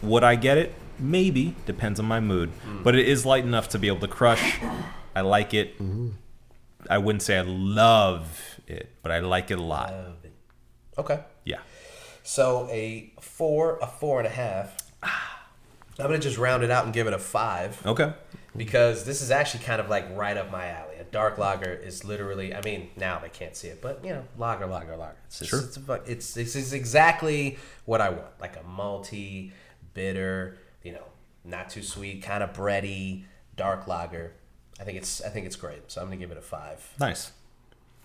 would 0.03 0.25
I 0.25 0.35
get 0.37 0.59
it? 0.59 0.75
Maybe. 0.99 1.55
Depends 1.67 1.99
on 2.01 2.07
my 2.07 2.21
mood. 2.21 2.51
Mm. 2.67 2.83
But 2.85 2.95
it 2.95 3.09
is 3.09 3.25
light 3.27 3.45
enough 3.45 3.69
to 3.71 3.79
be 3.79 3.89
able 3.89 4.01
to 4.01 4.09
crush. 4.09 4.59
I 5.15 5.23
like 5.23 5.55
it. 5.55 5.75
Mm-hmm. 5.79 6.11
I 6.89 6.99
wouldn't 6.99 7.23
say 7.23 7.37
I 7.39 7.43
love 7.43 8.59
it, 8.67 8.91
but 9.03 9.13
I 9.13 9.21
like 9.21 9.51
it 9.51 9.59
a 9.59 9.63
lot. 9.63 9.91
Love 9.93 10.17
it. 10.25 10.33
Okay. 10.99 11.21
Yeah. 11.45 11.59
So 12.23 12.69
a 12.71 13.13
four, 13.21 13.79
a 13.83 13.87
four 13.87 14.19
and 14.19 14.27
a 14.27 14.31
half. 14.31 14.77
I'm 15.03 16.07
gonna 16.07 16.19
just 16.19 16.39
round 16.39 16.63
it 16.63 16.71
out 16.71 16.85
and 16.85 16.95
give 16.95 17.07
it 17.07 17.13
a 17.13 17.19
five 17.19 17.85
Okay. 17.85 18.15
because 18.57 19.05
this 19.05 19.21
is 19.21 19.31
actually 19.31 19.65
kind 19.65 19.81
of 19.83 19.91
like 19.91 20.07
right 20.17 20.35
up 20.37 20.51
my 20.51 20.67
alley. 20.69 20.97
A 20.99 21.05
dark 21.05 21.37
lager 21.37 21.73
is 21.75 22.05
literally, 22.07 22.55
I 22.55 22.63
mean, 22.63 22.89
now 22.97 23.19
they 23.19 23.29
can't 23.29 23.55
see 23.55 23.69
it, 23.69 23.83
but 23.83 24.03
you 24.03 24.11
know, 24.11 24.25
lager, 24.39 24.67
lager, 24.67 24.97
lager. 24.97 25.17
It's 25.27 25.41
just, 25.41 25.51
Sure. 25.51 25.61
it's, 25.61 25.79
it's 26.09 26.35
this 26.35 26.57
is 26.57 26.73
exactly 26.73 27.59
what 27.85 28.01
I 28.01 28.09
want, 28.11 28.41
like 28.41 28.57
a 28.57 28.61
malty, 28.61 29.51
bitter, 29.95 30.59
you 30.83 30.93
know, 30.93 31.05
not 31.45 31.71
too 31.71 31.83
sweet, 31.83 32.23
kind 32.23 32.43
of 32.43 32.53
bready, 32.53 33.25
dark 33.57 33.87
lager. 33.87 34.33
I 34.81 34.85
think 34.85 34.99
it's, 34.99 35.23
I 35.23 35.29
think 35.29 35.47
it's 35.47 35.57
great. 35.57 35.91
So 35.91 36.01
I'm 36.01 36.07
gonna 36.07 36.17
give 36.17 36.31
it 36.31 36.39
a 36.39 36.43
five. 36.43 36.95
Nice. 36.99 37.33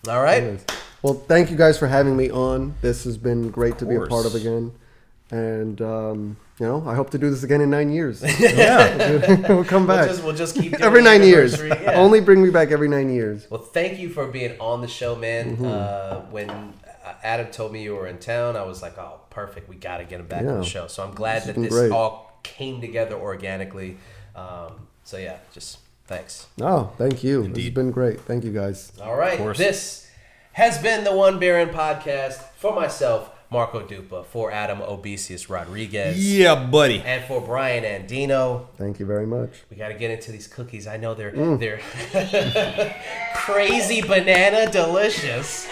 All 0.08 0.22
right. 0.22 0.64
Well, 1.02 1.14
thank 1.16 1.50
you 1.50 1.58
guys 1.58 1.78
for 1.80 1.88
having 1.88 2.16
me 2.16 2.30
on. 2.30 2.76
This 2.82 3.06
has 3.06 3.18
been 3.18 3.50
great 3.50 3.78
to 3.80 3.86
be 3.86 3.96
a 3.96 4.02
part 4.06 4.26
of 4.26 4.36
again. 4.36 4.72
And, 5.32 5.82
um, 5.82 6.38
you 6.60 6.68
know, 6.68 6.88
I 6.88 6.94
hope 6.94 7.10
to 7.12 7.18
do 7.18 7.32
this 7.32 7.42
again 7.44 7.60
in 7.62 7.72
nine 7.72 7.92
years. 7.92 8.22
Yeah. 8.40 9.48
we'll 9.50 9.64
come 9.64 9.88
We'll 9.88 9.98
back. 9.98 10.08
just, 10.10 10.24
we'll 10.24 10.36
just 10.36 10.56
keep 10.56 10.72
doing 10.78 10.84
every 10.84 11.02
nine 11.02 11.24
years. 11.24 11.60
Yeah. 11.60 11.94
Only 11.96 12.22
bring 12.22 12.44
me 12.44 12.52
back 12.52 12.70
every 12.72 12.88
nine 12.88 13.12
years. 13.12 13.48
Well, 13.50 13.62
thank 13.62 13.98
you 13.98 14.10
for 14.10 14.28
being 14.28 14.60
on 14.60 14.82
the 14.82 14.88
show, 14.88 15.16
man. 15.16 15.58
Mm-hmm. 15.58 15.66
Uh, 15.66 16.20
when 16.32 16.74
Adam 17.24 17.48
told 17.52 17.72
me 17.72 17.84
you 17.84 17.96
were 17.96 18.08
in 18.08 18.18
town, 18.20 18.56
I 18.56 18.64
was 18.64 18.82
like, 18.82 18.98
"Oh, 18.98 19.22
perfect. 19.30 19.68
We 19.70 19.76
got 19.76 19.98
to 19.98 20.06
get 20.06 20.20
him 20.20 20.28
back 20.28 20.42
on 20.46 20.60
the 20.60 20.64
show." 20.66 20.88
So 20.88 21.04
I'm 21.04 21.14
glad 21.14 21.44
This 21.44 21.56
that 21.56 21.62
this 21.62 21.70
great. 21.74 21.92
all 21.92 22.40
came 22.44 22.82
together 22.82 23.16
organically. 23.16 23.98
Um, 24.36 24.88
so 25.04 25.18
yeah, 25.18 25.38
just 25.54 25.80
thanks. 26.08 26.48
Oh, 26.62 26.92
thank 26.98 27.24
you. 27.24 27.48
This 27.48 27.64
has 27.66 27.74
been 27.74 27.92
great. 27.92 28.22
Thank 28.22 28.44
you 28.44 28.52
guys. 28.52 28.92
All 29.02 29.16
right, 29.16 29.38
this 29.56 30.10
has 30.54 30.78
been 30.78 31.04
the 31.04 31.14
One 31.16 31.38
Baron 31.40 31.70
podcast 31.70 32.42
for 32.58 32.74
myself, 32.74 33.30
Marco 33.50 33.82
Dupa, 33.86 34.26
for 34.26 34.52
Adam 34.52 34.80
Obesius 34.80 35.50
Rodriguez, 35.50 36.18
yeah, 36.18 36.56
buddy. 36.56 37.02
and 37.02 37.24
for 37.26 37.42
Bryan 37.42 37.84
Andino. 37.84 38.68
Thank 38.78 39.00
you 39.00 39.06
very 39.06 39.26
much. 39.28 39.52
We 39.70 39.76
got 39.78 39.90
to 39.90 39.94
get 39.96 40.12
into 40.12 40.32
these 40.32 40.48
cookies. 40.48 40.88
I 40.88 40.98
know 40.98 41.14
they're 41.14 41.32
Mm. 41.32 41.60
they're 41.60 42.94
crazy 43.36 44.02
banana 44.02 44.72
delicious. 44.72 45.68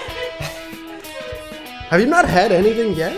Have 1.89 1.99
you 1.99 2.07
not 2.07 2.27
had 2.27 2.51
anything 2.51 2.93
yet? 2.93 3.15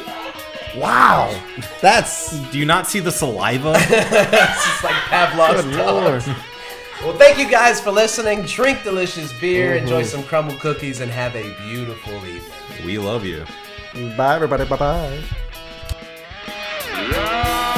Wow, 0.78 1.34
that's. 1.82 2.38
Do 2.52 2.60
you 2.60 2.66
not 2.66 2.88
see 2.88 3.00
the 3.00 3.12
saliva? 3.12 3.74
it's 3.78 4.66
just 4.66 4.84
like 4.84 4.96
Pavlov's 5.06 5.64
dog. 5.76 6.22
Well, 7.02 7.18
thank 7.18 7.38
you 7.38 7.50
guys 7.50 7.80
for 7.80 7.92
listening. 7.92 8.42
Drink 8.44 8.84
delicious 8.84 9.32
beer, 9.40 9.76
mm-hmm. 9.76 9.84
enjoy 9.84 10.04
some 10.04 10.24
crumble 10.24 10.56
cookies, 10.56 11.02
and 11.02 11.12
have 11.12 11.36
a 11.36 11.54
beautiful 11.68 12.14
evening. 12.26 12.52
We 12.86 12.98
love 12.98 13.24
you. 13.26 13.46
Bye, 14.18 14.36
everybody. 14.36 14.66
Bye 14.66 15.24
bye. 17.08 17.72